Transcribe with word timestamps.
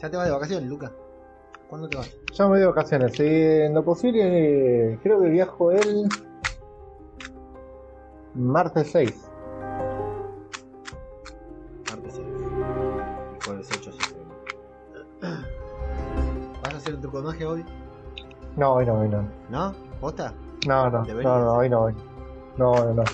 Ya 0.00 0.10
te 0.10 0.16
vas 0.16 0.26
de 0.26 0.32
vacaciones, 0.32 0.68
Luca. 0.68 0.92
¿Cuándo 1.68 1.88
te 1.88 1.96
vas? 1.96 2.16
Ya 2.32 2.44
me 2.44 2.50
voy 2.50 2.60
de 2.60 2.66
vacaciones. 2.66 3.14
sí, 3.14 3.26
en 3.26 3.74
lo 3.74 3.84
posible, 3.84 4.92
eh, 4.92 4.98
creo 5.02 5.20
que 5.20 5.28
viajo 5.28 5.70
el 5.72 6.10
martes 8.34 8.90
6. 8.92 9.28
Martes 11.88 12.14
6. 12.14 12.26
Y 13.36 13.40
jueves 13.40 13.72
8 13.72 13.92
se 13.92 14.02
estrena. 14.02 14.34
¿Vas 16.62 16.74
a 16.74 16.76
hacer 16.76 16.98
de 16.98 17.08
magia 17.08 17.48
hoy? 17.48 17.64
No, 18.56 18.74
hoy 18.74 18.86
no, 18.86 19.00
hoy 19.00 19.08
no. 19.08 19.28
¿No? 19.50 19.74
¿Posta? 20.00 20.32
No, 20.64 20.90
no, 20.90 21.04
no, 21.04 21.22
no, 21.22 21.52
hoy 21.54 21.68
no, 21.68 21.80
hoy. 21.82 21.94
No, 22.56 22.84
no, 22.84 22.94
no. 22.94 23.10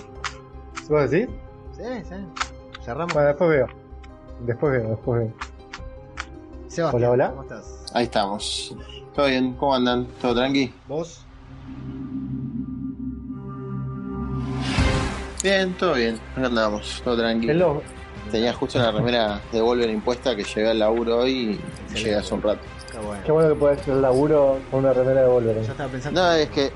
¿Vos 0.89 1.11
decís? 1.11 1.29
Sí, 1.73 1.82
sí. 2.05 2.14
Cerramos. 2.82 3.14
Bueno, 3.14 3.29
después 3.29 3.51
veo. 3.51 3.69
Después 4.41 4.73
veo, 4.73 4.91
después 4.91 5.21
veo. 5.21 5.44
Sebastián, 6.75 6.91
hola, 6.93 7.11
hola. 7.11 7.31
¿cómo 7.31 7.43
estás? 7.43 7.64
Ahí 7.93 8.05
estamos. 8.05 8.75
¿Todo 9.15 9.27
bien? 9.27 9.53
¿Cómo 9.55 9.75
andan? 9.77 10.07
¿Todo 10.21 10.35
tranqui? 10.35 10.73
¿Vos? 10.89 11.21
Bien, 15.43 15.73
todo 15.75 15.95
bien. 15.95 16.18
Acá 16.37 16.46
andamos, 16.46 17.01
todo 17.05 17.17
tranqui. 17.18 17.49
Es 17.51 17.57
lo- 17.57 17.81
Tenía 18.32 18.53
justo 18.55 18.79
una 18.79 18.91
remera 18.91 19.41
de 19.53 19.61
Volver 19.61 19.89
impuesta 19.91 20.35
que 20.35 20.43
llegué 20.43 20.71
al 20.71 20.79
laburo 20.81 21.18
hoy 21.18 21.61
y 21.93 21.95
llegué 21.95 22.17
hace 22.17 22.35
un 22.35 22.43
rato. 22.43 22.61
Está 22.85 22.99
bueno. 23.01 23.23
Qué 23.25 23.31
bueno 23.31 23.49
que 23.51 23.54
puedes 23.54 23.81
hacer 23.81 23.95
el 23.95 24.03
laburo 24.03 24.59
con 24.71 24.81
una 24.81 24.93
remera 24.93 25.21
de 25.21 25.29
Wolverine. 25.29 25.65
Yo 25.67 25.71
estaba 25.73 25.91
pensando. 25.93 26.21
No, 26.21 26.32
es 26.32 26.49
que 26.51 26.73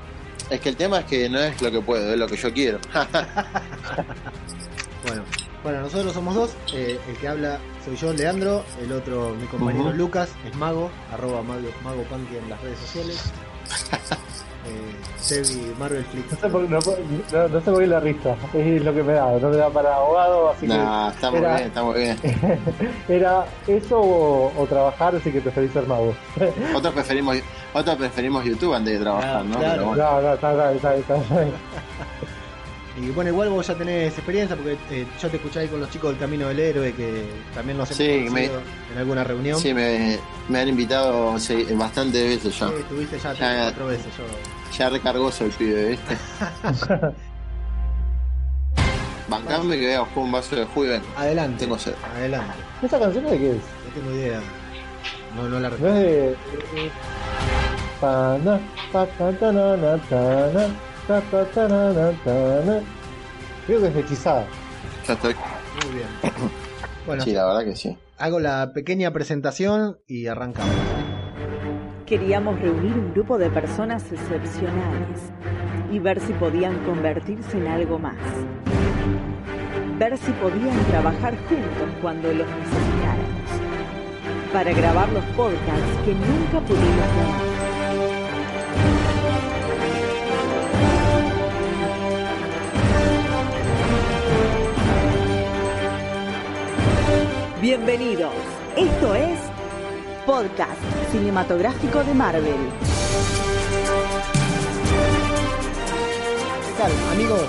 es 0.49 0.61
que 0.61 0.69
el 0.69 0.75
tema 0.77 0.99
es 0.99 1.05
que 1.05 1.27
no 1.27 1.39
es 1.39 1.61
lo 1.61 1.71
que 1.71 1.81
puedo, 1.81 2.13
es 2.13 2.17
lo 2.17 2.27
que 2.27 2.37
yo 2.37 2.53
quiero. 2.53 2.79
Bueno, 5.63 5.81
nosotros 5.81 6.13
somos 6.13 6.35
dos. 6.35 6.51
eh, 6.73 6.99
el 7.09 7.17
que 7.17 7.27
habla 7.27 7.59
soy 7.83 7.95
yo, 7.97 8.13
Leandro. 8.13 8.63
El 8.81 8.91
otro, 8.91 9.35
mi 9.39 9.45
compañero. 9.47 9.91
Lucas, 9.93 10.29
es 10.47 10.55
Mago, 10.55 10.89
arroba 11.11 11.41
Mago, 11.41 11.67
Mago 11.83 12.03
Punky 12.03 12.37
en 12.37 12.49
las 12.49 12.61
redes 12.61 12.79
sociales. 12.79 13.31
eh, 14.65 14.95
Sebi 15.17 15.73
Marvel 15.77 16.03
Flix. 16.05 16.31
No 16.31 16.37
sé, 16.39 16.47
por, 16.49 16.61
no, 16.61 16.79
no- 16.79 17.47
no 17.49 17.59
sé 17.61 17.71
por 17.71 17.79
qué 17.79 17.87
la 17.87 17.99
risa. 17.99 18.35
Es 18.53 18.83
lo 18.83 18.93
que 18.93 19.03
me 19.03 19.13
da. 19.13 19.31
No 19.37 19.49
me 19.49 19.57
da 19.57 19.69
para 19.69 19.95
abogado, 19.95 20.49
así 20.51 20.65
nah, 20.65 21.09
está 21.09 21.29
muy 21.29 21.39
era- 21.39 21.55
bien, 21.55 21.67
está 21.67 21.83
muy 21.83 21.99
bien. 21.99 22.17
que 23.07 23.15
era 23.17 23.45
eso 23.67 23.99
o, 23.99 24.53
o 24.57 24.65
trabajar, 24.65 25.15
así 25.15 25.29
que 25.31 25.41
preferís 25.41 25.71
ser 25.73 25.85
mago. 25.87 26.15
Otros 26.75 26.93
preferimos, 26.93 27.37
otros 27.73 27.97
preferimos 27.97 28.45
YouTube 28.45 28.73
antes 28.73 28.93
de 28.93 28.99
trabajar, 29.03 29.43
¿no? 29.43 29.57
Claro. 29.59 29.73
Pero 29.73 29.85
bueno. 29.87 30.03
No, 30.03 30.21
no, 30.21 30.33
está, 30.35 30.51
está, 30.51 30.73
está, 30.73 30.95
está, 30.95 31.17
está. 31.17 31.45
Y 32.97 33.09
bueno, 33.11 33.29
igual 33.29 33.49
vos 33.49 33.65
ya 33.67 33.75
tenés 33.75 34.13
experiencia 34.13 34.55
porque 34.57 34.77
eh, 34.91 35.05
yo 35.21 35.29
te 35.29 35.37
escuché 35.37 35.59
ahí 35.59 35.67
con 35.67 35.79
los 35.79 35.89
chicos 35.89 36.09
del 36.11 36.19
Camino 36.19 36.47
del 36.49 36.59
Héroe 36.59 36.93
que 36.93 37.23
también 37.53 37.77
nos 37.77 37.89
hemos 37.91 37.97
Sí, 37.97 38.25
conocido 38.27 38.61
en 38.91 38.97
alguna 38.97 39.23
reunión. 39.23 39.59
Sí, 39.59 39.73
me, 39.73 40.17
me 40.49 40.59
han 40.59 40.67
invitado 40.67 41.37
sí, 41.39 41.65
bastantes 41.75 42.23
veces 42.23 42.59
ya. 42.59 42.67
Sí, 42.67 42.73
estuviste 42.79 43.19
ya, 43.19 43.33
Ya. 43.33 43.61
cuatro 43.63 43.87
veces. 43.87 44.05
Yo... 44.17 44.23
Ya 44.77 44.89
recargoso 44.89 45.45
el 45.45 45.51
pibe, 45.51 45.89
¿viste? 45.89 46.17
Bancame 49.29 49.77
que 49.77 49.85
voy 49.85 49.95
a 49.95 49.99
buscar 50.01 50.17
un 50.23 50.31
vaso 50.31 50.55
de 50.55 50.65
jugo. 50.65 50.87
Adelante. 51.15 51.59
Tengo 51.65 51.77
sed. 51.77 51.93
Adelante. 52.15 52.53
¿Esa 52.81 52.99
canción 52.99 53.25
de 53.25 53.37
qué 53.37 53.51
es? 53.51 53.57
No 53.57 53.93
tengo 53.93 54.11
idea. 54.15 54.39
No, 55.35 55.43
no 55.47 55.59
la 55.59 55.69
No 55.69 55.75
recuerdo. 55.75 55.97
es 55.99 56.03
de. 56.03 56.35
Ta, 61.09 61.19
ta, 61.31 61.43
ta, 61.45 61.67
na, 61.67 61.91
na, 61.91 62.11
na. 62.11 62.79
Creo 63.65 63.79
que 63.81 63.87
es 63.87 63.93
de 63.95 63.99
hechizada. 64.01 64.45
Ya 65.07 65.13
estoy. 65.15 65.33
Muy 65.83 65.95
bien. 65.95 66.07
Bueno, 67.07 67.23
Sí, 67.23 67.31
la 67.31 67.47
verdad 67.47 67.63
que 67.65 67.75
sí. 67.75 67.97
hago 68.19 68.39
la 68.39 68.71
pequeña 68.71 69.09
presentación 69.11 69.97
y 70.05 70.27
arrancamos. 70.27 70.69
Queríamos 72.05 72.59
reunir 72.59 72.93
un 72.93 73.13
grupo 73.13 73.39
de 73.39 73.49
personas 73.49 74.03
excepcionales 74.11 75.19
y 75.91 75.97
ver 75.97 76.19
si 76.19 76.33
podían 76.33 76.77
convertirse 76.85 77.57
en 77.57 77.67
algo 77.67 77.97
más. 77.97 78.13
Ver 79.97 80.19
si 80.19 80.31
podían 80.33 80.77
trabajar 80.91 81.35
juntos 81.47 81.89
cuando 81.99 82.27
los 82.31 82.45
necesitáramos. 82.47 83.49
Para 84.53 84.71
grabar 84.73 85.09
los 85.11 85.23
podcasts 85.35 85.97
que 86.05 86.13
nunca 86.13 86.59
pudimos 86.67 87.07
grabar. 87.15 87.48
Bienvenidos. 97.61 98.31
Esto 98.77 99.15
es 99.15 99.37
Podcast 100.25 100.81
Cinematográfico 101.11 102.01
de 102.05 102.13
Marvel. 102.13 102.55
¿Qué 106.65 106.77
tal, 106.77 106.91
amigos? 107.11 107.45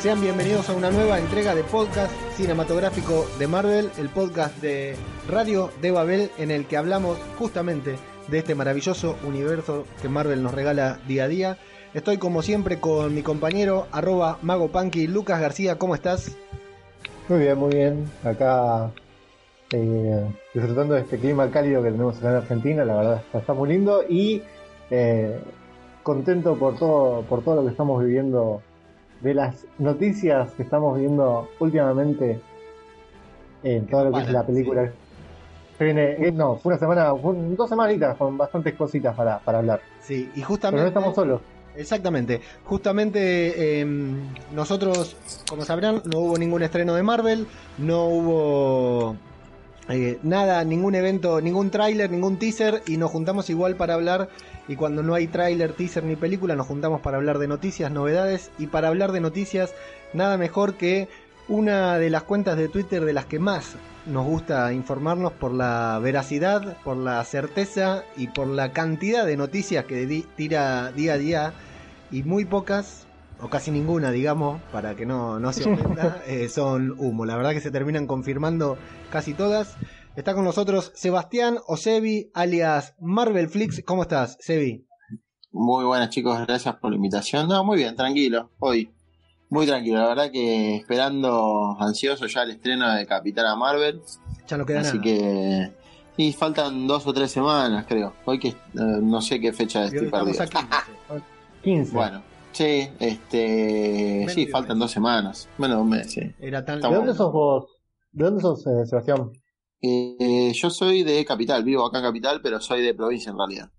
Sean 0.00 0.20
bienvenidos 0.20 0.68
a 0.68 0.72
una 0.72 0.90
nueva 0.90 1.20
entrega 1.20 1.54
de 1.54 1.62
podcast 1.62 2.12
cinematográfico 2.36 3.24
de 3.38 3.46
Marvel, 3.46 3.90
el 3.98 4.08
podcast 4.08 4.60
de 4.60 4.96
Radio 5.28 5.70
de 5.80 5.92
Babel, 5.92 6.32
en 6.38 6.50
el 6.50 6.66
que 6.66 6.76
hablamos 6.76 7.16
justamente 7.38 7.94
de 8.26 8.38
este 8.38 8.56
maravilloso 8.56 9.16
universo 9.24 9.84
que 10.00 10.08
Marvel 10.08 10.42
nos 10.42 10.54
regala 10.54 10.98
día 11.06 11.24
a 11.24 11.28
día. 11.28 11.58
Estoy 11.94 12.18
como 12.18 12.42
siempre 12.42 12.80
con 12.80 13.14
mi 13.14 13.22
compañero 13.22 13.86
arroba 13.92 14.38
Mago 14.42 14.72
Punky, 14.72 15.06
Lucas 15.06 15.40
García, 15.40 15.78
¿cómo 15.78 15.94
estás? 15.94 16.32
Muy 17.28 17.38
bien, 17.38 17.58
muy 17.58 17.72
bien. 17.72 18.10
Acá 18.24 18.90
eh, 19.72 20.26
disfrutando 20.54 20.94
de 20.94 21.00
este 21.00 21.18
clima 21.18 21.50
cálido 21.50 21.82
que 21.82 21.90
tenemos 21.90 22.18
acá 22.18 22.30
en 22.30 22.36
Argentina, 22.36 22.84
la 22.84 22.96
verdad 22.96 23.22
está, 23.32 23.54
muy 23.54 23.70
lindo 23.70 24.02
y 24.08 24.42
eh, 24.90 25.40
contento 26.02 26.56
por 26.56 26.76
todo, 26.76 27.22
por 27.22 27.42
todo 27.42 27.56
lo 27.56 27.62
que 27.62 27.70
estamos 27.70 28.02
viviendo, 28.02 28.62
de 29.20 29.34
las 29.34 29.66
noticias 29.78 30.52
que 30.52 30.64
estamos 30.64 30.98
viendo 30.98 31.48
últimamente 31.60 32.40
en 33.62 33.86
todo 33.86 34.04
lo 34.06 34.12
que 34.12 34.22
es 34.22 34.32
la 34.32 34.44
película. 34.44 34.92
Viene, 35.78 36.12
eh, 36.12 36.32
no, 36.32 36.56
fue 36.56 36.72
una 36.72 36.78
semana, 36.78 37.14
fue 37.16 37.34
dos 37.56 37.68
semanitas 37.68 38.16
con 38.16 38.36
bastantes 38.36 38.74
cositas 38.74 39.16
para, 39.16 39.38
para 39.40 39.58
hablar. 39.58 39.80
Sí, 40.00 40.28
y 40.32 40.34
Pero 40.34 40.46
justamente... 40.46 40.82
no 40.82 40.88
estamos 40.88 41.14
solos. 41.14 41.40
Exactamente. 41.74 42.40
Justamente 42.64 43.80
eh, 43.80 43.86
nosotros, 44.54 45.16
como 45.48 45.64
sabrán, 45.64 46.02
no 46.04 46.18
hubo 46.18 46.38
ningún 46.38 46.62
estreno 46.62 46.94
de 46.94 47.02
Marvel, 47.02 47.46
no 47.78 48.06
hubo 48.06 49.16
eh, 49.88 50.18
nada, 50.22 50.62
ningún 50.64 50.94
evento, 50.94 51.40
ningún 51.40 51.70
tráiler, 51.70 52.10
ningún 52.10 52.38
teaser 52.38 52.82
y 52.86 52.96
nos 52.96 53.10
juntamos 53.10 53.50
igual 53.50 53.76
para 53.76 53.94
hablar 53.94 54.28
y 54.68 54.76
cuando 54.76 55.02
no 55.02 55.14
hay 55.14 55.26
tráiler, 55.26 55.72
teaser 55.72 56.04
ni 56.04 56.14
película 56.14 56.54
nos 56.54 56.68
juntamos 56.68 57.00
para 57.00 57.16
hablar 57.16 57.38
de 57.38 57.48
noticias, 57.48 57.90
novedades 57.90 58.50
y 58.58 58.68
para 58.68 58.88
hablar 58.88 59.10
de 59.10 59.20
noticias 59.20 59.74
nada 60.12 60.38
mejor 60.38 60.74
que 60.74 61.08
una 61.48 61.98
de 61.98 62.10
las 62.10 62.22
cuentas 62.22 62.56
de 62.56 62.68
Twitter 62.68 63.04
de 63.04 63.12
las 63.12 63.26
que 63.26 63.40
más 63.40 63.74
nos 64.06 64.24
gusta 64.24 64.72
informarnos 64.72 65.32
por 65.32 65.52
la 65.52 65.98
veracidad, 66.00 66.76
por 66.84 66.96
la 66.96 67.22
certeza 67.24 68.04
y 68.16 68.28
por 68.28 68.46
la 68.46 68.72
cantidad 68.72 69.26
de 69.26 69.36
noticias 69.36 69.84
que 69.84 70.24
tira 70.36 70.92
día 70.92 71.14
a 71.14 71.18
día 71.18 71.52
y 72.10 72.22
muy 72.22 72.44
pocas 72.44 73.06
o 73.42 73.48
casi 73.48 73.70
ninguna, 73.70 74.10
digamos, 74.10 74.62
para 74.72 74.94
que 74.94 75.04
no, 75.04 75.40
no 75.40 75.52
se 75.52 75.68
ofenda, 75.68 76.22
eh, 76.26 76.48
son 76.48 76.94
humo. 76.98 77.26
La 77.26 77.36
verdad 77.36 77.50
que 77.52 77.60
se 77.60 77.70
terminan 77.70 78.06
confirmando 78.06 78.78
casi 79.10 79.34
todas. 79.34 79.76
Está 80.14 80.34
con 80.34 80.44
nosotros 80.44 80.92
Sebastián 80.94 81.58
Osebi, 81.66 82.30
alias 82.34 82.94
Marvel 83.00 83.48
Flix. 83.48 83.82
¿Cómo 83.84 84.02
estás, 84.02 84.36
Sebi? 84.40 84.86
Muy 85.50 85.84
buenas 85.84 86.10
chicos, 86.10 86.38
gracias 86.46 86.76
por 86.76 86.90
la 86.90 86.96
invitación. 86.96 87.48
No, 87.48 87.64
muy 87.64 87.78
bien, 87.78 87.96
tranquilo. 87.96 88.50
Hoy 88.58 88.90
muy 89.50 89.66
tranquilo, 89.66 89.98
la 89.98 90.08
verdad 90.08 90.30
que 90.30 90.76
esperando 90.76 91.76
ansioso 91.78 92.26
ya 92.26 92.42
el 92.42 92.52
estreno 92.52 92.90
de 92.94 93.06
Capitana 93.06 93.54
Marvel. 93.54 94.00
Ya 94.48 94.56
no 94.56 94.64
queda 94.64 94.80
Así 94.80 94.96
nada. 94.96 95.02
que 95.02 95.72
y 96.16 96.32
faltan 96.32 96.86
dos 96.86 97.06
o 97.06 97.12
tres 97.12 97.30
semanas, 97.32 97.84
creo. 97.88 98.14
Hoy 98.24 98.38
que 98.38 98.48
eh, 98.48 98.56
no 98.74 99.20
sé 99.20 99.40
qué 99.40 99.52
fecha 99.52 99.84
estoy 99.84 100.10
perdido. 100.10 100.42
aquí. 100.42 100.56
15. 101.64 101.92
Bueno, 101.94 102.22
sí, 102.52 102.88
este, 103.00 104.26
sí, 104.28 104.46
faltan 104.46 104.78
dos 104.78 104.90
semanas. 104.90 105.48
Bueno, 105.58 105.80
un 105.82 105.88
mes, 105.90 106.12
sí. 106.12 106.20
Era 106.38 106.64
tan 106.64 106.80
¿De 106.80 106.88
dónde 106.94 107.14
sos 107.14 107.32
vos? 107.32 107.66
¿De 108.12 108.24
dónde 108.24 108.40
sos, 108.40 108.66
eh, 108.66 108.86
Sebastián? 108.86 109.30
Eh, 109.80 110.52
yo 110.54 110.70
soy 110.70 111.02
de 111.02 111.24
Capital, 111.24 111.64
vivo 111.64 111.84
acá 111.84 111.98
en 111.98 112.04
Capital, 112.04 112.40
pero 112.42 112.60
soy 112.60 112.82
de 112.82 112.94
provincia 112.94 113.30
en 113.30 113.38
realidad. 113.38 113.70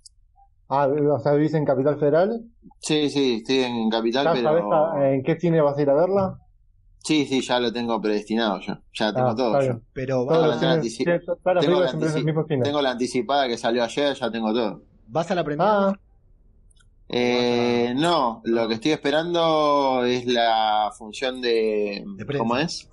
Ah, 0.69 0.87
o 0.87 1.19
sea, 1.19 1.33
vivís 1.33 1.53
en 1.53 1.65
Capital 1.65 1.99
Federal. 1.99 2.43
Sí, 2.79 3.09
sí, 3.09 3.35
estoy 3.37 3.59
en 3.59 3.89
Capital, 3.89 4.25
¿Ya 4.25 4.33
pero 4.33 4.43
sabés 4.43 4.65
a- 4.71 5.13
en 5.13 5.23
qué 5.23 5.39
cine 5.39 5.61
vas 5.61 5.77
a 5.77 5.81
ir 5.81 5.89
a 5.89 5.93
verla? 5.93 6.37
sí, 7.03 7.25
sí, 7.25 7.41
ya 7.41 7.59
lo 7.59 7.71
tengo 7.71 8.01
predestinado 8.01 8.59
yo. 8.61 8.73
Ya 8.93 9.13
tengo 9.13 9.29
Ah, 9.29 9.35
todo 9.35 9.61
yo. 9.61 9.79
Pero 9.93 10.25
Ah, 10.29 10.37
vas, 10.39 10.63
a, 10.63 10.81
antici- 10.81 11.05
tengo 11.59 11.81
la 11.81 11.91
antici-. 11.91 12.63
Tengo 12.63 12.81
la 12.81 12.91
anticipada 12.91 13.47
que 13.47 13.57
salió 13.57 13.83
ayer, 13.83 14.15
ya 14.15 14.31
tengo 14.31 14.53
todo. 14.53 14.81
¿vas 15.07 15.29
a 15.31 15.35
la 15.35 15.43
premiere? 15.43 15.69
Ah, 15.71 15.93
Eh, 17.15 17.93
no, 17.95 18.41
lo 18.43 18.67
que 18.67 18.73
estoy 18.73 18.91
esperando 18.91 20.03
es 20.03 20.25
la 20.25 20.91
función 20.97 21.41
de... 21.41 22.03
¿Cómo 22.37 22.57
es? 22.57 22.89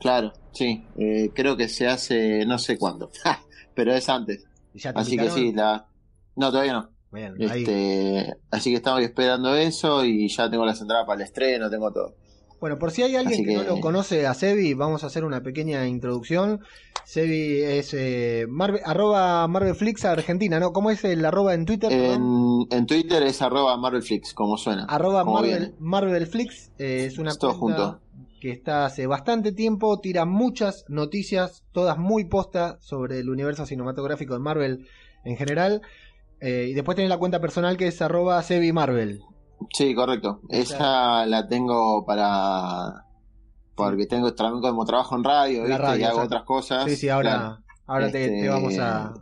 Claro, 0.00 0.32
sí. 0.52 0.84
eh, 0.98 1.30
creo 1.32 1.56
que 1.56 1.68
se 1.68 1.86
hace 1.86 2.44
no 2.44 2.58
sé 2.58 2.76
cuándo, 2.76 3.10
pero 3.74 3.94
es 3.94 4.08
antes. 4.08 4.44
¿Ya 4.74 4.92
te 4.92 4.98
Así 4.98 5.16
que 5.16 5.30
sí, 5.30 5.52
la... 5.52 5.86
No, 6.34 6.50
todavía 6.50 6.72
no. 6.72 6.90
Bien, 7.12 7.34
ahí. 7.48 7.60
Este, 7.62 8.34
así 8.50 8.70
que 8.70 8.76
estamos 8.76 9.00
esperando 9.02 9.54
eso 9.54 10.04
y 10.04 10.28
ya 10.28 10.50
tengo 10.50 10.66
las 10.66 10.80
entradas 10.80 11.06
para 11.06 11.20
el 11.20 11.26
estreno, 11.26 11.70
tengo 11.70 11.92
todo. 11.92 12.16
Bueno, 12.58 12.78
por 12.78 12.90
si 12.90 13.02
hay 13.02 13.14
alguien 13.14 13.34
Así 13.34 13.44
que... 13.44 13.54
no 13.54 13.60
que- 13.62 13.66
lo 13.68 13.80
conoce 13.80 14.26
a 14.26 14.34
Sebi, 14.34 14.74
vamos 14.74 15.04
a 15.04 15.06
hacer 15.06 15.24
una 15.24 15.40
pequeña 15.42 15.86
introducción. 15.86 16.60
Sebi 17.04 17.60
es 17.62 17.94
eh, 17.94 18.46
Marvel, 18.48 18.80
arroba 18.84 19.46
Marvelflix 19.48 20.04
Argentina, 20.04 20.58
¿no? 20.60 20.72
¿Cómo 20.72 20.90
es 20.90 21.04
el 21.04 21.24
arroba 21.24 21.54
en 21.54 21.64
Twitter? 21.64 21.92
En, 21.92 22.66
en 22.70 22.86
Twitter 22.86 23.22
es 23.22 23.42
arroba 23.42 23.76
Marvelflix, 23.76 24.34
como 24.34 24.56
suena. 24.56 24.84
Arroba 24.88 25.24
como 25.24 25.40
Marvel. 25.40 25.74
Marvelflix 25.78 26.70
eh, 26.78 27.06
es 27.06 27.18
una 27.18 27.34
todo 27.34 27.58
cuenta 27.58 27.82
junto. 27.84 28.00
que 28.40 28.50
está 28.50 28.86
hace 28.86 29.06
bastante 29.06 29.52
tiempo, 29.52 29.98
tira 30.00 30.24
muchas 30.24 30.84
noticias, 30.88 31.64
todas 31.72 31.98
muy 31.98 32.24
posta 32.24 32.78
sobre 32.80 33.18
el 33.18 33.30
universo 33.30 33.66
cinematográfico 33.66 34.34
de 34.34 34.40
Marvel 34.40 34.86
en 35.24 35.36
general. 35.36 35.82
Eh, 36.40 36.68
y 36.70 36.74
después 36.74 36.96
tenés 36.96 37.08
la 37.08 37.18
cuenta 37.18 37.40
personal 37.40 37.76
que 37.76 37.86
es 37.86 38.02
arroba 38.02 38.42
Sebi 38.42 38.72
Marvel. 38.72 39.20
Sí, 39.72 39.94
correcto. 39.94 40.40
Esa 40.48 41.24
la 41.26 41.46
tengo 41.46 42.04
para. 42.04 43.06
Porque 43.74 44.06
tengo 44.06 44.32
también 44.34 44.60
como 44.62 44.84
trabajo 44.84 45.16
en 45.16 45.24
radio, 45.24 45.62
¿viste? 45.62 45.78
radio, 45.78 46.00
y 46.00 46.04
hago 46.04 46.20
otras 46.22 46.42
cosas. 46.44 46.84
Sí, 46.84 46.96
sí, 46.96 47.08
ahora, 47.08 47.30
Claro. 47.38 47.58
ahora 47.86 48.10
te, 48.12 48.24
Este, 48.24 48.40
te 48.42 48.48
vamos 48.48 48.78
a... 48.78 49.06
a- 49.06 49.14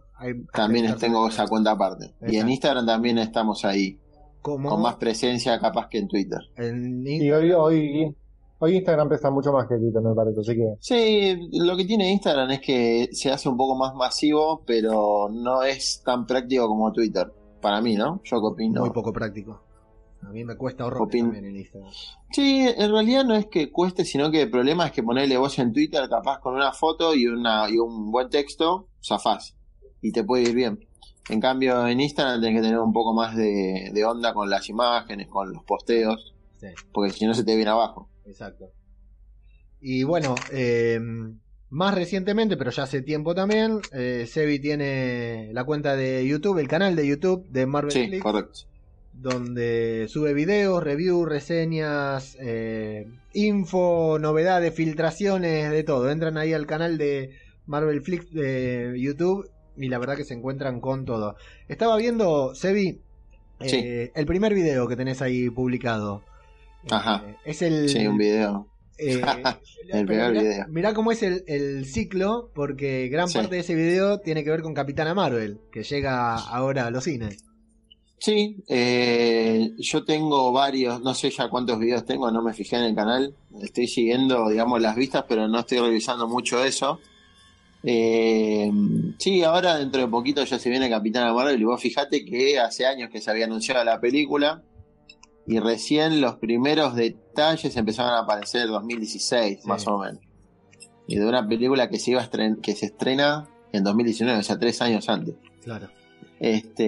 También 0.52 0.86
a- 0.88 0.96
tengo 0.96 1.26
esa 1.28 1.46
cuenta 1.46 1.70
aparte. 1.72 2.14
Y 2.26 2.36
en. 2.36 2.48
Instagram 2.50 2.84
también 2.86 3.18
estamos 3.18 3.64
ahí. 3.64 3.98
como 4.42 4.70
Con 4.70 4.80
más 4.82 4.96
presencia 4.96 5.58
capaz 5.60 5.88
que 5.88 5.98
en 5.98 6.08
Twitter. 6.08 6.40
en- 6.56 7.06
Y 7.06 7.30
hoy, 7.30 7.52
hoy, 7.52 8.16
hoy 8.58 8.76
Instagram 8.76 9.08
pesa 9.08 9.30
mucho 9.30 9.52
más 9.52 9.66
que 9.68 9.76
Twitter, 9.76 10.00
me 10.02 10.14
parece. 10.14 10.40
Así 10.40 10.54
que 10.56 10.74
Sí, 10.80 11.48
lo 11.60 11.76
que 11.76 11.84
tiene 11.84 12.10
Instagram 12.10 12.50
es 12.52 12.60
que 12.60 13.08
se 13.12 13.30
hace 13.30 13.48
un 13.50 13.56
poco 13.58 13.76
más 13.76 13.94
masivo, 13.94 14.62
pero 14.66 15.28
no 15.30 15.62
es 15.62 16.02
tan 16.04 16.26
práctico 16.26 16.66
como 16.68 16.90
Twitter. 16.92 17.30
Para 17.60 17.80
mí, 17.82 17.94
¿no? 17.96 18.20
Yo 18.24 18.40
que 18.40 18.46
opino. 18.46 18.80
muy 18.80 18.90
poco 18.90 19.12
práctico. 19.12 19.60
A 20.22 20.30
mí 20.30 20.44
me 20.44 20.56
cuesta 20.56 20.84
horror 20.86 21.08
también 21.08 21.44
en 21.44 21.56
Instagram. 21.56 21.90
Sí, 22.30 22.66
en 22.76 22.90
realidad 22.92 23.24
no 23.24 23.34
es 23.34 23.46
que 23.46 23.70
cueste, 23.72 24.04
sino 24.04 24.30
que 24.30 24.42
el 24.42 24.50
problema 24.50 24.86
es 24.86 24.92
que 24.92 25.02
ponerle 25.02 25.36
voz 25.38 25.58
en 25.58 25.72
Twitter, 25.72 26.08
capaz 26.08 26.40
con 26.40 26.54
una 26.54 26.72
foto 26.72 27.14
y, 27.14 27.26
una, 27.26 27.68
y 27.70 27.78
un 27.78 28.10
buen 28.12 28.28
texto, 28.28 28.88
zafás. 29.02 29.56
Y 30.02 30.12
te 30.12 30.22
puede 30.24 30.44
ir 30.44 30.54
bien. 30.54 30.86
En 31.28 31.40
cambio, 31.40 31.86
en 31.86 32.00
Instagram 32.00 32.40
tenés 32.40 32.56
que 32.60 32.62
tener 32.66 32.78
un 32.80 32.92
poco 32.92 33.14
más 33.14 33.34
de, 33.36 33.90
de 33.92 34.04
onda 34.04 34.32
con 34.34 34.50
las 34.50 34.68
imágenes, 34.68 35.28
con 35.28 35.52
los 35.52 35.64
posteos, 35.64 36.34
Sí, 36.60 36.66
porque 36.92 37.10
si 37.12 37.24
no 37.24 37.32
se 37.34 37.42
te 37.44 37.56
viene 37.56 37.70
abajo. 37.70 38.08
exacto. 38.26 38.66
Y 39.80 40.02
bueno, 40.02 40.34
eh, 40.52 41.00
más 41.70 41.94
recientemente, 41.94 42.56
pero 42.58 42.70
ya 42.70 42.82
hace 42.82 43.00
tiempo 43.00 43.34
también, 43.34 43.80
eh, 43.92 44.26
Sebi 44.28 44.58
tiene 44.58 45.50
la 45.54 45.64
cuenta 45.64 45.96
de 45.96 46.26
YouTube, 46.26 46.58
el 46.58 46.68
canal 46.68 46.96
de 46.96 47.06
YouTube 47.06 47.46
de 47.48 47.64
Marvel 47.66 47.92
Sí, 47.92 48.18
correcto. 48.18 48.60
Donde 49.20 50.06
sube 50.08 50.32
videos, 50.34 50.82
reviews, 50.82 51.28
reseñas, 51.28 52.36
eh, 52.40 53.06
info, 53.34 54.18
novedades, 54.18 54.74
filtraciones, 54.74 55.70
de 55.70 55.82
todo. 55.84 56.10
Entran 56.10 56.38
ahí 56.38 56.52
al 56.52 56.66
canal 56.66 56.96
de 56.98 57.30
Marvel 57.66 58.00
Flix 58.02 58.30
de 58.32 58.94
YouTube 58.98 59.50
y 59.76 59.88
la 59.88 59.98
verdad 59.98 60.16
que 60.16 60.24
se 60.24 60.34
encuentran 60.34 60.80
con 60.80 61.04
todo. 61.04 61.36
Estaba 61.68 61.96
viendo, 61.96 62.54
Sebi, 62.54 63.00
eh, 63.60 63.68
Sí. 63.68 64.10
el 64.14 64.26
primer 64.26 64.54
video 64.54 64.88
que 64.88 64.96
tenés 64.96 65.20
ahí 65.22 65.50
publicado. 65.50 66.22
Ajá. 66.90 67.22
Eh, 67.28 67.36
es 67.44 67.62
el... 67.62 67.88
Sí, 67.90 68.06
un 68.06 68.16
video. 68.16 68.66
eh, 68.98 69.20
El 69.92 70.06
primer 70.06 70.30
mirá, 70.32 70.42
video. 70.42 70.66
mirá 70.68 70.94
cómo 70.94 71.10
es 71.12 71.22
el, 71.22 71.42
el 71.46 71.84
ciclo, 71.84 72.50
porque 72.54 73.08
gran 73.08 73.28
Sí. 73.28 73.38
parte 73.38 73.56
de 73.56 73.60
ese 73.62 73.74
video 73.74 74.20
tiene 74.20 74.44
que 74.44 74.50
ver 74.50 74.62
con 74.62 74.72
Capitana 74.72 75.14
Marvel, 75.14 75.60
que 75.72 75.82
llega 75.82 76.34
ahora 76.36 76.86
a 76.86 76.90
los 76.90 77.04
cines. 77.04 77.44
Sí, 78.22 78.62
eh, 78.68 79.72
yo 79.78 80.04
tengo 80.04 80.52
varios, 80.52 81.00
no 81.00 81.14
sé 81.14 81.30
ya 81.30 81.48
cuántos 81.48 81.78
videos 81.78 82.04
tengo, 82.04 82.30
no 82.30 82.42
me 82.42 82.52
fijé 82.52 82.76
en 82.76 82.82
el 82.82 82.94
canal. 82.94 83.34
Estoy 83.62 83.86
siguiendo, 83.88 84.50
digamos, 84.50 84.78
las 84.82 84.94
vistas, 84.94 85.24
pero 85.26 85.48
no 85.48 85.60
estoy 85.60 85.78
revisando 85.78 86.28
mucho 86.28 86.62
eso. 86.62 87.00
Eh, 87.82 88.70
sí, 89.18 89.42
ahora 89.42 89.78
dentro 89.78 90.02
de 90.02 90.08
poquito 90.08 90.44
ya 90.44 90.58
se 90.58 90.68
viene 90.68 90.90
Capitana 90.90 91.32
Marvel 91.32 91.58
y 91.58 91.64
vos 91.64 91.80
fijate 91.80 92.26
que 92.26 92.58
hace 92.58 92.84
años 92.84 93.08
que 93.10 93.22
se 93.22 93.30
había 93.30 93.46
anunciado 93.46 93.82
la 93.84 93.98
película 93.98 94.62
y 95.46 95.58
recién 95.60 96.20
los 96.20 96.34
primeros 96.36 96.94
detalles 96.94 97.74
empezaron 97.74 98.12
a 98.12 98.18
aparecer 98.18 98.66
en 98.66 98.72
2016, 98.72 99.60
Sí. 99.62 99.66
más 99.68 99.86
o 99.86 99.96
menos. 99.98 100.20
Y 101.08 101.16
de 101.16 101.26
una 101.26 101.48
película 101.48 101.88
que 101.88 101.98
se 101.98 102.10
iba 102.10 102.22
a 102.22 102.30
que 102.62 102.74
se 102.74 102.84
estrena 102.86 103.48
en 103.72 103.82
2019, 103.82 104.40
o 104.40 104.42
sea, 104.42 104.58
tres 104.58 104.82
años 104.82 105.08
antes. 105.08 105.34
Claro. 105.64 105.88
Este, 106.40 106.84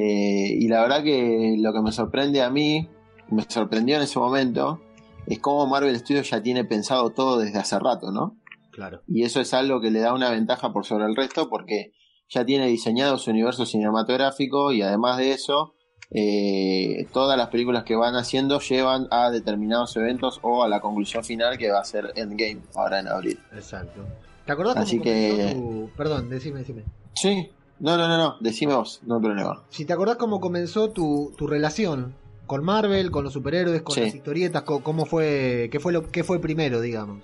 y 0.58 0.66
la 0.68 0.80
verdad 0.82 1.02
que 1.04 1.56
lo 1.58 1.72
que 1.72 1.82
me 1.82 1.92
sorprende 1.92 2.42
a 2.42 2.50
mí, 2.50 2.88
me 3.30 3.44
sorprendió 3.48 3.96
en 3.96 4.02
ese 4.02 4.18
momento, 4.18 4.80
es 5.26 5.38
cómo 5.38 5.66
Marvel 5.66 5.96
Studios 5.98 6.30
ya 6.30 6.42
tiene 6.42 6.64
pensado 6.64 7.10
todo 7.10 7.38
desde 7.38 7.58
hace 7.58 7.78
rato, 7.78 8.10
¿no? 8.10 8.36
Claro. 8.72 9.02
Y 9.06 9.24
eso 9.24 9.40
es 9.40 9.52
algo 9.52 9.80
que 9.80 9.90
le 9.90 10.00
da 10.00 10.14
una 10.14 10.30
ventaja 10.30 10.72
por 10.72 10.86
sobre 10.86 11.04
el 11.04 11.14
resto 11.14 11.48
porque 11.50 11.92
ya 12.30 12.46
tiene 12.46 12.66
diseñado 12.66 13.18
su 13.18 13.30
universo 13.30 13.66
cinematográfico 13.66 14.72
y 14.72 14.80
además 14.80 15.18
de 15.18 15.32
eso, 15.32 15.74
eh, 16.10 17.06
todas 17.12 17.36
las 17.36 17.48
películas 17.48 17.84
que 17.84 17.94
van 17.94 18.14
haciendo 18.16 18.58
llevan 18.60 19.06
a 19.10 19.30
determinados 19.30 19.94
eventos 19.96 20.38
o 20.42 20.64
a 20.64 20.68
la 20.68 20.80
conclusión 20.80 21.24
final 21.24 21.58
que 21.58 21.70
va 21.70 21.80
a 21.80 21.84
ser 21.84 22.12
Endgame 22.16 22.62
ahora 22.74 23.00
en 23.00 23.08
abril. 23.08 23.38
Exacto. 23.52 24.06
¿Te 24.46 24.52
acordás 24.52 24.76
Así 24.78 24.98
que- 24.98 25.52
tu... 25.54 25.90
Perdón, 25.94 26.30
decime, 26.30 26.60
decime. 26.60 26.84
Sí, 27.14 27.50
no, 27.82 27.96
no, 27.98 28.08
no, 28.08 28.16
no, 28.16 28.36
decime 28.40 28.74
vos, 28.74 29.00
no 29.04 29.16
hay 29.16 29.20
problema. 29.22 29.62
Si 29.68 29.84
te 29.84 29.92
acordás 29.92 30.16
cómo 30.16 30.40
comenzó 30.40 30.88
tu, 30.90 31.32
tu 31.36 31.46
relación 31.46 32.14
con 32.46 32.64
Marvel, 32.64 33.10
con 33.10 33.24
los 33.24 33.32
superhéroes, 33.34 33.82
con 33.82 33.94
Sí. 33.94 34.00
las 34.02 34.14
historietas, 34.14 34.62
cómo 34.62 35.04
fue, 35.04 35.68
qué 35.70 35.78
fue 35.80 35.92
lo 35.92 36.10
qué 36.10 36.24
fue 36.24 36.38
primero, 36.40 36.80
digamos. 36.80 37.20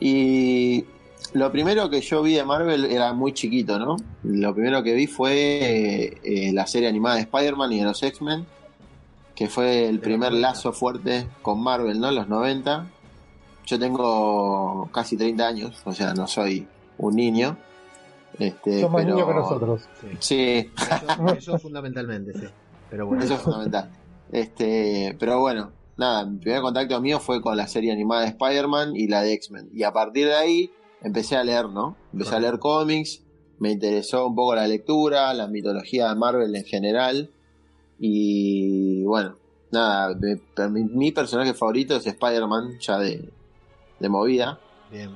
Y 0.00 0.84
lo 1.32 1.50
primero 1.50 1.88
que 1.90 2.00
yo 2.00 2.22
vi 2.22 2.34
de 2.34 2.44
Marvel 2.44 2.84
era 2.86 3.12
muy 3.12 3.32
chiquito, 3.32 3.78
¿no? 3.78 3.96
Lo 4.22 4.54
primero 4.54 4.82
que 4.82 4.94
vi 4.94 5.06
fue 5.06 5.32
eh, 5.34 6.18
eh, 6.22 6.52
la 6.52 6.66
serie 6.66 6.88
animada 6.88 7.16
de 7.16 7.22
Spider-Man 7.22 7.72
y 7.72 7.78
de 7.80 7.84
los 7.84 8.02
X-Men, 8.02 8.46
que 9.34 9.48
fue 9.48 9.88
el 9.88 10.00
primer 10.00 10.32
los 10.32 10.40
90. 10.40 10.48
lazo 10.48 10.72
fuerte 10.72 11.26
con 11.42 11.62
Marvel, 11.62 11.98
¿no? 12.00 12.08
En 12.10 12.14
los 12.14 12.28
90. 12.28 12.86
Yo 13.66 13.78
tengo 13.78 14.88
casi 14.92 15.16
30 15.16 15.46
años, 15.46 15.82
o 15.84 15.92
sea, 15.92 16.14
no 16.14 16.26
soy 16.26 16.66
un 16.98 17.16
niño. 17.16 17.56
Este, 18.38 18.80
sos 18.80 18.90
más 18.90 19.02
pero- 19.04 19.14
niño 19.14 19.26
que 19.28 19.34
nosotros. 19.34 19.82
Sí. 20.00 20.06
Sí, 20.20 20.70
Eso, 20.76 21.34
eso 21.34 21.58
fundamentalmente, 21.58 22.32
sí. 22.34 22.46
Pero 22.90 23.06
bueno. 23.06 23.24
Eso 23.24 23.34
es 23.34 23.40
fundamental. 23.40 23.90
Este, 24.32 25.16
pero 25.18 25.40
bueno, 25.40 25.72
nada, 25.96 26.24
mi 26.26 26.38
primer 26.38 26.60
contacto 26.60 27.00
mío 27.00 27.18
fue 27.20 27.40
con 27.40 27.56
la 27.56 27.66
serie 27.68 27.92
animada 27.92 28.22
de 28.22 28.28
Spider-Man 28.28 28.94
y 28.96 29.06
la 29.08 29.22
de 29.22 29.32
X-Men. 29.34 29.70
Y 29.72 29.82
a 29.84 29.92
partir 29.92 30.26
de 30.26 30.34
ahí 30.34 30.70
empecé 31.02 31.36
a 31.36 31.44
leer, 31.44 31.68
¿no? 31.68 31.96
Empecé 32.12 32.34
a 32.36 32.40
leer 32.40 32.58
cómics, 32.58 33.22
me 33.58 33.70
interesó 33.72 34.26
un 34.26 34.34
poco 34.34 34.54
la 34.54 34.66
lectura, 34.68 35.32
la 35.34 35.46
mitología 35.46 36.08
de 36.08 36.14
Marvel 36.16 36.54
en 36.54 36.64
general. 36.64 37.30
Y 37.98 39.02
bueno, 39.04 39.36
nada, 39.72 40.14
me- 40.14 40.68
mi, 40.68 40.84
mi 40.84 41.12
personaje 41.12 41.54
favorito 41.54 41.96
es 41.96 42.06
Spider-Man, 42.06 42.78
ya 42.80 42.98
de, 42.98 43.28
de 43.98 44.08
movida. 44.08 44.58
Bien. 44.90 45.10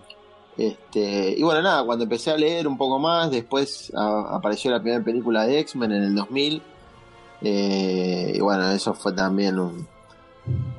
Este, 0.60 1.34
y 1.38 1.42
bueno, 1.42 1.62
nada, 1.62 1.84
cuando 1.86 2.04
empecé 2.04 2.30
a 2.30 2.36
leer 2.36 2.68
un 2.68 2.76
poco 2.76 2.98
más, 2.98 3.30
después 3.30 3.90
a- 3.96 4.36
apareció 4.36 4.70
la 4.70 4.80
primera 4.82 5.02
película 5.02 5.46
de 5.46 5.58
X-Men 5.60 5.92
en 5.92 6.02
el 6.02 6.14
2000. 6.14 6.62
eh, 7.42 8.34
y 8.36 8.40
bueno, 8.40 8.70
eso 8.72 8.92
fue 8.92 9.14
también 9.14 9.58
un- 9.58 9.86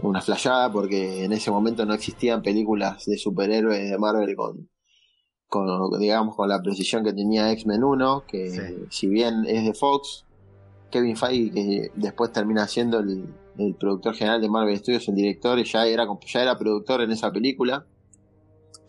una 0.03 0.21
flayada 0.21 0.71
porque 0.71 1.23
en 1.23 1.33
ese 1.33 1.50
momento 1.50 1.83
no 1.88 1.95
existían 1.95 2.43
películas 2.43 3.03
de 3.07 3.17
superhéroes 3.17 3.89
de 3.89 3.97
Marvel 3.97 4.35
con, 4.35 4.69
con 5.47 6.00
digamos, 6.00 6.35
con 6.35 6.47
la 6.47 6.61
precisión 6.61 7.03
que 7.03 7.13
tenía 7.13 7.51
X-Men 7.53 7.83
1, 7.83 8.23
que 8.27 8.51
Sí. 8.51 8.61
si 8.91 9.07
bien 9.07 9.43
es 9.47 9.65
de 9.65 9.73
Fox, 9.73 10.25
Kevin 10.91 11.17
Feige, 11.17 11.51
que 11.51 11.91
después 11.95 12.31
termina 12.31 12.67
siendo 12.67 13.00
el, 13.00 13.25
el 13.57 13.73
productor 13.73 14.13
general 14.13 14.39
de 14.41 14.50
Marvel 14.50 14.77
Studios, 14.77 15.07
el 15.07 15.15
director, 15.15 15.57
y 15.57 15.63
ya 15.63 15.88
era, 15.88 16.05
ya 16.31 16.41
era 16.43 16.57
productor 16.59 17.01
en 17.01 17.09
esa 17.11 17.31
película. 17.31 17.85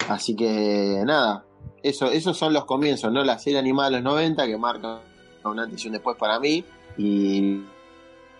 Así 0.08 0.34
que 0.36 1.02
nada, 1.06 1.44
eso, 1.82 2.06
esos 2.06 2.36
son 2.36 2.52
los 2.52 2.64
comienzos, 2.64 3.12
¿no? 3.12 3.24
La 3.24 3.38
serie 3.38 3.58
animada 3.58 3.90
de 3.90 3.96
los 3.96 4.04
90 4.04 4.46
que 4.46 4.56
marca 4.56 5.00
un 5.44 5.58
antes 5.58 5.84
y 5.84 5.88
un 5.88 5.92
después 5.94 6.16
para 6.16 6.38
mí. 6.38 6.64
Y, 6.96 7.62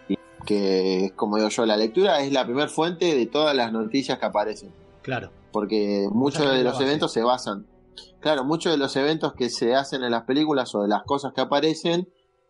y 0.08 0.18
que, 0.46 1.12
como 1.16 1.36
digo 1.36 1.48
yo, 1.48 1.66
la 1.66 1.76
lectura 1.76 2.20
es 2.20 2.32
la 2.32 2.44
primera 2.44 2.68
fuente 2.68 3.14
de 3.14 3.26
todas 3.26 3.54
las 3.54 3.72
noticias 3.72 4.18
que 4.18 4.26
aparecen. 4.26 4.72
Claro. 5.02 5.30
Porque 5.50 6.08
muchos 6.10 6.50
de 6.50 6.62
los 6.62 6.80
eventos 6.80 7.12
se 7.12 7.22
basan. 7.22 7.66
Claro, 8.20 8.44
muchos 8.44 8.72
de 8.72 8.78
los 8.78 8.94
eventos 8.96 9.34
que 9.34 9.50
se 9.50 9.74
hacen 9.74 10.04
en 10.04 10.12
las 10.12 10.22
películas 10.22 10.74
o 10.74 10.82
de 10.82 10.88
las 10.88 11.02
cosas 11.02 11.32
que 11.34 11.40
aparecen, 11.40 12.08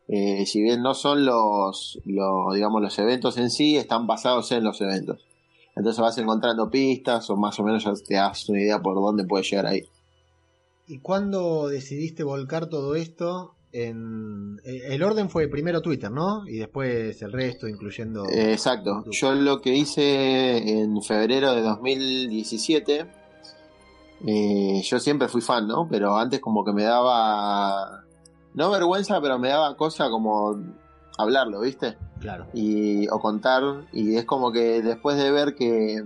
eh, 0.09 0.45
si 0.45 0.61
bien 0.63 0.83
no 0.83 0.95
son 0.95 1.25
los, 1.25 1.99
los, 2.05 2.55
digamos, 2.55 2.83
los 2.83 2.99
eventos 2.99 3.39
en 3.39 3.51
sí, 3.51 3.77
están 3.77 4.07
basados 4.07 4.53
en 4.53 4.65
los 4.65 4.81
eventos. 4.83 5.25
Entonces 5.75 6.01
vas 6.01 6.19
encontrando 6.19 6.71
pistas 6.71 7.29
o 7.31 7.37
más 7.37 7.59
o 7.59 7.65
menos 7.65 7.85
ya 7.85 7.93
te 7.95 8.15
das 8.15 8.49
una 8.49 8.61
idea 8.61 8.81
por 8.81 8.95
dónde 8.95 9.25
puede 9.25 9.45
llegar 9.45 9.67
ahí. 9.67 9.83
¿Y 10.87 10.99
cuándo 10.99 11.69
decidiste 11.69 12.25
volcar 12.25 12.67
todo 12.67 12.95
esto 12.95 13.55
en... 13.73 14.59
eh, 14.65 14.89
El 14.91 15.03
orden 15.03 15.31
fue 15.31 15.49
primero 15.49 15.81
Twitter, 15.81 16.11
¿no? 16.11 16.47
Y 16.47 16.59
después 16.59 17.23
el 17.23 17.33
resto, 17.33 17.69
incluyendo... 17.69 18.27
Eh, 18.29 18.53
exacto. 18.53 18.99
YouTube. 18.99 19.15
Yo 19.15 19.33
lo 19.35 19.61
que 19.63 19.75
hice 19.75 20.81
en 20.83 21.01
febrero 21.03 21.55
de 21.55 21.63
2017, 21.63 23.07
eh, 24.27 24.83
yo 24.85 25.01
siempre 25.01 25.29
fui 25.29 25.41
fan, 25.41 25.67
¿no? 25.67 25.89
Pero 25.89 26.17
antes 26.17 26.41
como 26.41 26.65
que 26.65 26.73
me 26.73 26.83
daba, 26.85 28.05
no 28.55 28.71
vergüenza, 28.71 29.21
pero 29.23 29.39
me 29.39 29.49
daba 29.49 29.75
cosa 29.77 30.11
como 30.11 30.55
hablarlo, 31.17 31.61
¿viste? 31.61 31.97
Claro. 32.23 32.47
Y, 32.55 33.09
o 33.09 33.19
contar. 33.19 33.63
Y 33.93 34.17
es 34.17 34.25
como 34.25 34.53
que 34.53 34.81
después 34.81 35.19
de 35.19 35.31
ver 35.31 35.55
que, 35.55 36.03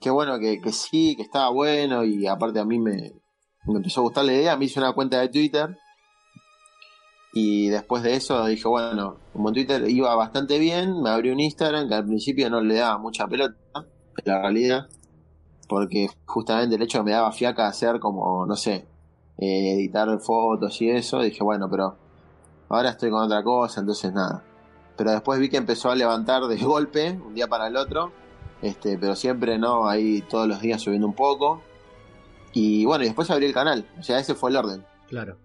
que 0.00 0.10
bueno, 0.10 0.38
que, 0.38 0.60
que 0.60 0.72
sí, 0.72 1.14
que 1.16 1.22
estaba 1.22 1.50
bueno 1.50 2.04
y 2.04 2.26
aparte 2.26 2.60
a 2.60 2.64
mí 2.64 2.78
me, 2.78 3.12
me 3.66 3.76
empezó 3.76 4.00
a 4.00 4.04
gustar 4.04 4.24
la 4.24 4.32
idea, 4.32 4.56
me 4.56 4.66
hice 4.66 4.78
una 4.78 4.92
cuenta 4.92 5.20
de 5.20 5.28
Twitter. 5.28 5.76
Y 7.34 7.68
después 7.68 8.02
de 8.02 8.14
eso 8.14 8.46
dije, 8.46 8.66
bueno, 8.66 9.18
como 9.34 9.52
Twitter 9.52 9.84
iba 9.90 10.14
bastante 10.14 10.58
bien, 10.58 11.02
me 11.02 11.10
abrí 11.10 11.30
un 11.30 11.40
Instagram 11.40 11.86
que 11.86 11.94
al 11.94 12.06
principio 12.06 12.48
no 12.48 12.62
le 12.62 12.76
daba 12.76 12.96
mucha 12.96 13.26
pelota, 13.26 13.56
la 14.24 14.40
realidad, 14.40 14.86
porque 15.68 16.08
justamente 16.24 16.76
el 16.76 16.82
hecho 16.82 17.04
me 17.04 17.10
daba 17.10 17.32
fiaca 17.32 17.66
hacer 17.66 18.00
como, 18.00 18.46
no 18.46 18.56
sé, 18.56 18.88
eh, 19.36 19.74
editar 19.74 20.08
fotos 20.20 20.80
y 20.80 20.88
eso, 20.88 21.20
dije, 21.20 21.44
bueno, 21.44 21.68
pero 21.70 21.98
ahora 22.70 22.90
estoy 22.90 23.10
con 23.10 23.24
otra 23.24 23.42
cosa, 23.42 23.80
entonces 23.80 24.14
nada. 24.14 24.42
Pero 24.96 25.10
después 25.10 25.38
vi 25.38 25.48
que 25.48 25.56
empezó 25.56 25.90
a 25.90 25.94
levantar 25.94 26.44
de 26.44 26.56
golpe, 26.62 27.10
un 27.10 27.34
día 27.34 27.48
para 27.48 27.66
el 27.68 27.76
otro, 27.76 28.12
este, 28.62 28.98
pero 28.98 29.14
siempre 29.14 29.58
no, 29.58 29.88
ahí 29.88 30.22
todos 30.22 30.48
los 30.48 30.60
días 30.60 30.82
subiendo 30.82 31.06
un 31.06 31.14
poco. 31.14 31.62
Y 32.52 32.84
bueno, 32.86 33.04
y 33.04 33.08
después 33.08 33.30
abrí 33.30 33.46
el 33.46 33.52
canal, 33.52 33.86
o 33.98 34.02
sea, 34.02 34.18
ese 34.18 34.34
fue 34.34 34.50
el 34.50 34.56
orden. 34.56 34.84
Claro. 35.08 35.36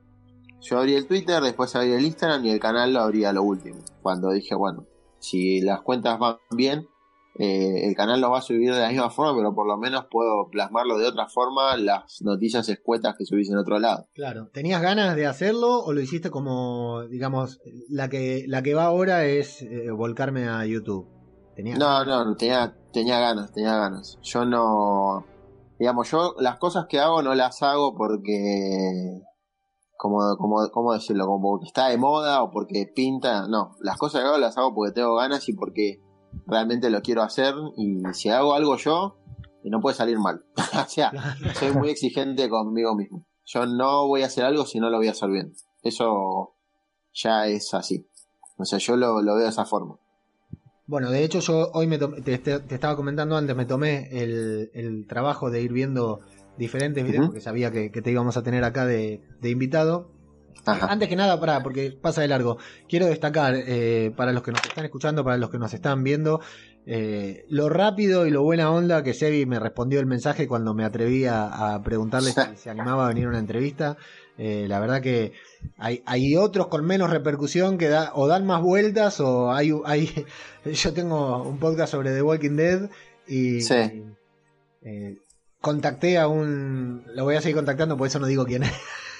Yo 0.61 0.79
abrí 0.79 0.95
el 0.95 1.07
Twitter, 1.07 1.41
después 1.41 1.75
abrí 1.75 1.91
el 1.91 2.05
Instagram 2.05 2.45
y 2.45 2.51
el 2.51 2.59
canal 2.59 2.93
lo 2.93 3.01
abrí 3.01 3.25
a 3.25 3.33
lo 3.33 3.43
último. 3.43 3.79
Cuando 4.01 4.31
dije, 4.31 4.55
bueno, 4.55 4.85
si 5.19 5.59
las 5.61 5.81
cuentas 5.81 6.19
van 6.19 6.37
bien, 6.51 6.87
eh, 7.35 7.87
el 7.87 7.95
canal 7.95 8.19
lo 8.19 8.29
va 8.29 8.39
a 8.39 8.41
subir 8.41 8.73
de 8.73 8.79
la 8.79 8.89
misma 8.89 9.09
forma, 9.09 9.37
pero 9.37 9.55
por 9.55 9.65
lo 9.65 9.77
menos 9.77 10.05
puedo 10.11 10.49
plasmarlo 10.49 10.97
de 10.97 11.07
otra 11.07 11.27
forma 11.27 11.77
las 11.77 12.21
noticias 12.21 12.67
escuetas 12.67 13.15
que 13.17 13.25
subís 13.25 13.49
en 13.49 13.57
otro 13.57 13.79
lado. 13.79 14.07
Claro. 14.13 14.49
¿Tenías 14.53 14.81
ganas 14.81 15.15
de 15.15 15.27
hacerlo 15.27 15.79
o 15.79 15.93
lo 15.93 16.01
hiciste 16.01 16.29
como, 16.29 17.03
digamos, 17.03 17.61
la 17.89 18.09
que, 18.09 18.45
la 18.47 18.61
que 18.63 18.73
va 18.73 18.85
ahora 18.85 19.25
es 19.25 19.61
eh, 19.61 19.91
volcarme 19.91 20.47
a 20.49 20.65
YouTube? 20.65 21.07
¿Tenías 21.55 21.79
No, 21.79 22.03
no, 22.03 22.35
tenía, 22.35 22.75
tenía 22.91 23.19
ganas, 23.19 23.53
tenía 23.53 23.77
ganas. 23.77 24.19
Yo 24.21 24.43
no, 24.45 25.25
digamos, 25.79 26.11
yo 26.11 26.35
las 26.37 26.57
cosas 26.57 26.85
que 26.87 26.99
hago 26.99 27.23
no 27.23 27.33
las 27.33 27.63
hago 27.63 27.95
porque, 27.95 29.21
como, 29.97 30.35
como, 30.37 30.69
¿cómo 30.71 30.93
decirlo? 30.93 31.25
Como 31.27 31.51
porque 31.51 31.67
está 31.67 31.87
de 31.87 31.97
moda 31.97 32.43
o 32.43 32.51
porque 32.51 32.91
pinta. 32.93 33.47
No, 33.47 33.77
las 33.79 33.97
cosas 33.97 34.21
que 34.21 34.27
hago 34.27 34.37
las 34.37 34.57
hago 34.57 34.75
porque 34.75 34.93
tengo 34.93 35.15
ganas 35.15 35.47
y 35.47 35.53
porque 35.53 36.01
realmente 36.47 36.89
lo 36.89 37.01
quiero 37.01 37.21
hacer. 37.23 37.53
Y 37.77 38.01
si 38.13 38.29
hago 38.29 38.53
algo 38.53 38.77
yo, 38.77 39.17
no 39.63 39.79
puede 39.81 39.95
salir 39.95 40.17
mal. 40.19 40.43
o 40.55 40.89
sea, 40.89 41.11
soy 41.59 41.71
muy 41.71 41.89
exigente 41.89 42.49
conmigo 42.49 42.95
mismo. 42.95 43.25
Yo 43.45 43.65
no 43.65 44.07
voy 44.07 44.23
a 44.23 44.27
hacer 44.27 44.45
algo 44.45 44.65
si 44.65 44.79
no 44.79 44.89
lo 44.89 44.97
voy 44.97 45.07
a 45.07 45.11
hacer 45.11 45.29
bien. 45.29 45.53
Eso 45.83 46.53
ya 47.13 47.47
es 47.47 47.73
así. 47.73 48.05
O 48.57 48.65
sea, 48.65 48.79
yo 48.79 48.95
lo, 48.95 49.21
lo 49.21 49.35
veo 49.35 49.43
de 49.43 49.49
esa 49.49 49.65
forma. 49.65 49.97
Bueno, 50.87 51.09
de 51.09 51.23
hecho 51.23 51.39
yo 51.39 51.69
hoy 51.73 51.87
me 51.87 51.97
tomé- 51.99 52.21
te, 52.21 52.37
te- 52.37 52.59
te 52.59 52.75
estaba 52.75 52.95
comentando 52.95 53.37
antes, 53.37 53.55
me 53.55 53.65
tomé 53.65 54.09
el, 54.11 54.71
el 54.73 55.07
trabajo 55.07 55.49
de 55.49 55.61
ir 55.61 55.71
viendo 55.71 56.19
diferentes 56.57 57.03
videos 57.03 57.19
Ujú. 57.23 57.27
porque 57.29 57.41
sabía 57.41 57.71
que, 57.71 57.91
que 57.91 58.01
te 58.01 58.11
íbamos 58.11 58.35
a 58.37 58.43
tener 58.43 58.63
acá 58.63 58.85
de, 58.85 59.23
de 59.39 59.49
invitado. 59.49 60.11
Ajá. 60.65 60.87
Antes 60.87 61.09
que 61.09 61.15
nada, 61.15 61.39
para, 61.39 61.61
porque 61.63 61.91
pasa 61.91 62.21
de 62.21 62.27
largo, 62.27 62.57
quiero 62.89 63.05
destacar 63.07 63.55
eh, 63.55 64.11
para 64.15 64.31
los 64.33 64.43
que 64.43 64.51
nos 64.51 64.63
están 64.63 64.85
escuchando, 64.85 65.23
para 65.23 65.37
los 65.37 65.49
que 65.49 65.57
nos 65.57 65.73
están 65.73 66.03
viendo, 66.03 66.41
eh, 66.85 67.45
lo 67.49 67.69
rápido 67.69 68.25
y 68.25 68.31
lo 68.31 68.41
buena 68.43 68.71
onda 68.71 69.03
que 69.03 69.13
Sebi 69.13 69.45
me 69.45 69.59
respondió 69.59 69.99
el 69.99 70.05
mensaje 70.07 70.47
cuando 70.47 70.73
me 70.73 70.83
atreví 70.83 71.25
a, 71.25 71.73
a 71.75 71.83
preguntarle 71.83 72.31
si 72.31 72.41
se 72.57 72.69
animaba 72.69 73.05
a 73.05 73.09
venir 73.09 73.25
a 73.25 73.29
una 73.29 73.39
entrevista. 73.39 73.97
Eh, 74.37 74.65
la 74.67 74.79
verdad 74.79 75.01
que 75.01 75.33
hay, 75.77 76.01
hay 76.07 76.35
otros 76.35 76.67
con 76.67 76.83
menos 76.85 77.09
repercusión 77.11 77.77
que 77.77 77.89
da, 77.89 78.11
o 78.15 78.27
dan 78.27 78.45
más 78.47 78.61
vueltas 78.61 79.19
o 79.19 79.51
hay, 79.51 79.71
hay 79.85 80.25
yo 80.65 80.93
tengo 80.93 81.43
un 81.43 81.59
podcast 81.59 81.91
sobre 81.91 82.11
The 82.11 82.21
Walking 82.23 82.55
Dead 82.55 82.89
y 83.27 83.61
Sí. 83.61 84.03
eh, 84.83 85.17
contacté 85.59 86.17
a 86.17 86.27
un 86.27 87.03
lo 87.13 87.23
voy 87.25 87.35
a 87.35 87.41
seguir 87.41 87.55
contactando 87.57 87.97
por 87.97 88.07
eso 88.07 88.17
no 88.19 88.25
digo 88.25 88.45
quién 88.45 88.63
es 88.63 88.71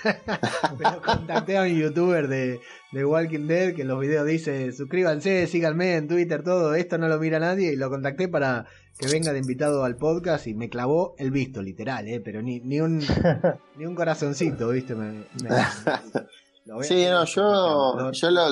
pero 0.77 1.01
contacté 1.01 1.57
a 1.57 1.63
un 1.63 1.69
youtuber 1.79 2.27
de, 2.27 2.59
de 2.91 3.05
Walking 3.05 3.47
Dead 3.47 3.73
que 3.75 3.81
en 3.83 3.87
los 3.87 3.99
videos 3.99 4.25
dice 4.25 4.71
suscríbanse, 4.71 5.47
síganme 5.47 5.95
en 5.95 6.07
Twitter, 6.07 6.43
todo 6.43 6.75
esto 6.75 6.97
no 6.97 7.07
lo 7.07 7.19
mira 7.19 7.39
nadie 7.39 7.73
y 7.73 7.75
lo 7.75 7.89
contacté 7.89 8.27
para 8.27 8.65
que 8.99 9.07
venga 9.07 9.33
de 9.33 9.39
invitado 9.39 9.83
al 9.83 9.97
podcast 9.97 10.47
y 10.47 10.53
me 10.53 10.69
clavó 10.69 11.15
el 11.17 11.31
visto, 11.31 11.61
literal, 11.61 12.07
eh, 12.07 12.19
pero 12.19 12.41
ni, 12.41 12.59
ni 12.59 12.79
un 12.81 12.99
ni 13.77 13.85
un 13.85 13.95
corazoncito, 13.95 14.69
viste, 14.69 14.95
me, 14.95 15.11
me- 15.11 15.49
lo 16.65 16.83
Sí, 16.83 17.05
no, 17.05 17.25
yo, 17.25 18.11
yo 18.11 18.31
lo, 18.31 18.47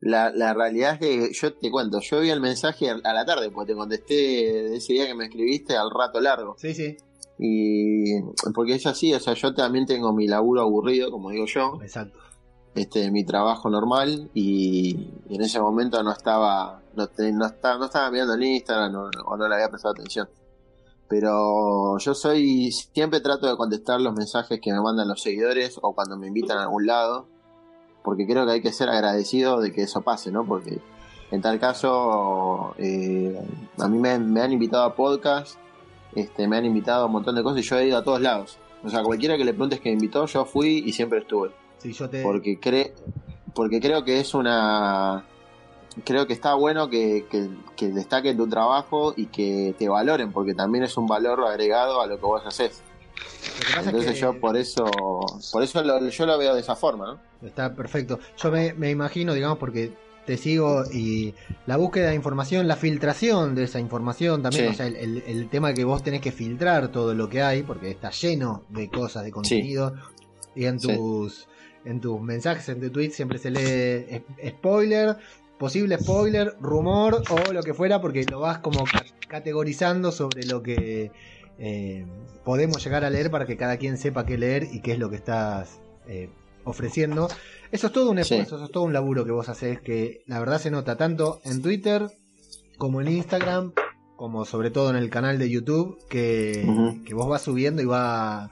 la, 0.00 0.30
la 0.30 0.54
realidad 0.54 0.94
es 0.94 0.98
que 0.98 1.32
yo 1.32 1.52
te 1.54 1.70
cuento, 1.70 2.00
yo 2.00 2.20
vi 2.20 2.30
el 2.30 2.40
mensaje 2.40 2.90
a 2.90 3.12
la 3.12 3.24
tarde, 3.24 3.50
porque 3.50 3.72
te 3.72 3.76
contesté 3.78 4.14
de 4.14 4.76
ese 4.76 4.94
día 4.94 5.06
que 5.06 5.14
me 5.14 5.24
escribiste 5.26 5.76
al 5.76 5.90
rato 5.90 6.20
largo. 6.20 6.56
Sí, 6.58 6.74
sí, 6.74 6.96
Y 7.42 8.20
porque 8.54 8.74
es 8.74 8.86
así, 8.86 9.14
o 9.14 9.18
sea, 9.20 9.32
yo 9.32 9.54
también 9.54 9.86
tengo 9.86 10.12
mi 10.12 10.26
laburo 10.28 10.60
aburrido, 10.60 11.10
como 11.10 11.30
digo 11.30 11.46
yo, 11.46 11.78
exacto. 11.82 12.18
este, 12.74 13.10
mi 13.10 13.24
trabajo 13.24 13.70
normal, 13.70 14.30
y, 14.34 15.08
y 15.28 15.36
en 15.36 15.40
ese 15.40 15.58
momento 15.58 16.02
no 16.02 16.12
estaba, 16.12 16.82
no, 16.94 17.06
te- 17.06 17.32
no 17.32 17.46
estaba, 17.46 17.78
no 17.78 17.86
estaba 17.86 18.10
mirando 18.10 18.34
en 18.34 18.42
Instagram 18.42 18.94
o, 18.94 19.10
o 19.24 19.36
no 19.38 19.48
le 19.48 19.54
había 19.54 19.70
prestado 19.70 19.92
atención. 19.92 20.28
Pero 21.08 21.98
yo 21.98 22.14
soy, 22.14 22.70
siempre 22.70 23.20
trato 23.20 23.48
de 23.48 23.56
contestar 23.56 24.00
los 24.00 24.14
mensajes 24.14 24.60
que 24.60 24.72
me 24.72 24.80
mandan 24.80 25.08
los 25.08 25.22
seguidores 25.22 25.78
o 25.82 25.94
cuando 25.94 26.16
me 26.18 26.28
invitan 26.28 26.58
a 26.58 26.64
algún 26.64 26.86
lado, 26.86 27.26
porque 28.04 28.26
creo 28.26 28.46
que 28.46 28.52
hay 28.52 28.62
que 28.62 28.72
ser 28.72 28.88
agradecido 28.90 29.60
de 29.60 29.72
que 29.72 29.82
eso 29.82 30.02
pase, 30.02 30.30
¿no? 30.30 30.44
Porque 30.46 30.78
en 31.32 31.40
tal 31.42 31.58
caso, 31.58 32.74
eh, 32.78 33.40
a 33.78 33.88
mí 33.88 33.98
me, 33.98 34.18
me 34.18 34.40
han 34.42 34.52
invitado 34.52 34.84
a 34.84 34.94
podcast, 34.94 35.56
este, 36.14 36.46
me 36.48 36.56
han 36.56 36.64
invitado 36.64 37.02
a 37.04 37.06
un 37.06 37.12
montón 37.12 37.34
de 37.34 37.42
cosas 37.42 37.60
y 37.60 37.62
yo 37.62 37.78
he 37.78 37.86
ido 37.88 37.98
a 37.98 38.04
todos 38.04 38.20
lados. 38.20 38.58
O 38.82 38.88
sea, 38.88 39.02
cualquiera 39.02 39.36
que 39.36 39.44
le 39.44 39.52
preguntes 39.52 39.80
que 39.80 39.90
me 39.90 39.94
invitó, 39.94 40.26
yo 40.26 40.44
fui 40.44 40.82
y 40.86 40.92
siempre 40.92 41.18
estuve. 41.20 41.50
Sí, 41.78 41.92
yo 41.92 42.08
te 42.08 42.22
Porque, 42.22 42.58
cre 42.58 42.94
porque 43.54 43.80
creo 43.80 44.04
que 44.04 44.20
es 44.20 44.34
una... 44.34 45.24
Creo 46.04 46.26
que 46.26 46.32
está 46.32 46.54
bueno 46.54 46.88
que, 46.88 47.26
que, 47.30 47.50
que 47.76 47.88
destaquen 47.88 48.36
tu 48.36 48.48
trabajo 48.48 49.12
y 49.16 49.26
que 49.26 49.74
te 49.76 49.88
valoren, 49.88 50.30
porque 50.32 50.54
también 50.54 50.84
es 50.84 50.96
un 50.96 51.06
valor 51.06 51.40
agregado 51.44 52.00
a 52.00 52.06
lo 52.06 52.16
que 52.16 52.22
vos 52.26 52.42
haces. 52.46 52.80
es 53.68 53.86
Entonces 53.86 54.12
que- 54.14 54.20
yo 54.20 54.38
por 54.40 54.56
eso, 54.56 54.84
por 55.52 55.62
eso 55.62 55.82
lo- 55.82 56.08
yo 56.08 56.26
lo 56.26 56.38
veo 56.38 56.54
de 56.54 56.60
esa 56.60 56.76
forma, 56.76 57.06
¿no? 57.40 57.46
Está 57.46 57.74
perfecto. 57.74 58.20
Yo 58.38 58.50
me, 58.52 58.72
me 58.74 58.90
imagino, 58.90 59.34
digamos, 59.34 59.58
porque 59.58 59.92
te 60.26 60.36
sigo 60.36 60.84
y 60.92 61.34
la 61.66 61.76
búsqueda 61.76 62.10
de 62.10 62.14
información, 62.14 62.68
la 62.68 62.76
filtración 62.76 63.54
de 63.54 63.64
esa 63.64 63.80
información 63.80 64.42
también, 64.42 64.66
Sí. 64.66 64.70
o 64.70 64.74
sea, 64.74 64.86
el, 64.86 64.96
el- 64.96 65.22
el 65.26 65.48
tema 65.48 65.72
que 65.74 65.84
vos 65.84 66.02
tenés 66.02 66.20
que 66.20 66.30
filtrar 66.32 66.88
todo 66.92 67.14
lo 67.14 67.28
que 67.28 67.42
hay, 67.42 67.62
porque 67.62 67.90
está 67.90 68.10
lleno 68.10 68.64
de 68.68 68.88
cosas, 68.88 69.24
de 69.24 69.32
contenido, 69.32 69.94
y 70.54 70.66
en 70.66 70.78
Sí. 70.78 70.88
tus, 70.94 71.48
en 71.84 72.00
tus 72.00 72.20
mensajes, 72.20 72.68
en 72.68 72.80
tu 72.80 72.90
tweet 72.90 73.10
siempre 73.10 73.38
se 73.38 73.50
lee 73.50 74.22
es- 74.38 74.52
spoiler, 74.52 75.16
posible 75.58 75.98
spoiler, 75.98 76.54
rumor 76.60 77.22
o 77.30 77.52
lo 77.52 77.62
que 77.62 77.74
fuera, 77.74 78.00
porque 78.00 78.24
lo 78.30 78.40
vas 78.40 78.58
como 78.58 78.84
ca- 78.84 79.04
categorizando 79.28 80.12
sobre 80.12 80.44
lo 80.44 80.62
que 80.62 81.10
eh, 81.62 82.06
podemos 82.44 82.82
llegar 82.82 83.04
a 83.04 83.10
leer 83.10 83.30
para 83.30 83.44
que 83.44 83.56
cada 83.58 83.76
quien 83.76 83.98
sepa 83.98 84.24
qué 84.24 84.38
leer 84.38 84.68
y 84.72 84.80
qué 84.80 84.92
es 84.92 84.98
lo 84.98 85.10
que 85.10 85.16
estás 85.16 85.80
eh, 86.08 86.30
ofreciendo. 86.64 87.28
Eso 87.72 87.86
es 87.88 87.92
todo 87.92 88.10
un 88.10 88.16
Sí. 88.24 88.34
esfuerzo, 88.34 88.56
eso 88.56 88.64
es 88.64 88.70
todo 88.72 88.84
un 88.84 88.92
laburo 88.92 89.24
que 89.24 89.30
vos 89.30 89.48
haces 89.48 89.80
que 89.80 90.22
la 90.26 90.38
verdad 90.40 90.58
se 90.58 90.70
nota 90.70 90.96
tanto 90.96 91.40
en 91.44 91.62
Twitter 91.62 92.06
como 92.78 93.00
en 93.00 93.08
Instagram, 93.08 93.72
como 94.16 94.44
sobre 94.44 94.70
todo 94.70 94.90
en 94.90 94.96
el 94.96 95.08
canal 95.10 95.38
de 95.38 95.48
YouTube, 95.50 95.98
que, 96.08 96.66
que 97.06 97.14
vos 97.14 97.28
vas 97.28 97.42
subiendo 97.42 97.80
y 97.82 97.86
va... 97.86 98.50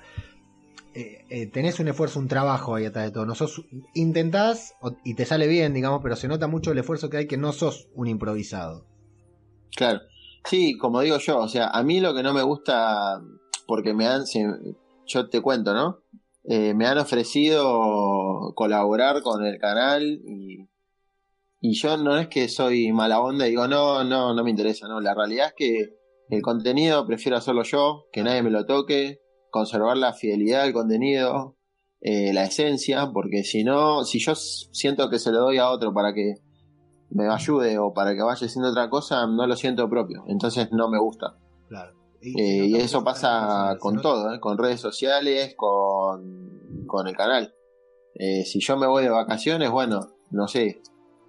eh, 0.94 1.24
eh, 1.30 1.46
tenés 1.46 1.78
un 1.80 1.88
esfuerzo, 1.88 2.18
un 2.20 2.28
trabajo 2.28 2.74
ahí 2.74 2.84
atrás 2.84 3.06
de 3.06 3.10
todo. 3.10 3.26
No 3.26 3.34
sos, 3.34 3.62
intentás 3.94 4.74
y 5.04 5.14
te 5.14 5.24
sale 5.24 5.46
bien, 5.46 5.74
digamos, 5.74 6.00
pero 6.02 6.14
se 6.16 6.28
nota 6.28 6.46
mucho 6.46 6.72
el 6.72 6.78
esfuerzo 6.78 7.10
que 7.10 7.16
hay 7.18 7.26
que 7.26 7.36
no 7.36 7.52
sos 7.52 7.88
un 7.94 8.06
improvisado. 8.06 8.84
Claro. 9.76 10.00
Sí, 10.44 10.78
como 10.78 11.00
digo 11.00 11.18
yo, 11.18 11.38
o 11.38 11.48
sea, 11.48 11.68
a 11.68 11.82
mí 11.82 12.00
lo 12.00 12.14
que 12.14 12.22
no 12.22 12.32
me 12.32 12.42
gusta, 12.42 13.20
porque 13.66 13.92
me 13.94 14.06
han, 14.06 14.26
si- 14.26 14.44
yo 15.06 15.28
te 15.28 15.40
cuento, 15.40 15.74
¿no? 15.74 15.98
Eh, 16.48 16.74
me 16.74 16.86
han 16.86 16.98
ofrecido 16.98 18.52
colaborar 18.54 19.22
con 19.22 19.44
el 19.44 19.58
canal 19.58 20.20
y, 20.24 20.68
y 21.60 21.74
yo 21.74 21.96
no 21.96 22.16
es 22.16 22.28
que 22.28 22.48
soy 22.48 22.90
mala 22.92 23.20
onda 23.20 23.46
y 23.46 23.50
digo, 23.50 23.68
no, 23.68 24.02
no, 24.04 24.34
no 24.34 24.44
me 24.44 24.50
interesa, 24.50 24.88
no. 24.88 25.00
La 25.00 25.14
realidad 25.14 25.48
es 25.48 25.54
que 25.54 25.96
el 26.30 26.42
contenido 26.42 27.06
prefiero 27.06 27.36
hacerlo 27.36 27.62
yo, 27.64 28.06
que 28.12 28.22
nadie 28.22 28.42
me 28.42 28.50
lo 28.50 28.64
toque, 28.66 29.20
conservar 29.50 29.96
la 29.96 30.12
fidelidad 30.12 30.64
del 30.64 30.72
contenido 30.72 31.58
eh, 32.00 32.32
la 32.32 32.44
esencia, 32.44 33.10
porque 33.12 33.42
si 33.42 33.64
no, 33.64 34.04
si 34.04 34.20
yo 34.20 34.34
siento 34.36 35.10
que 35.10 35.18
se 35.18 35.32
lo 35.32 35.40
doy 35.40 35.58
a 35.58 35.68
otro 35.68 35.92
para 35.92 36.14
que 36.14 36.34
me 37.10 37.26
ayude 37.28 37.76
o 37.78 37.92
para 37.92 38.14
que 38.14 38.22
vaya 38.22 38.46
haciendo 38.46 38.70
otra 38.70 38.88
cosa, 38.88 39.26
no 39.26 39.46
lo 39.46 39.56
siento 39.56 39.88
propio, 39.90 40.22
entonces 40.28 40.68
no 40.70 40.88
me 40.88 40.98
gusta. 40.98 41.36
Claro. 41.68 41.97
Eh, 42.20 42.66
y 42.66 42.76
eso 42.76 43.04
pasa 43.04 43.76
con 43.78 44.00
todo, 44.00 44.34
¿eh? 44.34 44.40
con 44.40 44.58
redes 44.58 44.80
sociales, 44.80 45.54
con, 45.56 46.84
con 46.86 47.06
el 47.06 47.16
canal. 47.16 47.54
Eh, 48.14 48.44
si 48.44 48.60
yo 48.60 48.76
me 48.76 48.86
voy 48.86 49.04
de 49.04 49.10
vacaciones, 49.10 49.70
bueno, 49.70 50.00
no 50.30 50.48
sé, 50.48 50.82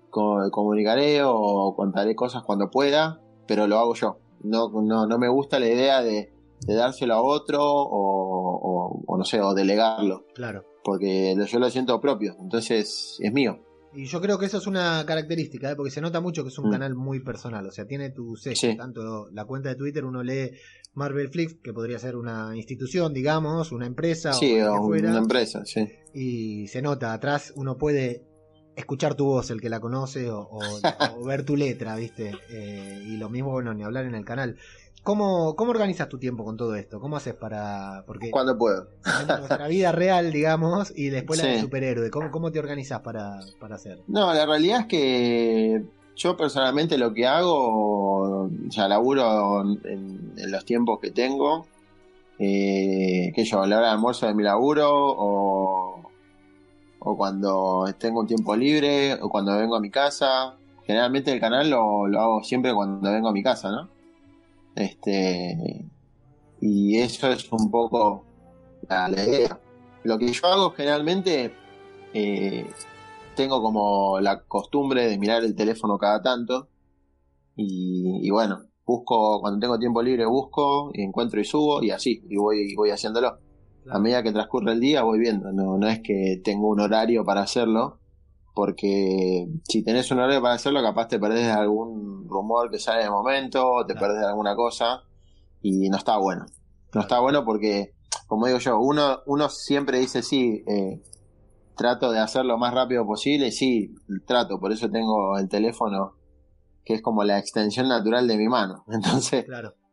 comunicaré 0.10 1.22
o 1.24 1.76
contaré 1.76 2.16
cosas 2.16 2.44
cuando 2.44 2.72
pueda, 2.72 3.22
pero 3.48 3.68
lo 3.68 3.78
hago 3.78 3.94
yo. 3.94 4.18
No, 4.42 4.70
no, 4.70 5.06
no 5.06 5.18
me 5.20 5.30
gusta 5.30 5.60
la 5.60 5.68
idea 5.68 6.02
de, 6.02 6.34
dárselo 6.66 7.14
a 7.14 7.22
otro 7.22 7.60
o, 7.64 9.04
o, 9.06 9.18
no 9.18 9.24
sé, 9.24 9.42
o 9.42 9.54
delegarlo. 9.54 10.26
Claro. 10.34 10.66
Porque 10.84 11.36
yo 11.48 11.60
lo 11.60 11.70
siento 11.70 12.02
propio, 12.02 12.36
entonces 12.40 13.18
es 13.20 13.34
mío. 13.34 13.60
Y 13.94 14.06
yo 14.06 14.22
creo 14.22 14.38
que 14.38 14.46
eso 14.46 14.58
es 14.58 14.68
una 14.68 15.04
característica, 15.06 15.72
¿eh? 15.72 15.76
porque 15.76 15.90
se 15.90 16.02
nota 16.02 16.22
mucho 16.22 16.44
que 16.44 16.50
es 16.50 16.60
un 16.60 16.70
mm. 16.70 16.72
canal 16.72 16.96
muy 16.96 17.22
personal, 17.22 17.66
o 17.66 17.72
sea, 17.72 17.86
tiene 17.86 18.12
tu 18.12 18.36
sello, 18.36 18.78
tanto 18.78 19.30
la 19.32 19.46
cuenta 19.46 19.70
de 19.70 19.76
Twitter, 19.76 20.06
uno 20.06 20.22
lee 20.22 20.52
Marvel 20.94 21.30
Flix, 21.30 21.56
que 21.64 21.74
podría 21.74 22.00
ser 22.00 22.16
una 22.16 22.56
institución, 22.56 23.14
digamos, 23.14 23.72
una 23.72 23.86
empresa 23.86 24.32
o, 24.32 24.88
una 24.88 25.18
empresa, 25.18 25.64
sí. 25.66 25.88
Y 26.14 26.68
se 26.68 26.82
nota, 26.82 27.14
atrás 27.14 27.54
uno 27.56 27.78
puede 27.78 28.26
escuchar 28.76 29.16
tu 29.16 29.26
voz, 29.26 29.52
el 29.52 29.62
que 29.62 29.70
la 29.70 29.80
conoce, 29.80 30.30
o, 30.32 30.60
ver 31.26 31.44
tu 31.44 31.56
letra, 31.56 31.96
¿viste? 31.96 32.34
Eh, 32.50 33.04
y 33.06 33.18
lo 33.18 33.30
mismo, 33.30 33.52
bueno, 33.52 33.74
ni 33.74 33.84
hablar 33.84 34.06
en 34.06 34.16
el 34.16 34.26
canal. 34.26 34.58
¿Cómo, 35.04 35.56
¿Cómo 35.56 35.72
organizas 35.72 36.10
tu 36.10 36.20
tiempo 36.20 36.44
con 36.44 36.58
todo 36.58 36.76
esto? 36.76 37.00
¿Cómo 37.00 37.16
haces 37.16 37.34
para...? 37.34 38.04
Porque 38.06 38.32
Cuando 38.32 38.58
puedo. 38.58 38.90
nuestra 39.28 39.68
vida 39.68 39.94
real, 39.94 40.32
digamos, 40.32 40.92
y 40.96 41.10
después 41.10 41.42
la 41.42 41.50
de 41.50 41.62
superhéroe. 41.62 42.10
¿Cómo, 42.10 42.32
¿Cómo 42.32 42.52
te 42.52 42.60
organizas 42.60 43.00
para, 43.00 43.40
para 43.62 43.76
hacer? 43.76 44.02
No, 44.08 44.34
la 44.34 44.46
realidad 44.46 44.82
es 44.82 44.86
que 44.88 45.86
yo 46.20 46.36
personalmente 46.36 46.98
lo 46.98 47.14
que 47.14 47.26
hago, 47.26 48.44
o 48.44 48.50
sea, 48.70 48.90
laburo 48.90 49.62
en, 49.62 50.34
los 50.36 50.66
tiempos 50.66 51.00
que 51.00 51.12
tengo. 51.12 51.66
Eh, 52.38 53.32
que 53.34 53.44
yo, 53.46 53.62
a 53.62 53.68
la 53.68 53.78
hora 53.78 53.88
de 53.88 53.94
almuerzo 53.94 54.28
de 54.28 54.34
mi 54.34 54.44
laburo, 54.44 54.90
o, 54.92 56.12
o 57.00 57.18
cuando 57.18 57.86
tengo 57.98 58.20
un 58.20 58.28
tiempo 58.28 58.56
libre, 58.56 59.14
o 59.22 59.30
cuando 59.30 59.58
vengo 59.58 59.76
a 59.76 59.80
mi 59.80 59.90
casa. 59.90 60.56
Generalmente 60.86 61.32
el 61.32 61.40
canal 61.40 61.70
lo, 61.70 62.06
hago 62.20 62.44
siempre 62.44 62.74
cuando 62.74 63.12
vengo 63.12 63.30
a 63.30 63.34
mi 63.34 63.44
casa, 63.44 63.72
¿no? 63.72 63.90
Este, 64.76 65.86
y 66.60 66.98
eso 66.98 67.32
es 67.32 67.50
un 67.52 67.72
poco 67.72 68.26
la, 68.90 69.10
idea. 69.10 69.58
Lo 70.04 70.18
que 70.18 70.32
yo 70.34 70.48
hago 70.48 70.72
generalmente, 70.72 71.54
eh, 72.14 72.70
tengo 73.40 73.62
como 73.62 74.20
la 74.20 74.44
costumbre 74.44 75.08
de 75.08 75.18
mirar 75.18 75.46
el 75.46 75.56
teléfono 75.56 75.98
cada 75.98 76.22
tanto. 76.22 76.68
Y, 77.56 78.30
bueno, 78.30 78.66
busco, 78.86 79.40
cuando 79.40 79.62
tengo 79.62 79.80
tiempo 79.80 80.02
libre, 80.02 80.26
busco, 80.26 80.92
y 80.94 81.04
encuentro 81.04 81.40
y 81.40 81.46
subo, 81.46 81.82
y 81.82 81.92
así, 81.92 82.22
y 82.30 82.36
voy, 82.36 82.76
voy 82.76 82.90
haciéndolo. 82.90 83.38
A 83.90 83.98
medida 83.98 84.24
que 84.24 84.34
transcurre 84.34 84.74
el 84.74 84.82
día, 84.82 85.04
voy 85.04 85.20
viendo. 85.20 85.54
No, 85.54 85.78
no 85.78 85.88
es 85.88 86.02
que 86.02 86.42
tengo 86.44 86.68
un 86.68 86.82
horario 86.82 87.24
para 87.24 87.42
hacerlo, 87.42 88.00
porque 88.54 89.48
si 89.64 89.84
tenés 89.84 90.12
un 90.12 90.20
horario 90.20 90.42
para 90.42 90.56
hacerlo, 90.56 90.82
capaz 90.82 91.08
te 91.08 91.18
perdés 91.18 91.46
de 91.46 91.52
algún 91.54 92.28
rumor 92.28 92.70
que 92.70 92.80
sale 92.80 93.04
de 93.04 93.10
momento, 93.10 93.86
te 93.88 93.96
perdés 93.96 94.20
de 94.20 94.28
alguna 94.28 94.54
cosa 94.54 95.04
y 95.62 95.88
no 95.88 95.96
está 95.96 96.18
bueno. 96.18 96.46
No 96.94 97.00
está 97.00 97.22
bueno 97.22 97.46
porque, 97.46 97.94
como 98.28 98.48
digo 98.48 98.60
yo, 98.60 98.80
uno, 98.82 99.20
uno 99.28 99.48
siempre 99.48 100.00
dice 100.00 100.24
sí, 100.24 100.62
eh, 100.68 101.02
trato 101.80 102.12
de 102.12 102.20
hacer 102.20 102.44
lo 102.44 102.58
más 102.58 102.74
rápido 102.74 103.06
posible, 103.06 103.52
sí, 103.52 103.96
trato, 104.28 104.60
por 104.60 104.74
eso 104.74 104.90
tengo 104.90 105.38
el 105.38 105.48
teléfono 105.48 106.18
que 106.84 106.96
es 106.96 107.02
como 107.02 107.24
la 107.24 107.40
extensión 107.40 107.88
natural 107.88 108.28
de 108.28 108.36
mi 108.36 108.50
mano. 108.50 108.84
Entonces, 108.92 109.46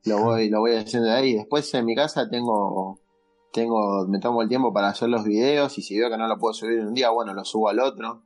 lo 0.04 0.18
voy, 0.18 0.48
lo 0.48 0.60
voy 0.60 0.72
haciendo 0.72 1.08
de 1.08 1.14
ahí. 1.14 1.34
Después 1.34 1.72
en 1.74 1.84
mi 1.84 1.94
casa 1.94 2.28
tengo, 2.28 2.98
tengo, 3.52 4.04
me 4.08 4.18
tomo 4.18 4.42
el 4.42 4.48
tiempo 4.48 4.72
para 4.72 4.88
hacer 4.88 5.08
los 5.10 5.22
videos 5.22 5.78
y 5.78 5.82
si 5.82 5.96
veo 5.96 6.10
que 6.10 6.18
no 6.18 6.26
lo 6.26 6.38
puedo 6.38 6.54
subir 6.54 6.80
en 6.80 6.88
un 6.88 6.94
día, 6.94 7.10
bueno, 7.10 7.34
lo 7.34 7.44
subo 7.44 7.68
al 7.68 7.78
otro. 7.78 8.24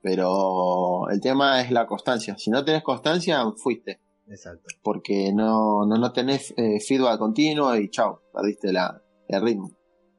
Pero 0.00 1.10
el 1.10 1.20
tema 1.20 1.60
es 1.60 1.70
la 1.70 1.86
constancia. 1.86 2.38
Si 2.38 2.50
no 2.50 2.64
tenés 2.64 2.82
constancia, 2.82 3.44
fuiste. 3.56 4.00
Exacto. 4.28 4.68
Porque 4.82 5.30
no, 5.34 5.84
no, 5.84 5.98
no 5.98 6.12
tenés 6.12 6.54
eh, 6.56 6.80
feedback 6.80 7.18
continuo 7.18 7.76
y 7.76 7.90
chao, 7.90 8.22
perdiste 8.32 8.72
la, 8.72 9.02
el 9.28 9.42
ritmo. 9.42 9.70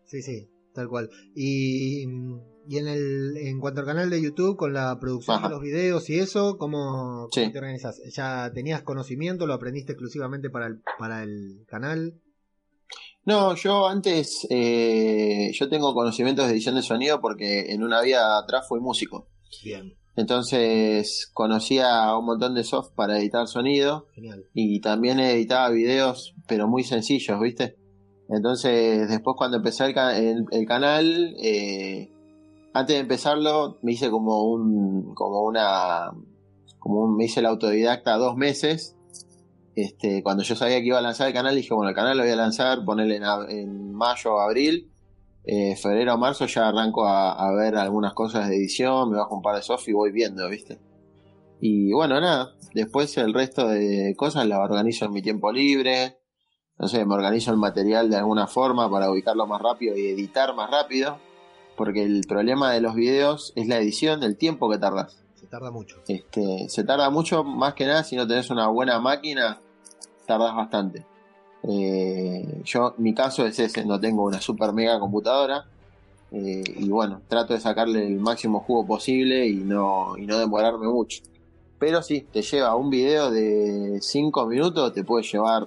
Sí, 0.06 0.22
sí, 0.22 0.48
tal 0.74 0.88
cual. 0.88 1.10
Y, 1.36 2.06
y 2.68 2.78
en, 2.78 2.88
el, 2.88 3.38
en 3.38 3.60
cuanto 3.60 3.82
al 3.82 3.88
canal 3.88 4.10
de 4.10 4.22
YouTube, 4.22 4.58
con 4.58 4.74
la 4.74 4.98
producción 5.00 5.42
de 5.44 5.50
los 5.50 5.62
videos 5.62 6.10
y 6.10 6.20
eso, 6.20 6.58
¿cómo, 6.58 7.28
te 7.32 7.46
organizas? 7.56 8.02
¿Ya 8.14 8.52
tenías 8.54 8.82
conocimiento? 8.84 9.48
¿Lo 9.48 9.54
aprendiste 9.54 9.94
exclusivamente 9.94 10.50
para 10.50 10.68
el, 10.68 10.82
para 11.00 11.24
el 11.24 11.66
canal? 11.68 12.22
No, 13.26 13.56
yo 13.56 13.88
antes, 13.88 14.46
eh, 14.50 15.52
yo 15.54 15.68
tengo 15.68 15.94
conocimientos 15.94 16.46
de 16.46 16.54
edición 16.54 16.76
de 16.76 16.84
sonido 16.84 17.22
porque 17.22 17.72
en 17.74 17.84
una 17.84 18.02
vida 18.02 18.38
atrás 18.38 18.68
fui 18.68 18.80
músico. 18.80 19.30
Bien. 19.64 19.98
Entonces 20.16 21.30
conocía 21.34 22.16
un 22.18 22.26
montón 22.26 22.56
de 22.56 22.64
soft 22.64 22.94
para 22.96 23.18
editar 23.18 23.48
sonido 23.48 24.08
y 24.54 24.80
también 24.80 25.20
editaba 25.20 25.70
videos, 25.72 26.36
pero 26.48 26.68
muy 26.68 26.84
sencillos, 26.84 27.40
¿viste? 27.42 27.76
Entonces 28.30 29.10
después 29.10 29.36
cuando 29.38 29.58
empecé 29.58 29.86
el, 29.86 30.46
el, 30.52 30.66
canal, 30.66 31.36
eh, 31.44 32.12
antes 32.76 32.94
de 32.94 33.00
empezarlo 33.00 33.80
me 33.84 33.94
hice 33.94 34.10
como 34.10 34.44
un, 34.52 35.16
como 35.16 35.44
una, 35.44 36.12
como 36.78 37.04
un, 37.04 37.16
me 37.16 37.24
hice 37.24 37.40
el 37.40 37.46
autodidacta 37.46 38.18
dos 38.18 38.36
meses. 38.36 38.98
Este, 39.76 40.22
cuando 40.22 40.44
yo 40.44 40.58
sabía 40.58 40.82
que 40.82 40.88
iba 40.88 40.98
a 40.98 41.02
lanzar 41.02 41.30
el 41.30 41.34
canal, 41.34 41.56
dije, 41.56 41.74
bueno, 41.74 41.90
el 41.90 41.96
canal 41.96 42.18
lo 42.18 42.24
voy 42.24 42.34
a 42.34 42.36
lanzar, 42.36 42.84
ponerle 42.84 43.16
en, 43.16 43.94
mayo 43.94 44.36
o 44.36 44.40
abril 44.42 44.92
eh, 45.46 45.78
febrero 45.78 46.16
o 46.16 46.18
marzo 46.18 46.48
ya 46.48 46.68
arranco 46.68 47.08
a, 47.08 47.50
ver 47.56 47.78
algunas 47.78 48.14
cosas 48.14 48.50
de 48.50 48.58
edición, 48.58 49.10
me 49.10 49.18
bajo 49.18 49.36
un 49.36 49.42
par 49.42 49.56
de 49.56 49.62
soft 49.62 49.88
y 49.88 49.94
voy 49.94 50.12
viendo, 50.12 50.50
¿viste? 50.50 50.78
Y 51.62 51.94
bueno, 51.94 52.20
nada, 52.20 52.56
después 52.74 53.16
el 53.18 53.34
resto 53.34 53.70
de 53.70 54.14
cosas 54.18 54.48
las 54.48 54.60
organizo 54.60 55.06
en 55.06 55.14
mi 55.14 55.22
tiempo 55.22 55.50
libre, 55.54 56.18
no 56.78 56.90
sé, 56.90 57.06
me 57.06 57.14
organizo 57.14 57.52
el 57.52 57.58
material 57.58 58.10
de 58.10 58.18
alguna 58.18 58.48
forma 58.48 58.92
para 58.92 59.10
ubicarlo 59.10 59.48
más 59.48 59.62
rápido 59.62 59.98
y 59.98 60.08
editar 60.08 60.54
más 60.56 60.70
rápido, 60.70 61.20
porque 61.76 62.04
el 62.04 62.22
problema 62.28 62.72
de 62.72 62.82
los 62.82 62.96
videos 62.96 63.54
es 63.56 63.68
la 63.68 63.78
edición, 63.78 64.24
el 64.24 64.38
tiempo 64.38 64.70
que 64.70 64.78
tardas. 64.78 65.18
Se 65.36 65.48
tarda 65.48 65.72
mucho. 65.72 65.98
Este, 66.08 66.70
se 66.70 66.84
tarda 66.84 67.10
mucho, 67.10 67.44
más 67.44 67.74
que 67.74 67.86
nada 67.86 68.04
si 68.04 68.16
no 68.16 68.28
tenés 68.28 68.50
una 68.50 68.68
buena 68.68 69.00
máquina, 69.00 69.60
tardas 70.26 70.56
bastante. 70.56 71.06
Eh, 71.68 72.62
yo, 72.64 72.94
mi 72.98 73.14
caso 73.14 73.46
es 73.46 73.58
ese, 73.60 73.86
no 73.86 74.00
tengo 74.00 74.24
una 74.24 74.42
super 74.42 74.74
mega 74.74 75.00
computadora. 75.00 75.66
Eh, 76.32 76.64
y 76.78 76.90
bueno, 76.90 77.22
trato 77.28 77.54
de 77.54 77.60
sacarle 77.60 78.08
el 78.08 78.20
máximo 78.20 78.60
jugo 78.60 78.86
posible 78.86 79.48
y 79.48 79.56
no, 79.56 80.18
y 80.18 80.26
no 80.26 80.38
demorarme 80.38 80.88
mucho. 80.88 81.22
Pero 81.80 82.02
si 82.02 82.22
te 82.22 82.42
lleva 82.42 82.76
un 82.76 82.90
video 82.90 83.32
de 83.32 84.00
5 84.02 84.46
minutos, 84.48 84.94
te 84.94 85.04
puede 85.04 85.24
llevar 85.24 85.66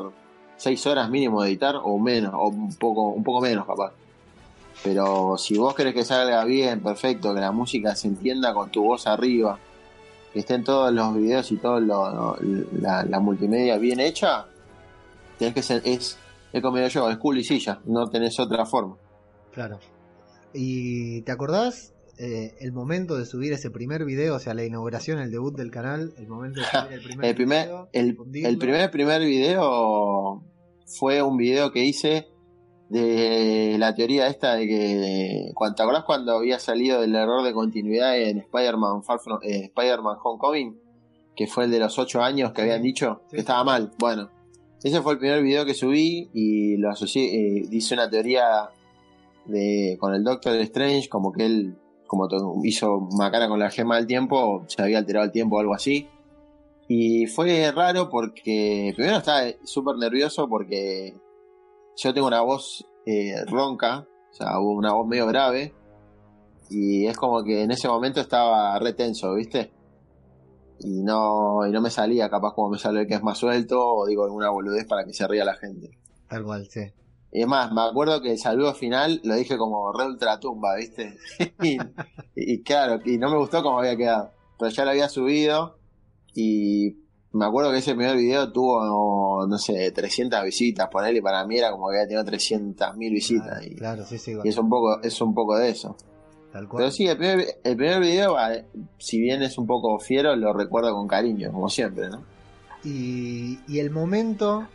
6 0.57 0.87
horas 0.87 1.11
mínimo 1.11 1.43
de 1.43 1.51
editar 1.51 1.77
o 1.83 1.99
menos, 1.99 2.33
o 2.35 2.49
un 2.49 2.75
poco, 2.75 3.09
un 3.09 3.23
poco 3.23 3.41
menos 3.41 3.67
capaz. 3.67 3.93
Pero 4.85 5.37
si 5.37 5.57
vos 5.57 5.75
querés 5.75 5.95
que 5.95 6.05
salga 6.05 6.45
bien, 6.45 6.81
perfecto, 6.81 7.35
que 7.35 7.41
la 7.41 7.53
música 7.53 7.95
se 7.97 8.09
entienda 8.09 8.55
con 8.55 8.71
tu 8.71 8.85
voz 8.85 9.07
arriba, 9.07 9.59
que 10.33 10.41
estén 10.41 10.63
todos 10.65 10.93
los 10.93 11.15
videos 11.15 11.51
y 11.51 11.57
toda 11.57 11.81
la 11.81 13.21
multimedia 13.21 13.77
bien 13.79 14.01
hecha, 14.01 14.47
Tienes 15.39 15.55
que 15.55 15.63
ser, 15.63 15.83
es, 15.85 16.19
es 16.53 16.63
como 16.63 16.79
yo, 16.79 17.11
es 17.11 17.17
cool 17.19 17.39
y 17.39 17.45
silla, 17.45 17.81
no 17.87 18.11
tenés 18.11 18.39
otra 18.41 18.67
forma. 18.67 18.97
Claro. 19.53 19.79
¿Y 20.53 21.23
te 21.23 21.31
acordás 21.31 21.95
eh, 22.19 22.57
el 22.61 22.73
momento 22.73 23.17
de 23.17 23.25
subir 23.25 23.53
ese 23.53 23.71
primer 23.71 24.05
video, 24.05 24.35
o 24.35 24.39
sea, 24.41 24.53
la 24.55 24.65
inauguración, 24.65 25.21
el 25.21 25.31
debut 25.31 25.57
del 25.57 25.71
canal, 25.71 26.13
el 26.19 26.27
momento 26.27 26.61
de 26.61 26.67
subir 26.67 26.93
el 26.93 27.03
primer, 27.05 27.27
el 27.29 27.35
primer 27.37 27.67
video, 27.67 28.49
el, 28.49 28.59
primer 28.59 28.91
primer 28.91 29.21
video 29.21 30.43
fue 30.87 31.23
un 31.23 31.37
video 31.37 31.71
que 31.71 31.85
hice 31.85 32.29
de 32.89 33.77
la 33.79 33.95
teoría 33.95 34.29
esta 34.29 34.55
de 34.55 34.67
que 34.67 35.53
¿te 35.77 35.83
acordás 35.83 36.05
cuando 36.05 36.37
había 36.37 36.59
salido 36.59 37.03
el 37.03 37.15
error 37.15 37.43
de 37.43 37.53
continuidad 37.53 38.19
en 38.19 38.39
Spider-Man 38.39 39.03
eh, 39.43 39.65
Spider-Man 39.65 40.17
Homecoming? 40.23 40.79
Que 41.37 41.47
fue 41.47 41.65
el 41.65 41.71
de 41.71 41.79
los 41.79 41.99
8 41.99 42.23
años 42.23 42.53
que 42.53 42.63
habían 42.63 42.83
dicho 42.83 43.23
que 43.31 43.39
estaba 43.39 43.63
mal. 43.63 43.93
Bueno, 43.99 44.31
ese 44.83 45.03
fue 45.03 45.13
el 45.13 45.19
primer 45.19 45.43
video 45.43 45.65
que 45.65 45.75
subí 45.75 46.31
y 46.33 46.77
lo 46.79 46.91
asocié, 46.91 47.25
eh, 47.35 47.69
hice 47.71 47.95
una 47.95 48.09
teoría 48.09 48.71
de, 49.45 49.97
con 50.01 50.15
el 50.15 50.25
Doctor 50.25 50.55
Strange, 50.57 51.09
como 51.09 51.33
que 51.33 51.47
él, 51.47 51.77
como 52.07 52.29
hizo 52.65 53.01
macana 53.17 53.49
con 53.49 53.59
la 53.59 53.71
gema 53.71 53.97
del 53.97 54.07
tiempo, 54.07 54.65
se 54.67 54.83
había 54.83 54.99
alterado 54.99 55.27
el 55.27 55.33
tiempo 55.33 55.57
o 55.57 55.61
algo 55.61 55.75
así. 55.75 56.09
Y 56.89 57.27
fue 57.27 57.71
raro 57.71 58.09
porque, 58.09 58.93
primero 58.97 59.19
estaba 59.19 59.43
súper 59.65 59.97
nervioso 59.97 60.49
porque 60.49 61.15
yo 61.99 62.15
tengo 62.15 62.29
una 62.29 62.43
voz 62.43 62.87
eh, 63.05 63.45
ronca, 63.47 64.07
o 64.31 64.35
sea, 64.35 64.59
una 64.61 64.93
voz 64.93 65.07
medio 65.07 65.27
grave, 65.27 65.75
Y 66.71 67.07
es 67.07 67.17
como 67.17 67.43
que 67.43 67.63
en 67.63 67.71
ese 67.71 67.89
momento 67.89 68.21
estaba 68.21 68.79
re 68.79 68.93
tenso, 68.93 69.35
¿viste? 69.35 69.73
Y 70.81 71.03
no, 71.03 71.67
y 71.67 71.73
no 71.73 71.81
me 71.81 71.91
salía, 71.91 72.29
capaz 72.29 72.53
como 72.55 72.71
me 72.71 72.79
sale 72.79 73.01
el 73.01 73.07
que 73.07 73.15
es 73.15 73.23
más 73.23 73.39
suelto, 73.39 73.81
o 73.85 74.07
digo 74.07 74.25
alguna 74.25 74.51
boludez 74.51 74.87
para 74.87 75.05
que 75.05 75.13
se 75.13 75.27
ría 75.27 75.45
la 75.45 75.57
gente. 75.57 75.91
Tal 76.29 76.45
cual, 76.45 76.69
sí. 76.71 76.83
Y 77.33 77.43
es 77.43 77.49
más, 77.49 77.73
me 77.73 77.83
acuerdo 77.83 78.21
que 78.21 78.33
el 78.33 78.39
saludo 78.39 78.75
final 78.75 79.21
lo 79.25 79.35
dije 79.35 79.57
como 79.57 79.93
re 79.93 80.07
ultratumba, 80.07 80.77
¿viste? 80.77 81.17
y, 81.63 81.79
y 82.37 82.63
claro, 82.63 83.01
y 83.05 83.19
no 83.19 83.31
me 83.31 83.39
gustó 83.39 83.63
cómo 83.63 83.79
había 83.79 83.97
quedado. 83.97 84.31
Pero 84.59 84.71
ya 84.71 84.85
lo 84.85 84.91
había 84.91 85.09
subido 85.09 85.79
y 86.35 87.08
me 87.33 87.45
acuerdo 87.45 87.71
que 87.73 87.79
ese 87.79 87.95
primer 87.95 88.17
video 88.17 88.51
tuvo, 88.53 89.47
no 89.47 89.59
sé, 89.59 89.91
300 89.91 90.43
visitas 90.45 90.89
y 91.13 91.21
para 91.21 91.47
mí 91.47 91.59
era 91.59 91.71
como 91.71 91.89
que 91.91 91.97
había 91.97 92.07
tenido 92.07 92.25
300 92.25 92.97
mil 92.97 93.13
visitas. 93.13 93.47
Claro, 93.59 93.67
y, 93.67 93.75
claro, 93.75 94.05
sí, 94.07 94.19
sí. 94.19 94.35
y 94.43 94.49
es 94.49 94.57
un 94.57 94.69
poco 94.71 95.01
es 95.03 95.21
un 95.21 95.35
poco 95.35 95.57
de 95.59 95.71
eso. 95.71 95.97
Tal 96.53 96.67
cual. 96.67 96.81
Pero 96.81 96.91
sí, 96.91 97.07
el 97.07 97.19
primer, 97.19 97.45
el 97.63 97.77
primer 97.77 98.01
video, 98.01 98.33
va, 98.35 98.51
si 98.97 99.21
bien 99.21 99.43
es 99.43 99.59
un 99.59 99.67
poco 99.67 99.99
fiero, 99.99 100.35
lo 100.35 100.55
recuerdo 100.55 100.95
con 100.95 101.07
cariño, 101.07 101.53
como 101.53 101.69
siempre, 101.69 102.09
¿no? 102.09 102.23
Y, 102.85 103.59
y 103.69 103.81
el 103.81 103.91
momento 103.91 104.67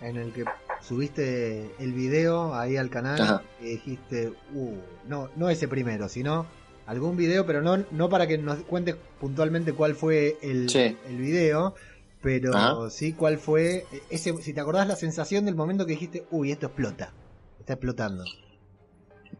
en 0.00 0.16
el 0.16 0.32
que 0.32 0.44
subiste 0.80 1.70
el 1.78 1.92
video 1.92 2.54
ahí 2.54 2.76
al 2.76 2.90
canal 2.90 3.20
Ajá. 3.20 3.42
y 3.60 3.66
dijiste, 3.66 4.32
uh, 4.54 4.74
no, 5.06 5.28
no 5.36 5.50
ese 5.50 5.68
primero, 5.68 6.08
sino 6.08 6.46
algún 6.86 7.16
video, 7.16 7.46
pero 7.46 7.62
no, 7.62 7.84
no 7.92 8.08
para 8.08 8.26
que 8.26 8.36
nos 8.38 8.58
cuentes 8.64 8.96
puntualmente 9.20 9.72
cuál 9.74 9.94
fue 9.94 10.38
el, 10.42 10.68
Sí. 10.68 10.96
el 11.06 11.16
video, 11.18 11.74
pero 12.22 12.54
Ajá. 12.54 12.90
sí 12.90 13.12
cuál 13.14 13.38
fue 13.38 13.86
ese, 14.10 14.36
si 14.42 14.52
te 14.52 14.60
acordás 14.60 14.86
la 14.86 14.96
sensación 14.96 15.44
del 15.44 15.54
momento 15.54 15.86
que 15.86 15.92
dijiste, 15.92 16.26
uy, 16.30 16.52
esto 16.52 16.66
explota, 16.66 17.12
está 17.58 17.74
explotando. 17.74 18.24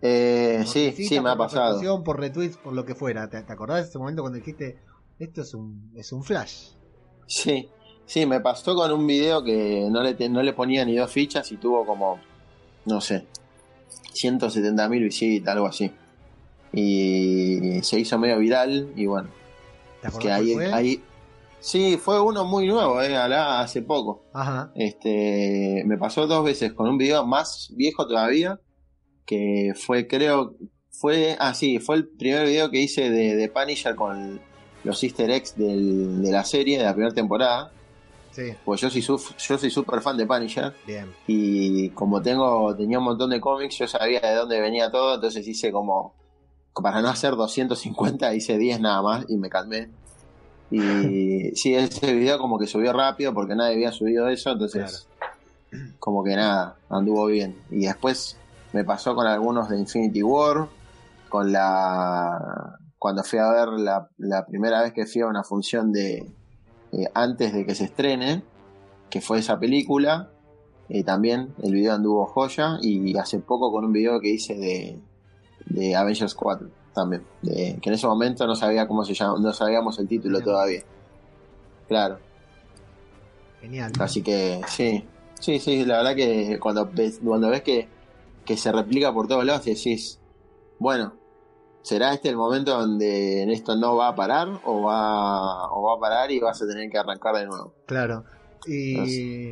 Eh, 0.03 0.65
sí, 0.67 0.93
sí, 0.93 1.21
me 1.21 1.31
ha 1.31 1.37
pasado. 1.37 2.03
Por 2.03 2.21
retweets, 2.21 2.57
por 2.57 2.73
lo 2.73 2.85
que 2.85 2.95
fuera. 2.95 3.29
¿Te, 3.29 3.43
te 3.43 3.53
acordás 3.53 3.83
de 3.83 3.89
ese 3.91 3.99
momento 3.99 4.23
cuando 4.23 4.39
dijiste, 4.39 4.79
esto 5.19 5.43
es 5.43 5.53
un, 5.55 5.93
es 5.95 6.13
un 6.13 6.25
flash? 6.25 6.69
Sí, 7.27 7.69
sí, 8.07 8.25
me 8.27 8.41
pasó 8.41 8.75
con 8.75 8.91
un 8.93 9.07
video 9.07 9.43
que 9.43 9.89
no 9.91 10.03
le, 10.03 10.29
no 10.29 10.43
le 10.43 10.53
ponía 10.53 10.85
ni 10.85 10.97
dos 10.97 11.11
fichas 11.11 11.51
y 11.53 11.57
tuvo 11.59 11.85
como, 11.85 12.19
no 12.87 13.01
sé, 13.01 13.27
170 14.13 14.89
mil 14.89 15.03
visitas, 15.05 15.55
algo 15.55 15.67
así. 15.67 15.93
Y 16.73 17.83
se 17.83 17.99
hizo 17.99 18.19
medio 18.19 18.39
viral 18.39 18.93
y 18.97 19.07
bueno, 19.07 19.29
¿Te 20.01 20.09
acordás 20.09 20.41
que 20.41 20.55
ahí, 20.55 20.73
ahí... 20.73 21.03
Sí, 21.61 21.97
fue 21.99 22.21
uno 22.21 22.45
muy 22.45 22.67
nuevo, 22.67 23.01
eh, 23.03 23.17
alá, 23.17 23.61
hace 23.61 23.83
poco. 23.83 24.25
Ajá, 24.33 24.73
Este, 24.75 25.83
me 25.87 25.99
pasó 25.99 26.27
dos 26.27 26.45
veces 26.45 26.73
con 26.73 26.89
un 26.89 26.97
video 26.99 27.27
más 27.27 27.73
viejo 27.77 28.07
todavía, 28.07 28.59
que 29.27 29.73
fue, 29.77 30.07
creo, 30.07 30.55
fue, 30.91 31.37
ah, 31.39 31.55
sí, 31.55 31.79
fue 31.79 31.97
el 31.97 32.09
primer 32.09 32.47
video 32.47 32.71
que 32.71 32.81
hice 32.81 33.11
de, 33.11 33.37
de 33.37 33.49
Punisher 33.49 33.95
con 33.95 34.41
los 34.85 35.03
easter 35.05 35.31
eggs 35.31 35.57
del- 35.57 36.23
de 36.23 36.33
la 36.33 36.45
serie, 36.45 36.79
de 36.79 36.85
la 36.85 36.95
primera 36.95 37.15
temporada. 37.15 37.71
sí, 38.33 38.55
Pues 38.65 38.81
yo 38.81 38.89
soy 38.91 39.03
suf- 39.03 39.37
yo 39.37 39.59
soy 39.59 39.71
súper 39.71 40.01
fan 40.01 40.17
de 40.17 40.27
Punisher 40.27 40.73
bien. 40.87 41.13
y 41.27 41.91
como 41.91 42.23
tengo 42.23 42.75
tenía 42.77 42.99
un 42.99 43.05
montón 43.05 43.31
de 43.31 43.41
cómics, 43.41 43.77
yo 43.79 43.87
sabía 43.87 44.21
de 44.21 44.35
dónde 44.35 44.61
venía 44.61 44.91
todo, 44.91 45.15
entonces 45.17 45.47
hice 45.47 45.71
como 45.71 46.15
para 46.83 47.03
no 47.03 47.09
hacer 47.09 47.37
250 47.37 48.33
hice 48.35 48.57
10 48.57 48.81
nada 48.81 49.03
más 49.03 49.25
y 49.29 49.37
me 49.37 49.51
calmé. 49.51 49.91
Y 50.71 51.51
sí, 51.57 51.75
ese 51.75 52.15
video 52.15 52.39
como 52.39 52.59
que 52.59 52.67
subió 52.67 52.93
rápido 52.93 53.35
porque 53.35 53.57
nadie 53.57 53.75
había 53.75 53.93
subido 53.93 54.29
eso, 54.29 54.53
entonces 54.53 55.09
como 55.99 56.23
que 56.23 56.37
nada, 56.37 56.77
anduvo 56.89 57.27
bien. 57.27 57.57
Y 57.71 57.87
después 57.87 58.37
me 58.73 58.85
pasó 58.85 59.15
con 59.15 59.27
algunos 59.27 59.69
de 59.69 59.79
Infinity 59.79 60.23
War, 60.23 60.69
con 61.29 61.53
la 61.53 62.79
cuando 62.99 63.25
fui 63.25 63.39
a 63.39 63.51
ver 63.51 63.69
la, 63.69 64.09
la 64.19 64.45
primera 64.45 64.83
vez 64.83 64.93
que 64.93 65.07
fui 65.07 65.23
a 65.23 65.27
una 65.27 65.43
función 65.43 65.91
de 65.91 66.31
eh, 66.93 67.07
antes 67.15 67.53
de 67.55 67.65
que 67.65 67.75
se 67.75 67.85
estrene, 67.85 68.43
que 69.09 69.21
fue 69.21 69.39
esa 69.39 69.59
película, 69.59 70.29
eh, 70.89 71.03
también 71.03 71.55
el 71.63 71.73
video 71.73 71.95
anduvo 71.95 72.27
joya 72.27 72.79
y 72.83 73.17
hace 73.17 73.39
poco 73.39 73.73
con 73.73 73.87
un 73.87 73.93
video 73.93 74.21
que 74.21 74.29
hice 74.29 74.55
de, 74.55 74.99
de 75.67 75.97
Avengers 75.97 76.35
4 76.35 76.80
también, 76.95 77.25
de- 77.43 77.79
que 77.81 77.89
en 77.91 77.95
ese 77.95 78.07
momento 78.07 78.47
no 78.47 78.55
sabía 78.55 78.87
cómo 78.87 79.05
se 79.05 79.15
llama, 79.15 79.39
no 79.41 79.53
sabíamos 79.53 79.99
el 79.99 80.09
título 80.09 80.41
todavía. 80.41 80.83
Claro, 81.89 82.19
Genial. 83.61 83.93
así 83.99 84.23
que 84.23 84.61
sí, 84.69 85.05
sí, 85.39 85.59
sí, 85.59 85.85
la 85.85 85.99
verdad 85.99 86.15
que 86.17 86.59
cuando 86.61 86.89
ves, 86.93 87.21
cuando 87.25 87.49
ves 87.51 87.63
que, 87.63 87.89
que 88.45 88.57
se 88.57 88.73
replica 88.73 89.13
por 89.13 89.29
todos 89.29 89.45
lados 89.45 89.65
decís, 89.65 90.19
bueno, 90.79 91.13
¿será 91.83 92.13
este 92.15 92.29
el 92.29 92.37
momento 92.37 92.79
donde 92.79 93.51
esto 93.53 93.77
no 93.77 93.97
va 93.97 94.09
a 94.09 94.15
parar 94.15 94.49
o 94.65 94.83
va, 94.83 95.71
o 95.73 95.83
va 95.83 95.97
a 95.97 96.01
parar 96.01 96.31
y 96.31 96.41
vas 96.41 96.61
a 96.63 96.67
tener 96.67 96.89
que 96.91 96.99
arrancar 96.99 97.35
de 97.37 97.47
nuevo? 97.47 97.75
Claro. 97.87 98.25
Y 98.67 99.49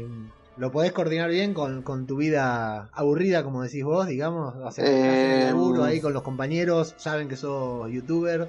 lo 0.59 0.73
podés 0.73 0.93
coordinar 0.93 1.31
bien 1.31 1.55
con, 1.55 1.83
con 1.83 2.07
tu 2.07 2.17
vida 2.17 2.91
aburrida, 2.93 3.43
como 3.45 3.63
decís 3.63 3.85
vos, 3.85 4.07
digamos. 4.07 4.55
Hacer, 4.65 4.85
Eh, 4.85 4.89
hacer 4.89 5.55
laburo 5.55 5.85
ahí 5.85 6.01
con 6.01 6.13
los 6.13 6.23
compañeros, 6.23 6.95
saben 6.97 7.29
que 7.29 7.37
sos 7.37 7.91
youtuber. 7.91 8.49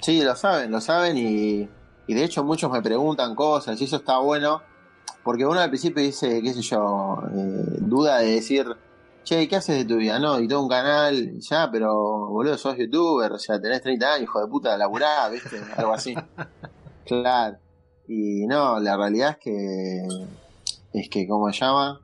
Sí, 0.00 0.22
lo 0.22 0.36
saben, 0.36 0.70
lo 0.70 0.80
saben 0.80 1.16
y, 1.18 1.68
y 2.06 2.14
de 2.14 2.24
hecho 2.24 2.44
muchos 2.44 2.70
me 2.70 2.80
preguntan 2.82 3.34
cosas 3.34 3.80
y 3.80 3.84
eso 3.84 3.96
está 3.96 4.18
bueno 4.18 4.62
porque 5.22 5.44
uno 5.44 5.60
al 5.60 5.68
principio 5.68 6.02
dice, 6.02 6.40
qué 6.42 6.54
sé 6.54 6.62
yo, 6.62 7.22
eh, 7.34 7.76
duda 7.80 8.18
de 8.18 8.32
decir, 8.32 8.66
che, 9.22 9.46
¿qué 9.48 9.56
haces 9.56 9.76
de 9.78 9.84
tu 9.84 9.96
vida? 9.98 10.18
No, 10.18 10.40
y 10.40 10.48
todo 10.48 10.62
un 10.62 10.68
canal, 10.68 11.38
ya, 11.40 11.68
pero 11.70 12.28
boludo, 12.28 12.56
sos 12.56 12.76
youtuber, 12.76 13.32
o 13.32 13.38
sea, 13.38 13.60
tenés 13.60 13.82
30 13.82 14.14
años, 14.14 14.22
hijo 14.22 14.40
de 14.40 14.48
puta, 14.48 14.76
laburá, 14.78 15.28
¿viste? 15.28 15.60
Algo 15.76 15.92
así. 15.92 16.14
claro. 17.06 17.58
Y 18.08 18.46
no, 18.46 18.80
la 18.80 18.96
realidad 18.96 19.30
es 19.30 19.36
que, 19.38 20.08
es 20.92 21.08
que, 21.08 21.26
¿cómo 21.28 21.52
se 21.52 21.60
llama? 21.60 22.00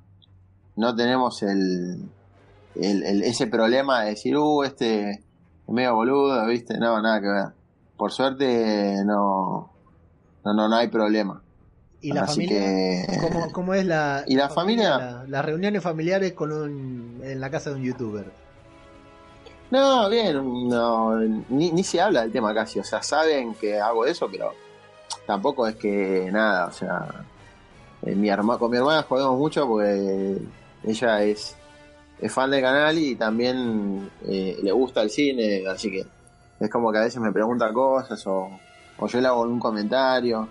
No 0.76 0.94
tenemos 0.94 1.42
el, 1.42 2.08
el, 2.74 3.02
el- 3.02 3.22
ese 3.22 3.46
problema 3.46 4.02
de 4.02 4.10
decir, 4.10 4.36
uh, 4.36 4.62
este 4.62 5.10
es 5.10 5.20
medio 5.68 5.94
boludo, 5.94 6.46
¿viste? 6.46 6.78
No, 6.78 7.00
nada 7.00 7.20
que 7.20 7.26
ver. 7.28 7.46
Por 7.96 8.12
suerte 8.12 9.02
no, 9.04 9.70
no, 10.44 10.54
no, 10.54 10.68
no 10.68 10.76
hay 10.76 10.88
problema. 10.88 11.42
¿Y 12.02 12.12
la 12.12 12.22
Así 12.22 12.46
familia? 12.46 12.60
que... 12.60 13.18
¿Cómo, 13.20 13.50
cómo 13.52 13.74
es 13.74 13.84
la, 13.86 14.22
¿Y 14.28 14.36
la 14.36 14.48
familia? 14.50 14.98
la- 14.98 15.24
las 15.26 15.44
reuniones 15.44 15.82
familiares 15.82 16.34
con 16.34 16.52
un, 16.52 17.20
en 17.24 17.40
la 17.40 17.50
casa 17.50 17.70
de 17.70 17.76
un 17.76 17.82
youtuber. 17.82 18.30
No, 19.70 20.08
bien, 20.08 20.68
no, 20.68 21.18
ni, 21.18 21.72
ni 21.72 21.82
se 21.82 22.00
habla 22.00 22.20
del 22.22 22.30
tema 22.30 22.54
casi, 22.54 22.78
o 22.78 22.84
sea, 22.84 23.02
saben 23.02 23.52
que 23.54 23.80
hago 23.80 24.06
eso, 24.06 24.28
pero 24.30 24.52
tampoco 25.26 25.66
es 25.66 25.74
que 25.74 26.30
nada, 26.30 26.66
o 26.66 26.72
sea, 26.72 27.04
mi 28.14 28.28
herma, 28.28 28.58
con 28.58 28.70
mi 28.70 28.76
hermana 28.76 29.02
jodemos 29.02 29.36
mucho 29.38 29.66
porque 29.66 30.36
ella 30.84 31.22
es, 31.24 31.56
es 32.20 32.32
fan 32.32 32.50
del 32.50 32.62
canal 32.62 32.96
y 32.98 33.16
también 33.16 34.08
eh, 34.28 34.56
le 34.62 34.72
gusta 34.72 35.02
el 35.02 35.10
cine, 35.10 35.64
así 35.66 35.90
que 35.90 36.04
es 36.60 36.70
como 36.70 36.92
que 36.92 36.98
a 36.98 37.02
veces 37.02 37.20
me 37.20 37.32
pregunta 37.32 37.72
cosas 37.72 38.24
o, 38.26 38.48
o 38.98 39.06
yo 39.06 39.20
le 39.20 39.26
hago 39.26 39.42
un 39.42 39.58
comentario 39.58 40.48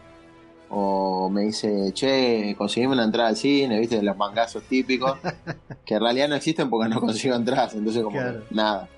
o 0.69 1.29
me 1.29 1.43
dice, 1.43 1.91
che, 1.93 2.55
conseguime 2.57 2.93
una 2.93 3.03
entrada 3.05 3.29
al 3.29 3.35
cine, 3.35 3.79
viste, 3.79 4.01
los 4.01 4.17
mangazos 4.17 4.63
típicos, 4.63 5.17
que 5.85 5.93
en 5.95 6.01
realidad 6.01 6.27
no 6.27 6.35
existen 6.35 6.69
porque 6.69 6.89
no 6.89 6.99
consigo 6.99 7.35
entradas, 7.35 7.75
entonces 7.75 8.03
como 8.03 8.17
Claro. 8.17 8.43
que 8.49 8.55
nada, 8.55 8.89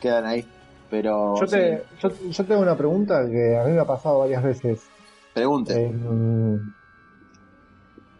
quedan 0.00 0.24
ahí. 0.26 0.46
Pero 0.88 1.34
Yo, 1.40 1.46
te, 1.48 1.78
sí, 1.78 1.82
yo, 2.00 2.10
yo 2.30 2.44
tengo 2.44 2.60
una 2.62 2.76
pregunta 2.76 3.28
que 3.28 3.58
a 3.58 3.64
mí 3.64 3.72
me 3.72 3.80
ha 3.80 3.84
pasado 3.84 4.20
varias 4.20 4.40
veces. 4.42 4.82
pregunte. 5.34 5.74
Eh, 5.86 5.92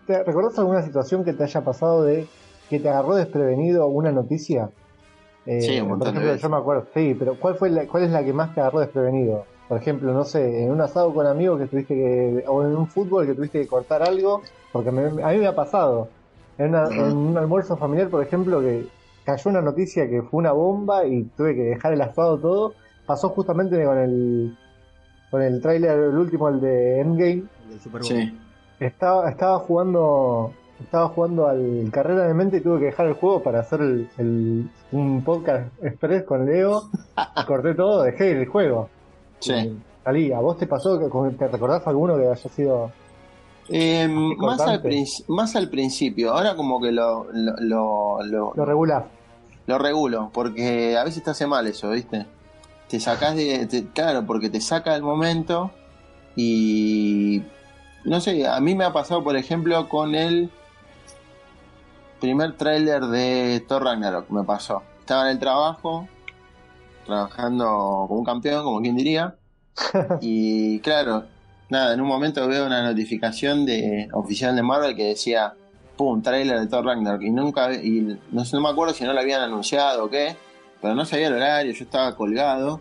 ¿te 0.07 0.23
¿Recordás 0.25 0.59
alguna 0.59 0.83
situación 0.83 1.25
que 1.25 1.33
te 1.33 1.45
haya 1.45 1.63
pasado 1.65 2.03
de 2.05 2.27
que 2.71 2.81
te 2.81 2.89
agarró 2.89 3.15
desprevenido 3.17 3.87
una 3.89 4.13
noticia? 4.13 4.71
Eh, 5.47 5.61
Sí, 5.61 5.81
un 5.81 5.89
por 5.89 5.99
montón 5.99 6.15
de 6.15 6.21
ejemplo, 6.21 6.43
yo 6.43 6.49
me 6.51 6.57
acuerdo, 6.57 6.87
sí, 6.95 7.15
pero 7.19 7.39
¿cuál 7.39 7.55
fue 7.57 7.71
la, 7.71 7.87
cuál 7.87 8.05
es 8.05 8.11
la 8.11 8.25
que 8.25 8.33
más 8.33 8.55
te 8.55 8.61
agarró 8.61 8.81
desprevenido? 8.81 9.45
Por 9.69 9.79
ejemplo, 9.79 10.13
no 10.13 10.25
sé, 10.25 10.63
en 10.65 10.71
un 10.71 10.81
asado 10.81 11.13
con 11.13 11.27
amigos 11.27 11.61
que 11.61 11.67
tuviste 11.67 11.95
que, 11.95 12.45
o 12.47 12.65
en 12.65 12.77
un 12.77 12.87
fútbol 12.89 13.27
que 13.27 13.35
tuviste 13.35 13.61
que 13.61 13.67
cortar 13.67 14.03
algo, 14.03 14.43
porque 14.73 14.91
me- 14.93 15.23
a 15.23 15.29
mí 15.29 15.39
me 15.39 15.47
ha 15.47 15.55
pasado. 15.55 16.09
En, 16.59 16.69
una- 16.71 16.89
en 16.89 17.17
un 17.17 17.37
almuerzo 17.39 17.77
familiar, 17.77 18.09
por 18.09 18.23
ejemplo, 18.23 18.61
que 18.61 18.87
cayó 19.25 19.51
una 19.51 19.61
noticia 19.63 20.09
que 20.09 20.23
fue 20.23 20.39
una 20.39 20.53
bomba 20.53 21.05
y 21.05 21.25
tuve 21.37 21.55
que 21.55 21.63
dejar 21.63 21.93
el 21.93 22.01
asado 22.01 22.39
todo. 22.39 22.75
Pasó 23.07 23.29
justamente 23.31 23.85
con 23.85 23.99
el 23.99 24.57
con 25.31 25.43
el 25.43 25.61
tráiler, 25.61 25.99
el 25.99 26.17
último, 26.17 26.49
el 26.49 26.61
de 26.61 27.01
Endgame, 27.01 27.43
el 27.65 27.71
del 27.71 27.81
Super 27.81 28.01
Bowl. 28.03 28.09
Sí. 28.09 28.39
Estaba, 28.81 29.29
estaba 29.31 29.59
jugando 29.61 30.53
estaba 30.83 31.09
jugando 31.09 31.47
al 31.49 31.89
Carrera 31.91 32.27
de 32.29 32.35
Mente 32.35 32.59
y 32.59 32.61
tuve 32.61 32.81
que 32.81 32.85
dejar 32.87 33.07
el 33.07 33.15
juego 33.15 33.43
para 33.43 33.61
hacer 33.61 33.81
el, 33.81 34.09
el- 34.19 34.71
un 34.93 35.23
podcast 35.25 35.73
express 35.83 36.25
con 36.25 36.45
Leo. 36.47 36.83
Corté 37.47 37.75
todo, 37.75 38.03
dejé 38.03 38.33
el 38.33 38.47
juego. 38.47 38.89
Sí. 39.41 39.79
Salí. 40.05 40.33
¿A 40.33 40.41
vos 40.41 40.59
te 40.59 40.67
pasó? 40.67 40.99
¿Te 40.99 41.49
recordás 41.49 41.87
alguno 41.87 42.17
que 42.17 42.27
haya 42.29 42.37
sido.? 42.51 42.91
Eh, 43.69 44.07
más, 44.09 44.61
al 44.61 44.81
más 45.29 45.57
al 45.57 45.69
principio, 45.71 46.33
ahora 46.33 46.55
como 46.55 46.81
que 46.81 46.93
lo, 46.93 47.27
lo, 47.33 47.55
lo, 47.59 48.23
lo- 48.23 48.53
Lo 48.55 48.65
regulás. 48.65 49.05
lo 49.67 49.79
regulo, 49.79 50.31
porque 50.33 50.97
a 50.97 51.03
veces 51.03 51.23
te 51.25 51.31
hace 51.31 51.47
mal 51.49 51.67
eso, 51.67 51.91
¿viste? 51.91 52.27
te 52.87 53.01
sacás 53.01 53.35
de. 53.35 53.67
te- 53.67 53.87
claro, 53.89 54.25
porque 54.25 54.51
te 54.51 54.61
saca 54.61 54.93
del 54.93 55.03
momento 55.03 55.73
y. 56.37 57.43
No 58.07 58.21
sé, 58.21 58.47
a 58.47 58.61
mí 58.61 58.77
me 58.77 58.85
ha 58.85 58.93
pasado, 58.93 59.25
por 59.25 59.37
ejemplo, 59.37 59.89
con 59.89 60.15
el 60.15 60.49
primer 62.21 62.57
tráiler 62.57 63.03
de 63.07 63.65
Thor 63.67 63.83
Ragnarok. 63.83 64.31
Me 64.31 64.45
pasó. 64.45 64.85
Estaba 65.01 65.25
en 65.25 65.33
el 65.33 65.39
trabajo, 65.41 66.07
trabajando 67.05 67.65
como 68.07 68.21
un 68.21 68.25
campeón, 68.25 68.63
como 68.63 68.81
quien 68.81 68.95
diría. 68.95 69.35
y 70.21 70.79
claro, 70.81 71.25
nada, 71.69 71.95
en 71.95 72.01
un 72.01 72.07
momento 72.07 72.47
veo 72.47 72.65
una 72.65 72.85
notificación 72.85 73.67
de 73.67 74.09
oficial 74.13 74.55
de 74.55 74.63
Marvel 74.63 74.95
que 74.95 75.09
decía, 75.09 75.55
pum, 75.97 76.23
tráiler 76.23 76.61
de 76.61 76.69
Thor 76.69 76.85
Ragnarok. 76.85 77.23
Y 77.23 77.31
nunca, 77.31 77.75
y 77.75 78.17
no, 78.31 78.45
sé, 78.45 78.55
no 78.55 78.63
me 78.63 78.69
acuerdo 78.69 78.95
si 78.95 79.03
no 79.03 79.15
lo 79.15 79.21
habían 79.21 79.41
anunciado 79.41 80.05
o 80.05 80.11
qué, 80.11 80.37
pero 80.81 80.95
no 80.95 81.05
sabía 81.05 81.27
el 81.27 81.35
horario, 81.35 81.73
yo 81.73 81.83
estaba 81.83 82.15
colgado 82.15 82.81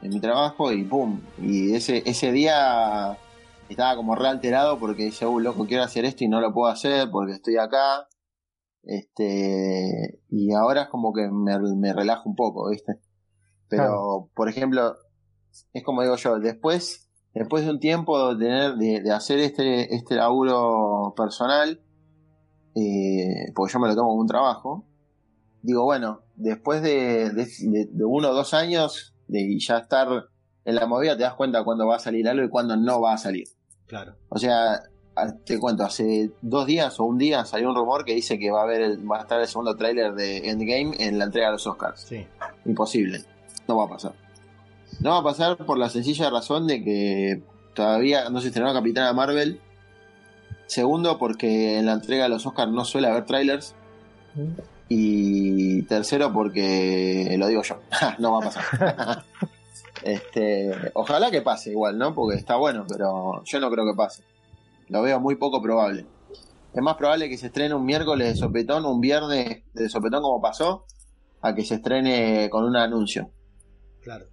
en 0.00 0.14
mi 0.14 0.18
trabajo 0.18 0.72
y 0.72 0.82
pum. 0.82 1.20
Y 1.42 1.74
ese, 1.74 2.02
ese 2.06 2.32
día 2.32 3.18
estaba 3.68 3.96
como 3.96 4.14
re 4.14 4.28
alterado 4.28 4.78
porque 4.78 5.04
decía, 5.04 5.28
uh, 5.28 5.40
loco, 5.40 5.66
quiero 5.66 5.82
hacer 5.84 6.04
esto 6.04 6.24
y 6.24 6.28
no 6.28 6.40
lo 6.40 6.52
puedo 6.52 6.70
hacer 6.70 7.10
porque 7.10 7.32
estoy 7.32 7.56
acá. 7.56 8.08
Este, 8.82 10.20
y 10.30 10.52
ahora 10.52 10.82
es 10.82 10.88
como 10.88 11.12
que 11.12 11.28
me, 11.28 11.58
me 11.76 11.92
relajo 11.92 12.28
un 12.28 12.36
poco, 12.36 12.70
¿viste? 12.70 13.00
Pero, 13.68 14.30
por 14.34 14.48
ejemplo, 14.48 14.94
es 15.72 15.82
como 15.82 16.02
digo 16.02 16.16
yo, 16.16 16.38
después, 16.38 17.10
después 17.34 17.64
de 17.64 17.70
un 17.72 17.80
tiempo 17.80 18.34
de 18.34 18.44
tener, 18.44 18.74
de, 18.76 19.00
de 19.02 19.10
hacer 19.12 19.40
este, 19.40 19.94
este 19.94 20.14
laburo 20.14 21.14
personal, 21.16 21.80
eh, 22.76 23.52
porque 23.54 23.72
yo 23.72 23.80
me 23.80 23.88
lo 23.88 23.96
tomo 23.96 24.10
como 24.10 24.20
un 24.20 24.26
trabajo, 24.28 24.84
digo, 25.62 25.82
bueno, 25.84 26.20
después 26.36 26.82
de, 26.82 27.30
de, 27.30 27.44
de- 27.46 27.88
de 27.90 28.04
uno 28.04 28.30
o 28.30 28.34
dos 28.34 28.54
años 28.54 29.14
de 29.26 29.58
ya 29.58 29.78
estar 29.78 30.08
en 30.64 30.74
la 30.76 30.86
movida, 30.86 31.16
te 31.16 31.22
das 31.24 31.34
cuenta 31.34 31.64
cuándo 31.64 31.86
va 31.86 31.96
a 31.96 32.00
salir 32.00 32.28
algo 32.28 32.44
y 32.44 32.50
cuándo 32.50 32.76
no 32.76 33.00
va 33.00 33.14
a 33.14 33.18
salir. 33.18 33.48
Claro. 33.86 34.14
O 34.28 34.38
sea, 34.38 34.82
te 35.44 35.58
cuento, 35.58 35.84
hace 35.84 36.30
dos 36.42 36.66
días 36.66 36.98
o 37.00 37.04
un 37.04 37.18
día 37.18 37.44
salió 37.44 37.70
un 37.70 37.76
rumor 37.76 38.04
que 38.04 38.14
dice 38.14 38.38
que 38.38 38.50
va 38.50 38.60
a 38.60 38.64
haber 38.64 38.82
el- 38.82 39.10
va 39.10 39.18
a 39.18 39.20
estar 39.22 39.40
el 39.40 39.46
segundo 39.46 39.76
tráiler 39.76 40.14
de 40.14 40.48
Endgame 40.50 40.94
en 40.98 41.18
la 41.18 41.24
entrega 41.24 41.46
de 41.48 41.52
los 41.54 41.66
Oscars. 41.66 42.00
Sí. 42.02 42.26
Imposible. 42.64 43.24
No 43.68 43.76
va 43.78 43.84
a 43.84 43.88
pasar. 43.88 44.12
No 45.00 45.10
va 45.10 45.18
a 45.18 45.22
pasar 45.22 45.56
por 45.58 45.78
la 45.78 45.88
sencilla 45.88 46.30
razón 46.30 46.66
de 46.66 46.82
que 46.84 47.42
todavía 47.74 48.28
no 48.30 48.40
se 48.40 48.48
estrenó 48.48 48.72
Capitana 48.72 49.12
Marvel. 49.12 49.60
Segundo, 50.66 51.18
porque 51.18 51.78
en 51.78 51.86
la 51.86 51.92
entrega 51.92 52.24
de 52.24 52.28
los 52.30 52.44
Oscars 52.46 52.72
no 52.72 52.84
suele 52.84 53.08
haber 53.08 53.24
trailers. 53.24 53.74
Y 54.88 55.82
tercero, 55.82 56.32
porque 56.32 57.34
lo 57.38 57.46
digo 57.48 57.62
yo, 57.62 57.80
no 58.18 58.32
va 58.32 58.38
a 58.38 58.50
pasar. 58.50 59.24
este, 60.02 60.70
ojalá 60.94 61.30
que 61.30 61.42
pase 61.42 61.70
igual, 61.70 61.98
¿no? 61.98 62.14
Porque 62.14 62.36
está 62.36 62.56
bueno, 62.56 62.84
pero 62.88 63.42
yo 63.44 63.60
no 63.60 63.70
creo 63.70 63.84
que 63.86 63.96
pase. 63.96 64.22
Lo 64.88 65.02
veo 65.02 65.20
muy 65.20 65.36
poco 65.36 65.60
probable. 65.60 66.06
Es 66.72 66.82
más 66.82 66.96
probable 66.96 67.28
que 67.28 67.38
se 67.38 67.46
estrene 67.46 67.74
un 67.74 67.84
miércoles 67.84 68.28
de 68.28 68.36
sopetón, 68.36 68.84
un 68.84 69.00
viernes 69.00 69.62
de 69.72 69.88
sopetón 69.88 70.22
como 70.22 70.40
pasó, 70.40 70.84
a 71.40 71.54
que 71.54 71.64
se 71.64 71.76
estrene 71.76 72.48
con 72.50 72.64
un 72.64 72.76
anuncio. 72.76 73.30
Claro. 74.02 74.26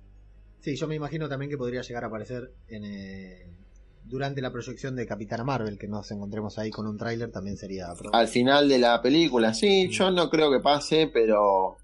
Sí, 0.60 0.76
yo 0.76 0.88
me 0.88 0.96
imagino 0.96 1.28
también 1.28 1.50
que 1.50 1.58
podría 1.58 1.82
llegar 1.82 2.04
a 2.04 2.08
aparecer 2.08 2.54
en, 2.68 2.84
eh, 2.86 3.54
durante 4.06 4.42
la 4.42 4.52
proyección 4.52 4.96
de 4.96 5.06
Capitana 5.06 5.44
Marvel, 5.44 5.78
que 5.78 5.88
nos 5.88 6.12
encontremos 6.12 6.58
ahí 6.60 6.70
con 6.70 6.88
un 6.88 6.98
tráiler, 6.98 7.32
también 7.32 7.58
sería 7.58 7.88
probable. 7.98 8.20
Al 8.20 8.28
final 8.28 8.70
de 8.70 8.80
la 8.80 9.02
película, 9.02 9.54
sí, 9.54 9.90
yo 9.90 10.12
no 10.12 10.30
creo 10.30 10.52
que 10.52 10.60
pase, 10.60 11.10
pero 11.14 11.78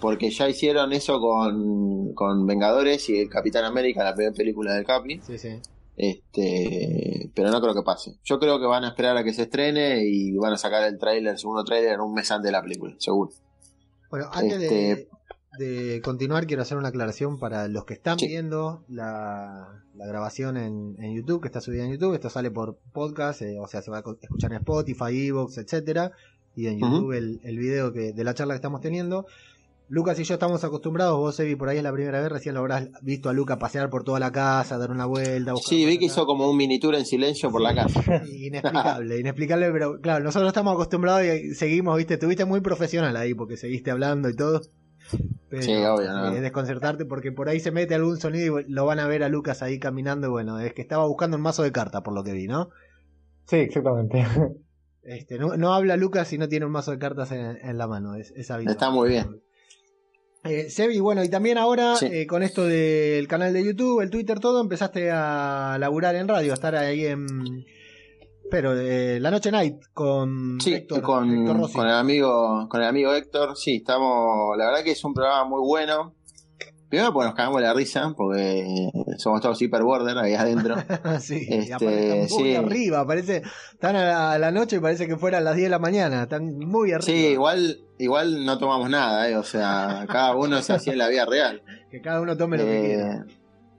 porque 0.00 0.30
ya 0.30 0.48
hicieron 0.48 0.92
eso 0.92 1.20
con, 1.20 2.12
con 2.14 2.46
Vengadores 2.46 3.08
y 3.08 3.20
el 3.20 3.28
Capitán 3.28 3.64
América, 3.64 4.04
la 4.04 4.14
primera 4.14 4.34
película 4.34 4.74
del 4.74 4.84
Capi. 4.84 5.20
Sí, 5.26 5.38
sí. 5.38 5.60
Este, 5.96 7.30
pero 7.34 7.50
no 7.50 7.60
creo 7.60 7.74
que 7.74 7.82
pase. 7.82 8.16
Yo 8.24 8.38
creo 8.38 8.58
que 8.58 8.66
van 8.66 8.84
a 8.84 8.88
esperar 8.88 9.16
a 9.16 9.24
que 9.24 9.32
se 9.32 9.42
estrene 9.42 10.02
y 10.04 10.36
van 10.36 10.52
a 10.52 10.58
sacar 10.58 10.86
el 10.86 10.98
tráiler, 10.98 11.32
el 11.32 11.38
segundo 11.38 11.64
tráiler, 11.64 12.00
un 12.00 12.12
mes 12.14 12.30
antes 12.30 12.46
de 12.46 12.52
la 12.52 12.62
película, 12.62 12.94
seguro. 12.98 13.30
Bueno, 14.10 14.26
antes 14.32 14.58
de, 14.60 14.90
Este- 14.92 15.08
de 15.58 16.00
continuar, 16.02 16.46
quiero 16.46 16.62
hacer 16.62 16.76
una 16.76 16.88
aclaración 16.88 17.38
para 17.38 17.66
los 17.68 17.84
que 17.86 17.94
están 17.94 18.18
Sí. 18.18 18.26
viendo 18.28 18.84
la, 18.88 19.82
la 19.94 20.06
grabación 20.06 20.56
en, 20.58 20.96
en 21.02 21.14
YouTube, 21.16 21.40
que 21.40 21.48
está 21.48 21.60
subida 21.62 21.84
en 21.84 21.92
YouTube. 21.92 22.14
Esto 22.14 22.28
sale 22.28 22.50
por 22.50 22.76
podcast, 22.92 23.40
eh, 23.42 23.58
o 23.58 23.66
sea, 23.66 23.80
se 23.82 23.90
va 23.90 23.98
a 23.98 24.04
escuchar 24.20 24.52
en 24.52 24.58
Spotify, 24.58 25.26
Evox, 25.28 25.56
etcétera. 25.58 26.12
Y 26.54 26.66
en. 26.68 26.78
YouTube 26.80 27.12
el, 27.12 27.40
el 27.42 27.58
video 27.58 27.92
que, 27.92 28.12
de 28.12 28.24
la 28.24 28.34
charla 28.34 28.54
que 28.54 28.56
estamos 28.56 28.80
teniendo. 28.80 29.26
Lucas 29.88 30.18
y 30.18 30.24
yo 30.24 30.34
estamos 30.34 30.64
acostumbrados, 30.64 31.16
vos 31.16 31.38
Evi 31.38 31.54
por 31.54 31.68
ahí 31.68 31.76
es 31.76 31.82
la 31.82 31.92
primera 31.92 32.20
vez, 32.20 32.30
recién 32.30 32.54
lo 32.54 32.60
habrás 32.60 32.88
visto 33.02 33.28
a 33.28 33.32
Lucas 33.32 33.58
pasear 33.58 33.88
por 33.88 34.02
toda 34.02 34.18
la 34.18 34.32
casa, 34.32 34.78
dar 34.78 34.90
una 34.90 35.06
vuelta. 35.06 35.54
Sí, 35.64 35.86
vi 35.86 35.98
que 35.98 36.06
hizo 36.06 36.26
como 36.26 36.50
un 36.50 36.56
mini 36.56 36.80
tour 36.80 36.96
en 36.96 37.06
silencio 37.06 37.52
por 37.52 37.60
la 37.60 37.72
casa. 37.72 38.02
Inexplicable, 38.26 39.20
inexplicable, 39.20 39.70
pero 39.70 40.00
claro, 40.00 40.24
nosotros 40.24 40.48
estamos 40.48 40.74
acostumbrados 40.74 41.24
y 41.24 41.54
seguimos, 41.54 41.96
viste, 41.96 42.14
estuviste 42.14 42.44
muy 42.44 42.60
profesional 42.60 43.16
ahí 43.16 43.34
porque 43.34 43.56
seguiste 43.56 43.92
hablando 43.92 44.28
y 44.28 44.34
todo. 44.34 44.62
Pero, 45.48 45.62
Sí, 45.62 45.72
obvio, 45.72 46.12
no. 46.12 46.32
Es 46.32 46.42
desconcertarte 46.42 47.04
porque 47.04 47.30
por 47.30 47.48
ahí 47.48 47.60
se 47.60 47.70
mete 47.70 47.94
algún 47.94 48.18
sonido 48.18 48.58
y 48.58 48.64
lo 48.68 48.86
van 48.86 48.98
a 48.98 49.06
ver 49.06 49.22
a 49.22 49.28
Lucas 49.28 49.62
ahí 49.62 49.78
caminando 49.78 50.26
y 50.26 50.30
bueno, 50.30 50.58
es 50.58 50.74
que 50.74 50.82
estaba 50.82 51.06
buscando 51.06 51.36
un 51.36 51.44
mazo 51.44 51.62
de 51.62 51.70
cartas 51.70 52.02
por 52.02 52.12
lo 52.12 52.24
que 52.24 52.32
vi, 52.32 52.48
¿no? 52.48 52.70
Sí, 53.46 53.56
exactamente. 53.56 54.26
Este, 55.08 55.38
no, 55.38 55.56
no 55.56 55.72
habla 55.72 55.96
Lucas 55.96 56.26
si 56.26 56.36
no 56.36 56.48
tiene 56.48 56.66
un 56.66 56.72
mazo 56.72 56.90
de 56.90 56.98
cartas 56.98 57.30
en, 57.30 57.56
en 57.62 57.78
la 57.78 57.86
mano, 57.86 58.16
es, 58.16 58.32
es 58.32 58.50
habitual. 58.50 58.74
Está 58.74 58.90
muy 58.90 59.10
bien. 59.10 59.40
Eh, 60.44 60.70
Sebi, 60.70 61.00
bueno, 61.00 61.24
y 61.24 61.28
también 61.28 61.58
ahora 61.58 61.96
Sí. 61.96 62.06
eh, 62.06 62.26
con 62.26 62.42
esto 62.42 62.64
del 62.64 63.26
canal 63.26 63.52
de 63.52 63.64
YouTube, 63.64 64.00
el 64.00 64.10
Twitter, 64.10 64.38
todo, 64.38 64.60
empezaste 64.60 65.10
a 65.10 65.76
laburar 65.80 66.14
en 66.14 66.28
radio, 66.28 66.52
a 66.52 66.54
estar 66.54 66.74
ahí 66.76 67.06
en... 67.06 67.26
Pero 68.48 68.78
eh, 68.78 69.18
la 69.18 69.32
noche 69.32 69.50
night 69.50 69.74
con 69.92 70.60
Sí, 70.60 70.72
Héctor, 70.74 71.02
con, 71.02 71.28
Héctor 71.36 71.56
Rossi. 71.58 71.74
con 71.74 71.88
el 71.88 71.94
amigo, 71.94 72.68
con 72.68 72.80
el 72.80 72.86
amigo 72.86 73.12
Héctor, 73.12 73.56
sí, 73.56 73.76
estamos, 73.78 74.56
la 74.56 74.66
verdad 74.66 74.84
que 74.84 74.92
es 74.92 75.04
un 75.04 75.14
programa 75.14 75.44
muy 75.48 75.60
bueno. 75.66 76.14
Primero 76.88 77.12
porque 77.12 77.26
nos 77.26 77.34
cagamos 77.34 77.60
la 77.60 77.74
risa, 77.74 78.12
porque 78.16 78.88
somos 79.18 79.40
todos 79.40 79.60
hiper 79.60 79.82
border 79.82 80.16
ahí 80.18 80.34
adentro. 80.34 80.76
sí, 81.20 81.44
Este, 81.50 82.28
sí. 82.28 82.54
arriba, 82.54 83.04
parece, 83.06 83.42
están 83.72 83.96
a 83.96 84.04
la, 84.04 84.32
a 84.32 84.38
la 84.38 84.50
noche 84.52 84.76
y 84.76 84.78
parece 84.78 85.08
que 85.08 85.16
fueran 85.16 85.42
las 85.44 85.56
10 85.56 85.66
de 85.66 85.70
la 85.70 85.78
mañana, 85.80 86.22
están 86.22 86.56
muy 86.58 86.90
arriba. 86.92 87.02
Sí, 87.06 87.26
igual, 87.28 87.80
igual 87.98 88.44
no 88.44 88.56
tomamos 88.58 88.88
nada, 88.88 89.28
eh, 89.28 89.36
o 89.36 89.42
sea, 89.42 90.06
cada 90.08 90.36
uno 90.36 90.62
se 90.62 90.74
hacía 90.74 90.92
en 90.92 90.98
la 91.00 91.08
vida 91.08 91.26
real. 91.26 91.62
Que 91.90 92.00
cada 92.00 92.20
uno 92.20 92.36
tome 92.36 92.56
lo 92.58 92.64
que 92.64 92.70
Eh, 92.92 92.94
quiera. 92.96 93.26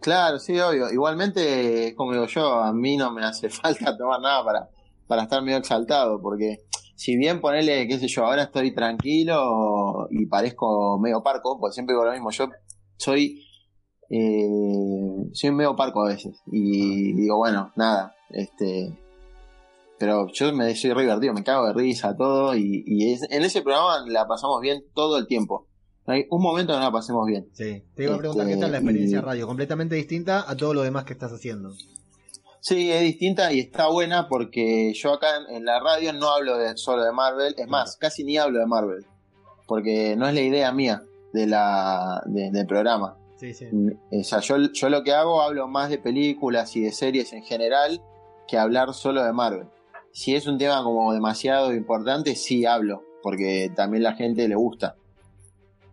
claro, 0.02 0.39
sí, 0.39 0.60
obvio. 0.60 0.89
Igualmente, 0.91 1.93
como 1.96 2.12
digo 2.13 2.26
yo, 2.26 2.56
a 2.62 2.74
mí 2.74 2.98
no 2.98 3.12
me 3.12 3.24
hace 3.24 3.50
falta 3.50 3.96
tomar 3.98 4.20
nada 4.22 4.43
para, 4.43 4.70
para 5.08 5.24
estar 5.24 5.41
medio 5.43 5.58
exaltado, 5.60 6.20
porque 6.22 6.58
si 6.96 7.15
bien 7.15 7.39
ponerle, 7.39 7.88
qué 7.88 8.00
sé 8.00 8.08
yo, 8.08 8.26
ahora 8.26 8.43
estoy 8.43 8.74
tranquilo 8.74 10.08
y 10.10 10.26
parezco 10.26 11.00
medio 11.00 11.22
parco, 11.24 11.58
pues 11.60 11.74
siempre 11.74 11.93
digo 11.93 12.06
lo 12.06 12.12
mismo, 12.12 12.32
yo 12.32 12.48
soy, 12.98 13.44
eh, 14.10 15.30
soy 15.34 15.52
medio 15.52 15.76
parco 15.76 16.04
a 16.06 16.10
veces, 16.10 16.40
y 16.52 17.14
digo, 17.14 17.38
bueno, 17.38 17.72
nada, 17.76 18.16
este, 18.30 18.98
pero 20.00 20.28
yo 20.34 20.54
me 20.54 20.76
soy 20.76 20.94
re 20.94 21.02
divertido, 21.04 21.34
me 21.34 21.44
cago 21.44 21.68
de 21.68 21.74
risa, 21.74 22.16
todo, 22.16 22.56
y, 22.56 22.84
y 22.86 23.14
es- 23.14 23.28
en 23.32 23.44
ese 23.44 23.62
programa 23.62 24.04
la 24.08 24.28
pasamos 24.28 24.62
bien 24.62 24.84
todo 24.94 25.18
el 25.18 25.28
tiempo. 25.28 25.68
No 26.06 26.14
hay 26.14 26.26
un 26.30 26.42
momento 26.42 26.72
que 26.74 26.80
no 26.80 26.86
la 26.86 26.92
pasemos 26.92 27.28
bien. 27.28 27.50
Sí, 27.54 27.84
te 27.96 28.04
iba 28.04 28.16
a 28.16 28.18
preguntar 28.18 28.46
este, 28.48 28.56
qué 28.56 28.62
tal 28.62 28.72
la 28.72 28.78
experiencia 28.78 29.18
y- 29.18 29.22
radio, 29.22 29.46
completamente 29.48 29.96
distinta 29.96 30.50
a 30.50 30.56
todo 30.56 30.74
lo 30.74 30.82
demás 30.84 31.04
que 31.04 31.14
estás 31.14 31.34
haciendo. 31.34 31.72
Sí, 32.62 32.92
es 32.92 33.02
distinta 33.02 33.52
y 33.54 33.60
está 33.60 33.88
buena 33.88 34.28
porque 34.30 34.94
yo 34.94 35.14
acá 35.14 35.28
en, 35.50 35.56
en 35.58 35.66
la 35.66 35.80
radio 35.80 36.14
no 36.14 36.30
hablo 36.30 36.58
de, 36.58 36.78
solo 36.78 37.04
de 37.04 37.12
Marvel, 37.12 37.56
es 37.58 37.68
más, 37.68 37.98
casi 37.98 38.24
ni 38.24 38.38
hablo 38.38 38.60
de 38.60 38.66
Marvel, 38.66 39.06
porque 39.68 40.16
no 40.18 40.28
es 40.28 40.34
la 40.34 40.42
idea 40.42 40.72
mía 40.72 41.04
de 41.34 41.48
la, 41.48 42.22
de- 42.26 42.52
del 42.52 42.66
programa. 42.68 43.18
Sí, 43.36 43.54
sí. 43.54 43.68
O 44.12 44.24
sea, 44.24 44.40
yo, 44.40 44.58
yo 44.74 44.90
lo 44.90 45.04
que 45.04 45.13
hago, 45.13 45.42
hablo 45.42 45.68
más 45.68 45.90
de 45.90 46.00
películas 46.00 46.76
y 46.76 46.82
de 46.82 46.92
series 46.92 47.34
en 47.34 47.44
general 47.44 48.02
que 48.48 48.58
hablar 48.58 48.94
solo 48.94 49.24
de 49.24 49.32
Marvel. 49.34 49.68
Si 50.12 50.36
es 50.36 50.48
un 50.48 50.58
tema 50.58 50.84
como 50.84 51.13
demasiado 51.13 51.74
importante, 51.74 52.36
sí 52.36 52.66
hablo, 52.66 53.04
porque 53.22 53.72
también 53.76 54.02
la 54.04 54.13
gente 54.13 54.48
le 54.48 54.56
gusta. 54.56 54.96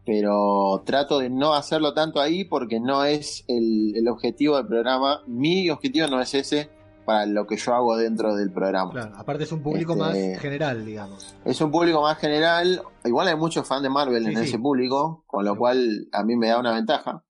Pero 0.07 0.83
trato 0.85 1.19
de 1.19 1.31
no 1.31 1.55
hacerlo 1.55 1.95
tanto 1.95 2.21
ahí 2.21 2.45
porque 2.45 2.79
no 2.81 3.05
es 3.05 3.45
el, 3.49 3.93
el 3.97 4.09
objetivo 4.09 4.57
del 4.57 4.67
programa. 4.67 5.23
Mi 5.27 5.71
objetivo 5.71 6.07
no 6.09 6.21
es 6.21 6.35
ese 6.35 6.71
para 7.05 7.27
lo 7.27 7.47
que 7.47 7.57
yo 7.57 7.75
hago 7.75 7.97
dentro 7.97 8.35
del 8.35 8.53
programa. 8.53 8.91
Claro, 8.93 9.13
aparte 9.17 9.45
es 9.45 9.53
un 9.53 9.63
público 9.63 9.93
Este- 9.93 10.33
más 10.33 10.41
general, 10.41 10.85
digamos. 10.85 11.37
Es 11.45 11.61
un 11.61 11.71
público 11.71 12.01
más 12.03 12.19
general. 12.19 12.83
Igual 13.05 13.29
hay 13.29 13.37
muchos 13.37 13.67
fans 13.67 13.83
de 13.83 13.91
Marvel 13.91 14.25
Sí, 14.25 14.31
en 14.31 14.37
sí. 14.39 14.45
ese 14.45 14.59
público, 14.59 15.25
con 15.27 15.45
lo 15.45 15.57
cual 15.57 16.09
a 16.13 16.25
mí 16.25 16.37
me 16.37 16.49
da 16.49 16.59
una 16.59 16.73
ventaja. 16.75 17.25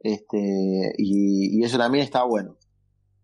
Este, 0.00 0.92
y, 0.98 1.58
y 1.58 1.64
eso 1.64 1.78
también 1.78 2.04
está 2.04 2.24
bueno. 2.24 2.56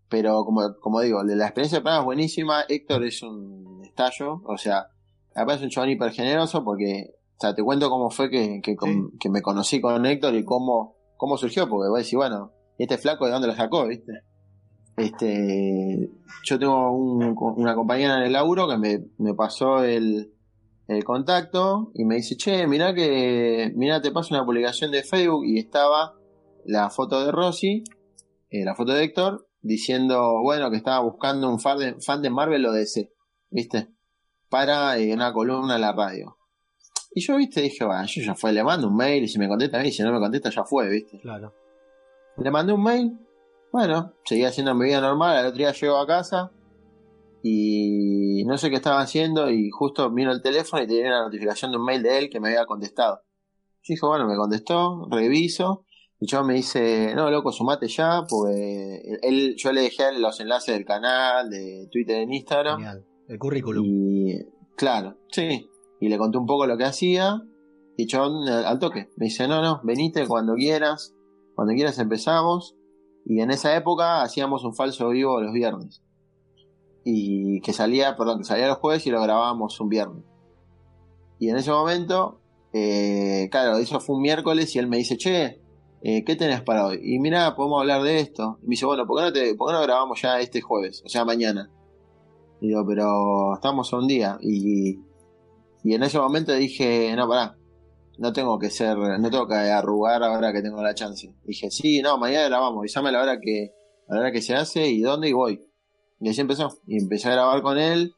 Pero 0.09 0.45
como, 0.45 0.75
como 0.81 1.01
digo, 1.03 1.23
la 1.23 1.45
experiencia 1.45 1.77
del 1.77 1.83
programa 1.83 2.03
es 2.03 2.07
buenísima. 2.07 2.63
Héctor 2.69 3.05
es 3.05 3.23
un 3.23 3.83
estallo. 3.85 4.41
O 4.45 4.57
sea, 4.57 4.87
aparte 5.35 5.57
es 5.61 5.63
un 5.63 5.71
chabón 5.71 5.91
hiper 5.91 6.11
generoso 6.13 6.65
porque, 6.65 7.11
o 7.37 7.41
sea, 7.41 7.55
te 7.55 7.63
cuento 7.63 7.89
cómo 7.91 8.11
fue 8.11 8.31
que, 8.31 8.61
que, 8.63 8.75
con- 8.77 9.13
que 9.19 9.31
me 9.31 9.43
conocí 9.43 9.81
con 9.81 10.05
Héctor 10.07 10.35
y 10.35 10.45
cómo, 10.45 10.97
cómo 11.17 11.37
surgió, 11.37 11.69
porque 11.69 11.89
voy 11.91 11.99
a 12.01 12.03
decir, 12.03 12.17
bueno, 12.17 12.53
este 12.79 12.97
flaco 12.99 13.27
de 13.27 13.33
dónde 13.33 13.49
lo 13.49 13.55
sacó, 13.55 13.87
¿viste? 13.87 14.13
Este, 15.01 16.11
yo 16.45 16.59
tengo 16.59 16.91
un- 16.93 17.35
una 17.57 17.75
compañera 17.75 18.19
en 18.19 18.23
el 18.25 18.33
laburo 18.33 18.69
que 18.69 18.77
me, 18.79 19.05
me 19.19 19.35
pasó 19.35 19.83
el, 19.85 20.33
el 20.89 21.05
contacto 21.05 21.91
y 21.95 22.05
me 22.05 22.17
dice, 22.17 22.37
che, 22.37 22.67
mirá 22.67 22.95
que, 22.95 23.73
mirá, 23.77 24.01
te 24.01 24.11
paso 24.11 24.35
una 24.35 24.45
publicación 24.45 24.91
de 24.91 25.03
Facebook 25.03 25.45
y 25.47 25.59
estaba 25.59 26.15
la 26.65 26.91
foto 26.91 27.25
de 27.25 27.33
Rosy, 27.33 27.85
eh, 28.51 28.65
la 28.65 28.75
foto 28.75 28.93
de 28.93 29.05
Héctor, 29.05 29.49
diciendo, 29.63 30.41
bueno, 30.43 30.71
que 30.71 30.77
estaba 30.77 31.01
buscando 31.01 31.49
un 31.49 31.61
fan 31.61 31.79
de, 31.79 31.95
fan 32.01 32.23
de 32.23 32.31
Marvel 32.31 32.65
o 32.67 32.73
DC, 32.73 33.13
¿viste? 33.51 33.89
Para 34.49 34.99
eh, 34.99 35.13
una 35.13 35.33
columna 35.33 35.77
en 35.77 35.81
la 35.83 35.93
radio. 35.93 36.37
Y 37.15 37.21
yo, 37.23 37.37
viste, 37.37 37.61
dije, 37.63 37.85
bueno, 37.85 38.05
yo 38.07 38.23
ya 38.23 38.35
fue, 38.35 38.53
le 38.53 38.63
mando 38.63 38.89
un 38.89 38.97
mail 38.97 39.25
y 39.25 39.29
si 39.29 39.39
me 39.39 39.49
contesta 39.49 39.81
a 39.81 39.83
mí, 39.83 39.91
si 39.91 40.03
no 40.03 40.13
me 40.13 40.19
contesta 40.21 40.51
ya 40.51 40.65
fue, 40.65 40.89
viste. 40.89 41.19
Claro. 41.21 41.53
Le 42.37 42.51
mandé 42.51 42.73
un 42.73 42.83
mail, 42.83 43.19
bueno, 43.73 44.15
seguía 44.25 44.49
haciendo 44.49 44.75
mi 44.75 44.87
vida 44.87 45.01
normal, 45.01 45.37
al 45.37 45.47
otro 45.47 45.59
día 45.59 45.73
llego 45.73 45.97
a 45.97 46.07
casa 46.07 46.53
y 47.43 48.45
no 48.45 48.59
sé 48.59 48.69
qué 48.69 48.77
estaba 48.77 49.01
haciendo 49.01 49.51
y 49.51 49.71
justo 49.71 50.11
vino 50.11 50.33
el 50.33 50.43
teléfono 50.43 50.83
y 50.83 50.87
tenía 50.87 51.07
una 51.07 51.25
notificación 51.25 51.71
de 51.71 51.79
un 51.79 51.85
mail 51.85 52.03
de 52.03 52.19
él 52.19 52.31
que 52.31 52.41
me 52.41 52.49
había 52.49 52.67
contestado. 52.67 53.23
Yo 53.83 53.95
dije, 53.95 54.07
bueno, 54.07 54.27
me 54.27 54.37
contestó, 54.37 55.07
reviso 55.11 55.85
y 56.23 56.27
yo 56.27 56.45
me 56.45 56.55
dice, 56.55 57.15
no, 57.15 57.31
loco, 57.31 57.51
sumate 57.51 57.89
ya, 57.89 58.25
pues 58.29 58.55
él, 59.23 59.55
yo 59.57 59.73
le 59.73 59.81
dejé 59.81 60.13
los 60.19 60.39
enlaces 60.41 60.75
del 60.75 60.85
canal, 60.85 61.49
de 61.49 61.89
Twitter, 61.91 62.17
en 62.17 62.33
Instagram. 62.35 62.77
Genial. 62.77 63.07
El 63.27 63.39
currículum. 63.39 63.87
Y 63.87 64.35
claro, 64.77 65.17
sí. 65.31 65.71
Y 65.99 66.09
le 66.09 66.19
conté 66.19 66.37
un 66.37 66.45
poco 66.45 66.67
lo 66.67 66.77
que 66.77 66.85
hacía. 66.85 67.41
Y 67.97 68.07
John 68.11 68.47
al 68.49 68.79
toque 68.79 69.09
me 69.17 69.27
dice, 69.27 69.49
no, 69.49 69.63
no, 69.63 69.81
venite 69.83 70.27
cuando 70.27 70.55
quieras. 70.55 71.15
Cuando 71.55 71.73
quieras 71.73 71.99
empezamos. 71.99 72.77
Y 73.31 73.43
en 73.43 73.53
esa 73.53 73.77
época 73.77 74.23
hacíamos 74.23 74.65
un 74.65 74.75
falso 74.75 75.11
vivo 75.11 75.41
los 75.41 75.53
viernes. 75.53 76.03
Y 77.05 77.61
que 77.61 77.73
salía, 77.73 78.17
perdón, 78.17 78.39
que 78.39 78.45
salía 78.45 78.67
los 78.67 78.79
jueves 78.79 79.07
y 79.07 79.11
lo 79.11 79.23
grabábamos 79.23 79.79
un 79.79 79.89
viernes. 79.89 80.25
Y 81.39 81.49
en 81.49 81.57
ese 81.57 81.71
momento, 81.71 82.41
eh, 82.73 83.47
claro, 83.53 83.77
eso 83.77 84.01
fue 84.01 84.17
un 84.17 84.23
miércoles 84.23 84.75
y 84.75 84.81
él 84.81 84.89
me 84.89 84.97
dice, 84.97 85.17
che, 85.17 85.63
eh, 86.03 86.25
¿qué 86.25 86.35
tenés 86.35 86.63
para 86.63 86.87
hoy? 86.89 86.99
Y 87.05 87.21
mira, 87.21 87.55
podemos 87.55 87.81
hablar 87.81 88.03
de 88.03 88.19
esto. 88.19 88.59
Y 88.63 88.67
me 88.67 88.71
dice, 88.71 88.87
bueno, 88.87 89.07
¿por 89.07 89.19
qué 89.19 89.23
no, 89.23 89.33
te, 89.33 89.55
por 89.55 89.69
qué 89.69 89.75
no 89.75 89.83
grabamos 89.83 90.21
ya 90.21 90.41
este 90.41 90.61
jueves? 90.61 91.01
O 91.07 91.09
sea, 91.09 91.25
mañana. 91.25 91.71
Y 92.61 92.67
digo, 92.67 92.85
pero 92.85 93.55
estamos 93.55 93.93
a 93.93 93.97
un 93.97 94.09
día. 94.09 94.39
Y, 94.41 94.99
y 95.85 95.95
en 95.95 96.03
ese 96.03 96.19
momento 96.19 96.53
dije, 96.53 97.15
no, 97.15 97.29
pará, 97.29 97.57
no 98.21 98.35
tengo 98.35 98.59
que 98.59 98.69
ser, 98.69 98.99
no 98.99 99.31
tengo 99.31 99.49
que 99.49 99.55
arrugar 99.55 100.23
ahora 100.23 100.53
que 100.53 100.61
tengo 100.61 100.83
la 100.83 100.95
chance. 100.95 101.35
Dije, 101.45 101.71
sí, 101.71 102.03
no, 102.03 102.19
mañana 102.19 102.49
grabamos, 102.49 102.81
avísame 102.81 103.09
a 103.09 103.13
la 103.13 103.23
hora 103.23 103.41
que, 103.41 103.73
a 104.09 104.15
la 104.15 104.21
hora 104.21 104.33
que 104.33 104.43
se 104.43 104.55
hace 104.55 104.89
y 104.89 105.01
dónde 105.01 105.31
y 105.31 105.33
voy. 105.33 105.65
Y 106.21 106.29
así 106.29 106.43
empezó. 106.43 106.79
Y 106.87 106.99
empecé 106.99 107.29
a 107.29 107.33
grabar 107.33 107.63
con 107.63 107.79
él. 107.79 108.15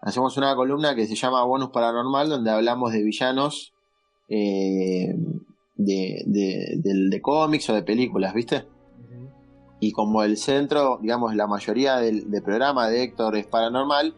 Hacemos 0.00 0.36
una 0.36 0.56
columna 0.56 0.96
que 0.96 1.06
se 1.06 1.14
llama 1.14 1.44
Bonus 1.44 1.70
Paranormal, 1.70 2.28
donde 2.28 2.50
hablamos 2.50 2.92
de 2.92 3.02
villanos 3.04 3.72
eh, 4.28 5.14
de, 5.76 6.22
de, 6.26 6.74
de, 6.76 7.08
de 7.08 7.22
cómics 7.22 7.70
o 7.70 7.74
de 7.74 7.82
películas, 7.82 8.34
¿viste? 8.34 8.66
y 9.80 9.92
como 9.92 10.24
el 10.24 10.36
centro, 10.36 10.98
digamos, 11.00 11.36
la 11.36 11.46
mayoría 11.46 11.98
del, 11.98 12.28
del, 12.28 12.42
programa 12.42 12.88
de 12.88 13.04
Héctor 13.04 13.36
es 13.36 13.46
paranormal, 13.46 14.12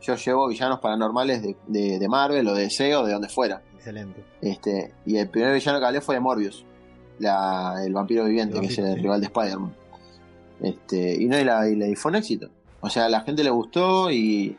yo 0.00 0.16
llevo 0.16 0.48
villanos 0.48 0.80
paranormales 0.80 1.42
de, 1.42 1.56
de, 1.66 1.98
de, 1.98 2.08
Marvel 2.08 2.48
o 2.48 2.54
de 2.54 2.62
DC 2.62 2.96
o 2.96 3.04
de 3.04 3.12
donde 3.12 3.28
fuera. 3.28 3.62
Excelente. 3.80 4.22
Este, 4.42 4.92
y 5.06 5.16
el 5.16 5.30
primer 5.30 5.54
villano 5.54 5.80
que 5.80 5.86
hablé 5.86 6.00
fue 6.02 6.14
de 6.16 6.20
Morbius, 6.20 6.66
la, 7.18 7.76
el 7.82 7.94
vampiro 7.94 8.26
viviente, 8.26 8.56
el 8.56 8.60
vampiro, 8.60 8.76
que 8.76 8.82
es 8.82 8.90
el 8.90 8.96
sí. 8.96 9.00
rival 9.00 9.20
de 9.20 9.26
Spider-Man. 9.26 9.76
Este, 10.60 11.14
y 11.14 11.26
no, 11.26 11.38
y, 11.38 11.44
la, 11.44 11.66
y, 11.66 11.76
la, 11.76 11.86
y 11.86 11.94
fue 11.94 12.10
un 12.10 12.16
éxito. 12.16 12.50
O 12.82 12.90
sea, 12.90 13.06
a 13.06 13.08
la 13.08 13.22
gente 13.22 13.42
le 13.42 13.48
gustó 13.48 14.10
y, 14.10 14.58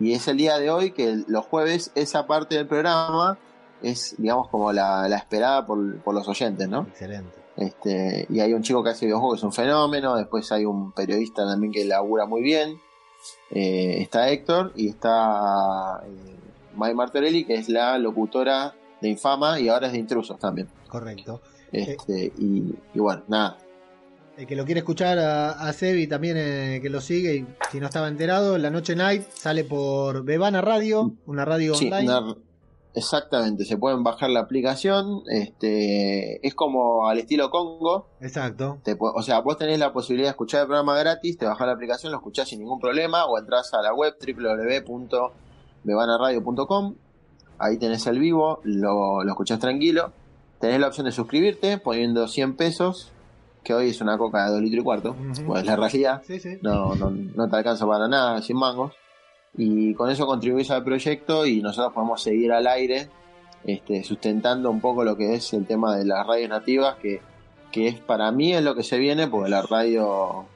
y 0.00 0.12
es 0.12 0.26
el 0.26 0.38
día 0.38 0.58
de 0.58 0.70
hoy 0.70 0.90
que 0.90 1.22
los 1.28 1.46
jueves 1.46 1.92
esa 1.94 2.26
parte 2.26 2.56
del 2.56 2.66
programa 2.66 3.38
es, 3.80 4.16
digamos, 4.18 4.48
como 4.48 4.72
la, 4.72 5.08
la 5.08 5.16
esperada 5.18 5.64
por, 5.64 6.00
por 6.00 6.12
los 6.12 6.26
oyentes, 6.26 6.68
¿no? 6.68 6.80
Excelente. 6.88 7.38
Este, 7.56 8.26
y 8.28 8.40
hay 8.40 8.54
un 8.54 8.62
chico 8.62 8.82
que 8.82 8.90
hace 8.90 9.06
videojuegos 9.06 9.36
que 9.36 9.38
es 9.38 9.44
un 9.44 9.52
fenómeno, 9.52 10.16
después 10.16 10.50
hay 10.50 10.64
un 10.64 10.90
periodista 10.90 11.44
también 11.44 11.72
que 11.72 11.84
labura 11.84 12.26
muy 12.26 12.42
bien, 12.42 12.80
eh, 13.50 13.98
está 14.00 14.30
Héctor 14.30 14.72
y 14.74 14.88
está 14.88 16.02
eh, 16.04 16.36
May 16.78 16.94
Martorelli 16.94 17.44
que 17.44 17.54
es 17.54 17.68
la 17.68 17.98
locutora 17.98 18.74
de 19.00 19.08
Infama 19.08 19.60
y 19.60 19.68
ahora 19.68 19.88
es 19.88 19.92
de 19.92 19.98
Intrusos 19.98 20.38
también. 20.38 20.68
Correcto. 20.88 21.40
Este, 21.72 22.26
eh, 22.26 22.32
y, 22.38 22.74
y, 22.94 22.98
bueno, 22.98 23.22
nada. 23.28 23.58
El 24.36 24.46
que 24.46 24.56
lo 24.56 24.64
quiere 24.64 24.78
escuchar 24.80 25.18
a, 25.18 25.50
a 25.50 25.72
Sebi 25.72 26.06
también 26.06 26.36
eh, 26.38 26.78
que 26.80 26.88
lo 26.88 27.00
sigue, 27.00 27.34
y 27.34 27.46
si 27.72 27.80
no 27.80 27.86
estaba 27.86 28.08
enterado, 28.08 28.56
La 28.56 28.70
Noche 28.70 28.94
Night 28.94 29.28
sale 29.30 29.64
por 29.64 30.24
Bebana 30.24 30.60
Radio, 30.60 31.12
una 31.26 31.44
radio 31.44 31.74
sí, 31.74 31.86
online. 31.86 32.08
Una, 32.08 32.36
Exactamente, 32.94 33.64
se 33.64 33.76
pueden 33.76 34.02
bajar 34.02 34.30
la 34.30 34.40
aplicación, 34.40 35.22
este 35.28 36.44
es 36.44 36.54
como 36.54 37.08
al 37.08 37.18
estilo 37.18 37.48
Congo. 37.50 38.08
Exacto. 38.20 38.78
Te, 38.82 38.96
o 38.98 39.22
sea, 39.22 39.40
vos 39.40 39.56
tenés 39.56 39.78
la 39.78 39.92
posibilidad 39.92 40.28
de 40.28 40.30
escuchar 40.30 40.62
el 40.62 40.66
programa 40.66 40.98
gratis, 40.98 41.38
te 41.38 41.46
bajás 41.46 41.66
la 41.66 41.74
aplicación, 41.74 42.10
lo 42.10 42.18
escuchás 42.18 42.48
sin 42.48 42.58
ningún 42.58 42.80
problema, 42.80 43.26
o 43.26 43.38
entras 43.38 43.72
a 43.74 43.82
la 43.82 43.94
web 43.94 44.16
www.bebanaradio.com, 45.84 46.94
ahí 47.58 47.78
tenés 47.78 48.06
el 48.06 48.18
vivo, 48.18 48.60
lo, 48.64 49.24
lo 49.24 49.30
escuchás 49.30 49.58
tranquilo, 49.58 50.12
tenés 50.60 50.80
la 50.80 50.88
opción 50.88 51.06
de 51.06 51.12
suscribirte 51.12 51.78
poniendo 51.78 52.26
100 52.28 52.56
pesos, 52.56 53.12
que 53.64 53.74
hoy 53.74 53.90
es 53.90 54.00
una 54.00 54.16
coca 54.18 54.46
de 54.46 54.52
2 54.52 54.62
litros 54.62 54.80
y 54.80 54.84
cuarto, 54.84 55.10
uh 55.10 55.14
-huh. 55.14 55.46
pues 55.46 55.64
la 55.64 55.76
realidad, 55.76 56.22
sí, 56.26 56.38
sí. 56.40 56.58
No, 56.62 56.94
no, 56.94 57.10
no 57.10 57.48
te 57.48 57.56
alcanza 57.56 57.86
para 57.86 58.08
nada, 58.08 58.40
sin 58.42 58.56
mangos 58.56 58.92
y 59.56 59.94
con 59.94 60.10
eso 60.10 60.26
contribuís 60.26 60.70
al 60.70 60.84
proyecto 60.84 61.46
y 61.46 61.60
nosotros 61.62 61.92
podemos 61.92 62.22
seguir 62.22 62.52
al 62.52 62.66
aire 62.66 63.08
este, 63.64 64.04
sustentando 64.04 64.70
un 64.70 64.80
poco 64.80 65.04
lo 65.04 65.16
que 65.16 65.34
es 65.34 65.52
el 65.52 65.66
tema 65.66 65.96
de 65.96 66.04
las 66.04 66.26
radios 66.26 66.48
nativas 66.48 66.96
que, 66.96 67.20
que 67.72 67.88
es 67.88 67.98
para 67.98 68.30
mí 68.30 68.52
es 68.52 68.62
lo 68.62 68.74
que 68.74 68.82
se 68.82 68.98
viene 68.98 69.26
porque 69.26 69.50
la 69.50 69.62
radio 69.62 70.46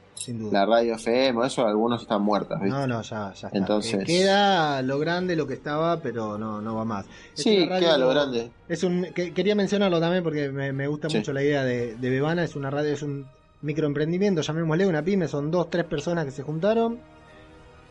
la 0.51 0.65
radio 0.65 0.95
FM 0.95 1.45
eso 1.45 1.67
algunos 1.67 2.01
están 2.01 2.21
muertas 2.21 2.61
¿viste? 2.61 2.77
no 2.77 2.87
no 2.87 3.01
ya, 3.01 3.33
ya 3.33 3.47
está. 3.47 3.57
entonces 3.57 4.05
queda 4.05 4.81
lo 4.81 4.99
grande 4.99 5.35
lo 5.35 5.47
que 5.47 5.53
estaba 5.55 6.01
pero 6.01 6.37
no 6.37 6.61
no 6.61 6.75
va 6.75 6.85
más 6.85 7.05
es 7.35 7.43
sí 7.43 7.65
radio, 7.65 7.87
queda 7.87 7.97
lo 7.97 8.09
grande 8.09 8.51
es 8.69 8.83
un 8.83 9.07
que, 9.13 9.33
quería 9.33 9.55
mencionarlo 9.55 9.99
también 9.99 10.23
porque 10.23 10.49
me, 10.49 10.71
me 10.71 10.87
gusta 10.87 11.09
sí. 11.09 11.17
mucho 11.17 11.33
la 11.33 11.43
idea 11.43 11.63
de, 11.63 11.95
de 11.95 12.09
Bebana 12.09 12.43
es 12.43 12.55
una 12.55 12.69
radio 12.69 12.93
es 12.93 13.01
un 13.03 13.25
microemprendimiento 13.61 14.41
llamémosle 14.41 14.87
una 14.87 15.03
pyme 15.03 15.27
son 15.27 15.51
dos 15.51 15.69
tres 15.69 15.85
personas 15.85 16.25
que 16.25 16.31
se 16.31 16.43
juntaron 16.43 16.99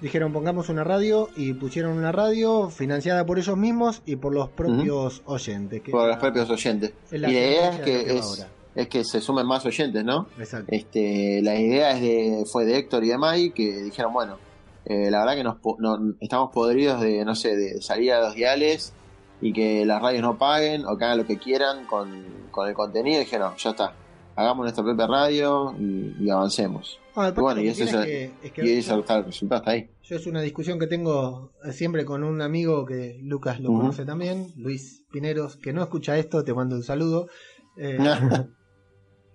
dijeron 0.02 0.32
pongamos 0.32 0.68
una 0.68 0.84
radio 0.84 1.30
y 1.36 1.54
pusieron 1.54 1.92
una 1.96 2.12
radio 2.12 2.68
financiada 2.68 3.24
por 3.24 3.38
ellos 3.38 3.56
mismos 3.56 4.02
y 4.04 4.16
por 4.16 4.34
los 4.34 4.48
propios 4.48 5.20
uh 5.20 5.22
-huh. 5.22 5.34
oyentes. 5.34 5.80
Que 5.80 5.92
por 5.92 6.08
los 6.08 6.16
propios 6.16 6.50
oyentes. 6.50 6.92
y 7.10 7.18
la 7.18 7.30
idea 7.30 7.70
es 7.70 7.80
que, 7.80 8.18
es, 8.18 8.46
es, 8.74 8.88
que 8.88 9.04
se 9.04 9.20
sumen 9.20 9.46
más 9.46 9.64
oyentes, 9.66 10.04
¿no? 10.04 10.26
Exacto. 10.38 10.66
Este, 10.70 11.40
la 11.42 11.58
idea 11.58 11.92
es 11.92 12.00
de, 12.00 12.44
fue 12.46 12.64
de 12.64 12.78
Héctor 12.78 13.04
y 13.04 13.08
de 13.08 13.18
Mai 13.18 13.50
que 13.50 13.82
dijeron, 13.82 14.12
bueno, 14.12 14.38
eh, 14.84 15.10
la 15.10 15.20
verdad 15.20 15.36
que 15.36 15.44
nos, 15.44 15.56
no, 15.78 16.14
estamos 16.20 16.50
podridos 16.52 17.00
de, 17.00 17.24
no 17.24 17.34
sé, 17.34 17.56
de 17.56 17.80
salir 17.82 18.12
a 18.12 18.20
los 18.20 18.34
diales 18.34 18.92
y 19.40 19.52
que 19.52 19.84
las 19.86 20.00
radios 20.00 20.22
no 20.22 20.38
paguen 20.38 20.84
o 20.86 20.96
que 20.96 21.04
hagan 21.04 21.18
lo 21.18 21.26
que 21.26 21.38
quieran 21.38 21.86
con, 21.86 22.24
con 22.50 22.68
el 22.68 22.74
contenido. 22.74 23.16
Y 23.16 23.24
dijeron, 23.24 23.54
ya 23.56 23.70
está, 23.70 23.94
hagamos 24.36 24.64
nuestra 24.64 24.84
propia 24.84 25.06
radio 25.06 25.74
y, 25.78 26.16
y 26.20 26.30
avancemos. 26.30 26.98
Ah, 27.14 27.32
y 27.36 27.40
bueno, 27.40 27.60
y 27.60 27.68
eso 27.68 27.84
es, 27.84 27.94
que, 27.94 28.30
es 28.42 28.52
que 28.52 28.64
y 28.64 28.78
eso 28.78 28.98
está 28.98 29.18
el 29.18 29.24
resultado 29.26 29.60
está 29.60 29.72
ahí. 29.72 29.90
Yo 30.02 30.16
es 30.16 30.26
una 30.26 30.40
discusión 30.40 30.78
que 30.78 30.86
tengo 30.86 31.52
siempre 31.70 32.04
con 32.04 32.24
un 32.24 32.40
amigo 32.40 32.86
que 32.86 33.18
Lucas 33.22 33.60
lo 33.60 33.70
uh 33.70 33.74
-huh. 33.74 33.80
conoce 33.80 34.04
también, 34.04 34.52
Luis 34.56 35.04
Pineros, 35.12 35.56
que 35.56 35.72
no 35.72 35.82
escucha 35.82 36.16
esto, 36.16 36.42
te 36.42 36.54
mando 36.54 36.76
un 36.76 36.82
saludo. 36.82 37.28
Eh, 37.76 37.98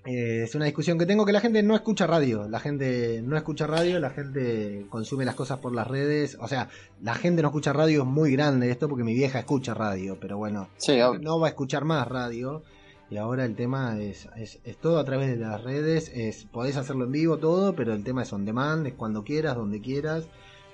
eh, 0.08 0.44
es 0.44 0.56
una 0.56 0.64
discusión 0.64 0.98
que 0.98 1.06
tengo 1.06 1.26
que 1.26 1.34
la 1.34 1.42
gente 1.42 1.62
no 1.64 1.76
escucha 1.76 2.08
radio, 2.08 2.48
la 2.48 2.62
gente 2.62 3.22
no 3.22 3.36
escucha 3.36 3.68
radio, 3.68 4.00
la 4.00 4.10
gente 4.10 4.86
consume 4.90 5.26
las 5.26 5.36
cosas 5.36 5.60
por 5.60 5.76
las 5.76 5.86
redes, 5.86 6.38
o 6.40 6.48
sea, 6.48 6.70
la 7.02 7.14
gente 7.14 7.42
no 7.42 7.50
escucha 7.50 7.74
radio 7.74 8.04
es 8.04 8.08
muy 8.08 8.32
grande 8.32 8.72
esto 8.72 8.88
porque 8.88 9.04
mi 9.04 9.14
vieja 9.14 9.40
escucha 9.40 9.74
radio, 9.74 10.18
pero 10.18 10.38
bueno, 10.38 10.70
sí, 10.78 10.98
no 11.20 11.42
va 11.42 11.48
a 11.48 11.50
escuchar 11.50 11.84
más 11.84 12.08
radio. 12.08 12.64
Y 13.10 13.16
ahora 13.18 13.46
el 13.46 13.56
tema 13.56 13.98
es, 14.02 14.28
es, 14.36 14.60
es, 14.66 14.78
todo 14.78 15.00
a 15.00 15.06
través 15.06 15.30
de 15.30 15.38
las 15.38 15.64
redes, 15.64 16.10
es 16.14 16.46
podés 16.46 16.76
hacerlo 16.76 17.06
en 17.06 17.12
vivo 17.12 17.38
todo, 17.38 17.74
pero 17.74 17.94
el 17.94 18.04
tema 18.04 18.24
es 18.24 18.32
on 18.32 18.46
demand, 18.46 18.88
es 18.88 18.94
cuando 18.94 19.24
quieras, 19.24 19.56
donde 19.56 19.82
quieras 19.82 20.28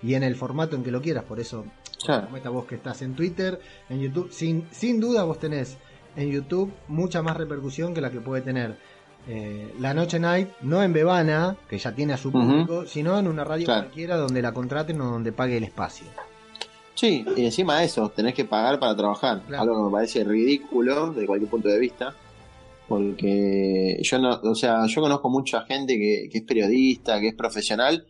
y 0.03 0.15
en 0.15 0.23
el 0.23 0.35
formato 0.35 0.75
en 0.75 0.83
que 0.83 0.91
lo 0.91 1.01
quieras. 1.01 1.23
Por 1.23 1.39
eso, 1.39 1.65
claro. 2.03 2.25
como 2.25 2.37
esta 2.37 2.49
vos 2.49 2.65
que 2.65 2.75
estás 2.75 3.01
en 3.01 3.15
Twitter, 3.15 3.59
en 3.89 3.99
YouTube, 3.99 4.31
sin, 4.31 4.67
sin 4.71 4.99
duda 4.99 5.23
vos 5.23 5.39
tenés 5.39 5.77
en 6.15 6.29
YouTube 6.29 6.71
mucha 6.87 7.21
más 7.21 7.37
repercusión 7.37 7.93
que 7.93 8.01
la 8.01 8.11
que 8.11 8.19
puede 8.19 8.41
tener 8.41 8.77
eh, 9.27 9.73
La 9.79 9.93
Noche 9.93 10.19
Night, 10.19 10.49
no 10.61 10.83
en 10.83 10.93
Bebana, 10.93 11.55
que 11.69 11.77
ya 11.77 11.93
tiene 11.93 12.13
a 12.13 12.17
su 12.17 12.31
público, 12.31 12.79
uh 12.79 12.81
-huh. 12.83 12.87
sino 12.87 13.17
en 13.17 13.27
una 13.27 13.43
radio 13.43 13.65
claro. 13.65 13.83
cualquiera 13.83 14.17
donde 14.17 14.41
la 14.41 14.53
contraten 14.53 14.99
o 15.01 15.11
donde 15.11 15.31
pague 15.31 15.57
el 15.57 15.63
espacio. 15.63 16.07
Sí, 16.95 17.25
y 17.35 17.45
encima 17.45 17.79
de 17.79 17.85
eso, 17.85 18.09
tenés 18.09 18.33
que 18.33 18.45
pagar 18.45 18.79
para 18.79 18.95
trabajar. 18.95 19.41
Claro. 19.47 19.63
Algo 19.63 19.77
que 19.77 19.83
me 19.85 19.91
parece 19.91 20.23
ridículo 20.23 21.11
desde 21.11 21.25
cualquier 21.25 21.49
punto 21.49 21.67
de 21.67 21.79
vista. 21.79 22.15
porque 22.87 23.97
yo 24.03 24.19
no, 24.19 24.39
o 24.43 24.55
sea, 24.55 24.85
yo 24.87 25.01
conozco 25.01 25.29
mucha 25.29 25.61
gente 25.61 25.97
que, 25.97 26.27
que 26.29 26.39
es 26.39 26.43
periodista, 26.43 27.19
que 27.19 27.29
es 27.29 27.33
profesional 27.33 28.05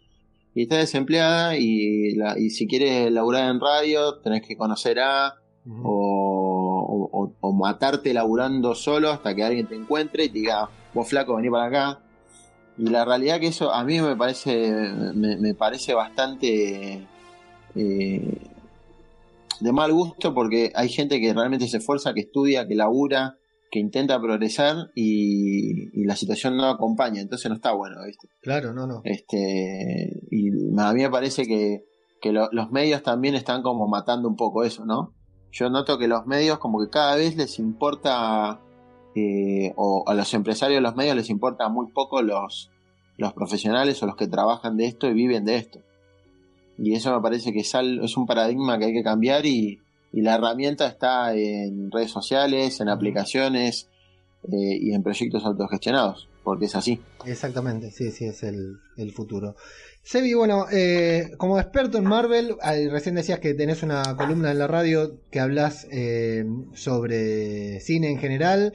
y 0.55 0.63
está 0.63 0.77
desempleada 0.77 1.57
y, 1.57 2.15
la, 2.15 2.37
y 2.37 2.49
si 2.49 2.67
quieres 2.67 3.11
laburar 3.11 3.49
en 3.49 3.59
radio 3.59 4.15
tenés 4.19 4.45
que 4.45 4.55
conocer 4.57 4.99
a 4.99 5.35
o, 5.83 7.09
o, 7.11 7.33
o, 7.39 7.53
matarte 7.53 8.13
laburando 8.13 8.75
solo 8.75 9.09
hasta 9.11 9.33
que 9.33 9.43
alguien 9.43 9.67
te 9.67 9.75
encuentre 9.75 10.25
y 10.25 10.29
te 10.29 10.39
diga, 10.39 10.69
vos 10.93 11.07
flaco, 11.07 11.35
vení 11.35 11.49
para 11.49 11.65
acá. 11.65 11.99
Y 12.77 12.87
la 12.89 13.05
realidad 13.05 13.39
que 13.39 13.47
eso 13.47 13.71
a 13.71 13.83
mí 13.83 13.99
me 14.01 14.15
parece, 14.15 14.71
me, 15.13 15.37
me 15.37 15.53
parece 15.53 15.93
bastante 15.93 17.07
eh, 17.75 18.37
de 19.59 19.71
mal 19.71 19.93
gusto 19.93 20.33
porque 20.33 20.71
hay 20.75 20.89
gente 20.89 21.19
que 21.19 21.33
realmente 21.33 21.67
se 21.67 21.77
esfuerza, 21.77 22.13
que 22.13 22.21
estudia, 22.21 22.67
que 22.67 22.75
labura, 22.75 23.37
que 23.71 23.79
intenta 23.79 24.19
progresar 24.21 24.91
y, 24.95 25.99
y, 25.99 26.05
la 26.05 26.15
situación 26.15 26.57
no 26.57 26.65
acompaña, 26.65 27.21
entonces 27.21 27.49
no 27.49 27.55
está 27.55 27.71
bueno, 27.71 27.97
¿viste? 28.05 28.27
Claro, 28.41 28.73
no, 28.73 28.85
no. 28.85 29.01
Este, 29.03 30.21
y 30.29 30.49
a 30.77 30.93
mí 30.93 31.01
me 31.01 31.09
parece 31.09 31.45
que, 31.45 31.83
que 32.21 32.31
lo, 32.31 32.49
los 32.51 32.71
medios 32.71 33.01
también 33.01 33.35
están 33.35 33.63
como 33.63 33.87
matando 33.87 34.27
un 34.27 34.35
poco 34.35 34.63
eso, 34.63 34.85
¿no? 34.85 35.15
Yo 35.51 35.69
noto 35.69 35.97
que 35.97 36.07
los 36.07 36.25
medios 36.27 36.59
como 36.59 36.79
que 36.79 36.89
cada 36.89 37.15
vez 37.15 37.35
les 37.35 37.57
importa, 37.57 38.59
eh, 39.15 39.73
o 39.75 40.03
a 40.07 40.13
los 40.13 40.33
empresarios 40.33 40.77
de 40.77 40.81
los 40.81 40.95
medios 40.95 41.15
les 41.15 41.29
importa 41.29 41.69
muy 41.69 41.91
poco 41.91 42.21
los, 42.21 42.71
los 43.17 43.33
profesionales 43.33 44.01
o 44.01 44.05
los 44.05 44.15
que 44.15 44.27
trabajan 44.27 44.77
de 44.77 44.85
esto 44.85 45.07
y 45.07 45.13
viven 45.13 45.45
de 45.45 45.55
esto. 45.55 45.79
Y 46.77 46.93
eso 46.95 47.13
me 47.13 47.21
parece 47.21 47.53
que 47.53 47.59
es, 47.59 47.73
es 47.73 48.17
un 48.17 48.25
paradigma 48.25 48.79
que 48.79 48.85
hay 48.85 48.93
que 48.93 49.03
cambiar 49.03 49.45
y, 49.45 49.79
y 50.11 50.21
la 50.21 50.35
herramienta 50.35 50.87
está 50.87 51.33
en 51.35 51.91
redes 51.91 52.11
sociales, 52.11 52.79
en 52.81 52.89
aplicaciones 52.89 53.89
eh, 54.51 54.77
y 54.81 54.93
en 54.93 55.03
proyectos 55.03 55.45
autogestionados, 55.45 56.27
porque 56.43 56.65
es 56.65 56.75
así. 56.75 56.99
Exactamente, 57.25 57.91
sí, 57.91 58.11
sí, 58.11 58.25
es 58.25 58.43
el, 58.43 58.77
el 58.97 59.11
futuro. 59.11 59.55
Sebi, 60.01 60.33
bueno, 60.33 60.65
eh, 60.69 61.31
como 61.37 61.57
experto 61.57 61.97
en 61.97 62.03
Marvel, 62.03 62.57
recién 62.91 63.15
decías 63.15 63.39
que 63.39 63.53
tenés 63.53 63.83
una 63.83 64.17
columna 64.17 64.51
en 64.51 64.59
la 64.59 64.67
radio 64.67 65.21
que 65.31 65.39
hablas 65.39 65.87
eh, 65.91 66.43
sobre 66.73 67.79
cine 67.79 68.09
en 68.09 68.17
general. 68.17 68.73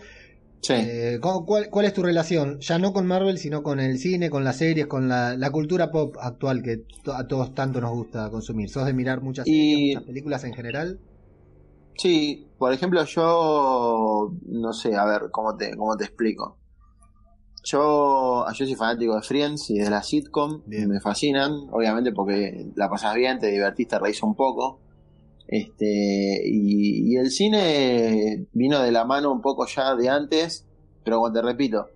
Sí. 0.60 0.74
Eh, 0.74 1.18
¿cuál, 1.20 1.70
¿cuál, 1.70 1.84
es 1.86 1.92
tu 1.94 2.02
relación? 2.02 2.58
Ya 2.60 2.78
no 2.78 2.92
con 2.92 3.06
Marvel, 3.06 3.38
sino 3.38 3.62
con 3.62 3.80
el 3.80 3.98
cine, 3.98 4.28
con 4.28 4.44
las 4.44 4.56
series, 4.56 4.86
con 4.86 5.08
la, 5.08 5.36
la 5.36 5.50
cultura 5.50 5.90
pop 5.90 6.16
actual 6.20 6.62
que 6.62 6.84
a 7.12 7.26
todos 7.26 7.54
tanto 7.54 7.80
nos 7.80 7.92
gusta 7.92 8.28
consumir. 8.30 8.68
¿Sos 8.68 8.84
de 8.84 8.92
mirar 8.92 9.22
muchas, 9.22 9.46
y... 9.46 9.52
series, 9.52 9.94
muchas 9.94 10.06
películas 10.06 10.44
en 10.44 10.54
general? 10.54 11.00
Sí, 11.98 12.48
por 12.58 12.72
ejemplo, 12.72 13.04
yo 13.04 14.32
no 14.46 14.72
sé, 14.72 14.94
a 14.94 15.04
ver, 15.04 15.30
¿cómo 15.32 15.56
te, 15.56 15.76
cómo 15.76 15.96
te 15.96 16.04
explico? 16.04 16.58
Yo, 17.64 18.46
yo 18.52 18.66
soy 18.66 18.74
fanático 18.76 19.16
de 19.16 19.22
Friends 19.22 19.70
y 19.70 19.78
de 19.78 19.90
la 19.90 20.02
sitcom, 20.02 20.62
bien. 20.64 20.88
me 20.88 21.00
fascinan, 21.00 21.52
obviamente 21.72 22.12
porque 22.12 22.70
la 22.76 22.88
pasas 22.88 23.14
bien, 23.16 23.38
te 23.38 23.48
divertís, 23.48 23.88
te 23.88 23.98
reís 23.98 24.22
un 24.22 24.36
poco. 24.36 24.80
Este, 25.48 26.42
y, 26.44 27.10
y, 27.10 27.16
el 27.16 27.30
cine 27.30 28.46
vino 28.52 28.82
de 28.82 28.92
la 28.92 29.06
mano 29.06 29.32
un 29.32 29.40
poco 29.40 29.66
ya 29.66 29.94
de 29.94 30.10
antes, 30.10 30.66
pero 31.02 31.16
como 31.16 31.32
te 31.32 31.40
repito, 31.40 31.86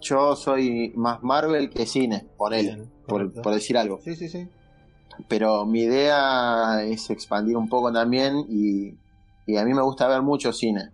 yo 0.00 0.36
soy 0.36 0.92
más 0.94 1.20
Marvel 1.22 1.68
que 1.68 1.84
cine, 1.84 2.28
ponele, 2.36 2.76
bien, 2.76 2.90
por, 3.08 3.32
por, 3.32 3.54
decir 3.54 3.76
algo. 3.76 3.98
Sí, 4.02 4.14
sí, 4.14 4.28
sí. 4.28 4.48
Pero 5.28 5.66
mi 5.66 5.80
idea 5.80 6.84
es 6.84 7.10
expandir 7.10 7.56
un 7.56 7.68
poco 7.68 7.92
también 7.92 8.46
y, 8.48 8.94
y 9.46 9.56
a 9.56 9.64
mí 9.64 9.74
me 9.74 9.82
gusta 9.82 10.06
ver 10.06 10.22
mucho 10.22 10.52
cine. 10.52 10.90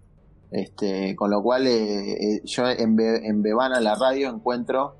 Este, 0.50 1.14
con 1.14 1.30
lo 1.30 1.42
cual 1.42 1.66
eh, 1.66 2.12
eh, 2.12 2.40
yo 2.44 2.68
en, 2.68 2.96
Be 2.96 3.26
en 3.26 3.42
Bebana, 3.42 3.80
la 3.80 3.96
radio, 3.96 4.30
encuentro 4.30 4.96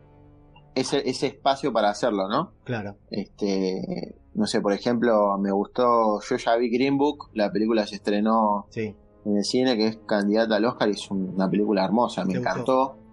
ese, 0.75 1.09
ese 1.09 1.29
espacio 1.29 1.73
para 1.73 1.89
hacerlo, 1.89 2.29
¿no? 2.29 2.53
Claro. 2.65 2.97
Este, 3.11 4.17
no 4.37 4.47
sé, 4.47 4.61
por 4.61 4.73
ejemplo, 4.73 5.39
me 5.39 5.51
gustó, 5.51 6.21
yo 6.21 6.37
ya 6.37 6.57
vi 6.57 6.69
Green 6.71 6.99
Book, 6.99 7.31
la 7.33 7.51
película 7.51 7.87
se 7.87 7.97
estrenó 7.97 8.67
sí. 8.71 8.95
en 9.25 9.37
el 9.37 9.45
cine, 9.45 9.77
que 9.77 9.87
es 9.87 9.99
candidata 10.07 10.57
al 10.57 10.65
Oscar 10.67 10.89
y 10.89 10.93
es 10.93 11.11
una 11.11 11.49
película 11.51 11.85
hermosa, 11.85 12.25
me 12.25 12.35
encantó. 12.35 12.89
Gustó? 12.89 13.07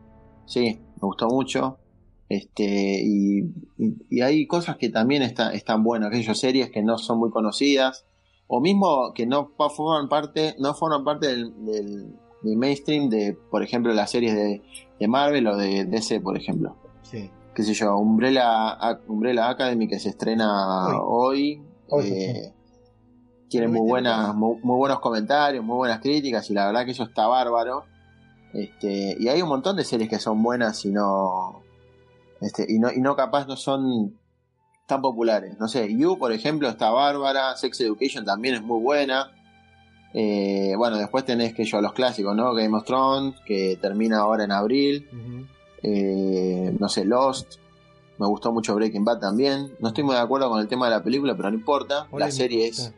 Sí, 0.46 0.80
me 0.96 1.02
gustó 1.02 1.28
mucho. 1.28 1.78
Este, 2.28 3.00
y, 3.02 3.40
y, 3.78 3.96
y, 4.10 4.22
hay 4.22 4.48
cosas 4.48 4.78
que 4.78 4.90
también 4.90 5.22
está, 5.22 5.54
están 5.54 5.84
buenas, 5.84 6.10
aquellas 6.10 6.38
series 6.38 6.72
que 6.72 6.82
no 6.82 6.98
son 6.98 7.20
muy 7.20 7.30
conocidas, 7.30 8.06
o 8.48 8.60
mismo 8.60 9.14
que 9.14 9.26
no 9.26 9.52
forman 9.58 10.10
parte, 10.10 10.56
no 10.60 10.74
forman 10.74 11.04
parte 11.04 11.28
del, 11.28 11.66
del, 11.66 12.16
del 12.42 12.58
mainstream 12.58 13.10
de, 13.10 13.38
por 13.50 13.64
ejemplo, 13.64 13.94
las 13.94 14.12
series 14.12 14.36
de, 14.36 14.62
de, 15.00 15.08
Marvel 15.08 15.48
o 15.48 15.56
de 15.56 15.86
DC, 15.86 16.20
por 16.22 16.38
ejemplo. 16.38 16.76
Qué 17.54 17.64
sé 17.64 17.74
yo, 17.74 17.98
Umbrella, 17.98 18.78
Umbrella 19.08 19.50
Academy 19.50 19.88
que 19.88 20.00
se 20.00 20.10
estrena 20.10 21.00
hoy. 21.02 21.62
hoy 21.88 22.08
eh, 22.08 22.34
sí. 22.46 22.54
Tiene 23.50 23.68
muy, 23.68 23.88
buenas, 23.88 24.34
muy, 24.34 24.58
muy, 24.64 24.78
buenos 24.78 25.00
comentarios, 25.00 25.64
muy 25.64 25.76
buenas 25.76 26.00
críticas 26.00 26.50
y 26.50 26.54
la 26.54 26.66
verdad 26.66 26.86
que 26.86 26.92
eso 26.92 27.04
está 27.04 27.28
bárbaro. 27.28 27.86
Este, 28.54 29.16
y 29.20 29.28
hay 29.28 29.42
un 29.42 29.50
montón 29.50 29.76
de 29.76 29.84
series 29.84 30.10
que 30.10 30.18
son 30.18 30.42
buenas 30.42 30.84
y 30.86 30.92
no, 30.92 31.62
este, 32.42 32.66
y 32.68 32.80
no, 32.80 32.92
y 32.92 33.00
no 33.00 33.16
capaz 33.16 33.46
no 33.48 33.56
son 33.56 34.18
tan 34.88 35.02
populares. 35.02 35.58
No 35.60 35.68
sé, 35.68 35.96
You, 35.96 36.18
por 36.18 36.32
ejemplo, 36.32 36.68
está 36.68 36.90
bárbara. 36.90 37.56
Sex 37.56 37.80
Education 37.82 38.26
también 38.26 38.56
es 38.56 38.64
muy 38.64 38.82
buena. 38.82 39.32
Eh, 40.14 40.74
bueno, 40.78 40.98
después 40.98 41.26
tenés 41.26 41.54
que 41.54 41.66
yo 41.66 41.82
los 41.82 41.94
clásicos, 41.94 42.36
¿no? 42.36 42.54
Game 42.54 42.76
of 42.76 42.86
Thrones, 42.86 43.36
que 43.46 43.78
termina 43.82 44.20
ahora 44.20 44.44
en 44.44 44.52
abril. 44.52 45.08
Uh 45.12 45.16
-huh. 45.16 45.48
Eh, 45.84 46.76
no 46.80 46.90
sé, 46.90 47.06
Lost. 47.06 47.56
Me 48.18 48.28
gustó 48.28 48.52
mucho 48.52 48.74
Breaking 48.76 49.04
Bad 49.04 49.20
también. 49.20 49.76
No 49.80 49.90
estoy 49.90 50.04
muy 50.04 50.16
de 50.16 50.22
acuerdo 50.22 50.50
con 50.50 50.60
el 50.60 50.68
tema 50.68 50.86
de 50.86 50.92
la 50.92 51.04
película, 51.04 51.36
pero 51.36 51.50
no 51.50 51.58
importa. 51.58 52.08
La 52.14 52.32
serie 52.32 52.68
es. 52.68 52.94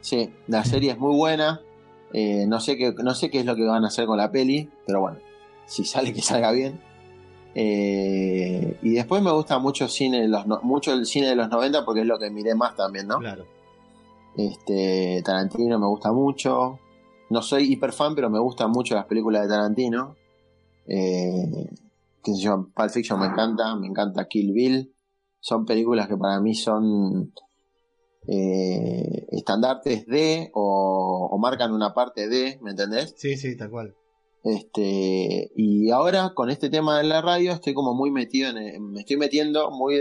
Sí, 0.00 0.30
la 0.46 0.64
serie 0.64 0.92
es 0.92 0.98
muy 0.98 1.16
buena. 1.16 1.62
Eh, 2.12 2.46
no, 2.46 2.60
sé 2.60 2.76
qué, 2.76 2.92
no 2.92 3.14
sé 3.14 3.30
qué 3.30 3.40
es 3.40 3.46
lo 3.46 3.56
que 3.56 3.64
van 3.64 3.84
a 3.84 3.88
hacer 3.88 4.06
con 4.06 4.18
la 4.18 4.30
peli, 4.30 4.70
pero 4.86 5.00
bueno, 5.00 5.18
si 5.66 5.84
sale, 5.84 6.12
que 6.12 6.22
salga 6.22 6.52
bien. 6.52 6.80
Eh, 7.54 8.78
y 8.82 8.90
después 8.90 9.22
me 9.22 9.32
gusta 9.32 9.58
mucho 9.58 9.88
cine 9.88 10.28
los 10.28 10.46
no, 10.46 10.60
mucho 10.62 10.92
el 10.92 11.06
cine 11.06 11.28
de 11.28 11.36
los 11.36 11.48
90 11.48 11.86
porque 11.86 12.02
es 12.02 12.06
lo 12.06 12.18
que 12.18 12.30
miré 12.30 12.54
más 12.54 12.76
también, 12.76 13.08
¿no? 13.08 13.18
Claro. 13.18 13.46
Este, 14.36 15.22
Tarantino 15.24 15.78
me 15.78 15.86
gusta 15.86 16.12
mucho. 16.12 16.78
No 17.30 17.42
soy 17.42 17.72
hiper 17.72 17.92
fan, 17.92 18.14
pero 18.14 18.30
me 18.30 18.38
gustan 18.38 18.70
mucho 18.70 18.94
las 18.94 19.06
películas 19.06 19.42
de 19.42 19.48
Tarantino. 19.48 20.16
Eh, 20.86 21.68
yo, 22.34 22.70
Pulp 22.74 22.90
Fiction 22.90 23.20
me 23.20 23.26
encanta, 23.26 23.74
me 23.76 23.86
encanta 23.86 24.26
Kill 24.28 24.52
Bill. 24.52 24.94
Son 25.40 25.64
películas 25.64 26.08
que 26.08 26.16
para 26.16 26.40
mí 26.40 26.54
son 26.54 27.32
eh, 28.26 29.26
estandartes 29.30 30.06
de 30.06 30.50
o, 30.54 31.28
o, 31.30 31.38
marcan 31.38 31.72
una 31.72 31.94
parte 31.94 32.28
de, 32.28 32.58
¿me 32.62 32.70
entendés? 32.70 33.14
Sí, 33.16 33.36
sí, 33.36 33.56
tal 33.56 33.70
cual. 33.70 33.94
Este, 34.42 35.50
y 35.56 35.90
ahora 35.90 36.32
con 36.32 36.50
este 36.50 36.70
tema 36.70 36.98
de 36.98 37.04
la 37.04 37.20
radio 37.20 37.52
estoy 37.52 37.74
como 37.74 37.94
muy 37.94 38.12
metido 38.12 38.50
en 38.50 38.58
el, 38.58 38.80
me 38.80 39.00
estoy 39.00 39.16
metiendo 39.16 39.72
muy, 39.72 40.00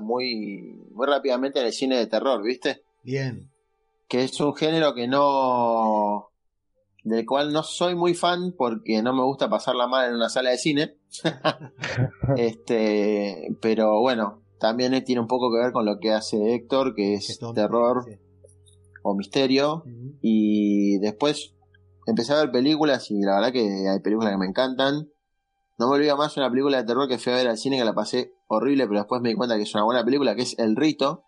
muy, 0.00 0.78
muy 0.90 1.06
rápidamente 1.06 1.60
en 1.60 1.66
el 1.66 1.72
cine 1.72 1.98
de 1.98 2.06
terror, 2.06 2.42
¿viste? 2.42 2.84
Bien. 3.02 3.50
Que 4.08 4.24
es 4.24 4.40
un 4.40 4.54
género 4.54 4.94
que 4.94 5.08
no, 5.08 6.31
del 7.02 7.26
cual 7.26 7.52
no 7.52 7.62
soy 7.62 7.94
muy 7.94 8.14
fan 8.14 8.54
porque 8.56 9.02
no 9.02 9.12
me 9.14 9.24
gusta 9.24 9.48
pasarla 9.48 9.86
mal 9.86 10.08
en 10.08 10.16
una 10.16 10.28
sala 10.28 10.50
de 10.50 10.58
cine. 10.58 10.96
este, 12.36 13.56
pero 13.60 14.00
bueno, 14.00 14.42
también 14.58 15.02
tiene 15.04 15.20
un 15.20 15.26
poco 15.26 15.52
que 15.52 15.58
ver 15.58 15.72
con 15.72 15.84
lo 15.84 15.98
que 15.98 16.12
hace 16.12 16.54
Héctor, 16.54 16.94
que 16.94 17.14
es 17.14 17.38
terror 17.54 18.04
sí. 18.06 18.18
o 19.02 19.14
misterio. 19.14 19.82
Uh 19.84 19.88
-huh. 19.88 20.18
Y 20.22 20.98
después 20.98 21.54
empecé 22.06 22.32
a 22.32 22.40
ver 22.40 22.50
películas 22.50 23.10
y 23.10 23.20
la 23.20 23.36
verdad 23.36 23.52
que 23.52 23.88
hay 23.88 24.00
películas 24.00 24.32
que 24.32 24.38
me 24.38 24.46
encantan. 24.46 25.08
No 25.78 25.88
me 25.88 25.96
olvido 25.96 26.16
más 26.16 26.36
una 26.36 26.50
película 26.50 26.76
de 26.76 26.84
terror 26.84 27.08
que 27.08 27.18
fui 27.18 27.32
a 27.32 27.36
ver 27.36 27.48
al 27.48 27.58
cine 27.58 27.78
que 27.78 27.84
la 27.84 27.94
pasé 27.94 28.34
horrible, 28.46 28.86
pero 28.86 29.00
después 29.00 29.20
me 29.20 29.30
di 29.30 29.34
cuenta 29.34 29.56
que 29.56 29.62
es 29.62 29.74
una 29.74 29.84
buena 29.84 30.04
película, 30.04 30.36
que 30.36 30.42
es 30.42 30.56
El 30.58 30.76
Rito, 30.76 31.24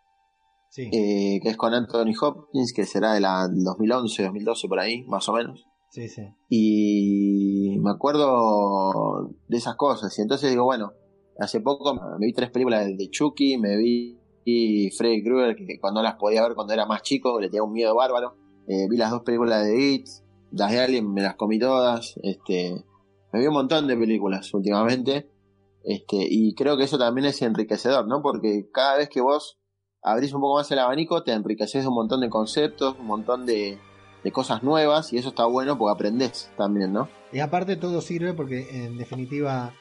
sí. 0.75 0.91
eh, 0.93 1.39
que 1.41 1.51
es 1.51 1.57
con 1.57 1.73
Anthony 1.73 2.13
Hopkins, 2.21 2.73
que 2.73 2.85
será 2.85 3.15
de 3.15 3.21
la 3.21 3.47
2011, 3.49 4.25
2012 4.25 4.69
por 4.69 4.81
ahí, 4.81 5.05
más 5.05 5.29
o 5.29 5.35
menos. 5.35 5.65
Sí, 5.91 6.09
sí. 6.09 6.23
Y 6.49 7.79
me 7.79 7.93
acuerdo 7.93 9.31
de 9.47 9.57
esas 9.57 9.77
cosas. 9.77 10.19
Y 10.19 10.23
entonces 10.23 10.51
digo, 10.51 10.65
bueno, 10.65 10.93
hace 11.39 11.61
poco 11.61 11.95
me 11.95 12.27
vi 12.27 12.33
tres 12.33 12.51
películas 12.51 12.87
de 12.87 13.09
Chucky, 13.09 13.57
me 13.59 13.77
vi 13.77 14.19
y 14.45 14.91
Freddy 14.91 15.23
Krueger, 15.23 15.55
que 15.55 15.79
cuando 15.81 16.03
las 16.03 16.17
podía 16.17 16.43
ver 16.43 16.57
cuando 16.57 16.73
era 16.73 16.85
más 16.85 17.03
chico, 17.03 17.41
le 17.41 17.49
tenía 17.49 17.63
un 17.63 17.73
miedo 17.73 17.95
bárbaro. 17.95 18.35
Eh, 18.67 18.89
vi 18.91 18.97
las 18.97 19.13
dos 19.13 19.23
películas 19.23 19.65
de 19.65 19.81
It, 19.81 20.07
las 20.51 20.73
de 20.73 20.81
Alien 20.81 21.13
me 21.13 21.23
las 21.23 21.37
comí 21.37 21.61
todas. 21.61 22.19
Este, 22.25 22.85
me 23.33 23.39
vi 23.39 23.47
un 23.47 23.55
montón 23.55 23.87
de 23.87 23.97
películas 23.97 24.53
últimamente. 24.53 25.31
Este, 25.85 26.27
y 26.29 26.55
creo 26.55 26.77
que 26.77 26.85
eso 26.85 26.99
también 26.99 27.27
es 27.27 27.41
enriquecedor, 27.41 28.09
¿no? 28.09 28.21
Porque 28.21 28.69
cada 28.73 28.97
vez 28.97 29.09
que 29.09 29.21
vos 29.21 29.61
abrís 30.05 30.33
un 30.35 30.41
poco 30.43 30.59
más 30.59 30.71
el 30.71 30.79
abanico, 30.79 31.23
te 31.25 31.33
enriqueces 31.33 31.83
de 31.83 31.89
un 31.89 31.95
montón 31.95 32.21
de 32.21 32.29
conceptos, 32.29 32.97
un 33.01 33.07
montón 33.07 33.47
de, 33.47 33.79
de 34.23 34.33
cosas 34.33 34.63
nuevas 34.63 35.13
y 35.13 35.19
eso 35.19 35.31
está 35.31 35.47
bueno 35.47 35.77
porque 35.79 35.93
aprendes 35.95 36.51
también, 36.57 36.93
¿no? 36.93 37.09
Y 37.33 37.41
aparte 37.41 37.77
todo 37.77 38.01
sirve 38.01 38.35
porque 38.35 38.85
en 38.85 38.97
definitiva, 38.99 39.73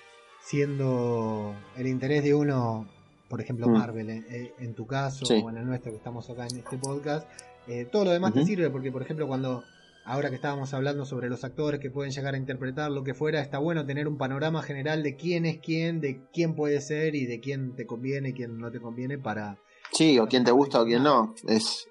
siendo 0.57 1.53
el 1.78 1.88
interés 1.88 2.24
de 2.24 2.34
uno, 2.34 2.88
por 3.30 3.41
ejemplo 3.41 3.67
Mm. 3.67 3.74
Marvel, 3.74 4.09
en, 4.09 4.51
en 4.59 4.74
tu 4.76 4.86
caso 4.86 5.26
Sí. 5.26 5.41
o 5.43 5.49
en 5.49 5.57
el 5.57 5.65
nuestro 5.65 5.91
que 5.91 5.97
estamos 5.97 6.30
acá 6.30 6.47
en 6.47 6.57
este 6.57 6.78
podcast, 6.78 7.28
eh, 7.67 7.88
todo 7.91 8.05
lo 8.05 8.11
demás 8.11 8.34
te 8.34 8.45
sirve 8.45 8.69
porque, 8.69 8.91
por 8.91 9.01
ejemplo, 9.01 9.28
cuando 9.28 9.63
ahora 10.05 10.30
que 10.30 10.36
estábamos 10.36 10.74
hablando 10.74 11.05
sobre 11.05 11.30
los 11.30 11.43
actores 11.43 11.80
que 11.80 11.89
pueden 11.89 12.11
llegar 12.11 12.34
a 12.34 12.38
interpretar 12.38 12.91
lo 12.91 13.03
que 13.03 13.13
fuera, 13.13 13.41
está 13.41 13.57
bueno 13.57 13.86
tener 13.86 14.07
un 14.07 14.17
panorama 14.17 14.61
general 14.61 15.01
de 15.01 15.15
quién 15.15 15.45
es 15.45 15.59
quién, 15.59 16.01
de 16.01 16.21
quién 16.34 16.55
puede 16.55 16.82
ser 16.82 17.15
y 17.15 17.26
de 17.26 17.39
quién 17.39 17.76
te 17.76 17.86
conviene 17.86 18.30
y 18.30 18.34
quién 18.34 18.57
no 18.59 18.69
te 18.71 18.80
conviene 18.80 19.17
para... 19.17 19.57
Sí, 19.93 20.17
o 20.17 20.27
quién 20.27 20.43
te 20.43 20.51
gusta 20.51 20.81
o 20.81 20.85
quién 20.85 21.03
no. 21.03 21.35
Es, 21.47 21.87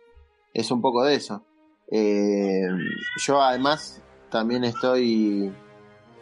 es 0.53 0.71
un 0.71 0.83
poco 0.83 1.05
de 1.05 1.15
eso. 1.15 1.45
Eh, 1.91 2.69
yo 3.19 3.41
además 3.41 4.03
también 4.31 4.65
estoy 4.65 5.53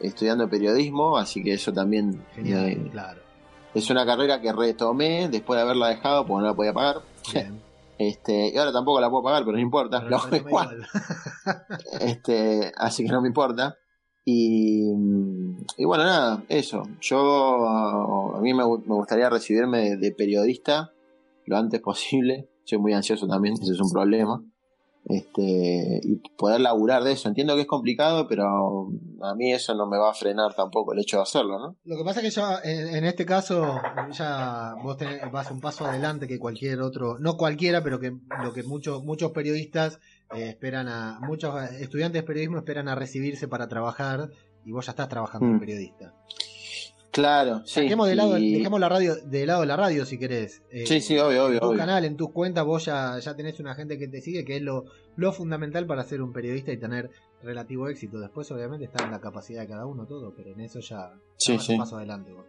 estudiando 0.01 0.49
periodismo, 0.49 1.17
así 1.17 1.43
que 1.43 1.55
eso 1.55 1.73
también 1.73 2.25
Genial, 2.35 2.69
eh, 2.69 2.89
claro. 2.91 3.23
es 3.75 3.89
una 3.91 4.05
carrera 4.05 4.41
que 4.41 4.53
retomé 4.53 5.29
después 5.29 5.57
de 5.59 5.63
haberla 5.63 5.89
dejado 5.89 6.27
porque 6.27 6.43
no 6.43 6.49
la 6.49 6.55
podía 6.55 6.73
pagar. 6.73 7.03
Bien. 7.33 7.63
Este, 7.99 8.51
y 8.53 8.57
ahora 8.57 8.73
tampoco 8.73 9.01
la 9.01 9.11
puedo 9.11 9.23
pagar, 9.23 9.45
pero 9.45 9.53
no 9.57 9.63
importa. 9.63 10.03
Pero 10.03 10.19
no 10.31 10.37
igual. 10.37 10.87
este, 12.01 12.73
así 12.77 13.05
que 13.05 13.13
no 13.13 13.23
me 13.23 13.29
importa. 13.29 13.77
Y, 14.25 14.91
y 15.77 15.85
bueno, 15.85 16.05
nada, 16.05 16.43
eso. 16.49 16.83
Yo, 17.01 18.37
a 18.37 18.41
mí 18.41 18.53
me, 18.53 18.65
me 18.65 18.95
gustaría 18.95 19.31
recibirme 19.31 19.91
de, 19.91 19.97
de 19.97 20.13
periodista 20.13 20.93
lo 21.47 21.57
antes 21.57 21.81
posible. 21.81 22.49
Soy 22.65 22.79
muy 22.79 22.93
ansioso 22.93 23.27
también, 23.27 23.55
ese 23.55 23.73
es 23.73 23.81
un 23.81 23.91
problema. 23.91 24.43
Este, 25.07 26.01
y 26.05 26.17
poder 26.37 26.61
laburar 26.61 27.03
de 27.03 27.13
eso. 27.13 27.29
Entiendo 27.29 27.55
que 27.57 27.63
es 27.63 27.67
complicado, 27.67 28.29
pero 28.29 28.89
a 29.23 29.35
mí 29.35 29.51
eso 29.53 29.75
no 29.75 29.87
me 29.87 29.97
va 29.99 30.11
a 30.11 30.15
frenar 30.15 30.55
tampoco 30.55 30.93
el 30.93 31.01
hecho 31.01 31.17
de 31.17 31.23
hacerlo, 31.23 31.59
¿no? 31.59 31.77
Lo 31.85 31.97
que 31.97 32.05
pasa 32.05 32.21
es 32.21 32.27
que 32.27 32.31
ya 32.41 32.59
en, 32.63 32.95
en 32.97 33.05
este 33.05 33.25
caso 33.25 33.81
ya 34.13 34.75
vos 34.85 34.99
tenés- 34.99 35.29
vas 35.33 35.51
un 35.51 35.61
paso 35.61 35.87
adelante 35.87 36.29
que 36.29 36.39
cualquier 36.39 36.81
otro, 36.81 37.19
no 37.19 37.37
cualquiera, 37.39 37.83
pero 37.83 37.99
que 37.99 38.13
lo 38.45 38.53
que 38.53 38.63
muchos 38.63 39.03
muchos 39.03 39.33
periodistas 39.33 39.99
eh, 40.35 40.51
esperan 40.51 40.87
a 40.89 41.19
muchos 41.27 41.55
estudiantes 41.73 42.21
de 42.23 42.27
periodismo 42.27 42.59
esperan 42.59 42.87
a 42.89 42.95
recibirse 42.95 43.49
para 43.49 43.69
trabajar 43.69 44.29
y 44.67 44.71
vos 44.73 44.85
ya 44.87 44.91
estás 44.93 45.09
trabajando 45.09 45.47
Mm. 45.47 45.61
periodista. 45.61 46.15
Claro, 47.13 47.63
sí. 47.67 47.81
Dejemos 47.83 48.07
de 48.09 48.15
lado, 48.15 48.39
y- 48.39 48.53
dejemos 48.55 48.79
la 48.79 48.89
radio 48.89 49.17
de 49.17 49.45
lado 49.47 49.65
la 49.65 49.77
radio 49.77 50.07
si 50.07 50.17
querés. 50.19 50.63
Eh, 50.71 50.87
Sí, 50.87 51.01
sí, 51.01 51.19
obvio, 51.19 51.47
obvio, 51.47 51.55
En 51.55 51.61
tu 51.61 51.67
obvio. 51.67 51.79
canal, 51.79 52.05
en 52.05 52.17
tus 52.17 52.31
cuentas, 52.31 52.65
vos 52.65 52.85
ya, 52.85 53.19
ya 53.19 53.35
tenés 53.35 53.59
una 53.59 53.75
gente 53.75 53.99
que 53.99 54.07
te 54.07 54.21
sigue, 54.21 54.45
que 54.45 54.57
es 54.57 54.63
lo, 54.63 54.85
lo 55.17 55.33
fundamental 55.33 55.87
para 55.87 56.05
ser 56.05 56.23
un 56.23 56.33
periodista 56.33 56.71
y 56.73 56.77
tener 56.77 57.11
relativo 57.43 57.89
éxito. 57.89 58.21
Después, 58.21 58.49
obviamente, 58.53 58.85
está 58.85 59.05
en 59.05 59.11
la 59.11 59.21
capacidad 59.21 59.63
de 59.63 59.69
cada 59.69 59.87
uno 59.87 60.07
todo, 60.07 60.33
pero 60.37 60.51
en 60.53 60.61
eso 60.61 60.79
ya, 60.81 61.13
Sí, 61.37 61.59
un 61.71 61.79
paso 61.79 61.97
adelante. 61.97 62.33
vos. 62.33 62.45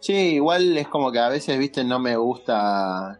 Sí, 0.00 0.12
igual 0.34 0.76
es 0.78 0.86
como 0.86 1.10
que 1.10 1.18
a 1.18 1.28
veces, 1.28 1.58
viste, 1.58 1.82
no 1.82 1.98
me 1.98 2.14
gusta, 2.16 3.18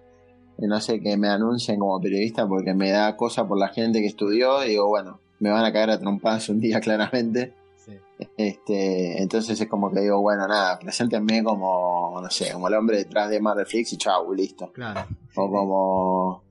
no 0.58 0.80
sé, 0.80 1.00
que 1.00 1.16
me 1.16 1.28
anuncien 1.28 1.78
como 1.80 2.00
periodista 2.00 2.46
porque 2.46 2.74
me 2.74 2.90
da 2.90 3.16
cosa 3.16 3.48
por 3.48 3.58
la 3.58 3.68
gente 3.68 4.00
que 4.00 4.06
estudió 4.06 4.64
y 4.64 4.68
digo, 4.70 4.86
bueno, 4.86 5.18
me 5.40 5.50
van 5.50 5.64
a 5.64 5.72
caer 5.72 5.90
a 5.90 5.98
trompadas 5.98 6.48
un 6.48 6.60
día 6.60 6.78
claramente. 6.80 7.54
Sí. 7.84 7.98
Este, 8.36 9.20
entonces 9.22 9.60
es 9.60 9.68
como 9.68 9.90
que 9.90 10.00
digo, 10.00 10.20
bueno, 10.20 10.46
nada, 10.46 10.78
preséntenme 10.78 11.42
como, 11.42 12.20
no 12.22 12.30
sé, 12.30 12.52
como 12.52 12.68
el 12.68 12.74
hombre 12.74 12.98
detrás 12.98 13.28
de 13.30 13.40
Marvel 13.40 13.66
Flix 13.66 13.92
y 13.92 13.96
chau, 13.98 14.32
listo. 14.32 14.70
Claro. 14.72 15.06
O 15.36 15.50
como, 15.50 16.44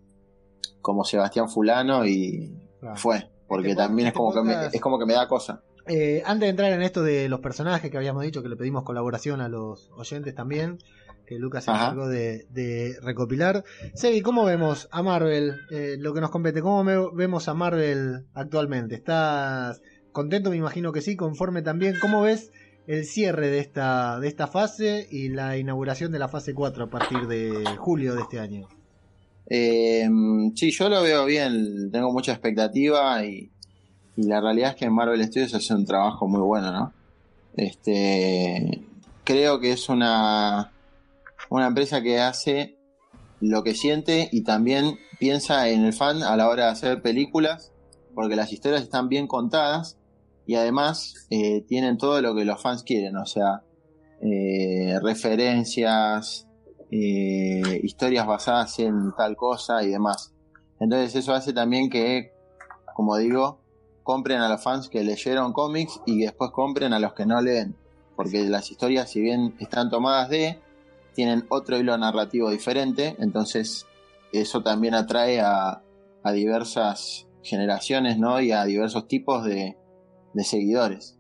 como 0.82 1.03
Sebastián 1.03 1.49
Fulano 1.49 2.05
y 2.05 2.57
Claro. 2.79 2.95
fue. 2.97 3.29
Porque 3.47 3.71
Este 3.71 3.82
también 3.84 4.07
es 4.09 4.13
podcast- 4.13 4.15
como, 4.15 4.34
que 4.34 4.41
me, 4.57 4.65
es 4.67 4.82
como 4.82 4.99
que 4.99 5.05
me 5.05 5.13
da 5.13 5.27
cosa. 5.27 5.61
Eh, 5.88 6.21
antes 6.25 6.45
de 6.47 6.49
entrar 6.49 6.71
en 6.71 6.82
esto 6.82 7.01
de 7.03 7.27
los 7.29 7.39
personajes 7.41 7.89
que 7.91 7.97
habíamos 7.97 8.23
dicho, 8.23 8.41
que 8.41 8.49
le 8.49 8.55
pedimos 8.55 8.84
colaboración 8.84 9.41
a 9.41 9.49
los 9.49 9.89
oyentes 9.97 10.34
también, 10.36 10.77
que 11.25 11.38
Lucas 11.39 11.65
se 11.65 11.71
encargó 11.71 12.07
de, 12.07 12.45
de 12.49 12.95
recopilar. 13.01 13.63
Sebi, 13.93 14.21
¿cómo 14.21 14.45
vemos 14.45 14.88
a 14.91 15.01
Marvel? 15.03 15.53
Eh, 15.71 15.95
lo 15.99 16.13
que 16.13 16.21
nos 16.21 16.29
compete, 16.29 16.61
¿cómo 16.61 16.84
vemos 17.13 17.47
a 17.47 17.53
Marvel 17.53 18.25
actualmente? 18.34 18.95
¿Estás 18.95 19.82
contento? 20.12 20.49
Me 20.49 20.57
imagino 20.57 20.91
que 20.91 21.01
sí, 21.01 21.16
conforme 21.16 21.62
también. 21.62 21.95
¿Cómo 22.01 22.22
ves 22.22 22.51
el 22.88 23.05
cierre 23.05 23.49
de 23.49 23.59
esta, 23.59 24.20
de 24.20 24.28
esta 24.28 24.47
fase 24.47 25.07
y 25.09 25.30
la 25.30 25.57
inauguración 25.57 26.12
de 26.12 26.20
la 26.20 26.28
fase 26.28 26.53
4 26.53 26.86
a 26.86 26.89
partir 26.89 27.28
de 27.28 27.64
julio 27.78 28.16
de 28.16 28.22
este 28.22 28.39
año? 28.39 28.68
Eh, 29.47 30.07
sí, 30.55 30.72
yo 30.72 30.89
lo 30.89 31.01
veo 31.01 31.26
bien, 31.26 31.91
tengo 31.91 32.12
mucha 32.12 32.32
expectativa 32.32 33.24
y, 33.26 33.51
y 34.16 34.24
la 34.24 34.39
realidad 34.39 34.72
es 34.72 34.76
que 34.78 34.89
Marvel 34.89 35.24
Studios 35.26 35.53
hace 35.53 35.74
un 35.74 35.86
trabajo 35.86 36.28
muy 36.28 36.41
bueno, 36.41 36.72
¿no? 36.72 36.93
Este, 37.55 38.82
creo 39.24 39.59
que 39.59 39.74
es 39.74 39.89
una, 39.89 40.72
una 41.49 41.68
empresa 41.68 42.01
que 42.01 42.20
hace 42.20 42.78
lo 43.39 43.64
que 43.64 43.74
siente 43.74 44.30
y 44.32 44.43
también 44.43 44.99
piensa 45.20 45.68
en 45.70 45.84
el 45.84 45.93
fan 45.93 46.24
a 46.24 46.36
la 46.38 46.47
hora 46.47 46.66
de 46.66 46.72
hacer 46.72 47.01
películas, 47.01 47.72
porque 48.14 48.36
las 48.36 48.53
historias 48.53 48.84
están 48.84 49.09
bien 49.09 49.28
contadas 49.28 49.97
y 50.52 50.56
además 50.56 51.14
eh, 51.30 51.62
tienen 51.62 51.97
todo 51.97 52.22
lo 52.22 52.36
que 52.36 52.43
los 52.43 52.62
fans 52.62 52.84
quieren, 52.84 53.16
o 53.16 53.26
sea, 53.26 53.64
eh, 54.22 54.99
referencias, 55.02 56.45
eh, 56.91 57.80
historias 57.82 58.28
basadas 58.28 58.78
en 58.80 59.14
tal 59.16 59.38
cosa 59.38 59.82
y 59.82 59.91
demás. 59.91 60.34
Entonces 60.82 61.16
eso 61.16 61.34
hace 61.34 61.54
también 61.54 61.89
que, 61.89 62.34
como 62.93 63.16
digo, 63.16 63.62
compren 64.04 64.41
a 64.41 64.49
los 64.49 64.62
fans 64.62 64.89
que 64.89 65.06
leyeron 65.06 65.54
cómics 65.54 66.02
y 66.06 66.20
después 66.20 66.52
compren 66.52 66.91
a 66.91 66.99
los 66.99 67.14
que 67.14 67.26
no 67.26 67.41
leen. 67.41 67.74
Porque 68.18 68.43
las 68.43 68.70
historias, 68.72 69.10
si 69.10 69.22
bien 69.22 69.56
están 69.58 69.89
tomadas 69.89 70.28
de, 70.28 70.60
tienen 71.14 71.45
otro 71.47 71.78
hilo 71.78 71.97
narrativo 71.97 72.49
diferente, 72.49 73.16
entonces 73.20 73.86
eso 74.34 74.62
también 74.62 74.95
atrae 74.95 75.39
a, 75.39 75.82
a 76.24 76.32
diversas 76.34 77.26
generaciones, 77.41 78.18
¿no? 78.18 78.41
Y 78.41 78.52
a 78.52 78.66
diversos 78.66 79.08
tipos 79.08 79.45
de, 79.45 79.78
de 80.34 80.43
seguidores. 80.43 81.17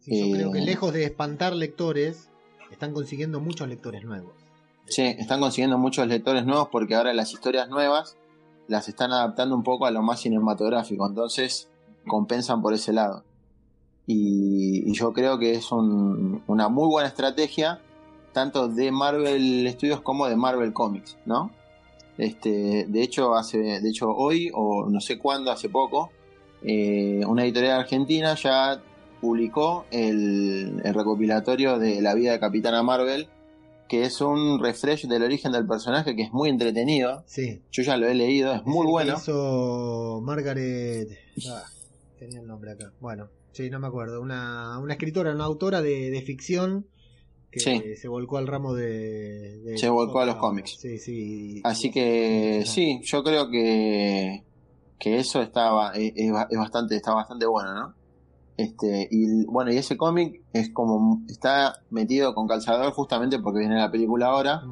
Sí, 0.00 0.18
yo 0.20 0.26
Eh, 0.26 0.32
creo 0.32 0.52
que 0.52 0.60
lejos 0.60 0.92
de 0.92 1.04
espantar 1.04 1.54
lectores, 1.54 2.28
están 2.70 2.92
consiguiendo 2.92 3.40
muchos 3.40 3.68
lectores 3.68 4.04
nuevos. 4.04 4.32
Sí, 4.86 5.02
están 5.02 5.40
consiguiendo 5.40 5.78
muchos 5.78 6.06
lectores 6.06 6.44
nuevos 6.46 6.68
porque 6.70 6.94
ahora 6.94 7.12
las 7.12 7.32
historias 7.32 7.68
nuevas 7.68 8.16
las 8.68 8.88
están 8.88 9.12
adaptando 9.12 9.54
un 9.56 9.62
poco 9.62 9.86
a 9.86 9.90
lo 9.90 10.02
más 10.02 10.20
cinematográfico, 10.20 11.06
entonces 11.08 11.68
compensan 12.06 12.62
por 12.62 12.72
ese 12.74 12.92
lado. 12.92 13.24
Y, 14.06 14.88
y 14.88 14.94
yo 14.94 15.12
creo 15.12 15.38
que 15.38 15.52
es 15.52 15.72
un- 15.72 16.42
una 16.46 16.68
muy 16.68 16.88
buena 16.88 17.08
estrategia, 17.08 17.80
tanto 18.32 18.68
de 18.68 18.92
Marvel 18.92 19.68
Studios 19.72 20.00
como 20.02 20.26
de 20.28 20.36
Marvel 20.36 20.72
Comics, 20.72 21.16
¿no? 21.26 21.50
Este, 22.18 22.86
de 22.88 23.02
hecho, 23.02 23.34
hace, 23.34 23.58
de 23.80 23.88
hecho, 23.90 24.10
hoy, 24.10 24.50
o 24.54 24.86
no 24.88 25.00
sé 25.00 25.18
cuándo, 25.18 25.50
hace 25.50 25.68
poco, 25.68 26.10
eh, 26.62 27.22
una 27.26 27.44
editorial 27.44 27.80
argentina 27.80 28.34
ya 28.34 28.82
publicó 29.20 29.86
el, 29.90 30.80
el 30.84 30.94
recopilatorio 30.94 31.78
de 31.78 32.00
la 32.02 32.14
vida 32.14 32.32
de 32.32 32.40
Capitana 32.40 32.82
Marvel, 32.82 33.28
que 33.88 34.02
es 34.04 34.20
un 34.20 34.58
refresh 34.60 35.06
del 35.06 35.22
origen 35.22 35.52
del 35.52 35.66
personaje 35.66 36.16
que 36.16 36.22
es 36.22 36.32
muy 36.32 36.48
entretenido. 36.50 37.22
Sí. 37.26 37.62
Yo 37.72 37.82
ya 37.82 37.96
lo 37.96 38.06
he 38.08 38.14
leído, 38.14 38.52
es 38.52 38.60
Es 38.60 38.66
muy 38.66 38.86
bueno. 38.86 39.14
hizo 39.16 40.20
Margaret. 40.22 41.08
ah, 41.50 41.62
tenía 42.18 42.40
el 42.40 42.46
nombre 42.46 42.72
acá. 42.72 42.92
Bueno, 43.00 43.28
sí, 43.52 43.70
no 43.70 43.78
me 43.78 43.86
acuerdo. 43.86 44.20
Una, 44.20 44.78
una 44.80 44.94
escritora, 44.94 45.32
una 45.32 45.44
autora 45.44 45.82
de, 45.82 46.10
de 46.10 46.22
ficción 46.22 46.86
que 47.50 47.60
Sí. 47.60 47.80
se 47.96 48.08
volcó 48.08 48.36
al 48.38 48.48
ramo 48.48 48.74
de. 48.74 49.58
de 49.60 49.78
Se 49.78 49.88
volcó 49.88 50.20
a 50.20 50.26
los 50.26 50.36
cómics. 50.36 50.76
Sí, 50.78 50.98
sí. 50.98 51.60
Así 51.64 51.90
que 51.90 52.64
sí, 52.66 53.00
yo 53.04 53.22
creo 53.22 53.48
que, 53.48 54.42
que 54.98 55.18
eso 55.18 55.42
estaba, 55.42 55.92
es, 55.92 56.12
es 56.16 56.32
ba- 56.32 56.48
es 56.50 56.58
bastante, 56.58 56.96
está 56.96 57.12
bastante 57.14 57.46
bueno, 57.46 57.74
¿no? 57.74 57.94
Este, 58.56 59.06
y 59.10 59.44
bueno, 59.44 59.70
y 59.72 59.76
ese 59.76 59.96
cómic 59.98 60.42
es 60.52 60.72
como, 60.72 61.22
está 61.28 61.74
metido 61.90 62.34
con 62.34 62.46
calzador 62.48 62.92
justamente 62.92 63.38
porque 63.38 63.58
viene 63.60 63.76
la 63.76 63.90
película 63.90 64.28
ahora, 64.28 64.62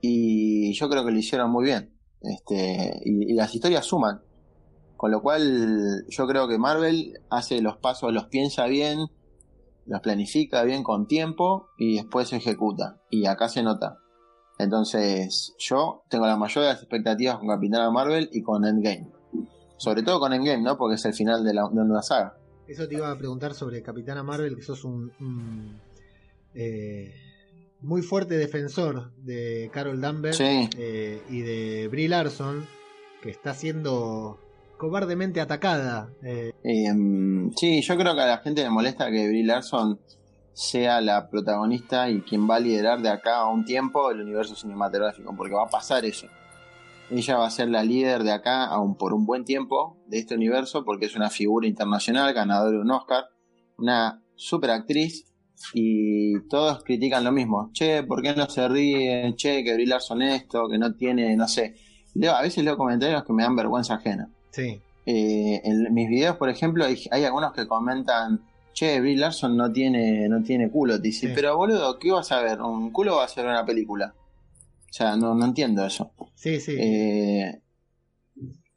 y 0.00 0.72
yo 0.74 0.88
creo 0.88 1.04
que 1.04 1.10
lo 1.12 1.18
hicieron 1.18 1.50
muy 1.50 1.64
bien. 1.64 1.94
Este, 2.20 3.00
y, 3.04 3.32
y 3.32 3.34
las 3.34 3.54
historias 3.54 3.84
suman. 3.84 4.22
Con 4.96 5.10
lo 5.12 5.22
cual, 5.22 6.04
yo 6.08 6.26
creo 6.26 6.48
que 6.48 6.58
Marvel 6.58 7.20
hace 7.30 7.60
los 7.60 7.76
pasos, 7.76 8.12
los 8.12 8.26
piensa 8.26 8.66
bien, 8.66 9.06
los 9.86 10.00
planifica 10.00 10.62
bien 10.64 10.82
con 10.82 11.06
tiempo 11.06 11.68
y 11.78 11.96
después 11.96 12.32
ejecuta. 12.32 13.00
Y 13.10 13.26
acá 13.26 13.48
se 13.48 13.62
nota. 13.62 13.98
Entonces, 14.58 15.54
yo 15.58 16.02
tengo 16.08 16.26
la 16.26 16.36
mayor 16.36 16.64
de 16.64 16.70
las 16.70 16.80
expectativas 16.80 17.38
con 17.38 17.46
Capitana 17.48 17.90
Marvel 17.90 18.28
y 18.32 18.42
con 18.42 18.64
Endgame. 18.64 19.08
Sobre 19.78 20.02
todo 20.02 20.20
con 20.20 20.32
Endgame, 20.34 20.62
¿no? 20.62 20.76
Porque 20.76 20.96
es 20.96 21.04
el 21.06 21.14
final 21.14 21.42
de, 21.42 21.54
la, 21.54 21.62
de 21.72 21.80
una 21.80 22.02
saga. 22.02 22.36
Eso 22.66 22.86
te 22.86 22.96
iba 22.96 23.10
a 23.10 23.16
preguntar 23.16 23.54
sobre 23.54 23.82
Capitana 23.82 24.22
Marvel, 24.22 24.54
que 24.56 24.62
sos 24.62 24.84
un. 24.84 25.10
un, 25.20 25.80
eh, 26.54 27.14
muy 27.80 28.02
fuerte 28.02 28.36
defensor 28.36 29.12
de 29.18 29.70
Carol 29.72 30.00
Danvers 30.00 30.36
Sí. 30.36 30.68
eh, 30.76 31.22
y 31.30 31.40
de 31.42 31.88
Brie 31.88 32.08
Larson, 32.08 32.66
que 33.22 33.30
está 33.30 33.50
haciendo 33.50 34.38
cobardemente 34.76 35.40
atacada. 35.40 36.10
Eh, 36.22 36.52
Eh, 36.64 36.92
sí, 37.56 37.80
yo 37.82 37.96
creo 37.96 38.14
que 38.14 38.20
a 38.20 38.26
la 38.26 38.38
gente 38.38 38.62
le 38.62 38.70
molesta 38.70 39.10
que 39.10 39.28
Brie 39.28 39.44
Larson 39.44 39.98
sea 40.52 41.00
la 41.00 41.28
protagonista 41.30 42.10
y 42.10 42.20
quien 42.22 42.50
va 42.50 42.56
a 42.56 42.60
liderar 42.60 43.00
de 43.00 43.10
acá 43.10 43.36
a 43.38 43.48
un 43.48 43.64
tiempo 43.64 44.10
el 44.10 44.20
universo 44.22 44.56
cinematográfico, 44.56 45.32
porque 45.36 45.54
va 45.54 45.62
a 45.64 45.70
pasar 45.70 46.04
eso. 46.04 46.26
Ella 47.10 47.38
va 47.38 47.46
a 47.46 47.50
ser 47.50 47.68
la 47.70 47.82
líder 47.84 48.22
de 48.22 48.32
acá 48.32 48.64
aún 48.66 48.96
por 48.96 49.14
un 49.14 49.24
buen 49.24 49.44
tiempo 49.44 49.96
de 50.06 50.18
este 50.18 50.34
universo, 50.34 50.84
porque 50.84 51.06
es 51.06 51.16
una 51.16 51.30
figura 51.30 51.66
internacional, 51.66 52.32
ganadora 52.34 52.72
de 52.72 52.78
un 52.82 52.90
Oscar, 52.90 53.24
una 53.78 54.22
super 54.34 54.70
actriz, 54.70 55.24
y 55.74 56.38
todos 56.48 56.84
critican 56.84 57.24
lo 57.24 57.32
mismo. 57.32 57.70
Che, 57.72 58.02
¿por 58.04 58.22
qué 58.22 58.34
no 58.34 58.48
se 58.48 58.68
ríen? 58.68 59.34
Che, 59.36 59.64
que 59.64 59.74
Brie 59.74 59.86
Larson 59.86 60.22
esto, 60.22 60.68
que 60.68 60.78
no 60.78 60.94
tiene, 60.94 61.34
no 61.36 61.48
sé. 61.48 61.74
Leo, 62.14 62.32
a 62.34 62.42
veces 62.42 62.62
leo 62.62 62.76
comentarios 62.76 63.24
que 63.24 63.32
me 63.32 63.42
dan 63.42 63.56
vergüenza 63.56 63.94
ajena. 63.94 64.28
sí, 64.50 64.80
Eh, 65.10 65.62
en 65.64 65.94
mis 65.94 66.06
videos, 66.08 66.36
por 66.36 66.50
ejemplo, 66.50 66.84
hay, 66.84 67.02
hay 67.10 67.24
algunos 67.24 67.52
que 67.54 67.66
comentan, 67.66 68.42
che, 68.74 69.00
Brie 69.00 69.16
Larson 69.16 69.56
no 69.56 69.72
tiene, 69.72 70.28
no 70.28 70.42
tiene 70.42 70.70
culo. 70.70 70.96
Te 70.96 71.08
dice, 71.08 71.28
Sí. 71.28 71.32
pero 71.34 71.56
boludo, 71.56 71.98
¿qué 71.98 72.12
vas 72.12 72.30
a 72.30 72.42
ver? 72.42 72.60
¿Un 72.60 72.90
culo 72.90 73.16
va 73.16 73.24
a 73.24 73.28
ser 73.28 73.46
una 73.46 73.64
película? 73.64 74.14
O 74.90 74.92
sea, 74.92 75.16
no, 75.16 75.34
no 75.34 75.44
entiendo 75.44 75.84
eso. 75.84 76.12
sí, 76.34 76.60
sí. 76.60 76.76
Eh, 76.78 77.60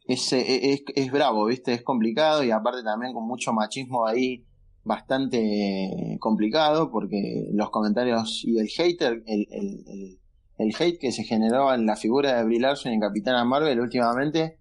es, 0.06 0.34
es, 0.34 0.84
es 0.94 1.12
bravo, 1.12 1.46
¿viste? 1.46 1.74
Es 1.74 1.84
complicado 1.84 2.44
y 2.44 2.52
aparte 2.52 2.84
también 2.84 3.14
con 3.14 3.26
mucho 3.26 3.54
machismo 3.54 4.06
ahí 4.06 4.46
bastante 4.84 6.18
complicado 6.20 6.92
porque 6.92 7.50
los 7.54 7.70
comentarios 7.70 8.44
y 8.44 8.58
el 8.58 8.68
hater, 8.68 9.24
el, 9.26 9.48
el, 9.52 9.84
el, 9.88 10.20
el 10.58 10.76
hate 10.78 11.00
que 11.00 11.12
se 11.12 11.24
generó 11.24 11.74
en 11.74 11.86
la 11.86 11.96
figura 11.96 12.38
de 12.38 12.44
Brie 12.44 12.60
Larson 12.60 12.92
en 12.92 13.00
Capitana 13.00 13.46
Marvel 13.46 13.80
últimamente 13.80 14.58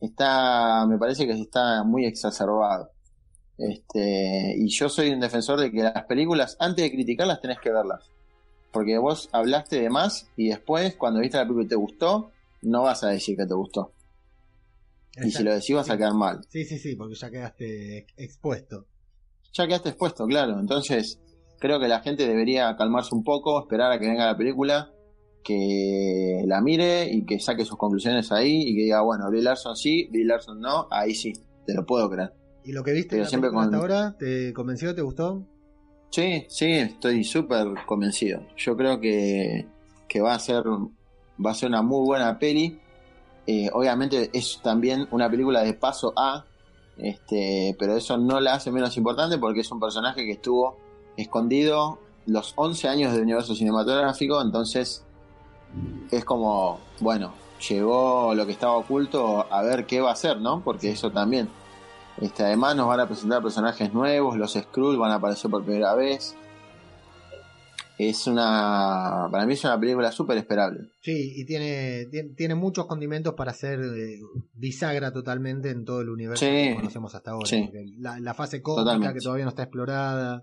está, 0.00 0.86
me 0.86 0.98
parece 0.98 1.26
que 1.26 1.32
está 1.32 1.84
muy 1.84 2.04
exacerbado. 2.06 2.90
Este, 3.56 4.54
y 4.56 4.68
yo 4.68 4.88
soy 4.88 5.10
un 5.10 5.20
defensor 5.20 5.58
de 5.58 5.72
que 5.72 5.82
las 5.82 6.04
películas, 6.04 6.56
antes 6.60 6.84
de 6.84 6.92
criticarlas, 6.92 7.40
tenés 7.40 7.58
que 7.58 7.70
verlas. 7.70 8.10
Porque 8.72 8.98
vos 8.98 9.28
hablaste 9.32 9.80
de 9.80 9.90
más 9.90 10.30
y 10.36 10.48
después, 10.48 10.96
cuando 10.96 11.20
viste 11.20 11.36
la 11.38 11.44
película 11.44 11.64
y 11.64 11.68
te 11.68 11.74
gustó, 11.76 12.32
no 12.62 12.82
vas 12.82 13.02
a 13.04 13.08
decir 13.08 13.36
que 13.36 13.46
te 13.46 13.54
gustó. 13.54 13.92
Y 15.24 15.30
si 15.30 15.42
lo 15.42 15.52
decís, 15.54 15.74
vas 15.74 15.90
a 15.90 15.96
quedar 15.96 16.14
mal. 16.14 16.40
Sí, 16.48 16.64
sí, 16.64 16.78
sí, 16.78 16.94
porque 16.94 17.14
ya 17.14 17.30
quedaste 17.30 17.98
ex- 17.98 18.14
expuesto. 18.16 18.86
Ya 19.52 19.66
quedaste 19.66 19.88
expuesto, 19.88 20.26
claro. 20.26 20.60
Entonces, 20.60 21.18
creo 21.58 21.80
que 21.80 21.88
la 21.88 22.00
gente 22.00 22.26
debería 22.28 22.76
calmarse 22.76 23.14
un 23.14 23.24
poco, 23.24 23.60
esperar 23.60 23.90
a 23.90 23.98
que 23.98 24.06
venga 24.06 24.26
la 24.26 24.36
película, 24.36 24.92
que 25.42 26.42
la 26.46 26.60
mire 26.60 27.08
y 27.10 27.24
que 27.24 27.40
saque 27.40 27.64
sus 27.64 27.76
conclusiones 27.78 28.30
ahí 28.30 28.62
y 28.66 28.76
que 28.76 28.82
diga, 28.82 29.00
bueno, 29.00 29.28
Brie 29.30 29.42
Larson 29.42 29.74
sí, 29.76 30.06
Brie 30.10 30.24
Larson 30.26 30.60
no, 30.60 30.86
ahí 30.90 31.14
sí, 31.14 31.32
te 31.66 31.74
lo 31.74 31.84
puedo 31.86 32.08
creer. 32.10 32.32
¿Y 32.64 32.72
lo 32.72 32.84
que 32.84 32.92
viste 32.92 33.16
en 33.16 33.22
la 33.22 33.28
siempre 33.28 33.50
película 33.50 33.66
con- 33.66 33.74
hasta 33.74 33.94
ahora 33.96 34.16
te 34.18 34.52
convenció, 34.52 34.94
te 34.94 35.02
gustó? 35.02 35.46
Sí, 36.10 36.46
sí, 36.48 36.72
estoy 36.72 37.24
súper 37.24 37.66
convencido. 37.86 38.40
Yo 38.56 38.76
creo 38.76 38.98
que, 39.00 39.66
que 40.08 40.20
va 40.20 40.34
a 40.34 40.38
ser 40.38 40.64
va 41.44 41.52
a 41.52 41.54
ser 41.54 41.68
una 41.68 41.82
muy 41.82 42.04
buena 42.04 42.38
peli. 42.38 42.78
Eh, 43.46 43.70
obviamente 43.72 44.30
es 44.32 44.60
también 44.62 45.08
una 45.10 45.30
película 45.30 45.62
de 45.62 45.72
paso 45.74 46.12
a, 46.16 46.44
este, 46.98 47.74
pero 47.78 47.96
eso 47.96 48.18
no 48.18 48.40
la 48.40 48.54
hace 48.54 48.70
menos 48.70 48.96
importante 48.96 49.38
porque 49.38 49.60
es 49.60 49.70
un 49.70 49.80
personaje 49.80 50.24
que 50.24 50.32
estuvo 50.32 50.76
escondido 51.16 51.98
los 52.26 52.52
11 52.56 52.88
años 52.88 53.12
del 53.12 53.22
universo 53.22 53.54
cinematográfico, 53.54 54.42
entonces 54.42 55.02
es 56.10 56.24
como, 56.24 56.78
bueno, 57.00 57.32
llegó 57.68 58.34
lo 58.34 58.44
que 58.44 58.52
estaba 58.52 58.76
oculto 58.76 59.46
a 59.50 59.62
ver 59.62 59.86
qué 59.86 60.00
va 60.00 60.10
a 60.10 60.12
hacer, 60.12 60.40
¿no? 60.40 60.62
Porque 60.62 60.90
eso 60.90 61.10
también. 61.10 61.48
Este, 62.20 62.42
además 62.42 62.74
nos 62.76 62.88
van 62.88 63.00
a 63.00 63.06
presentar 63.06 63.42
personajes 63.42 63.92
nuevos, 63.94 64.36
los 64.36 64.52
Skrull 64.54 64.96
van 64.98 65.12
a 65.12 65.16
aparecer 65.16 65.50
por 65.50 65.64
primera 65.64 65.94
vez. 65.94 66.34
Es 67.96 68.28
una, 68.28 69.26
para 69.30 69.44
mí 69.44 69.54
es 69.54 69.64
una 69.64 69.78
película 69.78 70.12
súper 70.12 70.38
esperable. 70.38 70.88
Sí, 71.00 71.32
y 71.36 71.44
tiene, 71.44 72.06
tiene, 72.10 72.28
tiene 72.30 72.54
muchos 72.54 72.86
condimentos 72.86 73.34
para 73.34 73.50
hacer 73.50 73.80
eh, 73.80 74.20
bisagra 74.54 75.12
totalmente 75.12 75.70
en 75.70 75.84
todo 75.84 76.00
el 76.02 76.08
universo 76.10 76.44
Sí, 76.44 76.50
que 76.50 76.74
conocemos 76.76 77.12
hasta 77.16 77.32
ahora. 77.32 77.46
sí. 77.48 77.68
La, 77.98 78.20
la 78.20 78.34
fase 78.34 78.62
cósmica 78.62 79.12
que 79.12 79.18
todavía 79.20 79.44
no 79.44 79.50
está 79.50 79.64
explorada. 79.64 80.42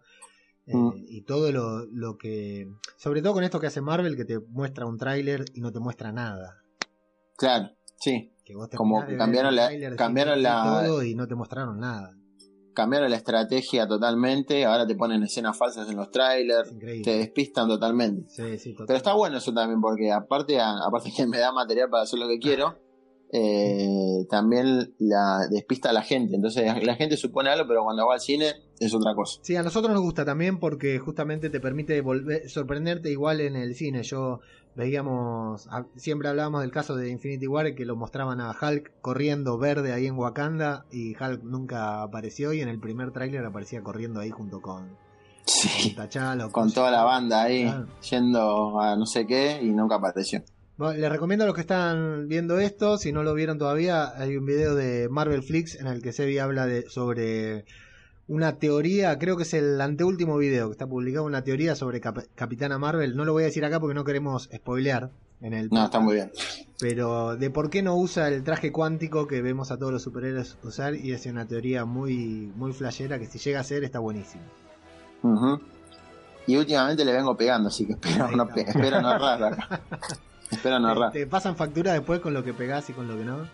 eh, 0.68 0.76
Mm. 0.76 0.94
y 1.08 1.22
todo 1.22 1.52
lo, 1.52 1.86
lo 1.86 2.18
que. 2.18 2.68
Sobre 2.98 3.22
todo 3.22 3.34
con 3.34 3.44
esto 3.46 3.60
que 3.60 3.68
hace 3.68 3.82
Marvel, 3.82 4.16
que 4.18 4.26
te 4.26 4.40
muestra 4.40 4.86
un 4.88 4.98
tráiler 4.98 5.46
y 5.54 5.62
no 5.62 5.72
te 5.72 5.80
muestra 5.80 6.12
nada. 6.12 6.58
Claro, 7.38 7.70
sí. 8.00 8.34
Que 8.46 8.56
vos 8.56 8.70
te 8.70 8.78
Como 8.78 9.06
que 9.06 9.18
cambiaron 9.18 9.56
la- 9.56 9.70
cambiaron 9.98 10.42
la- 10.44 10.84
todo 10.86 11.04
y 11.04 11.16
no 11.16 11.28
te 11.28 11.36
mostraron 11.36 11.80
nada. 11.80 12.12
Cambiaron 12.76 13.10
la 13.10 13.16
estrategia 13.16 13.88
totalmente, 13.88 14.66
ahora 14.66 14.86
te 14.86 14.96
ponen 14.96 15.24
escenas 15.24 15.58
falsas 15.58 15.90
en 15.90 15.96
los 15.96 16.12
trailers, 16.12 16.72
increíble. 16.74 17.04
te 17.04 17.18
despistan 17.20 17.68
totalmente. 17.70 18.30
Sí, 18.30 18.58
sí, 18.60 18.72
total. 18.74 18.88
Pero 18.88 18.98
está 18.98 19.14
bueno 19.14 19.38
eso 19.38 19.54
también, 19.54 19.80
porque 19.82 20.12
aparte, 20.12 20.60
aparte 20.62 21.10
que 21.16 21.26
me 21.26 21.40
da 21.40 21.52
material 21.54 21.90
para 21.90 22.04
hacer 22.04 22.20
lo 22.20 22.28
que 22.28 22.38
quiero, 22.38 22.78
eh, 23.32 24.26
también 24.30 24.94
la 25.00 25.48
despista 25.50 25.90
a 25.90 25.94
la 25.94 26.02
gente. 26.04 26.36
Entonces 26.36 26.66
la 26.84 26.96
gente 26.96 27.18
supone 27.18 27.50
algo, 27.50 27.68
pero 27.68 27.84
cuando 27.84 28.06
va 28.08 28.16
al 28.16 28.20
cine 28.22 28.54
es 28.80 28.94
otra 28.94 29.14
cosa. 29.16 29.40
Sí, 29.44 29.56
a 29.56 29.64
nosotros 29.64 29.94
nos 29.94 30.02
gusta 30.04 30.26
también 30.26 30.60
porque 30.60 31.00
justamente 31.00 31.50
te 31.50 31.60
permite 31.60 32.00
volver, 32.02 32.50
sorprenderte 32.50 33.10
igual 33.12 33.42
en 33.42 33.56
el 33.56 33.76
cine. 33.76 34.04
Yo 34.04 34.40
veíamos, 34.76 35.68
siempre 35.96 36.28
hablábamos 36.30 36.62
del 36.62 36.72
caso 36.72 36.96
de 36.96 37.10
Infinity 37.10 37.48
War 37.48 37.74
que 37.76 37.86
lo 37.86 37.96
mostraban 37.96 38.42
a 38.42 38.52
Hulk 38.60 38.92
corriendo 39.02 39.58
verde 39.58 39.94
ahí 39.94 40.06
en 40.08 40.18
Wakanda 40.18 40.86
y 40.92 41.16
Hulk 41.16 41.44
nunca 41.44 42.02
apareció 42.04 42.54
y 42.54 42.62
en 42.62 42.70
el 42.70 42.80
primer 42.80 43.12
tráiler 43.12 43.46
aparecía 43.46 43.82
corriendo 43.82 44.20
ahí 44.20 44.30
junto 44.32 44.62
con, 44.62 44.88
con 44.90 44.98
Sí. 45.46 45.96
T'Challa 45.96 46.48
o 46.48 46.52
Con 46.52 46.72
toda 46.74 46.90
la 46.92 47.04
banda 47.04 47.44
ahí, 47.44 47.64
Claro. 47.64 47.88
yendo 48.10 48.80
a 48.80 48.96
no 48.96 49.06
sé 49.06 49.26
qué, 49.28 49.60
y 49.62 49.68
nunca 49.70 49.96
apareció. 49.96 50.42
Bueno, 50.78 51.00
les 51.00 51.10
recomiendo 51.10 51.44
a 51.46 51.48
los 51.48 51.56
que 51.56 51.62
están 51.62 52.28
viendo 52.28 52.60
esto, 52.60 52.98
si 52.98 53.14
no 53.14 53.24
lo 53.24 53.34
vieron 53.34 53.58
todavía, 53.58 54.12
hay 54.18 54.36
un 54.36 54.46
video 54.46 54.76
de 54.76 55.08
Marvel 55.10 55.42
Flix 55.42 55.76
en 55.76 55.88
el 55.88 56.02
que 56.02 56.12
Sebi 56.12 56.38
habla 56.38 56.66
de, 56.66 56.90
sobre 56.90 57.64
una 58.28 58.58
teoría, 58.58 59.18
creo 59.18 59.38
que 59.38 59.44
es 59.44 59.54
el 59.54 59.80
anteúltimo 59.80 60.38
video 60.38 60.68
que 60.68 60.74
está 60.74 60.86
publicado, 60.88 61.26
una 61.26 61.44
teoría 61.44 61.76
sobre 61.76 62.02
Cap- 62.02 62.26
Capitana 62.36 62.78
Marvel. 62.78 63.16
No 63.16 63.24
lo 63.24 63.32
voy 63.32 63.44
a 63.44 63.46
decir 63.46 63.64
acá 63.64 63.80
porque 63.80 63.94
no 63.94 64.04
queremos 64.04 64.50
spoilear 64.54 65.12
en 65.42 65.54
el 65.54 65.70
No, 65.70 65.86
está 65.86 66.00
muy 66.02 66.16
bien. 66.16 66.32
pero 66.80 67.38
de 67.38 67.50
por 67.50 67.70
qué 67.70 67.82
no 67.82 67.96
usa 67.96 68.28
el 68.28 68.44
traje 68.44 68.72
cuántico 68.74 69.28
que 69.28 69.42
vemos 69.42 69.72
a 69.72 69.78
todos 69.78 69.94
los 69.94 70.02
superhéroes 70.02 70.58
usar 70.64 70.96
y 70.96 71.14
es 71.14 71.26
una 71.28 71.46
teoría 71.48 71.86
muy 71.86 72.52
muy 72.56 72.74
flashera 72.74 73.18
que 73.20 73.28
si 73.28 73.38
llega 73.40 73.62
a 73.62 73.64
ser 73.64 73.84
está 73.86 74.00
buenísimo. 74.00 74.44
Y 76.48 76.58
últimamente 76.58 77.06
le 77.06 77.14
vengo 77.14 77.36
pegando, 77.38 77.70
así 77.70 77.86
que 77.86 77.94
espero 77.94 78.30
no, 78.32 78.50
espero 78.56 79.02
no 79.02 79.14
errar 79.16 79.44
acá. 79.44 79.82
espero 80.56 80.80
no 80.80 81.12
¿Te, 81.12 81.28
pasan 81.28 81.56
factura 81.56 81.94
después 81.94 82.20
con 82.20 82.34
lo 82.34 82.44
que 82.44 82.54
pegás 82.54 82.90
y 82.90 82.94
con 82.94 83.08
lo 83.08 83.18
que 83.18 83.24
no? 83.26 83.48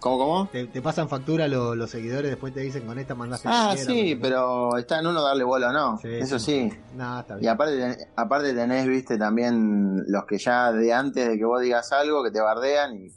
¿Cómo, 0.00 0.16
cómo? 0.18 0.46
Te, 0.46 0.66
te 0.68 0.80
pasan 0.80 1.08
factura 1.08 1.48
lo- 1.48 1.74
los 1.74 1.90
seguidores, 1.90 2.30
después 2.30 2.54
te 2.54 2.60
dicen 2.60 2.86
con 2.86 2.98
esta 3.00 3.16
mandaste 3.16 3.48
Ah, 3.50 3.74
sí, 3.76 4.16
pero 4.20 4.76
está 4.76 5.00
en 5.00 5.08
uno 5.08 5.22
darle 5.24 5.42
bola 5.42 5.70
o 5.70 5.72
no. 5.72 5.98
Sí, 5.98 6.08
Eso 6.08 6.38
sí. 6.38 6.70
No, 6.94 7.18
está 7.18 7.34
Y 7.36 7.40
bien. 7.40 7.50
aparte, 7.52 7.76
ten- 7.78 7.96
aparte 8.14 8.54
tenés, 8.54 8.86
viste, 8.86 9.18
también 9.18 10.04
los 10.06 10.24
que 10.24 10.38
ya 10.38 10.70
de 10.72 10.92
antes 10.92 11.28
de 11.28 11.36
que 11.36 11.44
vos 11.44 11.60
digas 11.60 11.90
algo, 11.90 12.22
que 12.22 12.30
te 12.30 12.40
bardean 12.40 12.96
y 12.96 13.08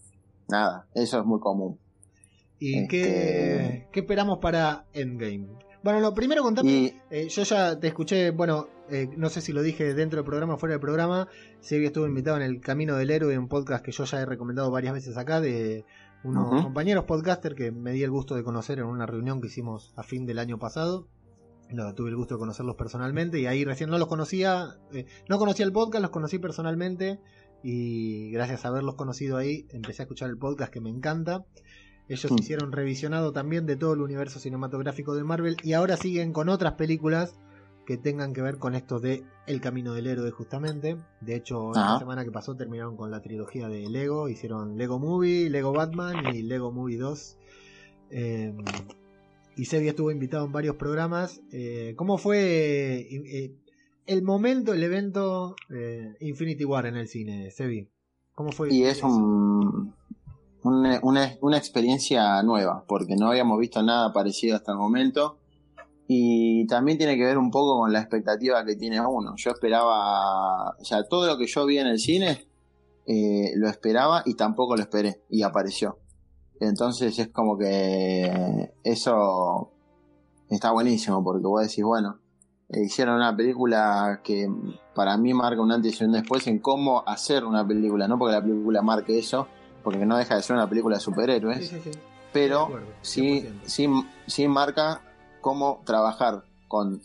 nada, 0.48 0.88
eso 0.96 1.20
es 1.20 1.26
muy 1.26 1.40
común. 1.40 1.80
¿Y 2.58 2.80
este- 2.80 2.88
qué, 2.90 3.88
qué 3.92 4.00
esperamos 4.00 4.40
para 4.40 4.86
Endgame? 4.94 5.48
Bueno, 5.84 6.00
lo 6.00 6.14
primero 6.14 6.44
contame, 6.44 6.72
Y 6.72 6.94
eh, 7.10 7.28
yo 7.30 7.44
ya 7.44 7.80
te 7.80 7.88
escuché, 7.88 8.30
bueno, 8.30 8.68
eh, 8.90 9.10
no 9.18 9.30
sé 9.30 9.42
si 9.42 9.52
lo 9.52 9.64
dije 9.64 9.94
dentro 9.96 10.18
del 10.18 10.26
programa 10.26 10.54
o 10.54 10.58
fuera 10.58 10.74
del 10.74 10.82
programa, 10.82 11.28
sé 11.60 11.80
que 11.80 11.88
estuvo 11.88 12.06
invitado 12.06 12.38
en 12.38 12.44
El 12.44 12.62
Camino 12.62 12.96
del 12.96 13.10
Héroe, 13.10 13.38
un 13.38 13.48
podcast 13.48 13.84
que 13.84 13.92
yo 13.92 14.04
ya 14.04 14.22
he 14.22 14.26
recomendado 14.26 14.70
varias 14.70 14.94
veces 14.94 15.18
acá, 15.18 15.42
de 15.42 15.86
unos 16.24 16.64
compañeros 16.64 17.06
podcaster 17.06 17.56
que 17.56 17.72
me 17.72 17.94
di 17.94 18.04
el 18.04 18.12
gusto 18.12 18.36
de 18.36 18.44
conocer 18.44 18.78
en 18.78 18.86
una 18.86 19.08
reunión 19.08 19.42
que 19.42 19.48
hicimos 19.48 19.92
a 19.96 20.04
fin 20.04 20.26
del 20.28 20.38
año 20.38 20.60
pasado. 20.60 21.08
Lo, 21.72 21.96
tuve 21.96 22.10
el 22.10 22.16
gusto 22.16 22.36
de 22.36 22.40
conocerlos 22.40 22.76
personalmente 22.76 23.40
y 23.40 23.46
ahí 23.48 23.64
recién 23.64 23.90
no 23.90 23.98
los 23.98 24.08
conocía, 24.08 24.78
eh, 24.92 25.06
no 25.30 25.40
conocía 25.40 25.66
el 25.66 25.72
podcast, 25.72 26.02
los 26.02 26.12
conocí 26.12 26.38
personalmente 26.38 27.20
y 27.64 28.30
gracias 28.32 28.66
a 28.66 28.68
haberlos 28.68 28.96
conocido 28.96 29.38
ahí 29.38 29.68
empecé 29.70 30.02
a 30.02 30.06
escuchar 30.06 30.30
el 30.30 30.38
podcast 30.38 30.72
que 30.72 30.82
me 30.82 30.90
encanta. 30.90 31.46
Ellos 32.08 32.32
Mm. 32.32 32.36
hicieron 32.40 32.72
revisionado 32.72 33.32
también 33.32 33.66
de 33.66 33.76
todo 33.78 33.94
el 33.94 34.02
universo 34.02 34.40
cinematográfico 34.40 35.16
de 35.16 35.24
Marvel 35.24 35.58
y 35.64 35.74
ahora 35.74 35.98
siguen 35.98 36.34
con 36.34 36.50
otras 36.50 36.74
películas 36.74 37.36
que 37.86 37.98
tengan 37.98 38.34
que 38.34 38.42
ver 38.42 38.58
con 38.58 38.76
esto 38.76 39.00
de 39.00 39.24
El 39.48 39.60
Camino 39.60 39.94
del 39.94 40.08
Héroe 40.08 40.30
justamente. 40.32 40.98
De 41.22 41.36
hecho, 41.36 41.72
la 41.74 41.98
semana 42.00 42.24
que 42.24 42.32
pasó 42.32 42.56
terminaron 42.56 42.96
con 42.96 43.12
la 43.12 43.22
trilogía 43.22 43.68
de 43.70 43.90
Lego, 43.90 44.30
hicieron 44.30 44.78
Lego 44.78 45.00
Movie, 45.00 45.50
Lego 45.50 45.74
Batman 45.74 46.36
y 46.36 46.44
Lego 46.44 46.72
Movie 46.72 46.98
2. 46.98 47.38
Eh, 48.12 48.54
y 49.56 49.66
Sebi 49.66 49.88
estuvo 49.90 50.12
invitado 50.12 50.46
en 50.46 50.52
varios 50.52 50.76
programas. 50.76 51.42
Eh, 51.52 51.94
¿Cómo 51.98 52.18
fue 52.18 53.00
eh, 53.00 53.08
eh, 53.26 53.56
el 54.06 54.22
momento, 54.24 54.74
el 54.74 54.84
evento 54.84 55.56
eh, 55.70 56.16
Infinity 56.20 56.64
War 56.66 56.86
en 56.86 56.96
el 56.98 57.08
cine, 57.08 57.52
Sebi? 57.52 57.88
¿Cómo 58.36 58.52
fue? 58.52 58.74
Y 58.74 58.84
es 58.84 58.98
eso? 59.00 59.08
un. 59.08 59.94
Una, 60.64 61.00
una, 61.04 61.32
una 61.42 61.58
experiencia 61.58 62.42
nueva, 62.44 62.84
porque 62.88 63.16
no 63.16 63.30
habíamos 63.30 63.60
visto 63.60 63.82
nada 63.84 64.14
parecido 64.14 64.56
hasta 64.56 64.72
el 64.72 64.78
momento. 64.78 65.38
Y 66.08 66.68
también 66.68 66.98
tiene 66.98 67.16
que 67.16 67.24
ver 67.24 67.38
un 67.38 67.52
poco 67.52 67.80
con 67.80 67.94
la 67.94 68.00
expectativa 68.00 68.66
que 68.66 68.76
tiene 68.76 69.00
uno. 69.00 69.34
Yo 69.38 69.52
esperaba, 69.52 70.72
o 70.72 70.84
sea, 70.84 71.04
todo 71.04 71.26
lo 71.26 71.38
que 71.38 71.48
yo 71.48 71.66
vi 71.66 71.78
en 71.78 71.88
el 71.88 72.00
cine, 72.00 72.48
eh, 73.06 73.54
lo 73.56 73.70
esperaba 73.70 74.22
y 74.26 74.36
tampoco 74.36 74.76
lo 74.76 74.82
esperé, 74.82 75.22
y 75.30 75.44
apareció. 75.44 76.00
Entonces 76.60 77.18
es 77.18 77.30
como 77.30 77.58
que 77.58 78.74
eso 78.84 79.72
está 80.50 80.72
buenísimo, 80.72 81.24
porque 81.24 81.48
vos 81.48 81.62
decís, 81.62 81.84
bueno, 81.84 82.20
eh, 82.70 82.84
hicieron 82.84 83.16
una 83.16 83.36
película 83.36 84.22
que 84.24 84.48
para 84.94 85.18
mí 85.18 85.34
marca 85.34 85.62
un 85.62 85.72
antes 85.72 86.00
y 86.00 86.04
un 86.04 86.12
después 86.12 86.46
en 86.48 86.60
cómo 86.60 87.04
hacer 87.08 87.46
una 87.46 87.66
película, 87.66 88.08
no 88.08 88.20
porque 88.20 88.36
la 88.36 88.42
película 88.42 88.82
marque 88.82 89.18
eso, 89.18 89.48
porque 89.84 90.06
no 90.06 90.18
deja 90.18 90.36
de 90.36 90.44
ser 90.44 90.56
una 90.56 90.68
película 90.70 90.98
de 90.98 91.02
superhéroes, 91.02 91.68
Sí, 91.70 91.80
sí, 91.82 91.92
sí. 91.92 92.00
pero 92.34 92.62
acuerdo, 92.64 92.88
sí, 93.02 93.48
100%. 93.66 94.08
sí, 94.28 94.48
marca 94.48 95.02
cómo 95.42 95.82
trabajar 95.86 96.44
con 96.68 97.02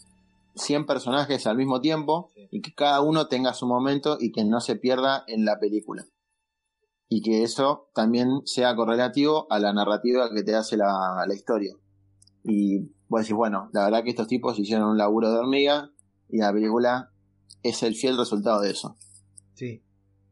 100 0.55 0.87
personajes 0.87 1.47
al 1.47 1.57
mismo 1.57 1.81
tiempo 1.81 2.31
y 2.51 2.61
que 2.63 2.75
cada 2.75 3.01
uno 3.01 3.29
tenga 3.29 3.53
su 3.55 3.67
momento 3.67 4.17
y 4.21 4.33
que 4.33 4.45
no 4.45 4.61
se 4.61 4.77
pierda 4.77 5.25
en 5.27 5.45
la 5.45 5.59
película. 5.59 6.05
Y 7.09 7.23
que 7.23 7.43
eso 7.45 7.89
también 7.95 8.43
sea 8.47 8.75
correlativo 8.75 9.47
a 9.51 9.59
la 9.61 9.73
narrativa 9.73 10.29
que 10.35 10.43
te 10.43 10.55
hace 10.57 10.77
la, 10.77 11.25
la 11.27 11.35
historia. 11.35 11.75
Y 12.43 12.91
vos 13.09 13.21
decís, 13.21 13.35
bueno, 13.37 13.71
la 13.73 13.85
verdad 13.85 14.03
que 14.03 14.11
estos 14.11 14.27
tipos 14.29 14.59
hicieron 14.59 14.89
un 14.91 14.99
laburo 14.99 15.31
de 15.31 15.39
hormiga 15.39 15.91
y 16.29 16.39
la 16.39 16.53
película 16.53 17.11
es 17.63 17.83
el 17.83 17.95
fiel 17.95 18.17
resultado 18.17 18.61
de 18.61 18.71
eso. 18.71 18.97
Sí, 19.55 19.83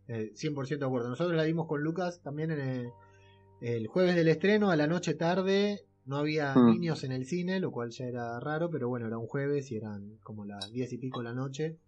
eh, 0.09 0.33
100% 0.35 0.79
de 0.79 0.85
acuerdo. 0.87 1.09
Nosotros 1.09 1.37
la 1.37 1.45
vimos 1.45 1.67
con 1.67 1.83
Lucas 1.83 2.21
también 2.23 2.51
en 2.51 2.61
el, 2.61 2.89
el 3.61 3.87
jueves 3.87 4.15
del 4.17 4.29
estreno, 4.29 4.71
a 4.71 4.77
la 4.77 4.87
noche 4.87 5.15
tarde. 5.15 5.81
No 6.07 6.17
había 6.19 6.55
Mm. 6.55 6.67
niños 6.71 7.03
en 7.05 7.13
el 7.13 7.25
cine, 7.25 7.61
lo 7.61 7.71
cual 7.71 7.91
ya 7.91 8.05
era 8.07 8.39
raro, 8.41 8.69
pero 8.71 8.89
bueno, 8.89 9.07
era 9.07 9.17
un 9.19 9.27
jueves 9.27 9.71
y 9.73 9.77
eran 9.77 10.19
como 10.23 10.45
las 10.45 10.71
10 10.71 10.93
y 10.93 10.99
pico 10.99 11.21
de 11.21 11.25
la 11.25 11.33
noche. 11.35 11.79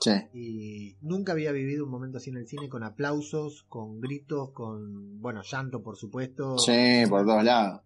Sí, 0.00 0.10
Y 0.34 0.96
nunca 1.00 1.32
había 1.32 1.50
vivido 1.52 1.84
un 1.84 1.90
momento 1.90 2.18
así 2.18 2.28
en 2.28 2.36
el 2.36 2.46
cine 2.46 2.68
con 2.68 2.82
aplausos, 2.82 3.62
con 3.68 4.00
gritos, 4.00 4.50
con, 4.50 5.20
bueno, 5.22 5.40
llanto 5.42 5.82
por 5.82 5.96
supuesto. 5.96 6.58
sí, 6.58 7.04
por 7.08 7.24
todos 7.24 7.42
lados. 7.44 7.80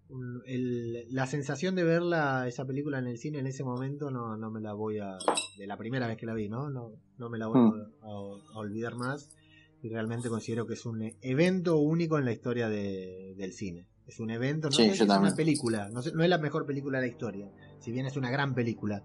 El- 0.47 1.05
la 1.15 1.27
sensación 1.27 1.75
de 1.77 1.85
verla, 1.85 2.49
esa 2.49 2.65
película 2.65 2.99
en 2.99 3.07
el 3.07 3.19
cine 3.19 3.39
en 3.39 3.47
ese 3.47 3.63
momento, 3.63 4.11
no, 4.11 4.37
no 4.37 4.51
me 4.51 4.61
la 4.61 4.73
voy 4.73 4.99
a. 4.99 5.19
de 5.59 5.67
la 5.67 5.77
primera 5.77 6.07
vez 6.09 6.17
que 6.17 6.27
la 6.27 6.35
vi, 6.35 6.49
¿no? 6.49 6.71
No, 6.71 6.93
no 7.19 7.29
me 7.31 7.39
la 7.39 7.47
voy 7.49 7.61
Mm. 7.61 7.83
a- 8.03 8.09
a 8.55 8.59
olvidar 8.59 8.97
más. 8.97 9.29
Y 9.83 9.89
realmente 9.91 10.29
considero 10.29 10.67
que 10.67 10.75
es 10.75 10.85
un 10.87 11.13
evento 11.23 11.79
único 11.79 12.19
en 12.19 12.25
la 12.25 12.33
historia 12.33 12.69
de- 12.69 13.35
del 13.37 13.53
cine. 13.53 13.87
Es 14.07 14.19
un 14.21 14.31
evento, 14.31 14.69
no 14.71 14.75
Sí, 14.75 14.83
es 14.83 14.99
también. 14.99 15.21
una 15.21 15.35
película, 15.37 15.89
no, 15.91 16.03
sé- 16.03 16.13
no 16.13 16.25
es 16.25 16.31
la 16.31 16.39
mejor 16.39 16.67
película 16.67 16.99
de 16.99 17.07
la 17.07 17.13
historia, 17.13 17.51
si 17.79 17.93
bien 17.93 18.07
es 18.07 18.17
una 18.17 18.31
gran 18.31 18.55
película. 18.55 19.03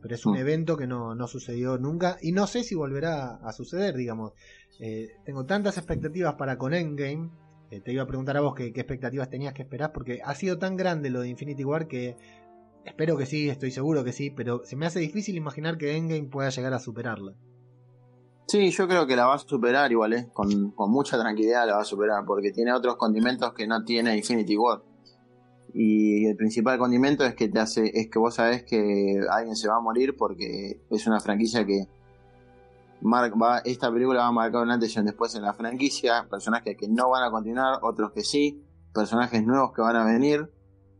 Pero 0.00 0.14
es 0.14 0.24
un 0.24 0.34
Mm. 0.34 0.38
evento 0.38 0.76
que 0.76 0.86
no, 0.86 1.14
no 1.14 1.26
sucedió 1.26 1.78
nunca 1.78 2.16
y 2.22 2.32
no 2.32 2.46
sé 2.46 2.62
si 2.62 2.74
volverá 2.74 3.36
a 3.36 3.52
suceder, 3.52 3.96
digamos. 3.96 4.32
Eh, 4.78 5.08
tengo 5.24 5.44
tantas 5.46 5.76
expectativas 5.78 6.34
para 6.36 6.56
con 6.58 6.74
Endgame. 6.74 7.30
eh, 7.72 7.80
te 7.80 7.92
iba 7.92 8.04
a 8.04 8.06
preguntar 8.06 8.36
a 8.36 8.40
vos 8.42 8.54
qué, 8.54 8.72
qué 8.72 8.80
expectativas 8.82 9.28
tenías 9.28 9.52
que 9.52 9.62
esperar, 9.62 9.92
porque 9.92 10.20
ha 10.24 10.36
sido 10.36 10.56
tan 10.56 10.76
grande 10.76 11.10
lo 11.10 11.20
de 11.22 11.28
Infinity 11.30 11.64
War 11.64 11.88
que 11.88 12.16
espero 12.84 13.16
que 13.16 13.26
sí, 13.26 13.48
estoy 13.48 13.72
seguro 13.72 14.04
que 14.04 14.12
sí, 14.12 14.30
pero 14.30 14.62
se 14.64 14.76
me 14.76 14.86
hace 14.86 15.00
difícil 15.00 15.34
imaginar 15.34 15.76
que 15.76 15.96
Endgame 15.96 16.28
pueda 16.28 16.50
llegar 16.50 16.72
a 16.74 16.78
superarla. 16.78 17.34
Sí, 18.46 18.70
yo 18.70 18.86
creo 18.86 19.06
que 19.06 19.16
la 19.16 19.26
va 19.26 19.34
a 19.34 19.38
superar 19.38 19.90
igual, 19.90 20.12
¿eh? 20.12 20.28
con, 20.32 20.70
con 20.70 20.90
mucha 20.90 21.18
tranquilidad 21.18 21.66
la 21.66 21.76
va 21.76 21.82
a 21.82 21.84
superar, 21.84 22.24
porque 22.24 22.52
tiene 22.52 22.72
otros 22.72 22.96
condimentos 22.96 23.52
que 23.52 23.66
no 23.66 23.84
tiene 23.84 24.16
Infinity 24.16 24.56
War. 24.56 24.82
Y 25.74 26.26
el 26.26 26.36
principal 26.36 26.78
condimento 26.78 27.24
es 27.24 27.34
que 27.34 27.48
te 27.48 27.58
hace, 27.58 27.90
es 27.92 28.08
que 28.08 28.18
vos 28.18 28.36
sabés 28.36 28.62
que 28.62 29.20
alguien 29.30 29.56
se 29.56 29.68
va 29.68 29.76
a 29.76 29.80
morir 29.80 30.16
porque 30.16 30.80
es 30.88 31.06
una 31.06 31.20
franquicia 31.20 31.66
que 31.66 31.88
va, 33.04 33.58
esta 33.58 33.92
película 33.92 34.20
va 34.20 34.28
a 34.28 34.32
marcar 34.32 34.62
un 34.62 34.70
antes 34.70 34.94
y 34.94 34.98
un 34.98 35.06
después 35.06 35.34
en 35.34 35.42
la 35.42 35.52
franquicia, 35.52 36.26
personajes 36.30 36.76
que 36.76 36.88
no 36.88 37.10
van 37.10 37.24
a 37.24 37.30
continuar, 37.30 37.80
otros 37.82 38.12
que 38.12 38.22
sí, 38.22 38.64
personajes 38.94 39.44
nuevos 39.44 39.72
que 39.74 39.82
van 39.82 39.96
a 39.96 40.04
venir. 40.04 40.50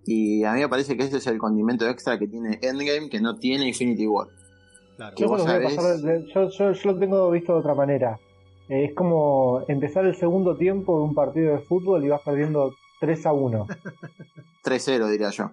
Y 0.05 0.45
a 0.45 0.53
mí 0.53 0.61
me 0.61 0.69
parece 0.69 0.97
que 0.97 1.05
ese 1.05 1.17
es 1.17 1.27
el 1.27 1.39
condimento 1.39 1.89
extra 1.89 2.19
que 2.19 2.29
tiene 2.29 2.59
Endgame 2.63 3.09
que 3.09 3.21
no 3.21 3.37
tiene 3.37 3.67
Infinity 3.67 4.07
War. 4.07 4.29
Claro. 4.97 5.15
Yo, 5.17 5.29
pasar 5.29 5.61
de- 5.61 6.27
yo, 6.33 6.49
yo- 6.49 6.73
yo 6.73 6.93
lo 6.93 6.99
tengo 6.99 7.31
visto 7.31 7.53
de 7.53 7.59
otra 7.61 7.75
manera. 7.75 8.19
Eh, 8.69 8.87
es 8.87 8.95
como 8.95 9.63
empezar 9.69 10.05
el 10.07 10.15
segundo 10.17 10.57
tiempo 10.57 10.99
de 10.99 11.05
un 11.05 11.15
partido 11.15 11.53
de 11.53 11.59
fútbol 11.61 12.05
y 12.05 12.09
vas 12.09 12.23
perdiendo 12.25 12.73
3 13.01 13.25
a 13.27 13.33
1. 13.33 13.67
3-0 14.65 15.07
diría 15.11 15.31
yo. 15.31 15.51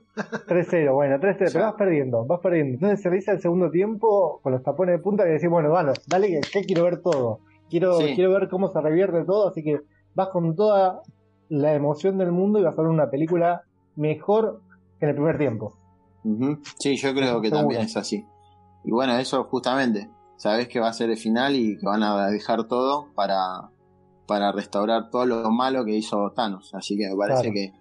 3-0, 0.47 0.93
bueno, 0.93 1.19
3-0, 1.19 1.37
Ya. 1.47 1.51
pero 1.53 1.65
vas 1.65 1.75
perdiendo, 1.75 2.25
vas 2.25 2.39
perdiendo. 2.39 2.73
Entonces 2.75 3.01
se 3.01 3.09
realiza 3.09 3.31
el 3.33 3.41
segundo 3.41 3.69
tiempo 3.69 4.39
con 4.41 4.53
los 4.53 4.63
tapones 4.63 4.97
de 4.97 5.03
punta 5.03 5.27
y 5.27 5.31
decís, 5.33 5.49
bueno, 5.49 5.69
dale, 5.71 5.93
dale 6.07 6.27
que, 6.27 6.41
que 6.51 6.61
quiero 6.65 6.83
ver 6.85 7.01
todo. 7.01 7.39
Quiero, 7.69 7.99
Sí. 7.99 8.13
quiero 8.15 8.31
ver 8.31 8.47
cómo 8.49 8.71
se 8.71 8.81
revierte 8.81 9.23
todo, 9.25 9.49
así 9.49 9.63
que 9.63 9.79
vas 10.15 10.29
con 10.29 10.55
toda 10.55 11.01
la 11.49 11.73
emoción 11.73 12.17
del 12.17 12.31
mundo 12.31 12.59
y 12.59 12.63
vas 12.63 12.77
a 12.77 12.81
ver 12.81 12.89
una 12.89 13.09
película 13.09 13.61
mejor 13.95 14.61
que 14.99 15.05
en 15.05 15.09
el 15.09 15.15
primer 15.15 15.37
tiempo. 15.37 15.73
Ujú. 16.23 16.57
Sí, 16.79 16.95
yo 16.97 17.13
creo 17.13 17.41
que 17.41 17.49
Seguro. 17.49 17.61
también 17.61 17.81
es 17.81 17.97
así. 17.97 18.25
Y 18.83 18.91
bueno, 18.91 19.17
eso 19.17 19.43
justamente, 19.45 20.09
sabes 20.37 20.67
que 20.67 20.79
va 20.79 20.89
a 20.89 20.93
ser 20.93 21.09
el 21.09 21.17
final 21.17 21.55
y 21.55 21.77
que 21.77 21.85
van 21.85 22.03
a 22.03 22.27
dejar 22.27 22.65
todo 22.65 23.07
para, 23.15 23.69
para 24.27 24.51
restaurar 24.51 25.09
todo 25.09 25.25
lo 25.25 25.49
malo 25.51 25.85
que 25.85 25.95
hizo 25.95 26.31
Thanos. 26.35 26.73
Así 26.73 26.97
que 26.97 27.09
me 27.09 27.15
parece 27.15 27.51
Claro. 27.51 27.53
que 27.53 27.73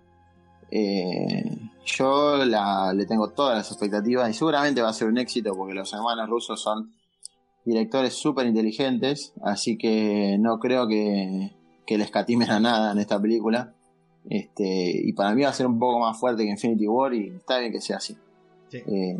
eh, 0.71 1.59
yo 1.85 2.45
la, 2.45 2.93
le 2.95 3.05
tengo 3.07 3.29
todas 3.31 3.57
las 3.57 3.71
expectativas 3.71 4.31
y 4.31 4.33
seguramente 4.35 4.81
va 4.81 4.89
a 4.89 4.95
ser 4.95 5.09
un 5.09 5.19
éxito 5.19 5.55
porque 5.55 5.75
los 5.75 5.93
hermanos 5.93 6.29
rusos 6.31 6.61
son 6.63 6.93
directores 7.65 8.15
súper 8.15 8.47
inteligentes, 8.47 9.35
así 9.43 9.77
que 9.79 10.37
no 10.41 10.59
creo 10.59 10.89
que, 10.89 11.53
que 11.87 11.99
le 11.99 12.05
escatimen 12.05 12.51
a 12.51 12.59
nada 12.61 12.93
en 12.93 12.99
esta 12.99 13.21
película. 13.21 13.75
Este, 14.29 14.91
y 15.05 15.13
para 15.13 15.35
mí 15.35 15.43
va 15.43 15.49
a 15.51 15.53
ser 15.53 15.67
un 15.67 15.79
poco 15.79 15.99
más 16.01 16.19
fuerte 16.19 16.45
que 16.45 16.51
Infinity 16.51 16.87
War 16.87 17.13
y 17.13 17.29
está 17.29 17.59
bien 17.59 17.73
que 17.73 17.81
sea 17.81 17.97
así. 17.99 18.17
Sí. 18.69 18.79
Eh, 18.87 19.19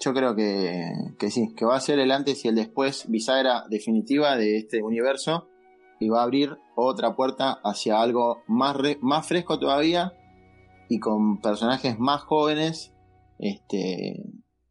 yo 0.00 0.12
creo 0.14 0.34
que, 0.34 0.90
que 1.18 1.30
sí, 1.30 1.54
que 1.54 1.64
va 1.64 1.76
a 1.76 1.80
ser 1.80 1.98
el 1.98 2.10
antes 2.12 2.44
y 2.44 2.48
el 2.48 2.54
después 2.54 3.06
bisagra 3.08 3.64
definitiva 3.68 4.36
de 4.36 4.58
este 4.58 4.82
universo 4.82 5.48
y 6.00 6.08
va 6.08 6.20
a 6.20 6.24
abrir 6.24 6.56
otra 6.74 7.16
puerta 7.16 7.58
hacia 7.64 8.00
algo 8.00 8.42
más, 8.46 8.76
re- 8.76 8.98
más 9.00 9.26
fresco 9.26 9.58
todavía 9.58 10.12
y 10.88 10.98
con 11.00 11.40
personajes 11.40 11.98
más 11.98 12.22
jóvenes 12.22 12.92
este, 13.38 14.22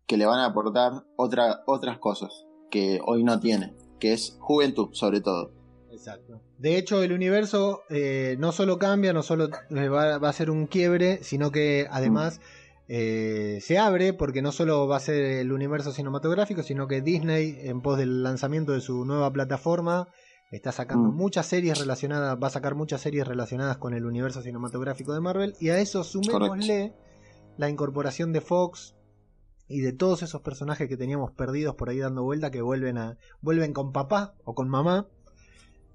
que 0.06 0.18
le 0.18 0.26
van 0.26 0.40
a 0.40 0.46
aportar 0.46 1.06
otra, 1.18 1.64
otras 1.66 1.98
cosas 2.00 2.46
que 2.70 3.00
hoy 3.06 3.24
no 3.24 3.40
tiene, 3.40 3.74
que 4.00 4.14
es 4.14 4.38
juventud 4.40 4.90
sobre 4.94 5.22
todo. 5.22 5.52
Exacto. 5.92 6.42
De 6.58 6.78
hecho, 6.78 7.02
el 7.04 7.14
universo 7.14 7.82
eh, 7.90 8.36
no 8.38 8.52
solo 8.52 8.78
cambia, 8.78 9.14
no 9.14 9.24
solo 9.24 9.50
eh, 9.70 9.88
va, 9.90 10.18
va 10.18 10.30
a 10.30 10.34
ser 10.34 10.52
un 10.52 10.68
quiebre, 10.68 11.24
sino 11.24 11.52
que 11.52 11.88
además 11.90 12.42
eh, 12.88 13.60
se 13.62 13.78
abre 13.80 14.14
porque 14.14 14.42
no 14.42 14.52
solo 14.52 14.88
va 14.88 14.98
a 14.98 15.00
ser 15.00 15.16
el 15.24 15.52
universo 15.52 15.92
cinematográfico, 15.92 16.64
sino 16.64 16.88
que 16.88 17.02
Disney, 17.02 17.58
en 17.62 17.82
pos 17.82 17.98
del 17.98 18.24
lanzamiento 18.24 18.74
de 18.74 18.82
su 18.82 19.06
nueva 19.06 19.32
plataforma, 19.32 20.08
está 20.52 20.72
sacando 20.72 21.10
Mm. 21.10 21.16
muchas 21.16 21.48
series 21.48 21.80
relacionadas, 21.80 22.38
va 22.42 22.48
a 22.48 22.52
sacar 22.52 22.76
muchas 22.76 23.02
series 23.02 23.28
relacionadas 23.28 23.78
con 23.78 23.94
el 23.94 24.06
universo 24.06 24.42
cinematográfico 24.42 25.14
de 25.14 25.22
Marvel, 25.22 25.56
y 25.60 25.70
a 25.70 25.80
eso 25.80 26.04
sumémosle 26.04 26.94
la 27.58 27.70
incorporación 27.70 28.32
de 28.32 28.42
Fox 28.42 28.96
y 29.68 29.82
de 29.82 29.94
todos 29.94 30.22
esos 30.22 30.42
personajes 30.42 30.88
que 30.88 30.98
teníamos 30.98 31.32
perdidos 31.32 31.76
por 31.76 31.90
ahí 31.90 31.98
dando 31.98 32.24
vuelta 32.24 32.52
que 32.52 32.62
vuelven 32.62 32.98
a 33.00 33.18
vuelven 33.42 33.74
con 33.74 33.92
papá 33.92 34.36
o 34.44 34.54
con 34.54 34.70
mamá 34.70 35.08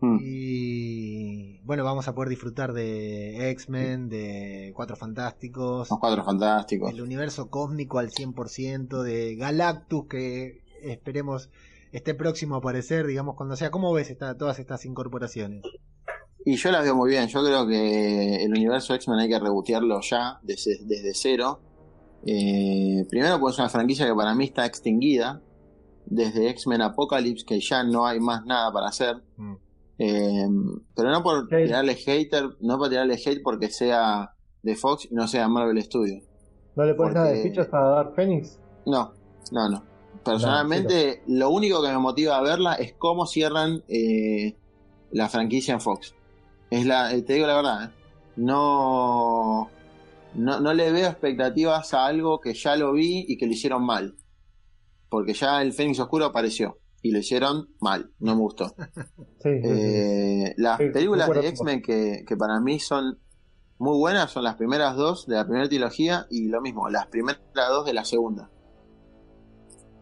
Mm. 0.03 0.19
y 0.23 1.59
bueno, 1.65 1.85
vamos 1.85 2.09
a 2.09 2.15
poder 2.15 2.31
disfrutar 2.31 2.73
de 2.73 3.51
X-Men, 3.51 4.09
de 4.09 4.73
Cuatro 4.75 4.97
Fantásticos, 4.97 5.91
Los 5.91 5.99
cuatro 5.99 6.25
fantásticos. 6.25 6.91
el 6.91 7.03
universo 7.03 7.51
cósmico 7.51 7.99
al 7.99 8.11
100%, 8.11 9.03
de 9.03 9.37
Galactus, 9.37 10.07
que 10.09 10.63
esperemos 10.83 11.51
esté 11.93 12.15
próximo 12.15 12.55
a 12.55 12.59
aparecer, 12.59 13.07
digamos, 13.07 13.35
cuando 13.37 13.57
sea. 13.57 13.71
¿Cómo 13.71 13.93
ves 13.93 14.11
esta- 14.11 14.37
todas 14.37 14.59
estas 14.59 14.85
incorporaciones? 14.87 15.63
Y 16.45 16.57
yo 16.57 16.71
las 16.71 16.83
veo 16.85 16.95
muy 16.95 17.11
bien. 17.11 17.27
Yo 17.29 17.45
creo 17.45 17.67
que 17.67 18.43
el 18.45 18.51
universo 18.51 18.95
X-Men 18.95 19.19
hay 19.19 19.29
que 19.29 19.39
rebotearlo 19.39 20.01
ya, 20.01 20.39
desde, 20.43 20.79
desde 20.85 21.13
cero. 21.15 21.61
Eh, 22.25 23.05
primero, 23.11 23.39
porque 23.39 23.53
es 23.55 23.59
una 23.59 23.69
franquicia 23.69 24.07
que 24.07 24.15
para 24.15 24.35
mí 24.35 24.45
está 24.45 24.65
extinguida. 24.67 25.43
Desde 26.07 26.49
X-Men 26.51 26.81
Apocalypse, 26.83 27.45
que 27.45 27.61
ya 27.61 27.85
no 27.85 28.07
hay 28.07 28.19
más 28.21 28.45
nada 28.47 28.73
para 28.73 28.89
hacer. 28.89 29.23
Mm. 29.37 29.55
Eh, 30.03 30.47
pero 30.97 31.11
no 31.11 31.23
por 31.23 31.43
Sí. 31.51 31.57
tirarle 31.67 31.95
hater, 31.95 32.45
no 32.61 32.79
por 32.79 32.89
tirarle 32.89 33.15
hate 33.15 33.43
porque 33.43 33.69
sea 33.69 34.35
de 34.63 34.75
Fox 34.75 35.07
y 35.11 35.15
no 35.15 35.29
sea 35.29 35.47
Marvel 35.49 35.83
Studios. 35.83 36.25
¿No 36.75 36.85
le 36.85 36.95
pones 36.95 37.15
nada 37.15 37.27
de 37.29 37.35
Porque- 37.35 37.51
fichas 37.51 37.69
a 37.75 37.81
Dark 37.81 38.15
Phoenix? 38.15 38.59
No, 38.87 39.13
no, 39.53 39.69
no. 39.69 39.85
Personalmente, 40.25 41.23
lo 41.27 41.51
único 41.51 41.83
que 41.83 41.89
me 41.89 41.99
motiva 41.99 42.39
a 42.39 42.43
verla 42.43 42.75
es 42.75 42.95
cómo 42.95 43.27
cierran 43.27 43.83
eh, 43.89 44.57
la 45.13 45.29
franquicia 45.29 45.75
en 45.75 45.81
Fox. 45.81 46.15
Es 46.71 46.87
la, 46.87 47.13
eh, 47.13 47.23
te 47.23 47.35
digo 47.35 47.47
la 47.47 47.57
verdad, 47.57 47.85
¿eh? 47.85 47.91
no, 48.37 49.69
no, 50.35 50.61
no 50.61 50.73
le 50.75 50.93
veo 50.93 51.09
expectativas 51.09 51.93
a 51.95 52.07
algo 52.07 52.41
que 52.41 52.55
ya 52.55 52.77
lo 52.77 52.93
vi 52.93 53.25
y 53.29 53.37
que 53.37 53.47
lo 53.47 53.53
hicieron 53.53 53.85
mal. 53.85 54.15
Porque 55.09 55.35
ya 55.35 55.61
el 55.63 55.73
Fénix 55.73 55.99
Oscuro 56.01 56.27
apareció 56.27 56.79
y 57.03 57.13
lo 57.13 57.19
hicieron 57.19 57.69
mal, 57.81 58.11
no 58.19 58.35
me 58.35 58.41
gustó. 58.43 58.75
Sí, 59.43 59.49
sí, 59.49 59.63
sí. 59.63 59.69
Eh, 59.71 60.55
las 60.59 60.79
películas 60.79 61.31
de 61.31 61.49
X-Men 61.49 61.81
que, 61.81 62.25
que 62.27 62.37
para 62.37 62.61
mí 62.61 62.79
son 62.79 63.19
muy 63.79 63.97
buenas 63.97 64.31
son 64.31 64.45
las 64.45 64.57
primeras 64.57 64.95
dos 64.97 65.27
de 65.27 65.37
la 65.37 65.45
primera 65.47 65.67
trilogía 65.67 66.27
y 66.31 66.49
lo 66.49 66.61
mismo, 66.61 66.91
las 66.91 67.07
primeras 67.07 67.41
dos 67.55 67.87
de 67.87 67.95
la 67.95 68.05
segunda. 68.05 68.51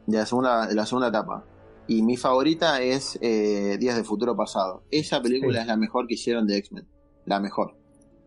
De 0.06 0.16
la 0.18 0.26
segunda, 0.26 0.66
de 0.66 0.74
la 0.74 0.86
segunda 0.86 1.08
etapa. 1.08 1.44
Y 1.86 2.02
mi 2.02 2.16
favorita 2.16 2.82
es 2.82 3.16
eh, 3.22 3.76
Días 3.78 3.96
de 3.96 4.02
Futuro 4.04 4.36
Pasado. 4.36 4.82
Esa 4.90 5.22
película 5.22 5.60
es 5.60 5.66
la 5.68 5.76
mejor 5.76 6.06
que 6.08 6.14
hicieron 6.14 6.46
de 6.46 6.56
X-Men. 6.58 6.88
La 7.26 7.38
mejor. 7.40 7.76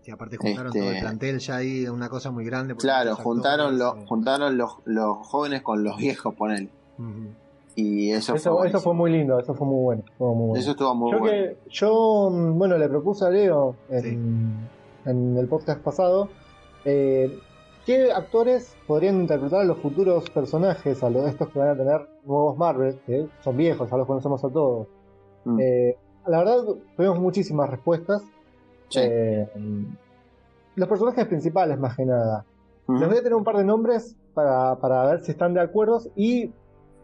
Y 0.05 0.11
aparte 0.11 0.37
juntaron 0.37 0.67
Este- 0.67 0.79
todo 0.79 0.91
el 0.91 0.99
plantel 0.99 1.39
ya 1.39 1.57
ahí, 1.57 1.87
una 1.87 2.07
cosa 2.09 2.31
muy 2.31 2.45
grande. 2.45 2.75
Claro, 2.75 3.15
juntaron, 3.17 3.73
actores, 3.73 3.79
los 3.95 4.03
eh, 4.03 4.07
juntaron 4.07 4.57
los, 4.57 4.71
los 4.85 5.17
jóvenes 5.27 5.61
con 5.61 5.83
los 5.83 5.97
viejos, 5.97 6.33
ponele. 6.35 6.69
ujú. 6.97 7.35
Y 7.75 8.11
eso, 8.11 8.35
Eso, 8.35 8.57
fue, 8.57 8.67
eso 8.67 8.79
fue 8.79 8.93
buenísimo. 8.93 8.93
muy 8.93 9.11
lindo, 9.11 9.39
eso 9.39 9.53
fue 9.53 9.67
muy 9.67 9.83
bueno. 9.83 10.03
fue 10.17 10.27
muy 10.27 10.47
bueno. 10.47 10.55
Eso 10.55 10.71
estuvo 10.71 10.95
muy 10.95 11.11
yo, 11.11 11.19
bueno. 11.19 11.33
que, 11.33 11.57
yo, 11.69 12.29
mm, 12.31 12.57
bueno, 12.57 12.77
le 12.77 12.89
propuse 12.89 13.25
a 13.25 13.29
Leo 13.29 13.75
en, 13.89 14.67
en 15.05 15.37
el 15.37 15.47
podcast 15.47 15.81
pasado 15.81 16.29
eh, 16.85 17.39
qué 17.85 18.11
actores 18.11 18.75
podrían 18.87 19.21
interpretar 19.21 19.61
a 19.61 19.63
los 19.63 19.77
futuros 19.79 20.29
personajes, 20.29 21.03
a 21.03 21.09
los 21.09 21.27
estos 21.27 21.49
que 21.49 21.59
van 21.59 21.69
a 21.69 21.75
tener 21.75 22.07
nuevos 22.25 22.57
Marvel, 22.57 22.99
que 23.05 23.27
son 23.43 23.57
viejos, 23.57 23.89
ya 23.89 23.97
los 23.97 24.07
conocemos 24.07 24.43
a 24.43 24.49
todos. 24.49 24.87
Mm. 25.45 25.59
Eh, 25.59 25.97
la 26.27 26.39
verdad, 26.39 26.63
tuvimos 26.95 27.19
muchísimas 27.19 27.69
respuestas. 27.69 28.21
Sí. 28.89 28.99
Eh, 29.01 29.47
los 30.75 30.87
personajes 30.87 31.25
principales, 31.25 31.79
más 31.79 31.95
que 31.95 32.05
nada. 32.05 32.45
Les 32.87 33.07
voy 33.07 33.17
a 33.17 33.21
tener 33.21 33.35
un 33.35 33.43
par 33.43 33.57
de 33.57 33.63
nombres 33.63 34.15
para, 34.33 34.75
para 34.75 35.05
ver 35.05 35.21
si 35.21 35.31
están 35.31 35.53
de 35.53 35.61
acuerdo. 35.61 36.01
Y, 36.15 36.51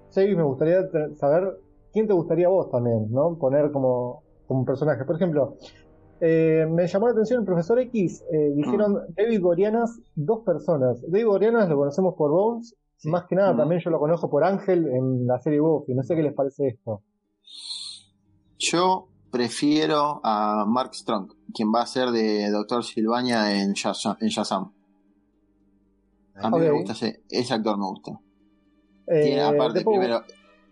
Sebi, 0.09 0.35
me 0.35 0.43
gustaría 0.43 0.87
saber 1.15 1.59
quién 1.93 2.07
te 2.07 2.13
gustaría 2.13 2.49
vos 2.49 2.69
también, 2.71 3.11
¿no? 3.11 3.37
Poner 3.37 3.71
como, 3.71 4.23
como 4.47 4.65
personaje. 4.65 5.03
Por 5.05 5.15
ejemplo, 5.15 5.57
eh, 6.19 6.65
me 6.69 6.87
llamó 6.87 7.07
la 7.07 7.11
atención 7.13 7.41
el 7.41 7.45
profesor 7.45 7.79
X. 7.79 8.23
eh, 8.31 8.51
dijeron 8.55 8.99
David 9.15 9.41
Boreanas, 9.41 9.99
dos 10.15 10.43
personas. 10.43 11.01
David 11.07 11.25
Boreanas 11.25 11.69
lo 11.69 11.77
conocemos 11.77 12.15
por 12.15 12.31
Bones. 12.31 12.75
Sí. 12.97 13.09
Más 13.09 13.25
que 13.27 13.35
nada, 13.35 13.51
Ujú. 13.51 13.59
también 13.59 13.81
yo 13.81 13.91
lo 13.91 13.99
conozco 13.99 14.27
por 14.27 14.43
Ángel 14.43 14.87
en 14.87 15.27
la 15.27 15.39
serie 15.39 15.59
Buffy. 15.59 15.93
No 15.93 16.01
sé 16.01 16.15
qué 16.15 16.23
les 16.23 16.33
parece 16.33 16.67
esto. 16.67 17.03
Yo 18.57 19.07
prefiero 19.29 20.19
a 20.23 20.65
Mark 20.67 20.95
Strong, 20.95 21.31
quien 21.53 21.71
va 21.71 21.81
a 21.81 21.85
ser 21.85 22.09
de 22.09 22.49
Doctor 22.49 22.83
Silvania 22.83 23.61
en 23.61 23.73
Shazam. 23.73 24.17
En 24.19 24.29
Shazam. 24.29 24.71
A 26.35 26.49
mí 26.49 26.59
me 26.59 26.71
gusta 26.71 26.93
ese, 26.93 27.21
ese 27.29 27.53
actor, 27.53 27.77
me 27.77 27.85
gusta. 27.85 28.19
Eh, 29.07 29.23
Tiene, 29.23 29.41
aparte, 29.41 29.75
después- 29.79 29.97
primero, 29.97 30.23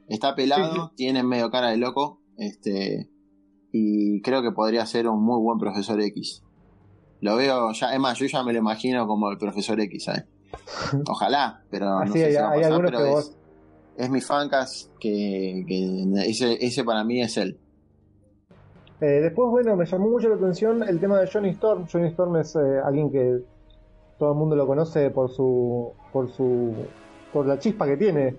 está 0.08 0.36
pelado, 0.36 0.74
Sí, 0.74 0.80
sí. 0.82 0.96
tiene 0.98 1.24
medio 1.24 1.50
cara 1.50 1.70
de 1.70 1.78
loco, 1.78 2.22
este, 2.38 3.10
y 3.72 4.22
creo 4.22 4.42
que 4.42 4.52
podría 4.52 4.86
ser 4.86 5.08
un 5.08 5.24
muy 5.24 5.42
buen 5.42 5.58
profesor 5.58 6.00
X. 6.02 6.44
Lo 7.22 7.38
veo 7.38 7.72
ya, 7.72 7.94
es 7.94 8.00
más, 8.00 8.18
yo 8.20 8.26
ya 8.26 8.44
me 8.44 8.52
lo 8.54 8.60
imagino 8.60 9.08
como 9.08 9.30
el 9.32 9.38
profesor 9.38 9.80
X, 9.80 10.04
¿sabes? 10.04 10.26
Ojalá, 11.10 11.64
pero 11.70 11.86
no 11.86 12.00
Así 12.02 12.14
sé 12.20 12.26
hay, 12.26 12.32
si 12.34 12.38
va 12.38 12.48
a 12.48 12.52
hay 12.52 12.58
pasar, 12.60 12.72
algunos 12.74 12.92
pero 12.92 13.04
que 13.04 13.10
es, 13.10 13.16
vos. 13.16 13.38
es 13.98 14.10
mi 14.10 14.22
fancast 14.22 14.92
que, 15.00 15.64
que 15.68 16.04
ese, 16.30 16.64
ese 16.66 16.84
para 16.84 17.04
mí 17.04 17.22
es 17.22 17.38
él. 17.38 17.60
Eh, 19.02 19.06
después, 19.22 19.50
bueno, 19.50 19.76
me 19.76 19.86
llamó 19.86 20.10
mucho 20.10 20.30
la 20.30 20.36
atención 20.36 20.84
el 20.84 21.00
tema 21.00 21.20
de 21.20 21.28
Johnny 21.32 21.50
Storm. 21.50 21.86
Johnny 21.92 22.08
Storm 22.10 22.36
es 22.38 22.56
eh, 22.56 22.60
alguien 22.84 23.12
que 23.12 23.40
todo 24.18 24.32
el 24.32 24.38
mundo 24.38 24.56
lo 24.56 24.66
conoce 24.68 25.10
por 25.10 25.30
su, 25.30 25.92
por 26.14 26.32
su, 26.32 26.74
por 27.36 27.46
la 27.46 27.60
chispa 27.60 27.86
que 27.86 27.98
tiene, 27.98 28.34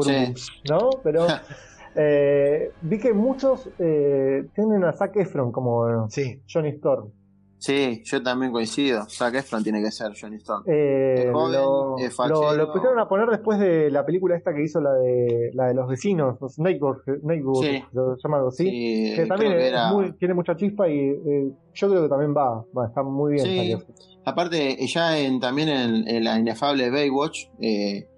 Sí. 0.00 0.34
¿no? 0.70 0.90
Pero 1.02 1.26
eh, 1.96 2.70
vi 2.82 2.98
que 2.98 3.12
muchos 3.14 3.68
eh, 3.78 4.44
tienen 4.54 4.84
a 4.84 4.92
Zac 4.92 5.16
Efron 5.16 5.50
como 5.52 6.08
Sí, 6.10 6.42
Johnny 6.52 6.68
Storm. 6.70 7.10
Sí, 7.58 8.02
yo 8.04 8.20
también 8.24 8.50
coincido. 8.50 9.04
Zac 9.08 9.36
Efron 9.36 9.62
tiene 9.62 9.80
que 9.80 9.90
ser 9.92 10.10
Johnny 10.20 10.36
Stone. 10.36 10.64
Eh, 10.66 11.26
Es 11.26 11.32
joven, 11.32 11.52
lo, 11.52 11.96
es 11.98 12.18
lo, 12.28 12.54
lo 12.56 12.72
pusieron 12.72 12.98
a 12.98 13.08
poner 13.08 13.28
después 13.28 13.58
de 13.60 13.88
la 13.90 14.04
película 14.04 14.36
esta 14.36 14.52
que 14.52 14.64
hizo 14.64 14.80
la 14.80 14.92
de 14.94 15.50
la 15.54 15.68
de 15.68 15.74
los 15.74 15.88
vecinos, 15.88 16.38
los 16.40 16.58
Neighbors, 16.58 17.02
Neighbors, 17.22 17.60
Sí. 17.60 17.82
lo 17.92 18.16
llaman 18.16 18.38
algo 18.38 18.48
así. 18.48 18.64
Sí, 18.68 19.12
que 19.14 19.26
también 19.26 19.52
creo 19.52 19.60
que 19.60 19.66
es 19.68 19.72
era- 19.72 19.92
muy- 19.92 20.12
tiene 20.18 20.34
mucha 20.34 20.56
chispa 20.56 20.88
y 20.88 20.98
eh, 20.98 21.52
yo 21.72 21.88
creo 21.88 22.02
que 22.02 22.08
también 22.08 22.34
va, 22.36 22.64
va 22.76 22.84
a 22.84 22.88
estar 22.88 23.04
muy 23.04 23.34
bien. 23.34 23.46
Sí. 23.46 23.76
Aparte, 24.24 24.76
ya 24.86 25.16
en, 25.18 25.38
también 25.38 25.68
en, 25.68 26.08
en 26.08 26.24
la 26.24 26.38
inefable 26.40 26.90
Baywatch, 26.90 27.46
eh, 27.60 28.08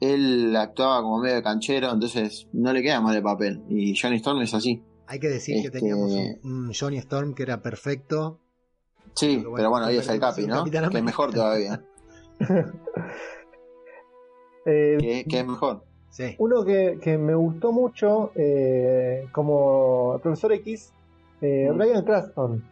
él 0.00 0.54
actuaba 0.56 1.02
como 1.02 1.18
medio 1.20 1.42
canchero, 1.42 1.90
entonces 1.92 2.48
no 2.52 2.72
le 2.72 2.82
queda 2.82 3.00
mal 3.00 3.14
de 3.14 3.22
papel. 3.22 3.62
Y 3.68 3.96
Johnny 3.96 4.16
Storm 4.16 4.40
es 4.42 4.54
así. 4.54 4.82
hay 5.06 5.18
que 5.18 5.28
decir 5.28 5.54
que 5.56 5.66
Este- 5.68 5.78
teníamos 5.80 6.12
un, 6.12 6.38
un 6.44 6.72
Johnny 6.74 6.98
Storm 6.98 7.34
que 7.34 7.42
era 7.44 7.62
perfecto. 7.62 8.40
Sí, 9.14 9.36
Pero 9.38 9.50
bueno, 9.50 9.56
pero 9.56 9.70
bueno, 9.70 9.86
hoy 9.86 9.96
es 9.96 10.08
el 10.08 10.20
Capi, 10.20 10.42
un 10.44 10.48
¿no? 10.50 10.64
Que 10.64 10.78
es 10.98 11.02
mejor 11.02 11.32
todavía. 11.32 11.82
Eh, 14.66 14.96
que, 15.00 15.24
que 15.28 15.38
es 15.40 15.46
mejor. 15.46 15.84
Sí, 16.10 16.34
Uno 16.38 16.64
que, 16.64 16.98
que 17.00 17.16
me 17.16 17.34
gustó 17.34 17.72
mucho 17.72 18.32
eh, 18.34 19.26
como 19.32 20.14
el 20.16 20.20
profesor 20.20 20.52
X, 20.52 20.92
eh, 21.40 21.70
Mm. 21.72 21.76
Brian 21.78 22.04
Cranston. 22.04 22.64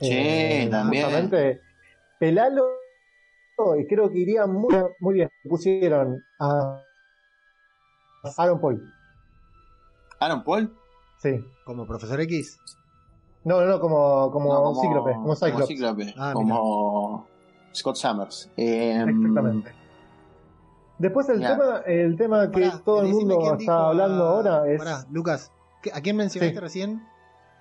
Sí, 0.00 0.68
también. 0.70 1.04
Justamente, 1.04 1.60
pelalo 2.18 2.64
y 3.78 3.86
creo 3.86 4.10
que 4.10 4.18
iría 4.18 4.46
muy, 4.46 4.74
muy 5.00 5.14
bien. 5.14 5.30
Pusieron 5.48 6.22
a 6.40 6.82
Aaron 8.36 8.60
Paul. 8.60 8.92
Aaron 10.20 10.44
Paul. 10.44 10.76
Sí. 11.18 11.44
como 11.66 11.86
Profesor 11.86 12.18
X. 12.22 12.58
No, 13.44 13.60
no, 13.60 13.66
no, 13.66 13.80
como, 13.80 14.30
como, 14.30 14.52
No, 14.52 14.74
Cíclope, 14.80 15.12
como 15.12 15.34
Cyclops. 15.36 15.66
Cíclope, 15.68 16.14
Ah, 16.18 16.32
como 16.34 17.26
Scott 17.74 17.96
Summers. 17.96 18.50
Eh, 18.56 19.02
Exactamente. 19.06 19.72
Después 20.98 21.28
el 21.30 21.40
tema, 21.40 21.78
el 21.86 22.16
tema 22.16 22.50
que 22.50 22.60
Pará, 22.68 22.82
todo 22.84 23.02
el 23.02 23.08
mundo 23.08 23.56
está 23.58 23.72
a- 23.74 23.88
hablando 23.88 24.24
ahora 24.24 24.66
es 24.70 24.78
Pará, 24.78 25.04
Lucas, 25.10 25.50
¿qué- 25.82 25.90
¿a 25.94 26.00
quién 26.02 26.16
mencionaste 26.16 26.54
Sí. 26.54 26.60
recién? 26.60 27.02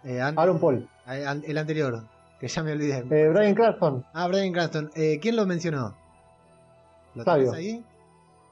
Eh, 0.03 0.19
Aaron 0.21 0.59
Paul. 0.59 0.89
eh, 1.07 1.25
El 1.45 1.57
anterior, 1.57 2.03
que 2.39 2.47
ya 2.47 2.63
me 2.63 2.71
olvidé. 2.73 2.97
Eh, 3.11 3.29
Brian 3.29 3.53
Cranston, 3.55 4.05
Ah, 4.13 4.27
Brian 4.27 4.51
Cranston. 4.53 4.89
Eh, 4.95 5.19
¿Quién 5.21 5.35
lo 5.35 5.45
mencionó? 5.45 5.95
¿Lo 7.15 7.23
tenés 7.25 7.51
ahí? 7.53 7.83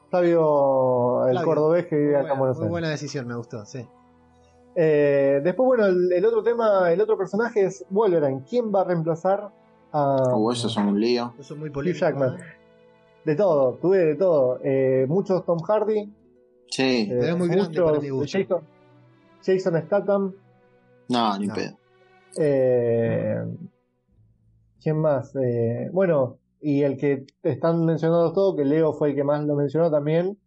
Flavio, 0.10 1.28
el 1.28 1.42
cordobés 1.44 1.86
que 1.88 1.96
Muy 1.96 2.06
vive 2.06 2.18
acá 2.18 2.34
en 2.34 2.40
Buenos 2.40 2.58
muy 2.58 2.64
Aires. 2.64 2.72
buena 2.72 2.90
decisión, 2.90 3.28
me 3.28 3.36
gustó, 3.36 3.66
sí. 3.66 3.86
Eh, 4.76 5.42
después, 5.44 5.66
bueno, 5.66 5.86
el, 5.88 6.12
el 6.14 6.26
otro 6.26 6.44
tema, 6.44 6.92
el 6.92 7.02
otro 7.02 7.18
personaje 7.18 7.66
es 7.66 7.86
Wolverine. 7.90 8.44
¿Quién 8.50 8.72
va 8.74 8.82
a 8.82 8.84
reemplazar 8.86 9.50
a 9.92 10.36
uh, 10.36 10.52
eso 10.52 10.68
es 10.68 10.78
un 10.78 11.00
lío. 11.00 11.34
Eso 11.40 11.54
es 11.56 11.60
muy 11.60 11.70
Hugh 11.70 11.74
polémico. 11.74 12.00
Jackman? 12.00 12.36
¿eh? 12.40 12.44
De 13.26 13.36
todo, 13.36 13.74
tuve 13.82 13.98
de 14.00 14.16
todo. 14.16 14.60
Eh, 14.64 15.06
muchos 15.10 15.46
Tom 15.46 15.60
Hardy, 15.60 16.14
Sí, 16.70 17.02
eh, 17.02 17.08
Pero 17.10 17.24
es 17.34 17.38
muy 17.38 17.48
grande 17.48 17.82
para 17.82 18.00
mi 18.00 18.10
gusto. 18.10 18.38
Jason, 18.38 18.62
Jason 19.46 19.84
Statham. 19.86 20.34
no, 21.10 21.38
ni 21.40 21.48
no. 21.48 21.54
pedo. 21.54 21.78
Eh, 22.38 23.44
¿Quién 24.82 25.00
más? 25.00 25.36
Eh, 25.36 25.90
bueno, 25.92 26.38
y 26.62 26.82
el 26.84 26.98
que 26.98 27.26
están 27.44 27.86
mencionando 27.86 28.32
todo, 28.34 28.56
que 28.56 28.66
Leo 28.66 28.94
fue 28.94 29.10
el 29.10 29.16
que 29.16 29.24
más 29.24 29.44
lo 29.46 29.56
mencionó 29.56 29.90
también, 29.92 30.38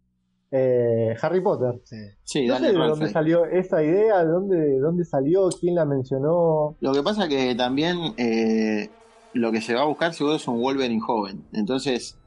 eh, 0.51 1.15
Harry 1.21 1.41
Potter. 1.41 1.81
Sí. 1.85 1.95
Sí, 2.23 2.47
No 2.47 2.55
sé 2.57 2.63
Daniel 2.63 2.81
de 2.81 2.87
dónde 2.89 3.09
salió 3.09 3.45
esa 3.45 3.83
idea, 3.83 4.23
de 4.23 4.31
dónde, 4.31 4.57
de 4.57 4.79
dónde 4.79 5.05
salió, 5.05 5.49
quién 5.59 5.75
la 5.75 5.85
mencionó. 5.85 6.75
Lo 6.79 6.91
que 6.93 7.03
pasa 7.03 7.27
que 7.27 7.55
también 7.55 7.97
eh, 8.17 8.89
lo 9.33 9.51
que 9.51 9.61
se 9.61 9.73
va 9.73 9.81
a 9.83 9.85
buscar 9.85 10.13
seguro 10.13 10.35
es 10.35 10.47
un 10.47 10.59
Wolverine 10.61 10.99
joven. 10.99 11.45
Entonces, 11.53 12.17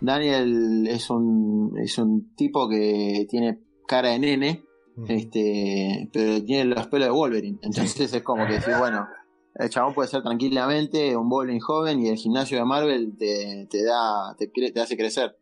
Daniel 0.00 0.86
es 0.88 1.08
un, 1.10 1.74
es 1.82 1.96
un 1.98 2.34
tipo 2.36 2.68
que 2.68 3.26
tiene 3.30 3.58
cara 3.86 4.10
de 4.10 4.18
nene, 4.18 4.64
Ujú. 4.96 5.06
este, 5.08 6.08
pero 6.12 6.42
tiene 6.44 6.66
los 6.66 6.86
pelos 6.88 7.08
de 7.08 7.12
Wolverine. 7.14 7.58
Entonces 7.62 8.12
es 8.12 8.22
como 8.22 8.46
que 8.46 8.54
decir, 8.54 8.74
bueno, 8.78 9.06
el 9.54 9.70
chabón 9.70 9.94
puede 9.94 10.08
ser 10.08 10.22
tranquilamente 10.22 11.16
un 11.16 11.28
Wolverine 11.28 11.60
joven 11.60 12.00
y 12.00 12.08
el 12.08 12.16
gimnasio 12.16 12.58
de 12.58 12.64
Marvel 12.64 13.16
te, 13.18 13.66
te 13.70 13.84
da, 13.84 14.34
te, 14.36 14.48
te 14.48 14.80
hace 14.80 14.96
crecer. 14.96 15.36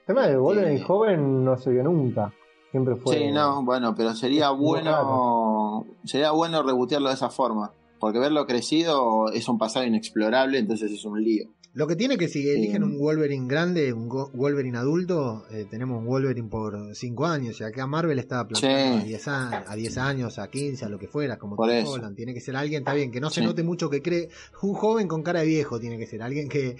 El 0.00 0.06
tema 0.14 0.26
de 0.26 0.36
Wolverine 0.36 0.78
Sí. 0.78 0.84
joven 0.84 1.44
no 1.44 1.56
se 1.56 1.70
vio 1.70 1.82
nunca. 1.82 2.32
Siempre 2.70 2.96
fue. 2.96 3.16
Sí, 3.16 3.30
no, 3.32 3.64
bueno, 3.64 3.94
pero 3.94 4.14
sería 4.14 4.50
bueno, 4.50 5.86
sería 6.04 6.30
bueno 6.32 6.62
rebotearlo 6.62 7.08
de 7.08 7.14
esa 7.14 7.30
forma. 7.30 7.72
Porque 7.98 8.18
verlo 8.18 8.46
crecido 8.46 9.30
es 9.32 9.48
un 9.48 9.56
pasado 9.56 9.86
inexplorable, 9.86 10.58
entonces 10.58 10.92
es 10.92 11.04
un 11.06 11.22
lío. 11.22 11.48
Lo 11.76 11.86
que 11.86 11.94
tiene 11.94 12.16
que 12.16 12.26
si 12.28 12.48
eligen 12.48 12.82
un 12.82 12.98
Wolverine 12.98 13.46
grande, 13.46 13.92
un 13.92 14.08
Wolverine 14.08 14.78
adulto, 14.78 15.44
eh, 15.50 15.66
tenemos 15.68 15.98
un 15.98 16.06
Wolverine 16.06 16.48
por 16.48 16.94
5 16.94 17.26
años. 17.26 17.60
Y 17.60 17.64
acá 17.64 17.86
Marvel 17.86 18.18
está 18.18 18.48
planteando 18.48 19.02
a 19.02 19.04
10 19.04 19.28
a, 19.28 19.70
a 19.70 19.76
10 19.76 19.98
años, 19.98 20.38
a 20.38 20.48
15, 20.48 20.86
a 20.86 20.88
lo 20.88 20.98
que 20.98 21.06
fuera, 21.06 21.36
como 21.38 21.54
Tom 21.54 21.68
Holland. 21.86 22.16
Tiene 22.16 22.32
que 22.32 22.40
ser 22.40 22.56
alguien, 22.56 22.80
está 22.80 22.94
bien, 22.94 23.12
que 23.12 23.20
no 23.20 23.28
se 23.28 23.42
note 23.42 23.62
mucho 23.62 23.90
que 23.90 24.00
cree. 24.00 24.30
Un 24.62 24.72
joven 24.72 25.06
con 25.06 25.22
cara 25.22 25.40
de 25.40 25.46
viejo 25.48 25.78
tiene 25.78 25.98
que 25.98 26.06
ser. 26.06 26.22
Alguien 26.22 26.48
que, 26.48 26.78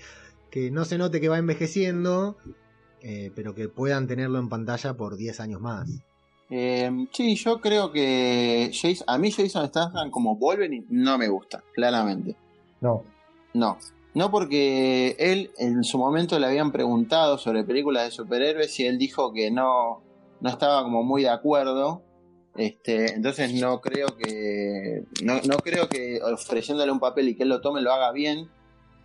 que 0.51 0.71
no 0.71 0.87
se 0.87 0.97
note 0.97 1.21
que 1.21 1.29
va 1.29 1.37
envejeciendo, 1.37 2.39
eh, 3.03 3.31
pero 3.35 3.55
que 3.55 3.69
puedan 3.69 4.07
tenerlo 4.07 4.39
en 4.39 4.49
pantalla 4.49 4.95
por 4.95 5.19
10 5.19 5.41
años 5.41 5.61
más. 5.61 5.91
Eh, 6.49 6.91
sí, 7.13 7.37
yo 7.37 7.61
creo 7.61 7.93
que 7.93 8.73
a 9.07 9.19
mí 9.19 9.31
Jason 9.31 9.69
Statham 9.69 10.11
como 10.11 10.37
Wolverine 10.37 10.87
no 10.89 11.19
me 11.19 11.29
gusta, 11.29 11.63
claramente. 11.75 12.35
No. 12.81 13.05
No. 13.53 13.77
No 14.17 14.31
porque 14.31 15.15
él 15.19 15.51
en 15.59 15.85
su 15.85 15.99
momento 15.99 16.39
le 16.39 16.47
habían 16.47 16.73
preguntado 16.73 17.37
sobre 17.37 17.65
películas 17.65 18.07
de 18.07 18.11
superhéroes 18.13 18.81
y 18.81 18.87
él 18.87 18.97
dijo 18.97 19.31
que 19.35 19.51
no, 19.51 20.01
no 20.41 20.49
estaba 20.49 20.83
como 20.85 21.03
muy 21.03 21.25
de 21.25 21.29
acuerdo. 21.29 22.01
Este, 22.57 23.13
entonces 23.13 23.53
no 23.53 23.83
creo 23.83 24.17
que 24.17 25.05
no, 25.23 25.35
no 25.47 25.59
creo 25.59 25.91
que 25.91 26.23
ofreciéndole 26.23 26.93
un 26.93 26.99
papel 26.99 27.29
y 27.29 27.37
que 27.37 27.43
él 27.43 27.51
lo 27.51 27.61
tome 27.61 27.83
lo 27.83 27.93
haga 27.93 28.11
bien, 28.13 28.49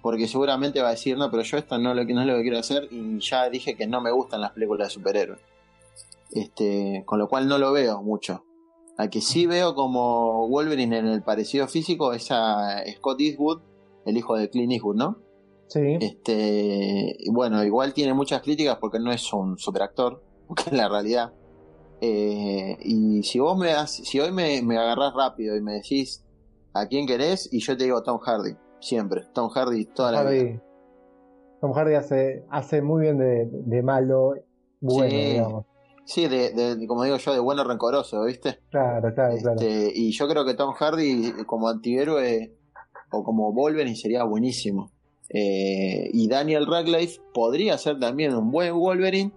porque 0.02 0.30
seguramente 0.30 0.82
va 0.82 0.88
a 0.88 0.92
decir 0.92 1.18
no, 1.18 1.30
pero 1.30 1.44
yo 1.44 1.58
esto 1.58 1.78
no, 1.78 1.94
lo, 1.94 2.06
no 2.06 2.22
es 2.22 2.28
lo 2.28 2.36
que 2.38 2.44
quiero 2.44 2.60
hacer 2.60 2.88
y 2.90 3.20
ya 3.20 3.50
dije 3.50 3.76
que 3.76 3.88
no 3.88 4.00
me 4.00 4.12
gustan 4.12 4.40
las 4.40 4.52
películas 4.52 4.88
de 4.88 4.94
superhéroes. 4.94 5.42
Este, 6.32 7.04
con 7.06 7.20
lo 7.20 7.28
cual 7.28 7.50
no 7.50 7.58
lo 7.58 7.74
veo 7.74 8.02
mucho. 8.02 8.46
Al 8.98 9.10
que 9.10 9.20
sí 9.20 9.46
veo 9.46 9.76
como 9.76 10.48
Wolverine 10.48 11.00
en 11.00 11.08
el 11.08 11.22
parecido 11.22 11.68
físico 11.68 12.14
es 12.14 12.32
a 12.32 12.82
Scott 12.96 13.20
Eastwood, 13.20 13.71
el 14.06 14.18
hijo 14.18 14.36
de 14.36 14.50
Clint 14.50 14.74
Eastwood, 14.74 14.96
¿no? 14.96 15.18
Sí. 15.68 15.98
Este, 16.02 17.18
bueno, 17.32 17.64
igual 17.64 17.94
tiene 17.94 18.14
muchas 18.14 18.42
críticas 18.42 18.78
porque 18.78 19.00
no 19.00 19.12
es 19.12 19.32
un 19.34 19.58
superactor, 19.58 20.22
porque 20.48 20.64
es 20.68 20.74
la 20.74 20.90
realidad. 20.90 21.34
Eh, 22.02 22.78
y 22.82 23.24
si 23.24 23.40
vos 23.40 23.58
me 23.58 23.74
si 23.88 24.20
hoy 24.20 24.32
me, 24.32 24.62
me 24.64 24.78
agarrás 24.78 25.14
rápido 25.14 25.56
y 25.56 25.62
me 25.62 25.74
decís 25.74 26.26
a 26.74 26.88
quién 26.88 27.06
querés, 27.06 27.52
y 27.54 27.60
yo 27.60 27.78
te 27.78 27.84
digo 27.84 28.02
Tom 28.02 28.20
Hardy, 28.20 28.56
siempre. 28.80 29.24
Tom 29.34 29.50
Hardy 29.50 29.86
toda 29.86 30.12
la 30.12 30.24
vida. 30.24 30.62
Tom 31.60 31.74
Hardy 31.74 31.94
hace, 31.94 32.44
hace 32.50 32.82
muy 32.82 33.04
bien 33.04 33.20
de, 33.20 33.48
de 33.52 33.84
malo, 33.84 34.34
bueno, 34.80 35.10
sí. 35.12 35.16
digamos. 35.16 35.66
Sí, 36.06 36.28
de, 36.28 36.86
como 36.88 37.04
digo 37.04 37.18
yo, 37.18 37.34
de 37.34 37.40
bueno 37.40 37.64
rencoroso, 37.64 38.26
¿viste? 38.26 38.60
Claro, 38.72 39.14
claro, 39.14 39.36
claro. 39.38 39.62
Este, 39.62 39.92
y 39.96 40.12
yo 40.12 40.28
creo 40.28 40.44
que 40.44 40.56
Tom 40.56 40.74
Hardy 40.74 41.32
como 41.46 41.70
antihéroe 41.70 42.58
o 43.12 43.24
como 43.24 43.52
Wolverine 43.54 43.96
sería 43.96 44.24
buenísimo. 44.24 44.92
Eh, 45.30 46.10
y 46.14 46.28
Daniel 46.28 46.66
Radcliffe 46.68 47.22
podría 47.34 47.78
ser 47.78 48.00
también 48.00 48.36
un 48.36 48.52
buen 48.52 48.74
Wolverine, 48.74 49.32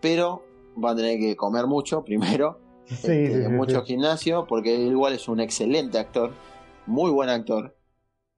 pero 0.00 0.42
va 0.82 0.92
a 0.92 0.96
tener 0.96 1.18
que 1.18 1.36
comer 1.36 1.66
mucho 1.66 2.04
primero, 2.04 2.58
Sí, 2.86 2.96
sí, 3.26 3.32
sí, 3.32 3.48
mucho 3.50 3.80
sí. 3.80 3.86
gimnasio, 3.94 4.46
porque 4.46 4.74
él 4.76 4.92
igual 4.92 5.12
es 5.14 5.28
un 5.28 5.40
excelente 5.40 5.98
actor, 5.98 6.30
muy 6.86 7.10
buen 7.10 7.28
actor. 7.28 7.76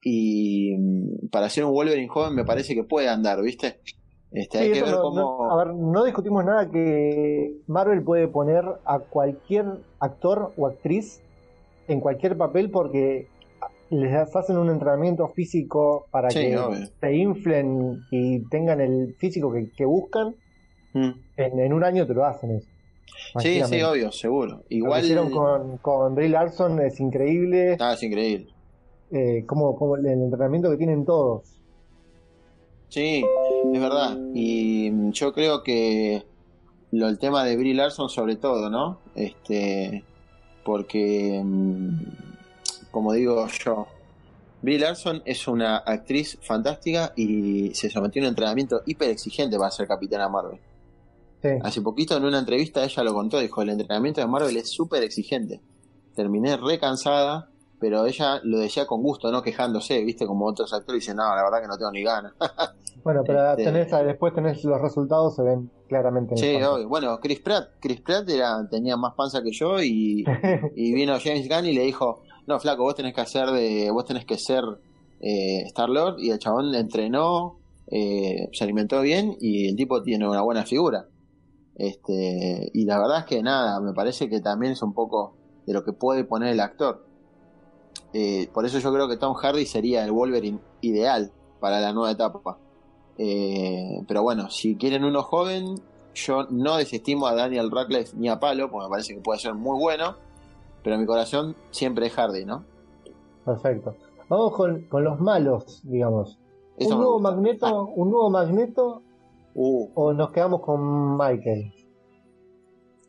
Y 0.02 0.74
mm, 0.78 1.28
para 1.30 1.48
ser 1.50 1.64
un 1.64 1.72
Wolverine 1.72 2.08
joven 2.08 2.34
me 2.34 2.44
parece 2.44 2.74
que 2.74 2.84
puede 2.84 3.08
andar, 3.08 3.42
¿viste? 3.42 3.80
Este, 4.30 4.58
hay 4.58 4.72
que 4.72 4.82
ver 4.82 4.92
no- 4.92 5.02
cómo... 5.02 5.14
no- 5.16 5.50
a 5.50 5.64
ver, 5.64 5.74
no 5.74 6.04
discutimos 6.04 6.44
nada 6.44 6.70
que 6.70 7.56
Marvel 7.66 8.02
puede 8.02 8.28
poner 8.28 8.64
a 8.84 8.98
cualquier 9.00 9.66
actor 10.00 10.52
o 10.56 10.66
actriz 10.66 11.20
en 11.88 12.00
cualquier 12.00 12.36
papel 12.36 12.70
porque 12.70 13.28
les 13.90 14.12
hacen 14.36 14.58
un 14.58 14.68
entrenamiento 14.70 15.28
físico 15.28 16.06
para 16.10 16.30
Sí, 16.30 16.40
que 16.40 16.58
obvio. 16.58 16.86
se 17.00 17.14
inflen 17.16 18.00
y 18.10 18.40
tengan 18.48 18.80
el 18.80 19.14
físico 19.18 19.52
que, 19.52 19.70
que 19.70 19.84
buscan. 19.84 20.34
Mm. 20.94 21.10
En, 21.36 21.60
en 21.60 21.72
un 21.72 21.84
año 21.84 22.06
te 22.06 22.14
lo 22.14 22.24
hacen 22.24 22.50
eso. 22.56 22.68
Sí, 23.40 23.60
sí, 23.64 23.82
obvio, 23.82 24.12
seguro. 24.12 24.56
Lo 24.56 24.62
que 24.68 24.74
Igual... 24.76 25.02
hicieron 25.04 25.30
con, 25.30 25.78
con 25.78 26.14
Brie 26.14 26.28
Larson 26.28 26.80
es 26.80 27.00
increíble. 27.00 27.76
Ah, 27.80 27.94
es 27.94 28.02
increíble. 28.02 28.48
eh, 29.10 29.44
como, 29.46 29.74
como 29.76 29.96
el 29.96 30.06
entrenamiento 30.06 30.70
que 30.70 30.76
tienen 30.76 31.04
todos. 31.04 31.54
Sí, 32.88 33.24
es 33.72 33.80
verdad. 33.80 34.16
Y 34.34 34.90
mm, 34.90 35.10
yo 35.12 35.32
creo 35.32 35.62
que 35.62 36.22
lo, 36.92 37.08
el 37.08 37.18
tema 37.18 37.44
de 37.44 37.56
Brie 37.56 37.74
Larson 37.74 38.08
sobre 38.08 38.36
todo, 38.36 38.70
¿no? 38.70 38.98
Este, 39.14 40.04
porque, 40.64 41.40
mm, 41.44 41.92
como 42.90 43.12
digo 43.12 43.46
yo, 43.64 43.86
Brie 44.62 44.78
Larson 44.78 45.22
es 45.24 45.46
una 45.46 45.76
actriz 45.78 46.38
fantástica 46.42 47.12
y 47.16 47.72
se 47.74 47.90
sometió 47.90 48.22
a 48.22 48.24
un 48.24 48.28
entrenamiento 48.30 48.82
hiper 48.86 49.10
exigente 49.10 49.56
para 49.56 49.70
ser 49.70 49.86
Capitana 49.86 50.28
Marvel. 50.28 50.58
Sí. 51.42 51.50
Hace 51.62 51.80
poquito 51.82 52.16
en 52.16 52.24
una 52.24 52.40
entrevista 52.40 52.84
ella 52.84 53.02
lo 53.04 53.14
contó, 53.14 53.38
dijo, 53.38 53.62
el 53.62 53.70
entrenamiento 53.70 54.20
de 54.20 54.26
Marvel 54.26 54.56
es 54.56 54.70
súper 54.70 55.04
exigente. 55.04 55.60
Terminé 56.16 56.56
re 56.56 56.80
cansada, 56.80 57.48
pero 57.78 58.06
ella 58.06 58.40
lo 58.42 58.58
decía 58.58 58.86
con 58.86 59.02
gusto, 59.02 59.30
no 59.30 59.40
quejándose, 59.42 60.02
viste, 60.02 60.26
como 60.26 60.46
otros 60.46 60.72
actores 60.72 61.02
dicen, 61.02 61.16
no, 61.16 61.22
la 61.36 61.44
verdad 61.44 61.60
que 61.62 61.68
no 61.68 61.78
tengo 61.78 61.92
ni 61.92 62.02
ganas. 62.02 62.32
Bueno, 63.04 63.22
pero 63.24 63.52
Este- 63.52 63.62
tenés, 63.64 63.90
después 64.04 64.34
tenés 64.34 64.62
los 64.64 64.80
resultados, 64.82 65.36
se 65.36 65.42
ven 65.42 65.70
claramente. 65.88 66.34
en 66.34 66.38
Sí, 66.38 66.56
obvio. 66.62 66.88
Bueno, 66.88 67.18
Chris 67.20 67.38
Pratt, 67.40 67.70
Chris 67.80 68.00
Pratt 68.00 68.28
era, 68.28 68.68
tenía 68.68 68.96
más 68.96 69.14
panza 69.14 69.40
que 69.40 69.52
yo 69.52 69.80
y, 69.80 70.24
y 70.76 70.92
vino 70.92 71.16
James 71.22 71.48
Gunn 71.48 71.66
y 71.66 71.72
le 71.74 71.84
dijo, 71.84 72.22
no, 72.48 72.58
flaco, 72.58 72.82
vos 72.82 72.94
tenés 72.94 73.14
que 73.14 73.20
hacer 73.20 73.50
de, 73.50 73.90
vos 73.90 74.06
tenés 74.06 74.24
que 74.24 74.38
ser 74.38 74.64
eh, 75.20 75.64
Star 75.66 75.90
Lord 75.90 76.18
y 76.18 76.30
el 76.30 76.38
chabón 76.38 76.74
entrenó, 76.74 77.58
eh, 77.88 78.48
se 78.52 78.64
alimentó 78.64 79.02
bien 79.02 79.36
y 79.38 79.68
el 79.68 79.76
tipo 79.76 80.02
tiene 80.02 80.26
una 80.26 80.40
buena 80.40 80.64
figura. 80.64 81.06
Este, 81.74 82.70
y 82.72 82.86
la 82.86 82.98
verdad 82.98 83.18
es 83.18 83.24
que 83.26 83.42
nada, 83.42 83.78
me 83.80 83.92
parece 83.92 84.30
que 84.30 84.40
también 84.40 84.72
es 84.72 84.82
un 84.82 84.94
poco 84.94 85.34
de 85.66 85.74
lo 85.74 85.84
que 85.84 85.92
puede 85.92 86.24
poner 86.24 86.48
el 86.48 86.60
actor. 86.60 87.04
Eh, 88.14 88.48
por 88.54 88.64
eso 88.64 88.78
yo 88.78 88.94
creo 88.94 89.08
que 89.08 89.18
Tom 89.18 89.34
Hardy 89.34 89.66
sería 89.66 90.02
el 90.02 90.10
Wolverine 90.10 90.58
ideal 90.80 91.30
para 91.60 91.80
la 91.80 91.92
nueva 91.92 92.12
etapa. 92.12 92.58
Pero 93.18 94.22
bueno, 94.22 94.48
si 94.48 94.76
quieren 94.76 95.04
uno 95.04 95.22
joven, 95.22 95.74
yo 96.14 96.46
no 96.48 96.78
desestimo 96.78 97.26
a 97.26 97.34
Daniel 97.34 97.70
Radcliffe 97.70 98.16
ni 98.16 98.30
a 98.30 98.40
Palo, 98.40 98.70
porque 98.70 98.86
me 98.86 98.90
parece 98.90 99.14
que 99.14 99.20
puede 99.20 99.38
ser 99.38 99.54
muy 99.54 99.78
bueno, 99.78 100.16
pero 100.82 100.98
mi 100.98 101.06
corazón 101.06 101.56
siempre 101.70 102.06
es 102.06 102.12
Hardy, 102.14 102.44
¿no? 102.44 102.64
Perfecto. 103.44 103.94
Vamos 104.28 104.52
con, 104.52 104.82
con 104.82 105.04
los 105.04 105.20
malos, 105.20 105.80
digamos. 105.84 106.38
Eso 106.76 106.94
un 106.94 107.00
nuevo 107.00 107.18
magneto, 107.18 107.86
un 107.86 108.10
nuevo 108.10 108.30
magneto 108.30 109.02
Uh, 109.60 109.90
o 109.94 110.12
nos 110.12 110.30
quedamos 110.30 110.60
con 110.60 111.16
Michael. 111.16 111.72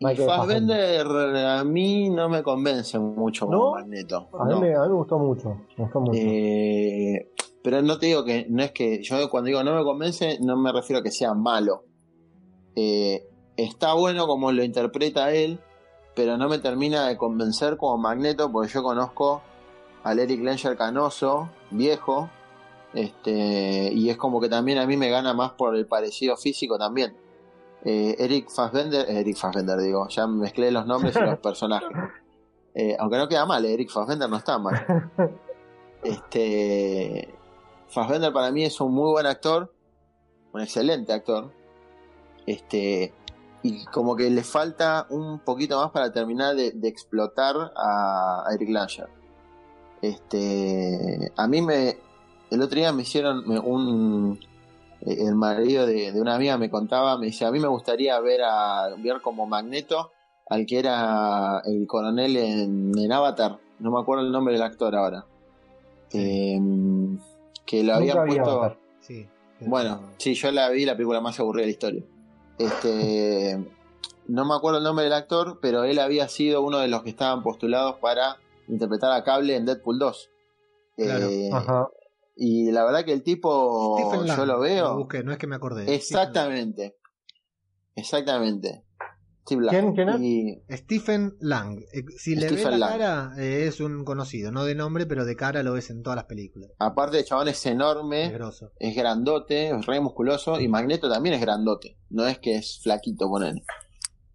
Michael 0.01 0.27
Fassbender 0.27 1.05
a 1.05 1.63
mí 1.63 2.09
no 2.09 2.27
me 2.27 2.41
convence 2.41 2.97
mucho 2.97 3.45
como 3.45 3.57
¿No? 3.57 3.71
Magneto. 3.73 4.29
A 4.33 4.45
mí, 4.45 4.59
me, 4.59 4.73
a 4.73 4.81
mí 4.81 4.87
me 4.87 4.95
gustó 4.95 5.19
mucho. 5.19 5.61
Me 5.77 5.83
gustó 5.83 5.99
mucho. 5.99 6.19
Eh, 6.19 7.29
pero 7.61 7.83
no 7.83 7.99
te 7.99 8.07
digo 8.07 8.25
que, 8.25 8.47
no 8.49 8.63
es 8.63 8.71
que, 8.71 9.03
yo 9.03 9.29
cuando 9.29 9.45
digo 9.45 9.63
no 9.63 9.75
me 9.75 9.83
convence, 9.83 10.39
no 10.41 10.57
me 10.57 10.71
refiero 10.71 11.01
a 11.01 11.03
que 11.03 11.11
sea 11.11 11.35
malo. 11.35 11.83
Eh, 12.75 13.27
está 13.55 13.93
bueno 13.93 14.25
como 14.25 14.51
lo 14.51 14.63
interpreta 14.63 15.31
él, 15.31 15.59
pero 16.15 16.37
no 16.37 16.49
me 16.49 16.59
termina 16.59 17.07
de 17.07 17.17
convencer 17.17 17.77
como 17.77 17.97
Magneto, 17.97 18.51
porque 18.51 18.71
yo 18.71 18.83
conozco 18.83 19.41
al 20.03 20.19
Eric 20.19 20.41
Langer 20.41 20.77
canoso, 20.77 21.49
viejo, 21.71 22.29
este, 22.93 23.91
y 23.93 24.09
es 24.09 24.17
como 24.17 24.41
que 24.41 24.49
también 24.49 24.79
a 24.79 24.87
mí 24.87 24.97
me 24.97 25.09
gana 25.09 25.33
más 25.33 25.51
por 25.51 25.75
el 25.75 25.85
parecido 25.85 26.35
físico 26.37 26.77
también. 26.77 27.15
Eh, 27.83 28.15
Eric 28.19 28.49
Fassbender, 28.49 29.09
eh, 29.09 29.19
Eric 29.19 29.37
Fassbender 29.37 29.77
digo, 29.79 30.07
ya 30.09 30.27
mezclé 30.27 30.71
los 30.71 30.85
nombres 30.85 31.15
y 31.15 31.19
los 31.19 31.39
personajes. 31.43 31.89
Eh, 32.73 32.95
aunque 32.99 33.17
no 33.17 33.27
queda 33.27 33.45
mal, 33.45 33.63
Eric 33.65 33.89
Fassbender 33.89 34.29
no 34.29 34.37
está 34.37 34.57
mal. 34.57 35.11
Este. 36.01 37.35
Fassbender 37.89 38.31
para 38.31 38.51
mí 38.51 38.63
es 38.63 38.79
un 38.79 38.93
muy 38.93 39.11
buen 39.11 39.25
actor, 39.25 39.73
un 40.53 40.61
excelente 40.61 41.11
actor. 41.11 41.51
Este. 42.45 43.13
Y 43.61 43.85
como 43.85 44.15
que 44.15 44.29
le 44.29 44.43
falta 44.43 45.05
un 45.09 45.39
poquito 45.39 45.79
más 45.81 45.91
para 45.91 46.11
terminar 46.13 46.55
de, 46.55 46.71
de 46.71 46.87
explotar 46.87 47.55
a, 47.75 48.43
a 48.47 48.53
Eric 48.53 48.69
Langer. 48.69 49.09
Este. 50.01 51.31
A 51.35 51.47
mí 51.47 51.61
me. 51.61 51.97
El 52.49 52.61
otro 52.61 52.79
día 52.79 52.93
me 52.93 53.01
hicieron 53.01 53.43
un. 53.49 54.39
El 55.01 55.35
marido 55.35 55.85
de, 55.85 56.11
de 56.11 56.21
una 56.21 56.35
amiga 56.35 56.57
me 56.57 56.69
contaba, 56.69 57.17
me 57.17 57.27
dice, 57.27 57.45
a 57.45 57.51
mí 57.51 57.59
me 57.59 57.67
gustaría 57.67 58.19
ver 58.19 58.41
a 58.43 58.89
ver 58.97 59.21
como 59.21 59.45
Magneto 59.45 60.11
al 60.49 60.65
que 60.65 60.79
era 60.79 61.61
el 61.65 61.87
coronel 61.87 62.35
en, 62.35 62.97
en 62.97 63.11
Avatar. 63.11 63.59
No 63.79 63.91
me 63.91 63.99
acuerdo 64.01 64.25
el 64.25 64.31
nombre 64.31 64.53
del 64.53 64.63
actor 64.63 64.95
ahora. 64.95 65.25
Eh, 66.11 66.59
que 67.65 67.83
lo 67.83 67.95
habían 67.95 68.25
puesto. 68.25 68.49
Avatar. 68.49 68.77
Sí. 68.99 69.27
Bueno, 69.61 70.01
sí, 70.17 70.33
yo 70.33 70.51
la 70.51 70.69
vi, 70.69 70.85
la 70.85 70.95
película 70.95 71.21
más 71.21 71.39
aburrida 71.39 71.61
de 71.61 71.67
la 71.67 71.71
historia. 71.71 72.03
Este, 72.59 73.57
no 74.27 74.45
me 74.45 74.53
acuerdo 74.53 74.77
el 74.77 74.83
nombre 74.83 75.05
del 75.05 75.13
actor, 75.13 75.59
pero 75.61 75.85
él 75.85 75.97
había 75.97 76.27
sido 76.27 76.61
uno 76.61 76.77
de 76.79 76.87
los 76.87 77.01
que 77.03 77.09
estaban 77.09 77.41
postulados 77.41 77.95
para 77.95 78.37
interpretar 78.67 79.11
a 79.13 79.23
Cable 79.23 79.55
en 79.55 79.65
Deadpool 79.65 79.97
2. 79.97 80.29
Claro. 80.97 81.25
Eh, 81.27 81.49
Ajá. 81.51 81.89
Y 82.35 82.71
la 82.71 82.85
verdad 82.85 83.03
que 83.03 83.13
el 83.13 83.23
tipo, 83.23 83.97
Stephen 83.99 84.27
Lang, 84.27 84.37
yo 84.37 84.45
lo 84.45 84.59
veo. 84.59 84.89
Lo 84.89 84.97
busqué, 84.97 85.23
no 85.23 85.31
es 85.31 85.37
que 85.37 85.47
me 85.47 85.55
acordé. 85.55 85.93
Exactamente. 85.93 86.97
Exactamente. 87.95 88.83
Steve 89.49 89.63
Lang. 89.63 89.71
¿Quién- 89.71 89.93
quién 89.95 90.09
es? 90.09 90.19
Y 90.21 90.61
Stephen 90.77 91.35
Lang. 91.39 91.79
Eh, 91.93 92.03
Si 92.17 92.35
le 92.35 92.43
ves 92.49 92.53
Stephen 92.61 92.71
la 92.79 92.87
Lang. 92.89 92.89
cara, 92.99 93.31
eh, 93.37 93.65
es 93.67 93.79
un 93.79 94.05
conocido, 94.05 94.51
no 94.51 94.63
de 94.65 94.75
nombre, 94.75 95.05
pero 95.05 95.25
de 95.25 95.35
cara 95.35 95.63
lo 95.63 95.73
ves 95.73 95.89
en 95.89 96.03
todas 96.03 96.15
las 96.17 96.25
películas. 96.25 96.69
aparte 96.79 97.17
el 97.19 97.25
chabón 97.25 97.47
es 97.47 97.57
Es 97.57 97.65
enorme, 97.65 98.29
grosso. 98.29 98.71
es 98.79 98.95
grandote, 98.95 99.69
es 99.69 99.85
re 99.85 99.99
musculoso 99.99 100.59
y 100.59 100.67
Magneto 100.67 101.09
también 101.09 101.35
es 101.35 101.41
grandote. 101.41 101.97
No 102.09 102.27
es 102.27 102.37
que 102.39 102.55
es 102.57 102.79
flaquito 102.83 103.27
poner. 103.27 103.55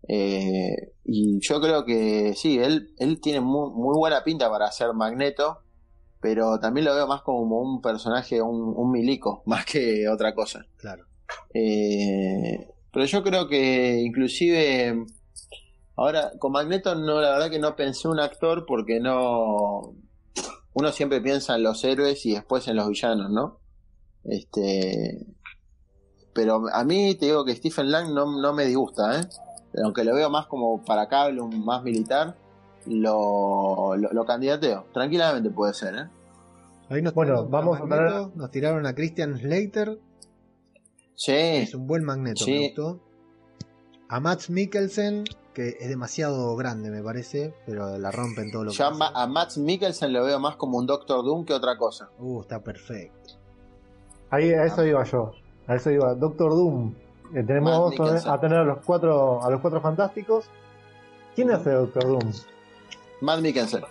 Eh, 0.08 0.92
y 1.04 1.38
yo 1.40 1.60
creo 1.60 1.84
que 1.84 2.34
sí, 2.36 2.58
él, 2.58 2.90
él 2.98 3.20
tiene 3.20 3.40
muy, 3.40 3.70
muy 3.70 3.96
buena 3.96 4.22
pinta 4.22 4.50
para 4.50 4.70
ser 4.70 4.92
Magneto, 4.92 5.60
pero 6.20 6.58
también 6.58 6.84
lo 6.86 6.94
veo 6.94 7.06
más 7.06 7.22
como 7.22 7.60
un 7.60 7.80
personaje, 7.80 8.42
un, 8.42 8.74
un 8.76 8.90
milico, 8.90 9.42
más 9.46 9.64
que 9.64 10.08
otra 10.08 10.34
cosa. 10.34 10.66
Claro. 10.76 11.04
Eh, 11.54 12.68
pero 12.94 13.06
yo 13.06 13.22
creo 13.24 13.48
que 13.48 14.00
inclusive 14.00 15.04
ahora 15.96 16.30
con 16.38 16.52
Magneto 16.52 16.94
no, 16.94 17.20
la 17.20 17.32
verdad 17.32 17.50
que 17.50 17.58
no 17.58 17.74
pensé 17.74 18.08
un 18.08 18.20
actor 18.20 18.64
porque 18.66 19.00
no 19.00 19.94
uno 20.72 20.92
siempre 20.92 21.20
piensa 21.20 21.56
en 21.56 21.64
los 21.64 21.82
héroes 21.84 22.24
y 22.24 22.34
después 22.34 22.68
en 22.68 22.76
los 22.76 22.88
villanos, 22.88 23.30
¿no? 23.30 23.58
Este 24.24 25.26
pero 26.32 26.64
a 26.72 26.84
mí 26.84 27.14
te 27.16 27.26
digo 27.26 27.44
que 27.44 27.54
Stephen 27.54 27.90
Lang 27.90 28.12
no, 28.12 28.40
no 28.40 28.52
me 28.52 28.64
disgusta, 28.64 29.20
¿eh? 29.20 29.24
Aunque 29.82 30.04
lo 30.04 30.14
veo 30.14 30.30
más 30.30 30.46
como 30.46 30.84
para 30.84 31.08
cable, 31.08 31.40
un 31.40 31.64
más 31.64 31.82
militar, 31.82 32.36
lo, 32.86 33.96
lo, 33.96 34.12
lo 34.12 34.24
candidateo. 34.24 34.86
Tranquilamente 34.92 35.50
puede 35.50 35.74
ser, 35.74 35.94
¿eh? 35.94 36.08
Ahí 36.90 37.02
nos 37.02 37.14
Bueno, 37.14 37.46
vamos 37.46 37.80
a 37.80 38.30
nos 38.34 38.50
tiraron 38.50 38.86
a 38.86 38.94
Christian 38.94 39.38
Slater, 39.38 39.98
Sí, 41.16 41.32
es 41.32 41.74
un 41.74 41.86
buen 41.86 42.04
magneto, 42.04 42.44
Sí. 42.44 42.52
me 42.52 42.60
gustó. 42.68 43.00
A 44.08 44.20
Max 44.20 44.50
Mikkelsen, 44.50 45.24
que 45.54 45.76
es 45.80 45.88
demasiado 45.88 46.54
grande, 46.56 46.90
me 46.90 47.02
parece, 47.02 47.54
pero 47.66 47.96
la 47.98 48.10
rompe 48.10 48.42
en 48.42 48.50
todo 48.50 48.64
lo 48.64 48.70
que 48.70 48.76
yo 48.76 48.84
a, 48.84 48.88
hace. 48.88 48.98
Ma- 48.98 49.12
a 49.14 49.26
Max 49.26 49.56
Mikkelsen 49.58 50.12
lo 50.12 50.24
veo 50.24 50.38
más 50.40 50.56
como 50.56 50.78
un 50.78 50.86
Doctor 50.86 51.24
Doom 51.24 51.44
que 51.44 51.52
otra 51.54 51.76
cosa. 51.76 52.10
Uh, 52.18 52.40
está 52.40 52.62
perfecto. 52.62 53.34
Ahí 54.30 54.50
a 54.52 54.64
eso 54.64 54.84
iba 54.84 55.04
yo. 55.04 55.32
A 55.66 55.76
eso 55.76 55.90
iba. 55.90 56.14
Doctor 56.14 56.50
Doom. 56.50 56.94
Eh, 57.34 57.42
tenemos 57.44 57.98
Matt 57.98 58.26
a- 58.26 58.40
tener 58.40 58.58
a 58.58 58.64
los 58.64 58.78
cuatro, 58.84 59.42
a 59.42 59.50
los 59.50 59.60
cuatro 59.60 59.80
fantásticos. 59.80 60.46
¿Quién 61.34 61.50
hace 61.50 61.70
Doctor 61.70 62.04
Doom? 62.04 62.32
Matt 63.20 63.40
Mikkelsen. 63.40 63.82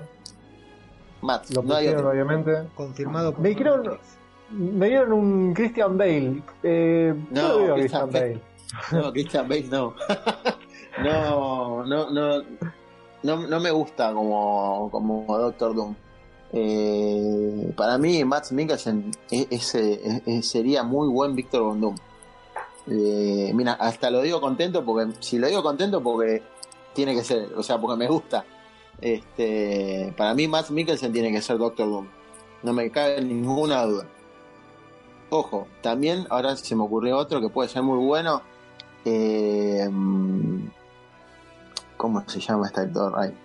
Matt, 1.21 1.49
Lo 1.51 1.63
no 1.63 1.73
hay 1.73 1.85
pusieron, 1.85 1.99
otro. 2.05 2.09
obviamente. 2.11 2.69
Confirmado 2.75 3.31
por 3.31 3.41
Me 3.41 3.49
dijeron- 3.49 3.83
Netflix. 3.83 4.17
Me 4.53 4.87
dieron 4.89 5.13
un 5.13 5.53
Christian 5.53 5.97
Bale. 5.97 6.41
Eh, 6.63 7.13
No, 7.31 7.41
a 7.41 7.75
Christian 7.75 8.09
Christian 8.09 8.11
Bale. 8.11 8.41
No, 8.91 9.11
Christian 9.13 9.47
Bale 9.49 9.67
no. 9.69 9.93
no, 11.03 11.85
no, 11.85 12.09
no, 12.11 12.43
no, 13.23 13.47
no 13.47 13.59
me 13.59 13.71
gusta 13.71 14.13
como, 14.13 14.89
como 14.91 15.25
Doctor 15.37 15.75
Doom. 15.75 15.95
Eh, 16.51 17.73
para 17.75 17.97
mí, 17.97 18.23
Matt 18.25 18.51
Mikkelsen 18.51 19.11
es- 19.31 19.47
ese- 19.49 20.21
es- 20.25 20.47
sería 20.47 20.83
muy 20.83 21.07
buen 21.07 21.35
Victor 21.35 21.63
Von 21.63 21.81
Doom. 21.81 21.95
Eh, 22.87 23.51
mira, 23.55 23.73
hasta 23.73 24.11
lo 24.11 24.21
digo 24.21 24.39
contento 24.41 24.83
porque 24.83 25.13
si 25.19 25.39
lo 25.39 25.47
digo 25.47 25.63
contento 25.63 26.01
porque 26.03 26.43
tiene 26.93 27.15
que 27.15 27.23
ser, 27.23 27.49
o 27.55 27.63
sea, 27.63 27.79
porque 27.79 27.97
me 27.97 28.07
gusta. 28.07 28.45
Este, 29.01 30.13
para 30.17 30.33
mí 30.33 30.47
Matt 30.47 30.69
Mikkelsen 30.69 31.11
tiene 31.11 31.31
que 31.31 31.41
ser 31.41 31.57
Doctor 31.57 31.89
Doom. 31.89 32.07
No 32.61 32.73
me 32.73 32.89
cabe 32.91 33.21
ninguna 33.21 33.83
duda. 33.85 34.07
Ojo, 35.35 35.65
también 35.81 36.27
ahora 36.29 36.55
se 36.55 36.75
me 36.75 36.83
ocurrió 36.83 37.17
otro 37.17 37.41
que 37.41 37.49
puede 37.49 37.67
ser 37.67 37.81
muy 37.81 37.97
bueno. 38.05 38.43
Eh, 39.03 39.89
¿Cómo 41.97 42.29
se 42.29 42.39
llama 42.39 42.67
este 42.67 42.81
actor? 42.81 43.13
Ay, 43.17 43.35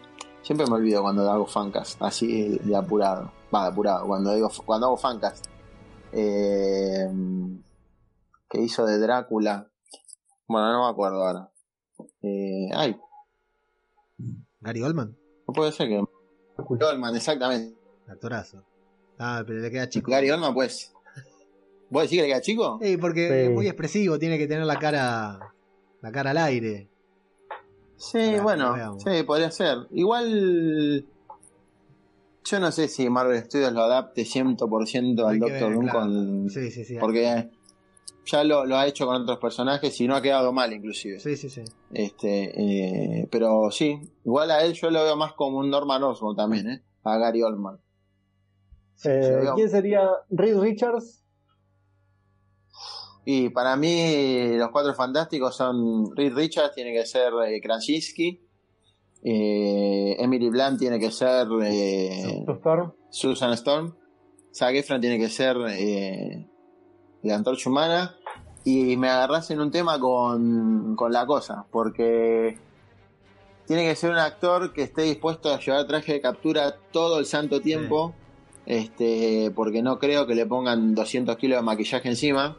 siempre 0.42 0.66
me 0.66 0.74
olvido 0.74 1.00
cuando 1.00 1.30
hago 1.30 1.46
fancast, 1.46 2.02
así 2.02 2.58
de 2.58 2.76
apurado. 2.76 3.32
Va, 3.54 3.62
de 3.62 3.68
apurado, 3.70 4.06
cuando 4.06 4.34
digo 4.34 4.50
cuando 4.66 4.88
hago 4.88 4.98
fancast. 4.98 5.46
Eh, 6.12 7.08
que 8.50 8.60
hizo 8.60 8.84
de 8.84 8.98
Drácula. 8.98 9.70
Bueno, 10.46 10.70
no 10.70 10.84
me 10.84 10.90
acuerdo 10.90 11.26
ahora. 11.26 11.50
Eh, 12.20 12.68
ay, 12.74 13.00
Gary 14.60 14.82
Oldman, 14.82 15.16
no 15.46 15.54
puede 15.54 15.72
ser 15.72 15.88
que. 15.88 16.04
Goldman, 16.58 17.16
exactamente. 17.16 17.78
actorazo. 18.06 18.62
Ah, 19.18 19.42
pero 19.46 19.60
le 19.60 19.70
queda 19.70 19.88
chico. 19.88 20.10
Gary 20.10 20.30
Oldman, 20.30 20.52
pues. 20.52 20.92
¿Vos 21.90 22.02
decís 22.02 22.18
que 22.18 22.22
le 22.22 22.28
queda 22.28 22.40
chico? 22.40 22.78
Sí, 22.82 22.96
porque 22.96 23.28
Sí. 23.28 23.34
es 23.34 23.50
muy 23.50 23.66
expresivo, 23.66 24.18
tiene 24.18 24.38
que 24.38 24.46
tener 24.46 24.64
la 24.66 24.78
cara 24.78 25.38
la 26.00 26.12
cara 26.12 26.30
al 26.30 26.38
aire. 26.38 26.88
Sí, 27.96 28.18
Para 28.18 28.42
bueno, 28.42 28.98
sí, 29.00 29.22
podría 29.24 29.50
ser. 29.50 29.78
Igual, 29.90 31.04
yo 32.44 32.60
no 32.60 32.70
sé 32.70 32.86
si 32.88 33.10
Marvel 33.10 33.42
Studios 33.44 33.72
lo 33.72 33.82
adapte 33.82 34.24
100% 34.24 35.26
al 35.26 35.38
Doctor 35.40 35.72
Doom 35.74 35.82
claro. 35.84 35.98
con... 36.00 36.48
Sí, 36.50 36.70
sí, 36.70 36.84
sí. 36.84 36.96
Porque 37.00 37.50
ya 38.26 38.44
lo, 38.44 38.64
lo 38.66 38.76
ha 38.76 38.86
hecho 38.86 39.06
con 39.06 39.22
otros 39.22 39.38
personajes 39.38 40.00
y 40.00 40.06
no 40.06 40.14
ha 40.14 40.22
quedado 40.22 40.52
mal 40.52 40.72
inclusive. 40.72 41.18
Sí, 41.18 41.36
sí, 41.36 41.48
sí. 41.50 41.62
Este, 41.92 43.20
eh, 43.22 43.28
pero 43.32 43.70
sí, 43.72 43.98
igual 44.24 44.50
a 44.52 44.62
él 44.62 44.74
yo 44.74 44.90
lo 44.90 45.02
veo 45.02 45.16
más 45.16 45.32
como 45.32 45.58
un 45.58 45.70
Norman 45.70 46.02
Osborn 46.04 46.36
también, 46.36 46.68
¿eh? 46.70 46.82
A 47.02 47.18
Gary 47.18 47.42
Oldman. 47.42 47.78
Eh, 49.04 49.40
¿Quién 49.54 49.70
sería 49.70 50.08
Reed 50.30 50.58
Richards? 50.58 51.24
Y 53.30 53.50
para 53.50 53.76
mí 53.76 54.56
los 54.56 54.70
cuatro 54.70 54.94
fantásticos 54.94 55.54
son 55.54 56.16
Reed 56.16 56.32
Richards, 56.34 56.74
tiene 56.74 56.94
que 56.94 57.04
ser 57.04 57.30
eh, 57.46 57.60
Krasinski, 57.60 58.40
eh, 59.22 60.16
Emily 60.18 60.48
Blunt 60.48 60.78
tiene 60.78 60.98
que 60.98 61.10
ser 61.10 61.46
eh, 61.62 62.42
Storm. 62.48 62.94
Susan 63.10 63.52
Storm, 63.52 63.94
Zac 64.50 64.74
Efron 64.76 65.02
tiene 65.02 65.18
que 65.18 65.28
ser 65.28 65.58
eh, 65.68 66.48
la 67.22 67.34
antorcha 67.34 67.68
humana 67.68 68.16
y 68.64 68.96
me 68.96 69.10
agarras 69.10 69.50
en 69.50 69.60
un 69.60 69.70
tema 69.70 70.00
con, 70.00 70.96
con 70.96 71.12
la 71.12 71.26
cosa, 71.26 71.66
porque 71.70 72.56
tiene 73.66 73.84
que 73.84 73.94
ser 73.94 74.10
un 74.10 74.16
actor 74.16 74.72
que 74.72 74.84
esté 74.84 75.02
dispuesto 75.02 75.52
a 75.52 75.60
llevar 75.60 75.86
traje 75.86 76.14
de 76.14 76.22
captura 76.22 76.76
todo 76.92 77.18
el 77.18 77.26
santo 77.26 77.60
tiempo, 77.60 78.14
este, 78.64 79.52
porque 79.54 79.82
no 79.82 79.98
creo 79.98 80.26
que 80.26 80.34
le 80.34 80.46
pongan 80.46 80.94
200 80.94 81.36
kilos 81.36 81.58
de 81.58 81.62
maquillaje 81.62 82.08
encima. 82.08 82.56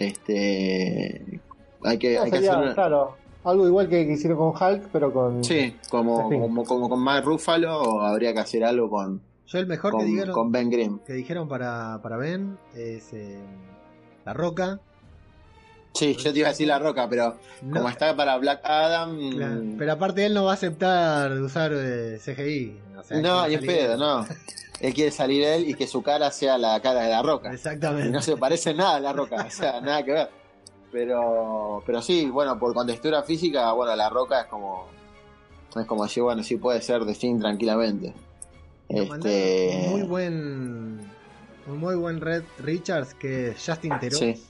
Este, 0.00 1.40
hay 1.84 1.98
que, 1.98 2.14
No, 2.16 2.22
hay 2.22 2.30
que 2.30 2.36
sería, 2.38 2.52
hacer 2.52 2.64
una- 2.64 2.74
claro, 2.74 3.16
algo 3.44 3.66
igual 3.66 3.88
que, 3.88 4.06
que 4.06 4.12
hicieron 4.14 4.38
con 4.38 4.48
Hulk, 4.48 4.88
pero 4.92 5.12
con. 5.12 5.44
Sí, 5.44 5.76
como, 5.90 6.22
como, 6.28 6.64
como 6.64 6.88
con 6.88 7.00
Mark 7.00 7.24
Ruffalo, 7.24 8.00
habría 8.02 8.32
que 8.32 8.40
hacer 8.40 8.64
algo 8.64 8.88
con, 8.90 9.20
Yo 9.46 9.58
el 9.58 9.66
mejor 9.66 9.92
que 9.92 9.96
con, 9.98 10.06
dijeron, 10.06 10.34
con 10.34 10.52
Ben 10.52 10.70
Grimm. 10.70 10.98
que 11.06 11.12
dijeron 11.12 11.48
para, 11.48 12.00
para 12.02 12.16
Ben 12.16 12.58
es 12.74 13.12
eh, 13.12 13.38
La 14.24 14.32
Roca. 14.32 14.80
Sí, 15.92 16.14
yo 16.16 16.32
te 16.32 16.38
iba 16.38 16.48
a 16.48 16.52
decir 16.52 16.68
la 16.68 16.78
roca, 16.78 17.08
pero 17.08 17.36
No, 17.62 17.78
como 17.78 17.88
está 17.88 18.14
para 18.16 18.36
Black 18.38 18.60
Adam. 18.64 19.30
claro, 19.32 19.60
pero 19.76 19.92
aparte 19.92 20.24
él 20.26 20.34
no 20.34 20.44
va 20.44 20.52
a 20.52 20.54
aceptar 20.54 21.32
usar 21.32 21.72
eh, 21.74 22.18
CGI. 22.24 22.78
o 22.98 23.02
sea, 23.02 23.20
no, 23.20 23.44
en 23.46 23.52
salir 23.52 23.66
pedo, 23.66 23.96
no. 23.96 24.26
Él 24.80 24.94
quiere 24.94 25.10
salir 25.10 25.44
él 25.44 25.68
y 25.68 25.74
que 25.74 25.86
su 25.86 26.00
cara 26.02 26.30
sea 26.30 26.56
la 26.56 26.80
cara 26.80 27.02
de 27.02 27.10
la 27.10 27.22
roca. 27.22 27.50
Y 27.50 27.54
Exactamente. 27.54 28.08
no 28.08 28.22
se 28.22 28.36
parece 28.36 28.72
nada 28.72 28.96
a 28.96 29.00
la 29.00 29.12
roca, 29.12 29.44
o 29.46 29.50
sea, 29.50 29.80
nada 29.82 30.02
que 30.04 30.12
ver. 30.12 30.30
Pero, 30.92 31.82
pero 31.86 32.00
sí, 32.02 32.26
bueno, 32.30 32.58
por 32.58 32.72
contextura 32.74 33.22
física, 33.22 33.70
bueno, 33.72 33.94
la 33.94 34.08
roca 34.08 34.40
es 34.42 34.46
como. 34.46 34.86
Es 35.76 35.86
como 35.86 36.04
decir, 36.04 36.22
bueno, 36.22 36.42
sí 36.42 36.56
puede 36.56 36.80
ser 36.82 37.04
de 37.04 37.12
Sting 37.12 37.38
tranquilamente. 37.40 38.14
Este. 38.88 39.84
Un 39.86 39.90
muy 39.90 40.02
buen. 40.02 41.00
Un 41.66 41.78
muy 41.78 41.94
buen 41.94 42.20
Red 42.20 42.42
Richards 42.58 43.14
que 43.14 43.50
es 43.50 43.64
Justin 43.64 43.92
Theroux. 44.00 44.18
Sí. 44.18 44.42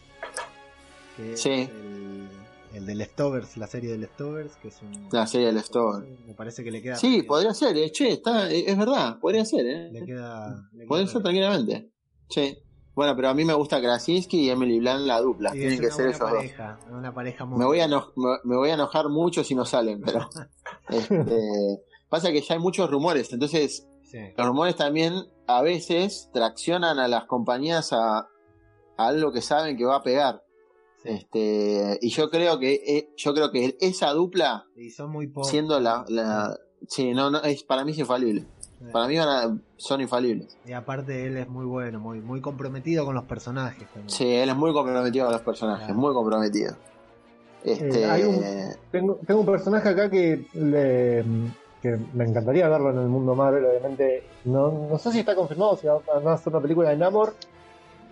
Que 1.23 1.33
es 1.35 1.41
Sí. 1.43 1.51
el, 1.51 2.29
el 2.75 2.87
de 2.87 2.95
Leftovers, 2.95 3.57
la 3.57 3.67
serie 3.67 3.91
de 3.91 3.99
Leftovers, 3.99 4.57
que 4.57 4.69
es 4.69 4.81
un. 4.83 5.09
La 5.13 5.27
serie 5.27 5.49
del 5.49 5.59
Stone. 5.59 6.07
Me 6.27 6.35
parece 6.35 6.63
que 6.65 6.71
le 6.71 6.81
queda. 6.81 6.97
Sí, 6.97 7.23
podría 7.23 7.53
ser, 7.53 7.77
eh. 7.77 7.91
che, 7.93 8.13
está, 8.13 8.51
eh, 8.51 8.65
es 8.67 8.79
verdad, 8.79 9.19
podría 9.21 9.45
ser, 9.45 9.67
eh. 9.67 9.91
Le 9.93 10.05
queda. 10.05 10.69
le 10.73 10.87
queda 10.87 11.07
ser 11.07 11.23
tranquilamente. 11.23 11.91
Sí. 12.29 12.57
Bueno, 12.95 13.15
pero 13.17 13.29
a 13.29 13.35
mí 13.35 13.45
me 13.45 13.55
gusta 13.55 13.81
Krasinski 13.81 14.41
y 14.47 14.51
Emily 14.51 14.79
Blunt 14.81 15.07
la 15.07 15.21
dupla. 15.21 15.53
Tienen 15.53 15.73
es 15.75 15.81
que 15.81 15.87
ser 15.91 15.97
buena 15.97 16.09
ellos 16.11 16.19
dos. 16.21 16.31
pareja, 16.31 16.79
Una 16.91 17.15
pareja 17.15 17.45
muy 17.45 17.59
Me 17.59 17.65
voy, 17.65 17.81
a 17.81 17.85
eno- 17.87 18.13
me, 18.17 18.31
me 18.45 18.57
voy 18.57 18.71
a 18.71 18.75
enojar 18.75 19.09
mucho 19.09 19.43
si 19.45 19.55
no 19.55 19.65
salen, 19.65 20.01
pero. 20.05 20.29
este, 20.89 21.39
pasa 22.09 22.31
que 22.33 22.41
ya 22.43 22.55
hay 22.55 22.61
muchos 22.61 22.91
rumores, 22.91 23.33
entonces 23.33 23.87
Sí. 24.05 24.19
los 24.37 24.45
rumores 24.47 24.75
también 24.75 25.15
a 25.47 25.63
veces 25.63 26.31
traccionan 26.33 26.99
a 26.99 27.07
las 27.07 27.27
compañías 27.27 27.93
a, 27.93 28.19
a 28.19 28.27
algo 28.97 29.31
que 29.33 29.41
saben 29.41 29.77
que 29.77 29.85
va 29.85 29.97
a 29.97 30.03
pegar. 30.03 30.43
Este, 31.05 31.99
y 32.03 32.11
yo 32.11 32.31
creo 32.31 32.59
que 32.59 32.75
eh, 32.87 33.09
yo 33.17 33.33
creo 33.35 33.51
que 33.51 33.77
esa 33.81 34.11
dupla, 34.11 34.67
Y 34.77 34.91
son 34.91 35.11
muy 35.11 35.27
pocos. 35.29 35.49
siendo 35.51 35.81
la, 35.81 36.05
la 36.09 36.57
sí, 36.89 37.13
no, 37.13 37.31
no, 37.31 37.43
es 37.43 37.63
para 37.63 37.85
mí 37.85 37.93
es 37.93 37.99
infalible. 37.99 38.47
Para 38.93 39.09
mí 39.09 39.19
van 39.19 39.29
a- 39.29 39.59
son 39.77 40.01
infalibles. 40.01 40.57
Y 40.65 40.73
aparte 40.73 41.27
él 41.27 41.37
es 41.37 41.49
muy 41.49 41.67
bueno, 41.67 42.01
muy, 42.01 42.21
muy 42.21 42.41
comprometido 42.41 43.05
con 43.05 43.15
los 43.15 43.25
personajes 43.25 43.87
también. 43.89 44.09
Sí, 44.09 44.27
él 44.35 44.49
es 44.49 44.57
muy 44.57 44.73
comprometido 44.73 45.27
con 45.27 45.33
los 45.35 45.43
personajes, 45.43 45.85
Claro. 45.87 46.01
muy 46.01 46.15
comprometido. 46.15 46.77
Este, 47.63 48.03
Eh, 48.03 48.07
hay 48.07 48.23
un- 48.25 48.43
Tengo, 48.91 49.19
tengo 49.27 49.41
un 49.41 49.47
personaje 49.47 49.89
acá 49.91 50.09
que, 50.11 50.47
le- 50.55 51.25
que 51.83 51.99
me 52.15 52.25
encantaría 52.25 52.69
verlo 52.69 52.91
en 52.91 52.99
el 53.01 53.09
mundo 53.09 53.35
Marvel, 53.35 53.65
obviamente. 53.67 54.23
No, 54.47 54.89
no 54.91 54.99
sé 54.99 55.13
si 55.13 55.19
está 55.21 55.35
confirmado 55.35 55.77
si 55.77 55.87
van 55.87 56.27
a 56.27 56.33
hacer 56.33 56.51
una 56.53 56.63
película 56.63 56.89
de 56.89 56.97
Namor, 56.97 57.35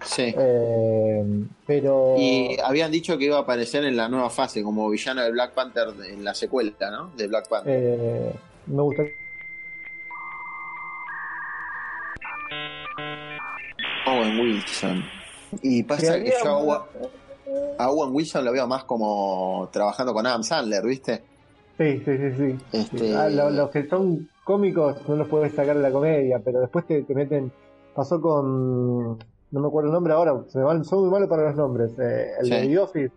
sí. 0.03 0.35
eh, 0.37 1.25
pero... 1.67 2.15
Y 2.19 2.57
habían 2.65 2.91
dicho 2.91 3.17
que 3.19 3.25
iba 3.27 3.37
a 3.37 3.41
aparecer 3.41 3.85
en 3.85 3.97
la 3.97 4.09
nueva 4.09 4.31
fase 4.31 4.63
como 4.63 4.89
villano 4.91 5.23
de 5.23 5.31
Black 5.33 5.53
Panther 5.53 5.89
en 6.11 6.25
la 6.25 6.35
secuela, 6.35 6.73
¿no? 6.91 7.11
De 7.17 7.27
Black 7.29 7.49
Panther. 7.49 7.75
eh, 7.77 8.33
me 8.67 8.83
gustaría... 8.83 9.13
Owen 14.07 14.41
Wilson. 14.41 15.05
Y 15.63 15.83
pasa 15.83 16.19
que 16.23 16.33
yo 16.43 16.49
a 16.49 16.59
Owen- 16.61 17.09
a 17.79 17.91
Owen 17.91 18.15
Wilson 18.15 18.45
lo 18.45 18.53
veo 18.53 18.67
más 18.67 18.85
como 18.85 19.69
trabajando 19.73 20.13
con 20.13 20.27
Adam 20.27 20.43
Sandler, 20.43 20.85
¿viste? 20.85 21.23
Sí, 21.79 22.03
sí, 22.05 22.17
sí, 22.17 22.37
sí. 22.37 22.59
Este, 22.73 23.15
Ah, 23.17 23.29
lo- 23.29 23.51
los 23.51 23.71
que 23.71 23.87
son 23.89 24.29
cómicos 24.45 24.97
no 25.09 25.17
los 25.17 25.29
puedes 25.29 25.55
sacar 25.55 25.77
de 25.77 25.83
la 25.83 25.91
comedia, 25.93 26.41
pero 26.45 26.61
después 26.61 26.87
te, 26.87 27.03
te 27.03 27.15
meten... 27.15 27.53
Pasó 27.95 28.21
con... 28.21 29.19
No 29.51 29.61
me 29.61 29.69
acuerdo 29.69 29.89
el 29.89 29.95
nombre 29.95 30.13
ahora, 30.13 30.43
se 30.49 30.59
me 30.59 30.65
van, 30.65 30.85
soy 30.85 31.01
muy 31.01 31.11
malo 31.11 31.29
para 31.29 31.45
los 31.49 31.57
nombres. 31.57 31.91
eh, 31.99 32.33
el 32.41 32.51
de 32.51 32.61
Sí. 32.63 32.69
The 32.69 32.79
Office, 32.79 33.15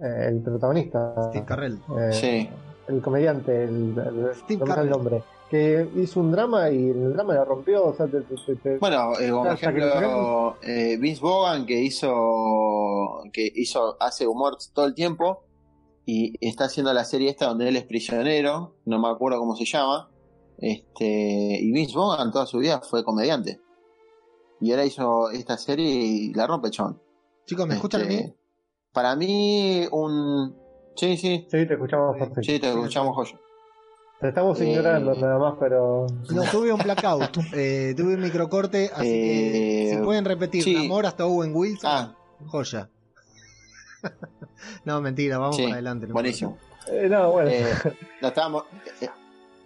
eh, 0.00 0.26
el 0.28 0.42
protagonista. 0.42 1.14
Steve 1.30 1.44
Carrell. 1.44 1.78
eh, 1.98 2.12
Sí. 2.12 2.48
El 2.88 3.02
comediante, 3.02 3.64
el, 3.64 3.98
el- 3.98 4.34
Steve 4.34 4.64
no 4.64 4.74
el 4.80 4.90
nombre. 4.90 5.22
Que 5.50 5.88
hizo 5.96 6.20
un 6.20 6.30
drama 6.32 6.70
y 6.70 6.90
en 6.90 7.02
el 7.04 7.12
drama 7.14 7.34
la 7.34 7.44
rompió, 7.44 7.86
o 7.86 7.94
sea, 7.94 8.06
te- 8.06 8.20
te- 8.22 8.34
te- 8.46 8.56
te- 8.56 8.78
Bueno, 8.78 9.12
eh, 9.20 9.30
como 9.30 9.44
por 9.44 9.52
ejemplo 9.52 10.56
eh, 10.62 10.96
Vince 11.00 11.20
Vaughan 11.22 11.66
que 11.66 11.80
hizo 11.80 12.12
que 13.32 13.50
hizo 13.54 13.96
hace 14.00 14.26
humor 14.26 14.56
todo 14.72 14.86
el 14.86 14.94
tiempo 14.94 15.44
y 16.04 16.34
está 16.46 16.64
haciendo 16.64 16.92
la 16.92 17.04
serie 17.04 17.30
esta 17.30 17.46
donde 17.46 17.68
él 17.68 17.76
es 17.76 17.84
prisionero, 17.84 18.74
no 18.84 18.98
me 19.00 19.08
acuerdo 19.08 19.38
cómo 19.38 19.54
se 19.56 19.64
llama. 19.64 20.08
Este, 20.58 21.04
y 21.60 21.70
Vince 21.72 21.96
Vaughan 21.96 22.30
toda 22.32 22.46
su 22.46 22.58
vida 22.58 22.80
fue 22.80 23.04
comediante. 23.04 23.60
Y 24.60 24.70
ahora 24.70 24.84
hizo 24.84 25.30
esta 25.30 25.56
serie 25.58 25.86
y 25.90 26.32
la 26.34 26.46
rompe 26.46 26.70
chon. 26.70 27.00
Chicos, 27.44 27.66
¿me 27.66 27.74
escuchan 27.74 28.02
a 28.02 28.04
mí? 28.06 28.14
Este, 28.14 28.36
Para 28.92 29.14
mí 29.16 29.86
un 29.92 30.56
sí, 30.96 31.16
sí, 31.16 31.46
Sí, 31.50 31.66
te 31.66 31.74
escuchamos 31.74 32.16
perfecto. 32.16 32.42
sí, 32.42 32.58
te 32.58 32.68
escuchamos 32.70 33.14
joya. 33.14 33.38
Te 34.20 34.28
estamos 34.28 34.58
Eh, 34.62 34.68
ignorando 34.70 35.14
nada 35.14 35.38
más, 35.38 35.54
pero... 35.60 36.06
No, 36.30 36.42
tuve 36.50 36.72
un 36.72 36.80
blackout, 36.80 37.36
eh, 37.52 37.92
tuve 37.94 38.14
un 38.14 38.20
microcorte, 38.22 38.90
así 38.94 39.04
que 39.04 39.90
Eh, 39.90 39.94
si 39.96 40.02
pueden 40.02 40.24
repetir 40.24 40.62
sí. 40.64 40.74
Namor 40.74 41.04
hasta 41.04 41.26
Owen 41.26 41.54
Wilson, 41.54 41.90
Ah, 41.92 42.16
joya. 42.46 42.88
no, 44.84 45.00
mentira, 45.02 45.36
vamos 45.38 45.56
Sí, 45.56 45.62
para 45.64 45.74
adelante. 45.74 46.06
no 46.06 46.14
buenísimo. 46.14 46.56
eh, 46.88 47.08
no, 47.10 47.30
bueno. 47.32 47.50
Eh, 47.50 47.66
no 48.22 48.28
estábamos 48.28 48.64
eh, 49.02 49.08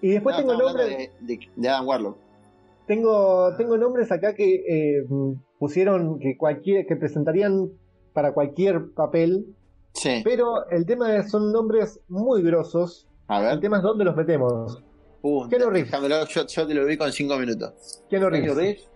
y 0.03 0.09
después 0.11 0.35
no, 0.35 0.41
tengo 0.43 0.55
nombres... 0.61 0.89
de, 0.89 1.13
de- 1.21 1.51
de 1.55 1.69
Adam 1.69 1.87
Warlock. 1.87 2.17
Tengo, 2.91 3.55
tengo 3.57 3.79
nombres 3.79 4.11
acá 4.11 4.35
que 4.35 4.65
eh, 4.67 5.05
pusieron 5.61 6.19
que 6.19 6.37
cualquier 6.37 6.87
que 6.87 6.97
presentarían 6.97 7.71
para 8.13 8.33
cualquier 8.33 8.91
papel, 8.97 9.47
Sí, 9.93 10.23
pero 10.25 10.69
el 10.71 10.85
tema 10.87 11.15
es 11.17 11.31
son 11.31 11.53
nombres 11.53 12.01
muy 12.09 12.43
grosos. 12.43 13.07
a 13.29 13.39
El 13.39 13.45
ver. 13.47 13.61
tema 13.61 13.77
es 13.77 13.85
dónde 13.85 14.05
los 14.05 14.17
metemos. 14.17 14.83
Uh, 15.23 15.49
Keanu 15.49 15.71
Reeves. 15.71 15.89
déjamelo, 15.93 16.25
yo, 16.27 16.47
yo 16.49 16.67
te 16.67 16.75
lo 16.75 16.85
ubico 16.85 17.07
en 17.07 17.13
5 17.13 17.37
minutos. 17.39 18.03
Keanu 18.11 18.29
Reeves. 18.29 18.57
Reeves, 18.57 18.89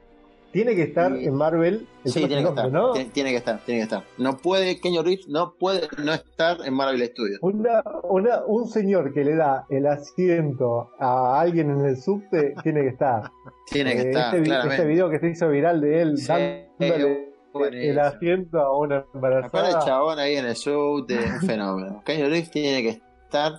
Tiene 0.54 0.74
que 0.74 0.82
estar 0.84 1.12
en 1.14 1.34
Marvel. 1.34 1.86
El 2.04 2.10
Sí, 2.12 2.20
tiene 2.20 2.36
que 2.36 2.42
nombre, 2.44 2.64
estar. 2.66 2.72
¿no? 2.80 2.92
Tiene, 2.92 3.10
tiene 3.10 3.30
que 3.32 3.36
estar, 3.36 3.58
tiene 3.66 3.80
que 3.80 3.84
estar. 3.84 4.04
No 4.18 4.36
puede, 4.38 4.80
Keanu 4.80 5.02
Reeves 5.02 5.28
no 5.28 5.54
puede 5.58 5.88
no 6.02 6.12
estar 6.14 6.58
en 6.64 6.72
Marvel 6.74 7.04
Studios. 7.08 7.38
Una, 7.42 7.82
una- 8.04 8.44
un 8.46 8.66
señor 8.68 9.12
que 9.12 9.24
le 9.24 9.34
da 9.36 9.66
el 9.68 9.86
asiento 9.86 10.90
a 10.98 11.40
alguien 11.40 11.70
en 11.70 11.84
el 11.84 11.96
subte 12.00 12.54
tiene 12.62 12.82
que 12.82 12.88
estar. 12.88 13.30
Tiene 13.70 13.92
que 13.96 14.02
Eh, 14.02 14.08
estar, 14.10 14.34
este, 14.34 14.42
claramente. 14.46 14.76
este 14.76 14.88
video 14.88 15.10
que 15.10 15.18
se 15.18 15.28
hizo 15.28 15.48
viral 15.50 15.80
de 15.80 16.00
él 16.02 16.16
Sí, 16.18 16.26
dándole 16.28 17.30
el 17.72 17.98
asiento 17.98 18.58
a 18.60 18.78
una 18.78 18.96
Aparte 18.98 19.18
el 19.18 19.24
embarazada. 19.44 19.84
chabón 19.84 20.18
ahí 20.18 20.36
en 20.36 20.46
el 20.46 20.56
sub 20.56 21.06
de 21.06 21.18
un 21.18 21.40
fenómeno. 21.46 22.02
Keanu 22.04 22.28
Reeves 22.30 22.50
tiene 22.50 22.80
que 22.82 22.88
estar. 23.24 23.52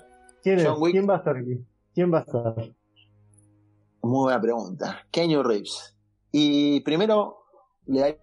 ¿Quién, 0.43 0.59
va 1.09 1.15
a 1.15 1.17
estar 1.17 1.35
aquí? 1.37 1.59
¿Quién 1.93 2.13
va 2.13 2.19
a 2.19 2.21
estar? 2.21 2.55
Muy 4.01 4.23
buena 4.25 4.39
pregunta. 4.39 4.99
Keanu 5.11 5.43
Reeves. 5.43 5.94
Y 6.37 6.81
primero 6.81 7.45
le 7.85 8.19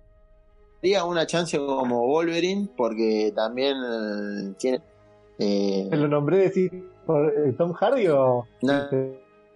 daría 0.83 1.07
una 1.07 1.27
chance 1.27 1.57
como 1.57 2.07
Wolverine 2.07 2.69
porque 2.77 3.33
también 3.35 4.55
tiene. 4.59 4.83
eh, 5.39 5.87
¿Te 5.89 5.97
lo 5.97 6.09
nombré 6.09 6.37
decir 6.37 6.91
por 7.07 7.33
eh, 7.33 7.55
Tom 7.57 7.73
Hardy 7.73 8.09
o.? 8.09 8.47
No, 8.61 8.91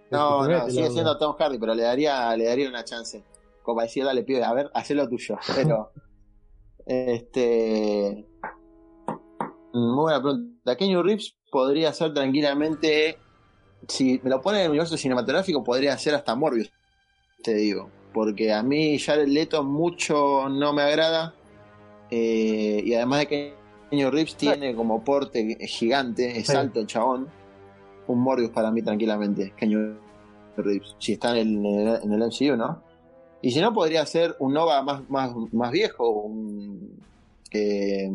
No, 0.09 0.47
no, 0.47 0.69
sigue 0.71 0.89
siendo 0.89 1.19
Tom 1.19 1.35
Hardy, 1.37 1.59
pero 1.59 1.75
le 1.75 1.83
daría, 1.83 2.35
le 2.35 2.45
daría 2.45 2.67
una 2.67 2.83
chance. 2.83 3.23
Como 3.61 3.79
decir, 3.79 4.03
dale, 4.03 4.23
pibe, 4.23 4.43
a 4.43 4.53
ver, 4.53 4.71
haz 4.73 4.89
lo 4.89 5.07
tuyo. 5.07 5.37
Pero, 5.55 5.91
este. 6.87 8.25
Muy 9.71 10.01
buena 10.01 10.19
pregunta. 10.19 10.75
Kenny 10.75 10.95
Reeves 10.95 11.37
podría 11.51 11.93
ser 11.93 12.11
tranquilamente. 12.11 13.19
Si 13.87 14.19
me 14.23 14.31
lo 14.31 14.41
pone 14.41 14.57
en 14.57 14.63
el 14.63 14.69
universo 14.71 14.97
cinematográfico, 14.97 15.63
podría 15.63 15.95
ser 15.99 16.15
hasta 16.15 16.33
Morbius, 16.33 16.71
te 17.43 17.53
digo. 17.53 17.91
Porque 18.13 18.51
a 18.53 18.63
mí 18.63 18.97
Jared 18.99 19.27
Leto 19.27 19.63
mucho 19.63 20.49
no 20.49 20.73
me 20.73 20.81
agrada. 20.83 21.33
eh, 22.09 22.81
y 22.85 22.93
además 22.93 23.19
de 23.19 23.27
que 23.27 23.53
Kenny 23.89 24.05
Reeves 24.05 24.35
tiene 24.37 24.73
como 24.75 25.03
porte 25.03 25.57
gigante, 25.67 26.39
es 26.39 26.47
Sí. 26.47 26.55
alto 26.55 26.79
el 26.79 26.87
chabón. 26.87 27.27
Un 28.07 28.19
Morbius 28.19 28.51
para 28.51 28.71
mí 28.71 28.81
tranquilamente, 28.81 29.53
Kenny 29.57 29.75
Reeves. 30.55 30.95
Si 30.99 31.13
está 31.13 31.37
en 31.37 31.65
el, 31.65 31.99
en 32.01 32.13
el 32.13 32.21
MCU, 32.23 32.55
¿no? 32.55 32.81
Y 33.41 33.51
si 33.51 33.59
no, 33.59 33.73
podría 33.73 34.05
ser 34.05 34.35
un 34.39 34.53
Nova 34.53 34.81
más, 34.83 35.07
más, 35.09 35.31
más 35.51 35.71
viejo, 35.71 36.09
un. 36.09 36.97
eh, 37.51 38.09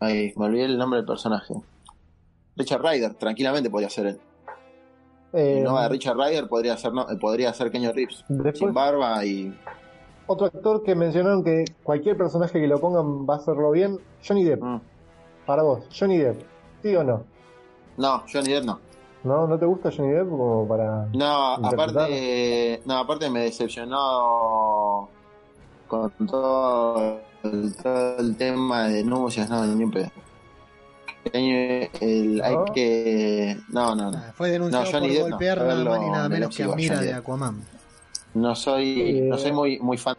ay, 0.00 0.32
me 0.36 0.44
olvidé 0.46 0.64
el 0.64 0.78
nombre 0.78 0.98
del 0.98 1.06
personaje. 1.06 1.54
Richard 2.56 2.82
Ryder, 2.82 3.14
tranquilamente 3.14 3.70
podría 3.70 3.90
ser 3.90 4.06
él. 4.06 4.20
Eh, 5.34 5.60
Nova 5.62 5.82
de 5.82 5.88
Richard 5.90 6.16
Ryder 6.16 6.48
podría 6.48 6.76
ser, 6.76 6.92
no, 6.92 7.06
podría 7.20 7.52
ser 7.52 7.70
Kenny 7.70 7.88
Reeves. 7.90 8.24
después, 8.28 8.58
Sin 8.58 8.72
barba 8.72 9.24
y. 9.24 9.52
otro 10.26 10.46
actor 10.46 10.82
que 10.82 10.94
mencionaron 10.94 11.42
que 11.42 11.64
cualquier 11.82 12.16
personaje 12.16 12.60
que 12.60 12.66
lo 12.68 12.78
pongan 12.80 13.26
va 13.28 13.34
a 13.34 13.36
hacerlo 13.38 13.70
bien. 13.72 13.98
Johnny 14.26 14.44
Depp. 14.44 14.62
Mm. 14.62 14.80
Para 15.44 15.62
vos, 15.62 15.84
Johnny 15.98 16.18
Depp. 16.18 16.40
¿Sí 16.82 16.94
o 16.94 17.02
no? 17.04 17.24
No, 17.96 18.22
Johnny 18.32 18.52
Depp 18.52 18.64
no. 18.64 18.78
¿No? 19.24 19.46
¿No 19.46 19.58
te 19.58 19.66
gusta 19.66 19.90
Johnny 19.90 20.12
Depp 20.12 20.28
como 20.28 20.68
para.? 20.68 21.06
No, 21.14 21.54
aparte, 21.54 22.80
no, 22.84 22.98
aparte 22.98 23.28
me 23.30 23.40
decepcionó 23.40 25.08
con 25.88 26.10
todo 26.26 27.20
el, 27.42 27.74
todo 27.76 28.18
el 28.18 28.36
tema 28.36 28.84
de 28.84 28.94
denuncias, 28.94 29.48
no, 29.50 29.64
ni 29.66 29.84
un 29.84 29.90
pedo. 29.90 30.10
El, 31.32 32.40
hay 32.42 32.56
que, 32.74 33.56
no, 33.70 33.94
no, 33.94 34.10
no, 34.10 34.18
Ah, 34.18 34.32
Fue 34.36 34.50
denunciado 34.50 34.84
No, 35.00 35.06
por 35.08 35.30
golpear 35.30 35.58
nada 35.58 35.84
más 35.84 36.00
ni 36.00 36.10
nada 36.10 36.28
menos 36.28 36.56
que 36.56 36.62
a 36.64 36.68
Mira 36.68 37.00
de. 37.00 37.12
Aquaman. 37.14 37.62
no 38.34 38.54
soy, 38.54 39.00
Eh. 39.00 39.20
no 39.22 39.38
soy 39.38 39.52
muy, 39.52 39.78
muy 39.80 39.96
fan. 39.96 40.16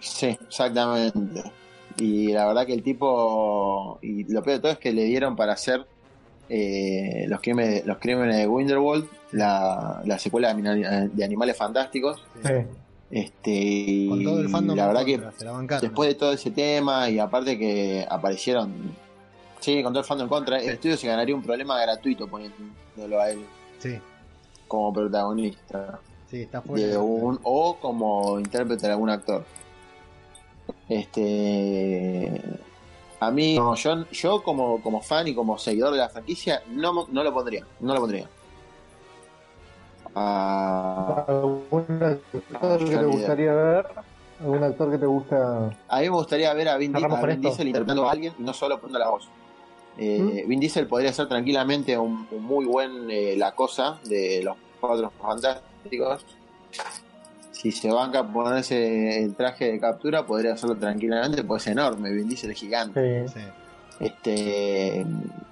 Sí, 0.00 0.26
exactamente. 0.46 1.42
Y 1.98 2.28
la 2.32 2.46
verdad 2.46 2.66
que 2.66 2.74
el 2.74 2.82
tipo, 2.82 3.98
y 4.02 4.24
lo 4.32 4.42
peor 4.42 4.56
de 4.56 4.60
todo 4.62 4.72
es 4.72 4.78
que 4.78 4.92
le 4.92 5.04
dieron 5.04 5.34
para 5.34 5.54
hacer 5.54 5.84
eh, 6.48 7.26
los, 7.28 7.40
crímenes, 7.40 7.84
los 7.84 7.98
crímenes 7.98 8.36
de 8.36 8.46
Winterwald, 8.46 9.06
la, 9.32 10.00
la 10.04 10.18
secuela 10.18 10.54
de, 10.54 11.24
Animales 11.24 11.56
Fantásticos. 11.56 12.22
Sí. 12.44 12.52
Este, 13.10 14.06
Con 14.08 14.22
todo 14.22 14.40
el 14.40 14.48
y 14.48 14.52
fandom 14.52 14.76
la 14.76 14.86
verdad 14.86 15.04
que 15.04 15.14
contra, 15.14 15.32
se 15.38 15.44
la 15.46 15.52
bancaron. 15.52 15.80
después 15.80 16.08
de 16.10 16.14
todo 16.14 16.32
ese 16.32 16.50
tema 16.50 17.08
y 17.08 17.18
aparte 17.18 17.58
que 17.58 18.06
aparecieron, 18.08 18.70
sí, 19.60 19.82
con 19.82 19.92
todo 19.92 20.00
el 20.00 20.06
fandom 20.06 20.24
en 20.26 20.28
contra, 20.28 20.58
el 20.58 20.70
estudio 20.70 20.96
se 20.96 21.06
ganaría 21.06 21.34
un 21.34 21.42
problema 21.42 21.80
gratuito 21.80 22.26
poniéndolo 22.28 23.20
a 23.20 23.30
él 23.30 23.44
Sí, 23.78 23.98
como 24.66 24.92
protagonista 24.92 26.00
sí, 26.28 26.42
está 26.42 26.60
fuera. 26.62 26.86
de 26.86 26.96
un, 26.98 27.38
o 27.42 27.76
como 27.76 28.38
intérprete 28.38 28.86
de 28.86 28.92
algún 28.92 29.10
actor. 29.10 29.44
Este, 30.88 32.40
a 33.20 33.30
mí, 33.30 33.56
no, 33.56 33.74
yo, 33.74 34.04
yo 34.10 34.42
como, 34.42 34.82
como 34.82 35.00
fan 35.02 35.28
y 35.28 35.34
como 35.34 35.58
seguidor 35.58 35.92
de 35.92 35.98
la 35.98 36.08
franquicia, 36.08 36.62
no, 36.70 37.06
no 37.10 37.22
lo 37.24 37.32
pondría, 37.32 37.64
no 37.80 37.94
lo 37.94 38.00
pondría. 38.00 38.28
Ah, 40.14 41.24
¿Algún 41.28 42.02
actor 42.02 42.78
que 42.78 42.96
te 42.96 43.04
gustaría 43.04 43.52
ver? 43.52 43.86
¿Algún 44.40 44.62
actor 44.62 44.90
que 44.90 44.98
te 44.98 45.06
gusta? 45.06 45.76
A 45.88 45.98
mí 45.98 46.04
me 46.04 46.10
gustaría 46.10 46.52
ver 46.54 46.68
a 46.68 46.76
Vin, 46.76 46.94
a 46.96 47.00
Vin. 47.26 47.40
Diesel 47.40 47.68
interpretando 47.68 48.08
a 48.08 48.12
alguien 48.12 48.34
y 48.38 48.42
no 48.42 48.52
solo 48.52 48.80
poniendo 48.80 48.98
la 48.98 49.10
voz. 49.10 49.28
Eh, 49.98 50.44
Vin 50.46 50.60
Diesel 50.60 50.86
podría 50.86 51.12
ser 51.12 51.28
tranquilamente 51.28 51.98
un, 51.98 52.26
un 52.30 52.42
muy 52.42 52.64
buen 52.64 53.10
eh, 53.10 53.34
La 53.36 53.54
Cosa 53.54 53.98
de 54.04 54.42
los 54.44 54.56
Cuatro 54.80 55.10
Fantásticos. 55.20 56.24
Si 57.50 57.72
se 57.72 57.90
banca 57.90 58.20
a 58.20 58.32
ponerse 58.32 59.24
el 59.24 59.34
traje 59.34 59.72
de 59.72 59.80
captura, 59.80 60.24
podría 60.24 60.52
hacerlo 60.52 60.76
tranquilamente, 60.76 61.42
pues 61.42 61.66
es 61.66 61.72
enorme. 61.72 62.12
Vin 62.12 62.28
Diesel 62.28 62.52
es 62.52 62.58
gigante. 62.58 63.26
Sí. 63.28 63.34
Sí. 63.34 63.46
Este, 64.00 65.04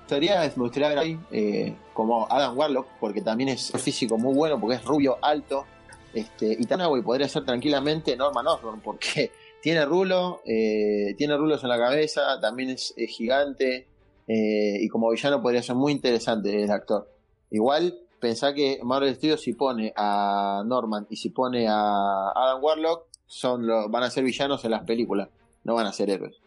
sería, 0.07 0.41
me 0.41 0.63
gustaría 0.63 0.89
ver 0.89 0.99
ahí 0.99 1.19
eh, 1.33 1.75
como 1.93 2.27
Adam 2.31 2.57
Warlock, 2.57 2.87
porque 3.01 3.21
también 3.21 3.49
es 3.51 3.73
físico 3.73 4.19
muy 4.19 4.35
bueno, 4.35 4.61
porque 4.61 4.77
es 4.77 4.85
rubio, 4.85 5.19
alto. 5.23 5.67
Este, 6.15 6.57
y 6.59 6.65
Tanaway 6.65 7.03
podría 7.03 7.29
ser 7.29 7.45
tranquilamente 7.45 8.17
Norman 8.17 8.47
Osborn, 8.47 8.81
porque 8.81 9.33
tiene 9.61 9.85
rulo, 9.85 10.43
eh, 10.47 11.15
tiene 11.19 11.37
rulos 11.37 11.63
en 11.63 11.69
la 11.69 11.79
cabeza, 11.79 12.41
también 12.41 12.71
es, 12.71 12.95
es 12.97 13.11
gigante, 13.11 13.87
eh, 14.27 14.79
y 14.81 14.89
como 14.89 15.11
villano 15.11 15.43
podría 15.43 15.63
ser 15.63 15.77
muy 15.77 15.93
interesante 15.93 16.63
el 16.63 16.71
actor. 16.71 17.09
Igual, 17.51 17.99
pensá 18.21 18.55
que 18.55 18.81
Marvel 18.83 19.15
Studios 19.15 19.41
si 19.41 19.53
pone 19.53 19.93
a 19.97 20.63
Norman 20.67 21.07
y 21.11 21.17
si 21.17 21.31
pone 21.31 21.69
a 21.69 22.33
Adam 22.35 22.63
Warlock, 22.63 23.07
son 23.27 23.67
los, 23.67 23.91
van 23.91 24.03
a 24.03 24.11
ser 24.11 24.25
villanos 24.25 24.65
en 24.65 24.73
las 24.73 24.85
películas, 24.85 25.29
no 25.65 25.75
van 25.75 25.87
a 25.87 25.93
ser 25.93 26.11
héroes. 26.11 26.41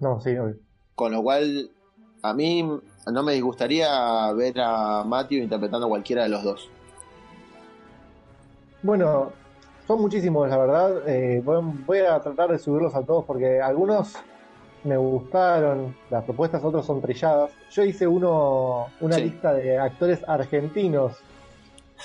No, 0.00 0.20
sí, 0.20 0.36
obvio. 0.36 0.56
Con 0.94 1.12
lo 1.12 1.22
cual, 1.22 1.70
a 2.22 2.34
mí 2.34 2.62
no 2.62 3.22
me 3.22 3.32
disgustaría 3.32 4.32
ver 4.32 4.60
a 4.60 5.04
Matthew 5.04 5.42
interpretando 5.42 5.86
a 5.86 5.90
cualquiera 5.90 6.24
de 6.24 6.28
los 6.28 6.42
dos. 6.42 6.70
Bueno, 8.82 9.32
son 9.86 10.00
muchísimos, 10.00 10.48
la 10.48 10.56
verdad. 10.56 11.08
Eh, 11.08 11.40
voy, 11.44 11.62
voy 11.86 11.98
a 11.98 12.20
tratar 12.20 12.50
de 12.50 12.58
subirlos 12.58 12.94
a 12.94 13.02
todos 13.02 13.24
porque 13.24 13.60
algunos 13.60 14.16
me 14.84 14.96
gustaron, 14.96 15.94
las 16.10 16.24
propuestas, 16.24 16.62
otros 16.64 16.84
son 16.84 17.00
trilladas. 17.00 17.50
Yo 17.70 17.84
hice 17.84 18.06
uno, 18.06 18.86
una 19.00 19.16
Sí. 19.16 19.22
lista 19.24 19.52
de 19.54 19.78
actores 19.78 20.20
argentinos 20.26 21.16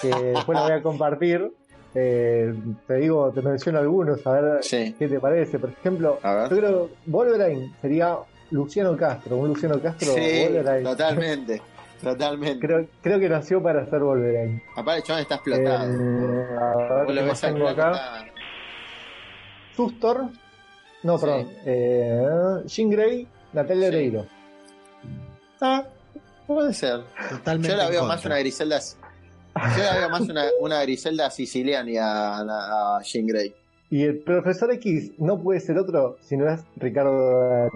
que 0.02 0.08
después 0.36 0.56
la 0.58 0.64
voy 0.64 0.72
a 0.74 0.82
compartir. 0.84 1.52
Eh, 1.96 2.54
te 2.86 2.96
digo, 2.96 3.32
te 3.32 3.42
menciono 3.42 3.80
algunos, 3.80 4.26
a 4.28 4.32
ver 4.32 4.64
Sí. 4.64 4.96
qué 5.00 5.08
te 5.08 5.20
parece. 5.20 5.58
Por 5.58 5.72
ejemplo, 5.72 6.20
yo 6.24 6.56
creo 6.58 6.90
Wolverine 7.08 7.74
sería 7.82 8.18
Luciano 8.52 8.96
Castro, 8.96 9.38
un 9.38 9.48
Luciano 9.50 9.82
Castro 9.82 10.14
Sí, 10.14 10.20
Wolverine. 10.44 10.84
totalmente. 10.84 11.62
Totalmente. 12.02 12.60
Creo, 12.60 12.86
creo 13.02 13.20
que 13.20 13.28
nació 13.28 13.64
para 13.64 13.84
ser 13.90 14.02
Wolverine. 14.02 14.62
Aparte, 14.76 15.02
chabón 15.02 15.22
está 15.24 15.36
explotado. 15.36 15.90
Eh, 15.90 16.46
a 16.62 16.76
ver, 16.76 16.88
Vos 16.88 17.00
lo 17.00 17.08
¿qué 17.08 17.14
ves 17.16 17.28
más 17.28 17.44
al 17.44 17.54
tengo 17.56 17.68
flaco, 17.74 17.82
acá? 17.82 18.26
Sustor, 19.76 20.26
no, 21.08 21.18
Sí. 21.18 21.26
perdón, 21.26 21.50
eh, 21.66 22.62
Jean 22.66 22.90
Grey, 22.90 23.28
Natalia 23.54 23.90
Sí. 23.90 23.96
Oreiro. 23.96 24.26
Ah, 25.62 25.84
puede 26.46 26.74
ser. 26.74 27.02
Totalmente. 27.30 27.70
Yo 27.70 27.76
la 27.78 27.90
veo 27.90 28.06
más 28.06 28.24
una 28.26 28.38
Griselda. 28.40 28.80
Yo 29.76 29.84
la 29.84 29.98
veo 29.98 30.10
más 30.10 30.22
una, 30.22 30.44
una 30.60 30.82
Griselda 30.84 31.32
siciliana 31.32 31.92
a, 32.04 32.98
a 32.98 33.02
Jean 33.02 33.26
Grey. 33.26 33.56
Y 33.90 34.04
el 34.04 34.20
profesor 34.20 34.72
X 34.74 35.14
no 35.18 35.42
puede 35.42 35.62
ser 35.62 35.78
otro 35.78 36.18
si 36.22 36.36
no 36.38 36.50
es 36.52 36.62
Ricardo. 36.76 37.70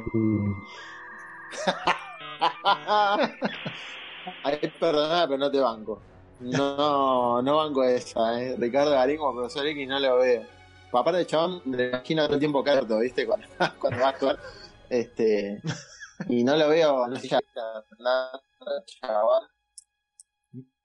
Ay, 4.43 4.59
perdona, 4.79 5.25
pero 5.27 5.37
no 5.37 5.51
te 5.51 5.59
banco. 5.59 6.01
No, 6.41 7.41
no 7.41 7.57
banco 7.57 7.83
esa, 7.83 8.41
¿eh? 8.41 8.55
Ricardo 8.57 8.91
Garín 8.91 9.17
como 9.17 9.33
profesor 9.39 9.65
X 9.67 9.87
no 9.87 9.99
lo 9.99 10.17
veo. 10.17 10.43
Aparte 10.93 11.19
de 11.19 11.25
chabón, 11.25 11.61
me 11.65 11.87
imagino 11.87 12.25
todo 12.25 12.33
el 12.35 12.39
tiempo 12.39 12.63
carto, 12.63 12.99
¿viste? 12.99 13.25
Cuando, 13.27 13.47
cuando 13.79 13.99
va 14.01 14.07
a 14.07 14.09
actuar. 14.09 14.37
Este, 14.89 15.61
y 16.27 16.43
no 16.43 16.55
lo 16.57 16.67
veo, 16.69 17.07
no 17.07 17.15
sé 17.15 17.27
ya 17.29 17.39
nada, 17.99 18.41
chaval. 18.85 19.43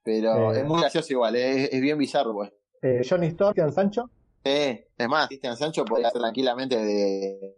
Pero 0.03 0.53
Eh. 0.53 0.61
es 0.61 0.65
muy 0.65 0.79
gracioso 0.79 1.11
igual, 1.13 1.35
¿eh? 1.35 1.63
es, 1.65 1.73
es 1.73 1.81
bien 1.81 1.97
bizarro, 1.97 2.33
pues. 2.33 2.51
Eh, 2.81 3.01
Johnny 3.07 3.27
Storm, 3.27 3.51
Cristian 3.53 3.73
Sancho. 3.73 4.09
Sí, 4.45 4.81
es 4.97 5.07
más, 5.09 5.27
Cristian 5.27 5.57
Sancho 5.57 5.83
podría 5.83 6.09
ser 6.09 6.21
tranquilamente 6.21 6.77
de, 6.77 7.53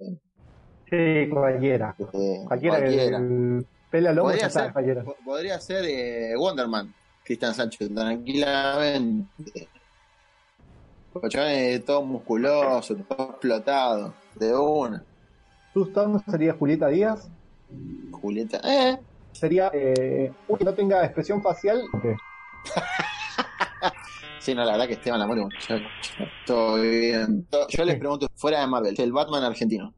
Sí, 0.90 1.30
cualquiera. 1.30 1.96
de 2.00 2.44
Cualquiera, 2.48 2.78
cualquiera. 2.80 3.18
que 3.20 3.66
pela 3.92 4.12
lomo 4.12 4.30
Podría 4.30 4.48
ya 4.48 4.50
ser, 4.50 4.74
cualquiera. 4.74 5.04
po- 5.04 5.18
podría 5.24 5.60
ser 5.60 5.86
eh, 5.86 6.36
Wonderman, 6.36 6.92
Cristian 7.24 7.54
Sancho, 7.54 7.88
tranquilamente. 7.94 9.70
Porque 11.14 11.30
chabón 11.30 11.50
es 11.50 11.86
todo 11.86 12.02
musculoso, 12.04 12.96
todo 12.96 13.30
explotado, 13.32 14.14
de 14.36 14.56
una. 14.56 15.04
Sustor 15.74 16.24
sería 16.30 16.54
Julieta 16.54 16.88
Díaz. 16.88 17.30
Julieta, 18.12 18.60
eh, 18.64 18.98
Sería 19.32 19.70
eh, 19.74 20.32
uno 20.48 20.58
que 20.58 20.66
no 20.66 20.74
tenga 20.74 21.04
expresión 21.06 21.42
facial. 21.42 21.82
ok. 21.94 22.06
sí, 24.40 24.54
no, 24.54 24.66
la 24.66 24.74
verdad 24.74 24.88
que 24.88 24.94
Esteban 24.94 25.28
muchacho, 25.28 25.76
todo 26.46 26.82
bien. 26.82 27.48
Yo 27.70 27.86
les 27.86 27.98
pregunto, 27.98 28.28
fuera 28.36 28.62
de 28.62 28.68
Marvel, 28.68 28.96
el 28.98 29.12
Batman 29.12 29.44
argentino. 29.44 29.94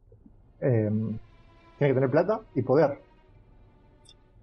Eh, 0.59 0.89
tiene 1.77 1.93
que 1.93 1.93
tener 1.93 2.11
plata 2.11 2.41
y 2.53 2.61
poder. 2.61 3.01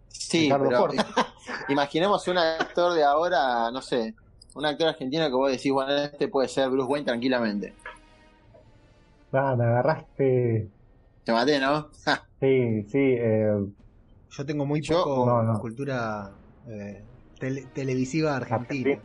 Sí, 0.08 0.44
Ricardo 0.44 0.88
pero 0.90 1.04
imaginemos 1.68 2.26
un 2.28 2.38
actor 2.38 2.94
de 2.94 3.04
ahora, 3.04 3.70
no 3.70 3.80
sé, 3.80 4.14
un 4.54 4.66
actor 4.66 4.88
argentino 4.88 5.26
que 5.26 5.34
vos 5.34 5.50
decís, 5.50 5.72
bueno, 5.72 5.92
este 5.96 6.28
puede 6.28 6.48
ser 6.48 6.68
Bruce 6.70 6.90
Wayne 6.90 7.06
tranquilamente. 7.06 7.72
Nada, 9.32 9.56
me 9.56 9.64
agarraste. 9.64 10.68
Te 11.24 11.32
maté, 11.32 11.58
¿no? 11.60 11.88
Sí, 12.40 12.82
sí. 12.90 12.98
Eh, 12.98 13.66
Yo 14.30 14.46
tengo 14.46 14.64
muy 14.66 14.80
Yo- 14.82 15.02
poco 15.04 15.26
No, 15.26 15.42
no. 15.42 15.58
cultura 15.60 16.30
eh, 16.68 17.02
tele- 17.38 17.66
televisiva 17.74 18.36
argentina. 18.36 18.90
Argentina. 18.92 19.02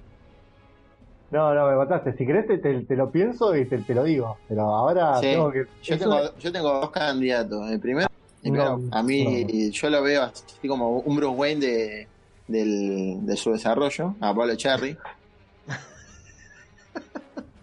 no, 1.32 1.54
no, 1.56 1.68
me 1.70 1.76
mataste. 1.78 2.14
Si 2.18 2.26
querés, 2.26 2.46
te, 2.48 2.58
te- 2.60 2.82
te 2.82 2.96
lo 2.96 3.10
pienso 3.10 3.56
y 3.56 3.66
te, 3.66 3.78
te 3.80 3.94
lo 3.96 4.04
digo. 4.04 4.38
Pero 4.48 4.64
ahora 4.64 5.16
Sí. 5.16 5.28
tengo 5.28 5.52
que. 5.52 5.66
Yo 5.82 5.98
tengo, 5.98 6.16
una- 6.18 6.38
yo 6.38 6.52
tengo 6.52 6.74
dos 6.74 6.92
candidatos. 6.92 7.72
El 7.72 7.80
primero, 7.80 8.08
el 8.08 8.52
primero, 8.52 8.78
No, 8.78 8.96
a 8.96 9.02
mí, 9.02 9.46
no. 9.46 9.72
yo 9.72 9.90
lo 9.90 10.04
veo 10.04 10.24
así 10.24 10.68
como 10.68 11.00
un 11.00 11.16
Bruce 11.16 11.36
Wayne 11.36 11.62
de, 11.66 12.08
del, 12.48 13.26
de 13.26 13.36
su 13.38 13.52
desarrollo, 13.54 14.16
a 14.20 14.34
Pablo 14.36 14.56
Cherry. 14.56 14.96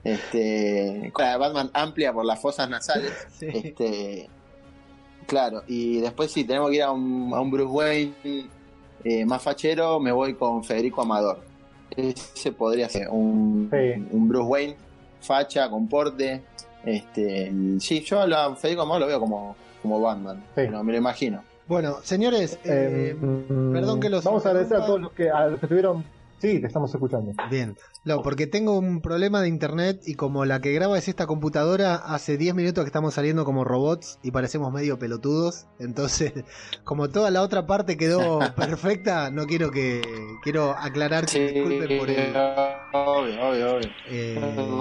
Este, 0.04 1.10
con 1.12 1.24
la 1.24 1.32
de 1.32 1.36
Batman 1.38 1.70
amplia 1.74 2.12
por 2.12 2.24
las 2.24 2.40
fosas 2.40 2.68
nasales. 2.68 3.12
Sí. 3.38 3.46
Este, 3.52 4.28
claro, 5.26 5.62
y 5.66 6.00
después 6.00 6.30
si 6.32 6.44
tenemos 6.44 6.70
que 6.70 6.76
ir 6.76 6.82
a 6.82 6.90
un, 6.90 7.32
a 7.34 7.40
un 7.40 7.50
Bruce 7.50 7.70
Wayne 7.72 8.14
eh, 9.04 9.24
más 9.24 9.42
fachero, 9.42 10.00
me 10.00 10.12
voy 10.12 10.34
con 10.34 10.62
Federico 10.64 11.02
Amador. 11.02 11.40
Ese 11.96 12.52
podría 12.52 12.88
ser 12.88 13.08
un, 13.08 13.68
Sí. 13.70 14.06
un 14.10 14.28
Bruce 14.28 14.46
Wayne, 14.48 14.76
facha, 15.20 15.68
con 15.70 15.88
porte. 15.88 16.42
Este, 16.84 17.52
sí, 17.78 18.00
yo 18.00 18.20
a 18.20 18.56
Federico 18.56 18.82
Amador 18.82 19.00
lo 19.02 19.06
veo 19.06 19.20
como, 19.20 19.56
como 19.82 20.00
Batman, 20.00 20.42
pero 20.54 20.82
me 20.84 20.92
lo 20.92 20.98
imagino. 20.98 21.42
Bueno, 21.66 21.98
señores, 22.02 22.54
Eh, 22.64 23.14
eh, 23.14 23.16
perdón 23.72 24.00
que 24.00 24.08
los 24.10 24.24
Vamos 24.24 24.44
a 24.44 24.48
agradecer 24.50 24.78
a 24.78 24.86
todos 24.86 25.00
los 25.00 25.12
que, 25.12 25.30
a 25.30 25.46
los 25.46 25.60
que 25.60 25.66
estuvieron. 25.66 26.04
Sí, 26.40 26.58
te 26.58 26.66
estamos 26.66 26.92
escuchando. 26.92 27.32
bien. 27.50 27.76
No, 28.02 28.22
porque 28.22 28.46
tengo 28.46 28.78
un 28.78 29.02
problema 29.02 29.42
de 29.42 29.48
internet 29.48 30.00
y 30.06 30.14
como 30.14 30.46
la 30.46 30.60
que 30.62 30.72
graba 30.72 30.96
es 30.96 31.06
esta 31.06 31.26
computadora, 31.26 31.96
hace 31.96 32.38
10 32.38 32.54
minutos 32.54 32.82
que 32.84 32.88
estamos 32.88 33.12
saliendo 33.12 33.44
como 33.44 33.62
robots 33.62 34.18
y 34.22 34.30
parecemos 34.30 34.72
medio 34.72 34.98
pelotudos. 34.98 35.66
Entonces, 35.78 36.32
como 36.84 37.10
toda 37.10 37.30
la 37.30 37.42
otra 37.42 37.66
parte 37.66 37.98
quedó 37.98 38.38
perfecta, 38.56 39.30
no 39.30 39.46
quiero 39.46 39.70
que. 39.70 40.00
Quiero 40.42 40.70
aclarar 40.78 41.26
que 41.26 41.30
Sí, 41.32 41.40
disculpen 41.54 41.98
por 41.98 42.08
el. 42.08 42.34
obvio, 42.94 43.40
obvio, 43.48 43.74
obvio. 43.76 43.90
eh, 44.08 44.34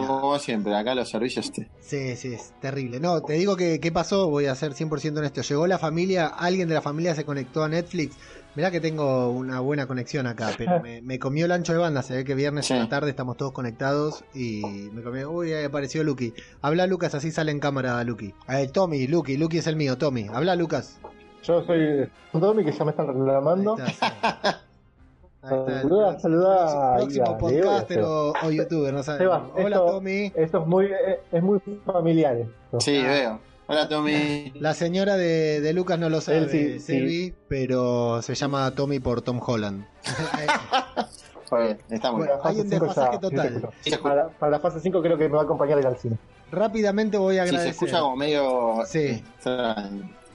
Como 0.08 0.40
siempre, 0.40 0.74
acá 0.74 0.96
los 0.96 1.10
servicios. 1.10 1.52
Sí, 1.82 2.16
sí, 2.16 2.34
es 2.34 2.54
terrible. 2.62 3.02
No, 3.02 3.22
te 3.22 3.34
digo 3.34 3.58
que 3.58 3.82
qué 3.82 3.92
pasó, 3.92 4.30
voy 4.30 4.46
a 4.46 4.56
ser 4.56 4.74
100% 4.74 5.18
honesto. 5.18 5.42
Llegó 5.42 5.68
la 5.68 5.78
familia, 5.78 6.28
alguien 6.28 6.70
de 6.70 6.76
la 6.76 6.82
familia 6.82 7.16
se 7.16 7.26
conectó 7.26 7.64
a 7.64 7.68
Netflix. 7.68 8.16
Mirá 8.56 8.72
que 8.72 8.80
tengo 8.82 9.30
una 9.30 9.60
buena 9.60 9.86
conexión 9.88 10.28
acá, 10.28 10.50
pero 10.58 10.80
me, 10.84 11.02
me 11.02 11.20
comió 11.20 11.46
el 11.46 11.52
ancho 11.52 11.72
de 11.74 11.80
banda. 11.80 12.02
Se 12.02 12.16
ve 12.16 12.24
que 12.26 12.36
viernes 12.36 12.66
Sí. 12.66 12.74
en 12.74 12.80
la 12.80 12.90
tarde 12.90 13.10
estamos 13.12 13.38
todos 13.38 13.52
conectados 13.52 14.24
y 14.34 14.62
me 14.94 15.02
comió. 15.02 15.30
Uy, 15.32 15.54
ahí 15.54 15.66
apareció 15.66 16.04
Lucky. 16.04 16.34
Habla 16.62 16.88
Lucas, 16.88 17.14
así 17.16 17.32
sale 17.32 17.52
en 17.52 17.60
cámara 17.60 18.04
Lucky. 18.04 18.34
Eh, 18.50 18.68
Tommy, 18.74 19.08
Lucky, 19.08 19.38
Lucky 19.38 19.60
es 19.60 19.68
el 19.68 19.76
mío, 19.76 19.98
Tommy. 19.98 20.28
Habla 20.34 20.56
Lucas. 20.56 21.00
Yo 21.44 21.64
soy 21.64 22.10
Tommy, 22.34 22.66
que 22.66 22.72
ya 22.74 22.84
me 22.84 22.92
están 22.92 23.08
reclamando. 23.08 23.78
Ahí 23.80 23.92
está, 23.92 25.82
sí. 25.82 26.22
Saludá 26.22 26.96
ahí 26.96 27.02
Próximo 27.06 27.26
a 27.26 27.30
a 27.30 27.38
podcaster 27.38 28.02
o, 28.02 28.34
o 28.44 28.52
youtuber, 28.52 28.94
no 28.94 29.04
sabes. 29.04 29.20
Seba, 29.20 29.48
Hola 29.56 29.68
esto- 29.78 29.86
Tommy. 29.86 30.32
Esto 30.36 30.60
es 30.62 30.68
muy, 30.68 30.86
eh, 30.88 31.20
es 31.32 31.42
muy 31.44 31.60
familiar. 31.86 32.36
esto. 32.38 32.80
Sí, 32.82 32.98
Ah. 32.98 33.08
veo. 33.10 33.40
Hola, 33.72 33.88
Tommy. 33.88 34.52
La 34.56 34.74
señora 34.74 35.16
de, 35.16 35.62
de 35.62 35.74
Lucas 35.74 36.00
no 36.00 36.10
lo 36.10 36.22
sabe, 36.22 36.40
Él 36.40 36.50
sí, 36.50 36.80
Silvi, 36.80 37.36
pero 37.48 38.20
se 38.24 38.34
llama 38.34 38.72
Tommy 38.72 39.00
por 39.00 39.22
Tom 39.22 39.40
Holland. 39.46 39.86
Está 41.90 42.12
muy 42.12 42.20
Bueno, 42.28 42.34
hay 42.36 42.56
fase 42.56 42.62
un 42.62 42.70
desfasaje 42.70 43.18
total. 43.20 43.54
sí 43.54 43.60
se. 43.60 43.84
Sí, 43.84 43.90
se. 43.92 43.98
Para, 44.00 44.30
para 44.30 44.52
la 44.54 44.60
fase 44.60 44.80
5 44.80 45.02
creo 45.02 45.18
que 45.18 45.28
me 45.30 45.36
va 45.36 45.42
a 45.42 45.44
acompañar 45.44 45.80
ir 45.80 45.86
al 45.88 45.98
cine. 45.98 46.18
Rápidamente 46.52 47.18
voy 47.18 47.38
a 47.38 47.44
Sí, 47.44 47.50
agradecer. 47.50 47.74
se 47.76 47.86
escucha 47.86 48.00
como 48.02 48.16
medio 48.16 48.80
Sí. 48.88 49.24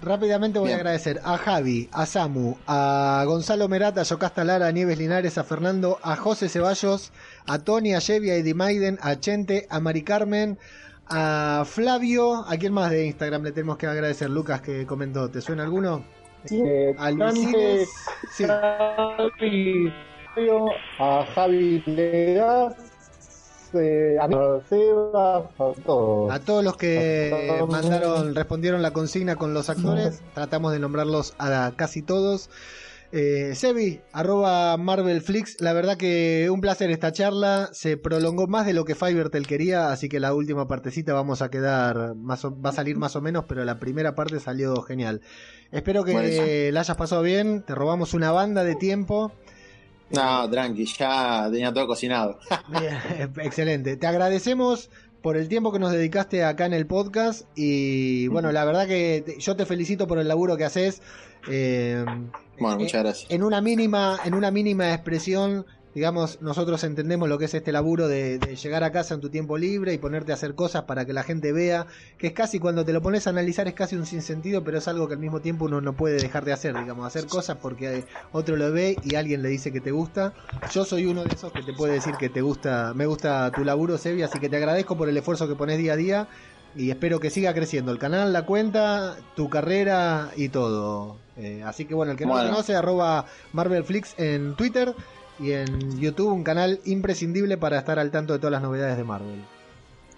Rápidamente 0.02 0.58
voy 0.58 0.68
Bien. 0.68 0.78
a 0.78 0.80
agradecer 0.80 1.20
a 1.24 1.36
Javi, 1.38 1.88
a 1.92 2.04
Samu, 2.06 2.56
a 2.66 3.24
Gonzalo 3.26 3.68
Merata, 3.68 4.02
a 4.02 4.04
Yocasta 4.04 4.44
Lara, 4.44 4.66
a 4.66 4.72
Nieves 4.72 4.98
Linares, 4.98 5.38
a 5.38 5.44
Fernando, 5.44 5.98
a 6.02 6.14
José 6.16 6.48
Ceballos, 6.48 7.10
a 7.46 7.58
Tony, 7.60 7.94
a 7.94 8.00
Chevy, 8.00 8.30
a 8.30 8.34
Eddie 8.36 8.54
Maiden, 8.54 8.98
a 9.00 9.18
Chente, 9.18 9.66
a 9.70 9.80
Mari 9.80 10.02
Carmen, 10.02 10.58
a 11.08 11.64
Flavio. 11.66 12.44
¿A 12.48 12.56
quién 12.56 12.72
más 12.72 12.90
de 12.90 13.06
Instagram 13.06 13.42
le 13.42 13.52
tenemos 13.52 13.76
que 13.76 13.86
agradecer? 13.86 14.30
Lucas, 14.30 14.60
que 14.60 14.86
comentó. 14.86 15.30
¿Te 15.30 15.40
suena 15.40 15.64
alguno? 15.64 16.04
Eh, 16.50 16.94
A 16.98 17.10
Dante, 17.12 17.24
Luisines. 17.24 17.88
Sí. 18.32 18.44
A 20.98 21.26
Javi 21.34 21.82
Legas, 21.86 22.74
eh, 23.74 24.16
a 24.20 24.28
Sebas, 24.68 25.44
a 25.58 25.72
todos. 25.84 26.32
A 26.32 26.40
todos 26.40 26.64
los 26.64 26.76
que 26.76 27.56
A 27.60 27.66
mandaron, 27.66 28.34
respondieron 28.34 28.82
la 28.82 28.92
consigna 28.92 29.36
con 29.36 29.54
los 29.54 29.70
actores, 29.70 30.22
tratamos 30.34 30.72
de 30.72 30.80
nombrarlos 30.80 31.34
a 31.38 31.72
casi 31.76 32.02
todos. 32.02 32.50
Eh, 33.16 33.54
Sebi, 33.54 34.00
arroba 34.12 34.76
Marvelflix, 34.76 35.60
la 35.60 35.72
verdad 35.72 35.96
que 35.96 36.48
un 36.50 36.60
placer 36.60 36.90
esta 36.90 37.12
charla, 37.12 37.68
se 37.72 37.96
prolongó 37.96 38.48
más 38.48 38.66
de 38.66 38.72
lo 38.72 38.84
que 38.84 38.96
Fivertel 38.96 39.46
quería, 39.46 39.92
así 39.92 40.08
que 40.08 40.18
la 40.18 40.34
última 40.34 40.66
partecita 40.66 41.12
vamos 41.14 41.40
a 41.40 41.48
quedar, 41.48 42.16
más 42.16 42.44
o- 42.44 42.60
va 42.60 42.70
a 42.70 42.72
salir 42.72 42.96
más 42.96 43.14
o 43.14 43.20
menos, 43.20 43.44
pero 43.46 43.64
la 43.64 43.78
primera 43.78 44.16
parte 44.16 44.40
salió 44.40 44.82
genial. 44.82 45.20
Espero 45.70 46.02
que 46.02 46.70
la 46.72 46.80
hayas 46.80 46.96
pasado 46.96 47.22
bien, 47.22 47.62
te 47.62 47.76
robamos 47.76 48.14
una 48.14 48.32
banda 48.32 48.64
de 48.64 48.74
tiempo. 48.74 49.30
No, 50.10 50.50
tranqui, 50.50 50.84
ya 50.84 51.48
tenía 51.52 51.72
todo 51.72 51.86
cocinado. 51.86 52.38
Bien, 52.68 53.32
excelente. 53.42 53.96
Te 53.96 54.06
agradecemos 54.06 54.90
por 55.24 55.38
el 55.38 55.48
tiempo 55.48 55.72
que 55.72 55.78
nos 55.78 55.90
dedicaste 55.90 56.44
acá 56.44 56.66
en 56.66 56.74
el 56.74 56.86
podcast 56.86 57.46
y 57.56 58.28
bueno, 58.28 58.52
la 58.52 58.62
verdad 58.66 58.86
que 58.86 59.22
te- 59.24 59.38
yo 59.40 59.56
te 59.56 59.64
felicito 59.64 60.06
por 60.06 60.18
el 60.18 60.28
laburo 60.28 60.58
que 60.58 60.64
haces. 60.64 61.00
eh, 61.50 62.04
Bueno, 62.58 62.76
eh, 62.76 62.78
muchas 62.84 63.02
gracias. 63.02 63.30
en 63.30 63.42
una 63.42 63.62
mínima, 63.62 64.18
en 64.24 64.34
una 64.34 64.50
mínima 64.50 64.92
expresión, 64.92 65.64
digamos, 65.94 66.40
nosotros 66.42 66.82
entendemos 66.84 67.28
lo 67.28 67.38
que 67.38 67.44
es 67.46 67.54
este 67.54 67.70
laburo 67.72 68.08
de, 68.08 68.38
de 68.38 68.56
llegar 68.56 68.82
a 68.84 68.90
casa 68.92 69.14
en 69.14 69.20
tu 69.20 69.30
tiempo 69.30 69.56
libre 69.58 69.92
y 69.94 69.98
ponerte 69.98 70.32
a 70.32 70.34
hacer 70.34 70.54
cosas 70.54 70.82
para 70.84 71.04
que 71.04 71.12
la 71.12 71.22
gente 71.22 71.52
vea, 71.52 71.86
que 72.18 72.26
es 72.28 72.32
casi 72.32 72.58
cuando 72.58 72.84
te 72.84 72.92
lo 72.92 73.00
pones 73.00 73.26
a 73.26 73.30
analizar 73.30 73.68
es 73.68 73.74
casi 73.74 73.96
un 73.96 74.04
sinsentido, 74.06 74.64
pero 74.64 74.78
es 74.78 74.88
algo 74.88 75.06
que 75.08 75.14
al 75.14 75.20
mismo 75.20 75.40
tiempo 75.40 75.66
uno 75.66 75.80
no 75.80 75.96
puede 75.96 76.20
dejar 76.20 76.44
de 76.44 76.52
hacer, 76.52 76.76
digamos, 76.76 77.06
hacer 77.06 77.28
cosas 77.28 77.58
porque 77.62 78.06
otro 78.32 78.56
lo 78.56 78.72
ve 78.72 78.98
y 79.02 79.14
alguien 79.14 79.42
le 79.42 79.48
dice 79.48 79.72
que 79.72 79.80
te 79.80 79.92
gusta. 79.92 80.34
Yo 80.68 80.84
soy 80.84 81.06
uno 81.06 81.24
de 81.24 81.34
esos 81.34 81.52
que 81.52 81.62
te 81.62 81.72
puede 81.72 81.94
decir 81.94 82.16
que 82.16 82.28
te 82.28 82.42
gusta, 82.42 82.92
me 82.94 83.06
gusta 83.06 83.52
tu 83.54 83.64
laburo, 83.64 83.96
Sebi, 83.98 84.22
así 84.22 84.40
que 84.40 84.48
te 84.48 84.56
agradezco 84.56 84.96
por 84.96 85.08
el 85.08 85.16
esfuerzo 85.16 85.46
que 85.48 85.54
pones 85.54 85.78
día 85.78 85.92
a 85.92 85.96
día 85.96 86.28
y 86.76 86.90
espero 86.90 87.20
que 87.20 87.30
siga 87.30 87.54
creciendo 87.54 87.92
el 87.92 87.98
canal, 87.98 88.32
la 88.32 88.44
cuenta, 88.46 89.16
tu 89.36 89.48
carrera 89.48 90.32
y 90.36 90.48
todo. 90.48 91.18
Eh, 91.36 91.62
así 91.64 91.84
que 91.84 91.94
bueno, 91.94 92.12
el 92.12 92.18
que 92.18 92.26
no 92.26 92.32
Bueno. 92.32 92.50
conoce, 92.50 92.74
arroba 92.74 93.26
MarvelFlix 93.52 94.14
en 94.18 94.56
Twitter 94.56 94.94
y 95.38 95.52
en 95.52 96.00
YouTube, 96.00 96.32
un 96.32 96.44
canal 96.44 96.80
imprescindible 96.84 97.56
para 97.56 97.78
estar 97.78 97.98
al 97.98 98.10
tanto 98.10 98.32
de 98.32 98.38
todas 98.38 98.52
las 98.52 98.62
novedades 98.62 98.96
de 98.96 99.04
Marvel. 99.04 99.44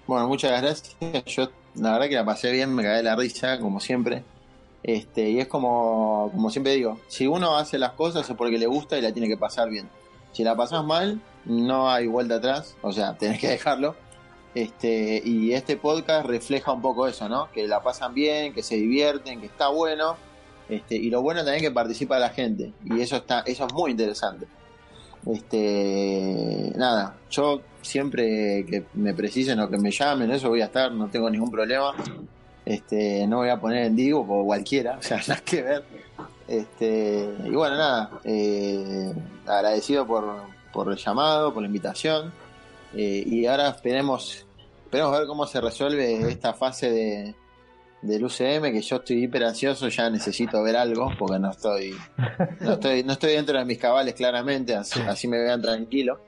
Bueno, 0.07 0.29
muchas 0.29 0.51
gracias. 0.51 0.97
Yo 1.27 1.51
la 1.75 1.93
verdad 1.93 2.09
que 2.09 2.15
la 2.15 2.25
pasé 2.25 2.53
bien, 2.53 2.75
me 2.75 2.83
cagué 2.83 2.99
de 2.99 3.03
la 3.03 3.17
risa, 3.17 3.59
como 3.59 3.81
siempre. 3.81 4.25
Este, 4.83 5.31
y 5.31 5.41
es 5.41 5.49
como, 5.49 6.31
como 6.33 6.51
siempre 6.51 6.75
digo, 6.75 7.01
si 7.09 7.27
uno 7.27 7.57
hace 7.57 7.79
las 7.79 7.93
cosas 7.93 8.29
es 8.29 8.37
porque 8.37 8.59
le 8.59 8.67
gusta 8.67 8.97
y 8.97 9.03
la 9.03 9.13
tiene 9.13 9.29
que 9.29 9.37
pasar 9.37 9.69
bien. 9.69 9.89
Si 10.33 10.45
la 10.45 10.55
pasas 10.55 10.85
mal, 10.85 11.21
no 11.45 11.91
hay 11.91 12.07
vuelta 12.07 12.37
atrás, 12.37 12.77
o 12.83 12.93
sea, 12.93 13.15
tenés 13.19 13.41
que 13.41 13.49
dejarlo. 13.49 13.97
Este, 14.55 15.21
y 15.23 15.53
este 15.53 15.77
podcast 15.77 16.27
refleja 16.27 16.73
un 16.73 16.81
poco 16.81 17.07
eso, 17.07 17.29
¿no? 17.29 17.51
Que 17.53 17.67
la 17.67 17.83
pasan 17.83 18.15
bien, 18.15 18.55
que 18.55 18.63
se 18.63 18.77
divierten, 18.77 19.41
que 19.41 19.47
está 19.47 19.69
bueno. 19.69 20.17
Este, 20.69 20.97
y 20.97 21.11
lo 21.11 21.21
bueno 21.21 21.41
también 21.41 21.57
es 21.57 21.63
que 21.63 21.71
participa 21.71 22.19
la 22.19 22.31
gente. 22.31 22.73
Y 22.85 23.01
eso 23.01 23.17
está, 23.17 23.41
eso 23.41 23.67
es 23.67 23.73
muy 23.75 23.91
interesante. 23.91 24.47
Este, 25.27 26.73
nada, 26.77 27.17
yo 27.31 27.61
siempre 27.83 28.65
que 28.65 28.85
me 28.95 29.13
precisen 29.13 29.59
o 29.61 29.69
que 29.69 29.77
me 29.77 29.91
llamen, 29.91 30.31
eso 30.31 30.49
voy 30.49 30.61
a 30.61 30.67
estar, 30.67 30.93
no 30.93 31.09
tengo 31.09 31.29
ningún 31.29 31.51
problema. 31.51 31.95
Este, 32.65 33.27
no 33.27 33.39
voy 33.39 33.49
a 33.49 33.61
poner 33.61 33.87
en 33.87 33.97
Digo 33.97 34.21
o 34.21 34.45
cualquiera, 34.45 34.97
o 34.99 35.03
sea, 35.03 35.19
nada 35.27 35.41
que 35.45 35.63
ver. 35.63 35.85
Este, 36.47 37.29
y 37.45 37.51
bueno, 37.51 37.77
nada, 37.77 38.21
eh, 38.25 39.13
agradecido 39.47 40.07
por, 40.07 40.25
por 40.73 40.93
el 40.93 40.99
llamado, 40.99 41.53
por 41.53 41.63
la 41.63 41.67
invitación. 41.67 42.33
Eh, 42.95 43.25
y 43.27 43.47
ahora 43.47 43.71
esperemos, 43.71 44.47
esperemos 44.85 45.19
ver 45.19 45.27
cómo 45.27 45.47
se 45.47 45.61
resuelve 45.61 46.31
esta 46.31 46.55
fase 46.55 46.91
de, 46.91 47.35
del 48.07 48.25
UCM, 48.25 48.73
que 48.73 48.81
yo 48.83 48.97
estoy 48.97 49.25
hiper 49.25 49.45
ansioso, 49.45 49.89
ya 49.89 50.09
necesito 50.11 50.63
ver 50.63 50.77
algo, 50.77 51.11
porque 51.19 51.39
no 51.39 51.51
estoy, 51.51 51.95
no 52.61 52.73
estoy, 52.75 53.03
no 53.05 53.13
estoy 53.13 53.33
dentro 53.33 53.59
de 53.59 53.65
mis 53.65 53.79
cabales 53.79 54.15
claramente, 54.15 54.75
así, 54.75 55.01
así 55.01 55.29
me 55.29 55.39
vean 55.39 55.61
tranquilo. 55.63 56.21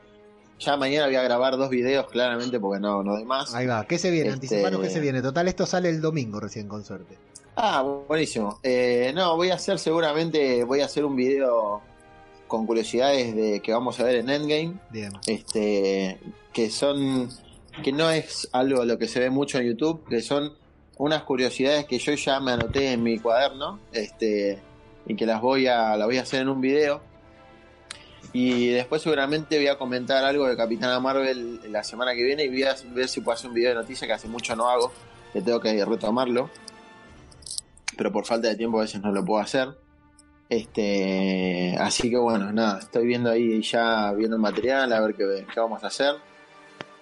Ya 0.60 0.76
mañana 0.76 1.06
voy 1.06 1.14
a 1.14 1.22
grabar 1.22 1.56
dos 1.56 1.70
videos 1.70 2.09
claramente 2.10 2.59
porque 2.59 2.80
no, 2.80 3.02
no 3.05 3.12
doy 3.12 3.24
más. 3.24 3.55
Ahí 3.55 3.66
va, 3.66 3.86
¿qué 3.86 3.96
se 3.96 4.10
viene? 4.10 4.30
Este- 4.30 4.34
Anticipanos 4.34 4.80
qué 4.80 4.90
se 4.90 5.00
viene. 5.00 5.22
Total, 5.22 5.46
esto 5.46 5.66
sale 5.66 5.88
el 5.88 6.00
domingo 6.00 6.40
recién 6.40 6.66
con 6.66 6.84
suerte. 6.84 7.16
Ah, 7.55 7.82
buenísimo. 8.09 8.59
Eh, 8.62 9.12
no, 9.14 9.36
voy 9.36 9.50
a 9.50 9.55
hacer 9.55 9.78
seguramente, 9.78 10.64
voy 10.64 10.80
a 10.80 10.86
hacer 10.86 11.05
un 11.05 11.14
video 11.14 11.80
con 12.48 12.66
curiosidades 12.66 13.36
de 13.36 13.60
que 13.60 13.72
vamos 13.72 14.00
a 14.00 14.05
ver 14.05 14.16
en 14.16 14.30
Endgame. 14.30 14.74
Bien. 14.90 15.12
este 15.26 16.18
que 16.52 16.70
son 16.70 17.28
que 17.84 17.92
no 17.92 18.10
es 18.10 18.48
algo 18.52 18.84
lo 18.84 18.98
que 18.98 19.06
se 19.06 19.20
ve 19.20 19.30
mucho 19.30 19.59
en 19.59 19.66
YouTube, 19.68 20.05
que 20.09 20.20
son 20.22 20.55
unas 20.98 21.22
curiosidades 21.22 21.86
que 21.86 21.98
yo 21.98 22.12
ya 22.12 22.40
me 22.40 22.52
anoté 22.52 22.92
en 22.92 23.02
mi 23.02 23.18
cuaderno, 23.18 23.78
este 23.92 24.60
y 25.06 25.16
que 25.16 25.24
las 25.24 25.40
voy 25.40 25.66
a 25.66 25.96
las 25.96 26.06
voy 26.06 26.18
a 26.18 26.22
hacer 26.22 26.42
en 26.42 26.48
un 26.48 26.60
video. 26.60 27.00
Y 28.32 28.68
después 28.68 29.00
seguramente 29.00 29.56
voy 29.56 29.68
a 29.68 29.78
comentar 29.78 30.22
algo 30.22 30.46
de 30.46 30.56
Capitana 30.56 31.00
Marvel 31.00 31.60
la 31.72 31.82
semana 31.82 32.14
que 32.14 32.22
viene 32.22 32.44
y 32.44 32.48
voy 32.48 32.64
a 32.64 32.76
ver 32.92 33.08
si 33.08 33.20
puedo 33.20 33.34
hacer 33.34 33.48
un 33.48 33.54
video 33.54 33.70
de 33.70 33.76
noticias 33.76 34.06
que 34.06 34.12
hace 34.12 34.28
mucho 34.28 34.54
no 34.54 34.68
hago, 34.68 34.92
que 35.32 35.40
tengo 35.40 35.60
que 35.60 35.82
retomarlo. 35.84 36.50
Pero 37.96 38.12
por 38.12 38.26
falta 38.26 38.48
de 38.48 38.56
tiempo 38.56 38.78
a 38.78 38.82
veces 38.82 39.00
no 39.00 39.12
lo 39.12 39.24
puedo 39.24 39.40
hacer. 39.40 39.68
Este, 40.50 41.76
así 41.78 42.10
que 42.10 42.18
bueno, 42.18 42.52
nada, 42.52 42.80
estoy 42.80 43.06
viendo 43.06 43.30
ahí 43.30 43.62
ya 43.62 44.12
viendo 44.12 44.36
el 44.36 44.42
material, 44.42 44.92
a 44.92 45.00
ver 45.00 45.14
qué, 45.14 45.46
qué 45.52 45.60
vamos 45.60 45.82
a 45.84 45.86
hacer. 45.86 46.14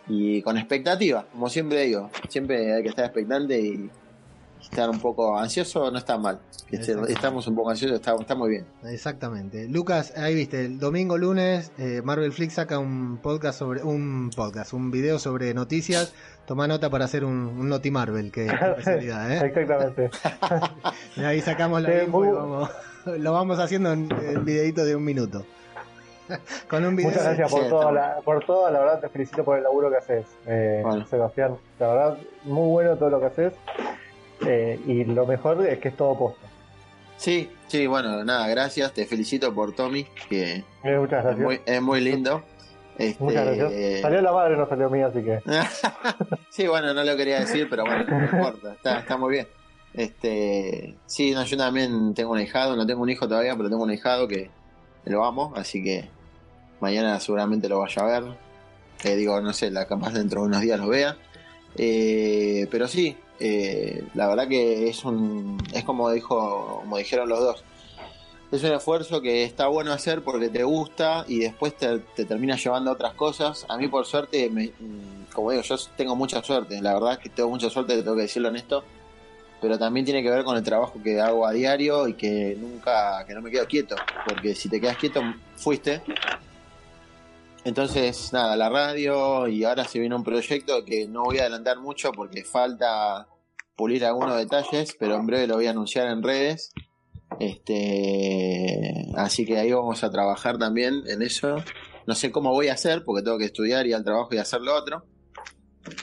Y 0.09 0.41
con 0.43 0.57
expectativa, 0.57 1.27
como 1.33 1.49
siempre 1.49 1.83
digo, 1.83 2.11
siempre 2.29 2.75
hay 2.75 2.83
que 2.83 2.89
estar 2.91 3.05
expectante 3.05 3.61
y 3.61 3.91
estar 4.63 4.89
un 4.91 5.01
poco 5.01 5.37
ansioso 5.39 5.91
no 5.91 5.99
está 5.99 6.17
mal. 6.19 6.41
Estamos 6.71 7.47
un 7.47 7.55
poco 7.57 7.71
ansiosos, 7.71 7.97
está, 7.97 8.15
está 8.19 8.35
muy 8.35 8.51
bien. 8.51 8.67
Exactamente. 8.85 9.69
Lucas, 9.69 10.13
ahí 10.17 10.35
viste, 10.35 10.65
el 10.65 10.79
domingo, 10.79 11.19
lunes, 11.19 11.73
eh, 11.79 12.03
Marvel 12.05 12.33
Flix 12.33 12.55
saca 12.55 12.79
un 12.79 13.19
podcast 13.19 13.59
sobre, 13.59 13.83
un 13.83 14.31
podcast, 14.35 14.73
un 14.73 14.91
video 14.91 15.19
sobre 15.19 15.53
noticias. 15.55 16.13
Toma 16.47 16.69
nota 16.69 16.89
para 16.91 17.05
hacer 17.05 17.25
un, 17.25 17.33
un 17.35 17.69
Noti 17.69 17.91
Marvel, 17.91 18.31
que 18.31 18.47
es 18.47 18.53
especialidad, 18.79 19.33
¿eh? 19.33 19.47
Exactamente. 19.47 20.11
Y 21.17 21.21
ahí 21.25 21.41
sacamos 21.41 21.83
la 21.83 21.89
Sí, 21.91 22.05
info 22.07 22.25
y 22.25 22.29
muy- 22.29 22.37
vamos- 22.37 22.71
lo 23.19 23.33
vamos 23.33 23.59
haciendo 23.59 23.93
en, 23.93 24.09
en 24.23 24.45
videito 24.45 24.85
de 24.85 24.95
un 24.97 25.05
minuto. 25.05 25.45
Con 26.69 26.85
un 26.85 26.97
video. 26.97 27.11
Muchas 27.11 27.25
gracias 27.25 27.51
por 27.51 27.63
está 27.65 27.93
la, 27.93 28.17
por 28.25 28.45
todo, 28.45 28.71
la 28.71 28.79
verdad 28.81 29.01
te 29.01 29.09
felicito 29.09 29.45
por 29.45 29.57
el 29.59 29.63
laburo 29.65 29.91
que 29.91 29.97
haces, 29.97 30.27
eh, 30.47 30.81
Bueno. 30.85 31.07
Sebastián. 31.07 31.57
La 31.79 31.89
verdad, 31.89 32.19
muy 32.45 32.69
bueno 32.71 32.97
todo 32.97 33.11
lo 33.11 33.21
que 33.21 33.27
haces. 33.27 33.53
eh, 34.47 34.81
y 34.87 35.05
lo 35.05 35.27
mejor 35.27 35.67
es 35.67 35.79
que 35.79 35.89
es 35.89 35.97
todo 35.97 36.17
posta. 36.19 36.47
Sí, 37.17 37.51
sí, 37.69 37.87
bueno, 37.87 38.25
nada, 38.25 38.47
gracias, 38.49 38.93
te 38.93 39.07
felicito 39.07 39.55
por 39.55 39.73
Tommy, 39.75 40.05
que 40.29 40.65
Eh, 40.85 40.99
muchas 40.99 41.25
es 41.25 41.39
muy, 41.39 41.61
es 41.65 41.81
muy 41.81 42.01
lindo. 42.01 42.43
Este, 42.99 43.23
Muchas 43.23 43.45
gracias. 43.45 44.01
Salió 44.03 44.21
la 44.23 44.33
madre, 44.33 44.57
no 44.57 44.67
salió 44.69 44.89
mía, 44.91 45.07
así 45.07 45.23
que. 45.23 45.41
sí, 46.51 46.67
bueno, 46.67 46.93
no 46.95 47.05
lo 47.05 47.17
quería 47.17 47.41
decir, 47.41 47.69
pero 47.71 47.85
bueno, 47.85 48.05
no 48.09 48.25
importa, 48.25 48.73
está, 48.73 48.99
está 49.01 49.17
muy 49.17 49.31
bien. 49.33 49.49
Este, 49.95 50.95
sí, 51.07 51.33
no, 51.33 51.43
yo 51.45 51.57
también 51.57 52.13
tengo 52.15 52.33
un 52.33 52.41
hijado, 52.41 52.77
no 52.77 52.87
tengo 52.87 53.03
un 53.03 53.09
hijo 53.11 53.27
todavía, 53.29 53.55
pero 53.57 53.69
tengo 53.71 53.83
un 53.83 53.93
hijado 53.93 54.29
que 54.29 54.51
lo 55.05 55.25
amo, 55.25 55.53
así 55.57 55.83
que 55.83 56.09
mañana 56.81 57.19
seguramente 57.21 57.69
lo 57.69 57.79
vaya 57.81 58.03
a 58.03 58.21
ver. 58.21 58.25
Que 58.99 59.15
digo, 59.17 59.41
no 59.41 59.53
sé, 59.53 59.71
la 59.71 59.87
capaz 59.87 60.13
dentro 60.15 60.41
de 60.43 60.47
unos 60.49 60.61
días 60.63 60.79
lo 60.81 60.89
vea. 60.89 61.17
Eh, 61.77 62.67
pero 62.71 62.89
sí, 62.89 63.17
eh, 63.41 64.03
la 64.15 64.27
verdad 64.29 64.49
que 64.49 64.89
es 64.89 65.05
un, 65.05 65.59
es 65.75 65.85
como 65.85 66.11
dijo, 66.11 66.79
como 66.83 66.97
dijeron 66.97 67.29
los 67.29 67.41
dos. 67.41 67.65
Es 68.53 68.63
un 68.63 68.73
esfuerzo 68.73 69.21
que 69.21 69.43
está 69.45 69.67
bueno 69.67 69.93
hacer 69.93 70.23
porque 70.23 70.49
te 70.49 70.63
gusta 70.63 71.25
y 71.29 71.41
después 71.41 71.77
te, 71.77 71.99
te 71.99 72.25
termina 72.25 72.57
llevando 72.57 72.91
a 72.91 72.95
otras 72.95 73.13
cosas. 73.15 73.67
A 73.69 73.77
mí, 73.77 73.89
por 73.89 74.07
suerte, 74.07 74.49
me- 74.51 74.71
como 75.35 75.51
digo, 75.51 75.63
yo 75.63 75.77
tengo 75.97 76.15
mucha 76.17 76.43
suerte. 76.43 76.81
La 76.81 76.95
verdad 76.95 77.13
es 77.15 77.19
que 77.19 77.29
tengo 77.29 77.51
mucha 77.51 77.69
suerte, 77.69 78.01
tengo 78.03 78.15
que 78.17 78.23
decirlo 78.23 78.49
honesto. 78.49 78.85
Pero 79.61 79.79
también 79.79 80.05
tiene 80.07 80.23
que 80.23 80.31
ver 80.31 80.45
con 80.45 80.57
el 80.57 80.63
trabajo 80.63 80.95
que 81.03 81.21
hago 81.21 81.47
a 81.47 81.53
diario 81.53 82.07
y 82.09 82.15
que 82.15 82.57
nunca, 82.59 83.25
que 83.27 83.35
no 83.35 83.43
me 83.43 83.51
quedo 83.51 83.67
quieto. 83.67 83.97
Porque 84.27 84.55
si 84.55 84.69
te 84.69 84.81
quedas 84.81 84.97
quieto, 84.97 85.21
fuiste. 85.57 86.01
Entonces, 87.67 88.33
nada, 88.33 88.55
la 88.55 88.69
radio 88.69 89.49
y 89.49 89.65
ahora 89.65 89.83
se 89.83 89.99
viene 89.99 90.15
un 90.15 90.23
proyecto 90.23 90.85
que 90.85 91.09
no 91.09 91.25
voy 91.25 91.39
a 91.39 91.41
adelantar 91.41 91.81
mucho 91.81 92.13
porque 92.13 92.45
falta 92.45 93.27
pulir 93.75 94.05
algunos 94.05 94.37
detalles, 94.37 94.95
pero 94.97 95.17
en 95.17 95.27
breve 95.27 95.49
lo 95.49 95.57
voy 95.57 95.67
a 95.67 95.71
anunciar 95.71 96.07
en 96.07 96.23
redes. 96.23 96.71
Este, 97.41 99.09
así 99.17 99.45
que 99.45 99.59
ahí 99.59 99.73
vamos 99.73 100.05
a 100.05 100.11
trabajar 100.13 100.59
también 100.59 101.03
en 101.09 101.23
eso. 101.23 101.57
No 102.07 102.15
sé 102.15 102.31
cómo 102.31 102.53
voy 102.53 102.69
a 102.69 102.75
hacer, 102.75 103.03
porque 103.05 103.25
tengo 103.25 103.37
que 103.37 103.47
estudiar 103.47 103.85
y 103.89 103.95
al 103.95 104.05
trabajo 104.05 104.29
y 104.31 104.39
hacer 104.39 104.61
lo 104.61 104.73
otro. 104.73 105.05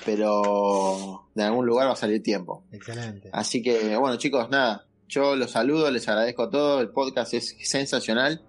Pero 0.05 1.29
de 1.33 1.43
algún 1.43 1.65
lugar 1.65 1.87
va 1.87 1.93
a 1.93 1.95
salir 1.95 2.21
tiempo. 2.21 2.65
Excelente. 2.73 3.29
Así 3.31 3.63
que, 3.63 3.95
bueno, 3.95 4.17
chicos, 4.17 4.49
nada. 4.49 4.85
Yo 5.07 5.37
los 5.37 5.51
saludo, 5.51 5.89
les 5.91 6.09
agradezco 6.09 6.49
todo. 6.49 6.81
El 6.81 6.89
podcast 6.89 7.33
es 7.33 7.55
sensacional. 7.61 8.41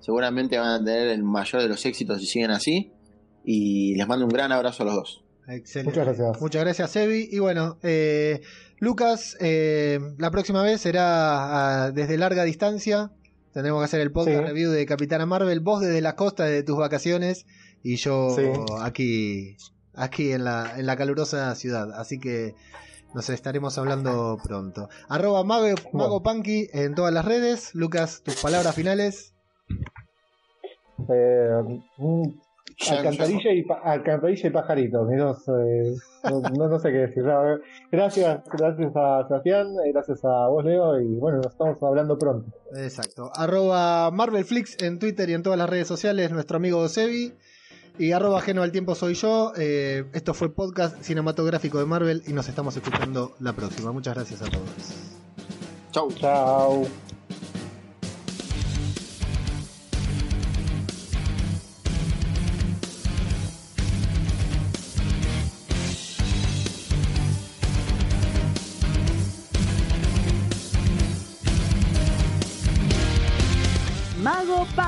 Seguramente 0.00 0.58
van 0.58 0.80
a 0.82 0.84
tener 0.84 1.08
el 1.08 1.22
mayor 1.22 1.62
de 1.62 1.68
los 1.68 1.84
éxitos 1.86 2.20
si 2.20 2.26
siguen 2.26 2.50
así. 2.50 2.92
Y 3.44 3.94
les 3.96 4.06
mando 4.06 4.26
un 4.26 4.30
gran 4.32 4.52
abrazo 4.52 4.82
a 4.82 4.86
los 4.86 4.94
dos. 4.94 5.24
Excelente. 5.48 5.90
Muchas 5.90 6.04
gracias. 6.18 6.40
Muchas 6.42 6.62
gracias, 6.64 6.96
Evi. 6.96 7.28
Y 7.32 7.38
bueno, 7.38 7.78
eh, 7.82 8.42
Lucas, 8.78 9.36
eh, 9.40 9.98
la 10.18 10.30
próxima 10.30 10.62
vez 10.62 10.80
será 10.82 11.84
ah, 11.86 11.90
desde 11.90 12.18
larga 12.18 12.44
distancia. 12.44 13.10
Tendremos 13.52 13.80
que 13.80 13.84
hacer 13.86 14.00
el 14.00 14.12
podcast 14.12 14.36
Sí. 14.38 14.44
review 14.44 14.70
de 14.70 14.84
Capitana 14.84 15.24
Marvel. 15.24 15.60
Vos 15.60 15.80
desde 15.80 16.00
la 16.02 16.14
costa 16.16 16.44
de 16.44 16.62
tus 16.62 16.76
vacaciones 16.76 17.46
y 17.82 17.96
yo 17.96 18.30
Sí. 18.36 18.42
aquí, 18.82 19.56
aquí 19.94 20.32
en 20.32 20.44
la, 20.44 20.74
en 20.76 20.84
la 20.84 20.96
calurosa 20.96 21.54
ciudad. 21.54 21.92
Así 21.98 22.18
que 22.20 22.54
nos 23.14 23.30
estaremos 23.30 23.78
hablando 23.78 24.36
pronto. 24.44 24.90
Arroba 25.08 25.42
Mago, 25.44 25.74
Mago 25.94 26.22
Punky 26.22 26.68
en 26.74 26.94
todas 26.94 27.14
las 27.14 27.24
redes. 27.24 27.74
Lucas, 27.74 28.20
tus 28.22 28.36
palabras 28.36 28.74
finales. 28.74 29.32
Eh, 31.08 31.50
alcantarilla, 32.90 33.52
y 33.52 33.64
alcantarilla 33.84 34.48
y 34.48 34.50
pajarito, 34.50 35.02
mis 35.04 35.18
dos, 35.18 35.48
eh, 35.48 35.94
no, 36.30 36.40
no- 36.40 36.68
no 36.68 36.78
sé 36.78 36.90
qué 36.90 36.98
decir. 36.98 37.24
Gracias, 37.90 38.40
gracias 38.52 38.92
a 38.94 39.26
Sebastián, 39.26 39.66
eh, 39.84 39.92
gracias 39.92 40.24
a 40.24 40.48
vos, 40.48 40.64
Leo, 40.64 41.00
y 41.00 41.14
bueno, 41.16 41.38
nos 41.38 41.52
estamos 41.52 41.82
hablando 41.82 42.16
pronto. 42.18 42.50
Exacto. 42.76 43.30
Arroba 43.34 44.10
MarvelFlix 44.10 44.80
en 44.82 44.98
Twitter 44.98 45.28
y 45.30 45.34
en 45.34 45.42
todas 45.42 45.58
las 45.58 45.68
redes 45.68 45.88
sociales, 45.88 46.30
nuestro 46.30 46.56
amigo 46.58 46.86
Sebi. 46.88 47.32
Y 48.00 48.12
arroba 48.12 48.38
ajeno 48.38 48.62
al 48.62 48.70
tiempo 48.70 48.94
soy 48.94 49.14
yo. 49.14 49.52
Eh, 49.58 50.04
esto 50.12 50.32
fue 50.32 50.54
podcast 50.54 51.02
cinematográfico 51.02 51.80
de 51.80 51.84
Marvel 51.86 52.22
y 52.28 52.32
nos 52.32 52.48
estamos 52.48 52.76
escuchando 52.76 53.32
la 53.40 53.52
próxima. 53.54 53.90
Muchas 53.90 54.14
gracias 54.14 54.40
a 54.40 54.44
todos. 54.44 54.68
Chau. 55.90 56.08
Chao. 56.12 56.84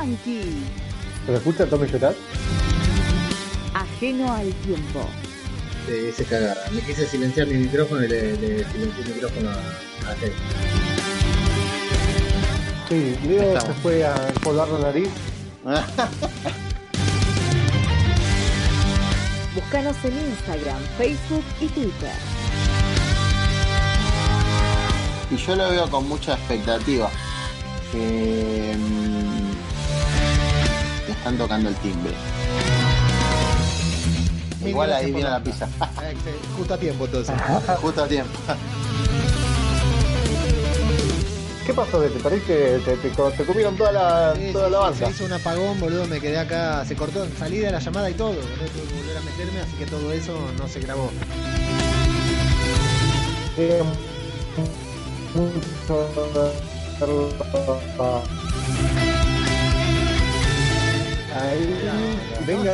Punky. 0.01 0.41
¿Se 1.27 1.35
escucha 1.35 1.67
Tommy 1.67 1.87
Llorar? 1.87 2.15
Ajeno 3.75 4.33
al 4.33 4.51
tiempo. 4.55 5.07
se 5.87 6.25
cagara. 6.25 6.59
Me 6.73 6.81
quise 6.81 7.07
silenciar 7.07 7.47
mi 7.49 7.59
micrófono 7.59 8.03
y 8.05 8.09
le, 8.09 8.65
silencié 8.65 9.05
el 9.05 9.15
micrófono 9.15 9.51
a, 9.51 10.15
Sebi. 10.19 10.33
Sí, 12.89 13.15
Leo 13.29 13.61
se 13.61 13.75
fue 13.75 14.03
a 14.07 14.29
empolvar 14.29 14.69
la 14.69 14.79
nariz. 14.79 15.11
Búscanos 19.55 19.97
en 20.05 20.19
Instagram, 20.31 20.81
Facebook 20.97 21.45
y 21.61 21.67
Twitter. 21.67 22.15
Y 25.31 25.37
yo 25.37 25.57
lo 25.57 25.69
veo 25.69 25.91
con 25.91 26.09
mucha 26.09 26.33
expectativa. 26.35 27.11
Que, 27.93 28.75
mm, 28.79 29.30
están 31.21 31.37
tocando 31.37 31.69
el 31.69 31.75
timbre. 31.77 32.13
Mil 34.61 34.69
Igual 34.71 34.93
ahí 34.93 35.11
viene 35.13 35.29
la- 35.31 35.43
pizza. 35.43 35.69
Eh, 36.03 36.15
Justo 36.57 36.75
a 36.75 36.79
tiempo 36.79 37.05
entonces. 37.05 37.35
Justo 37.83 38.03
a 38.05 38.09
tiempo. 38.09 38.33
¿Qué 41.67 41.75
pasó? 41.75 41.99
¿Te 42.01 42.09
perdiste? 42.19 42.79
¿Te, 42.81 42.97
te, 42.97 43.11
te 43.11 43.45
comieron 43.45 43.77
toda 43.77 43.93
la, 43.93 44.35
Sí, 44.35 44.51
toda 44.53 44.67
sí, 44.67 44.73
la 44.73 44.79
sí, 44.79 44.83
banda? 44.85 45.07
se 45.07 45.13
hizo 45.13 45.25
un 45.27 45.33
apagón, 45.35 45.79
boludo. 45.79 46.07
Me 46.07 46.21
quedé 46.21 46.39
acá. 46.39 46.85
Se 46.87 46.97
cortó 46.97 47.23
en 47.25 47.37
salida 47.37 47.67
de 47.67 47.73
la 47.73 47.79
llamada 47.81 48.11
y 48.11 48.15
todo. 48.15 48.29
boludo, 48.31 48.43
Tuve 48.43 48.67
que 48.67 48.81
volver 48.97 49.17
a 49.17 49.21
meterme, 49.21 49.61
así 49.61 49.73
que 49.79 49.87
todo 49.87 50.13
eso 50.13 50.39
no 50.59 50.67
se 50.69 50.81
grabó. 50.81 51.11
Eh, 53.59 53.83
mucho- 55.35 56.51
Ahí, 61.41 61.75
venga. 62.47 62.73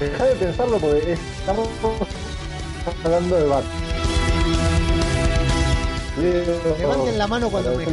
Deja 0.00 0.24
de 0.24 0.34
pensarlo 0.36 0.78
porque 0.78 1.12
estamos 1.12 1.68
hablando 3.04 3.36
de 3.36 3.44
Bat. 3.44 3.64
Levanten 6.78 7.18
la 7.18 7.26
mano 7.26 7.50
cuando 7.50 7.76
me. 7.76 7.86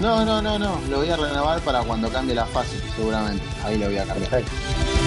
No, 0.00 0.24
no, 0.24 0.42
no, 0.42 0.58
no. 0.58 0.80
Lo 0.90 0.98
voy 0.98 1.10
a 1.10 1.16
renovar 1.16 1.60
para 1.60 1.82
cuando 1.82 2.08
cambie 2.10 2.34
la 2.34 2.46
fase, 2.46 2.76
seguramente. 2.94 3.44
Ahí 3.64 3.78
lo 3.78 3.86
voy 3.86 3.98
a 3.98 4.04
cambiar. 4.04 4.30
Perfecto. 4.30 5.05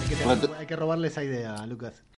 Hay 0.00 0.08
que, 0.38 0.54
hay 0.56 0.66
que 0.66 0.76
robarle 0.76 1.08
esa 1.08 1.24
idea, 1.24 1.66
Lucas. 1.66 2.04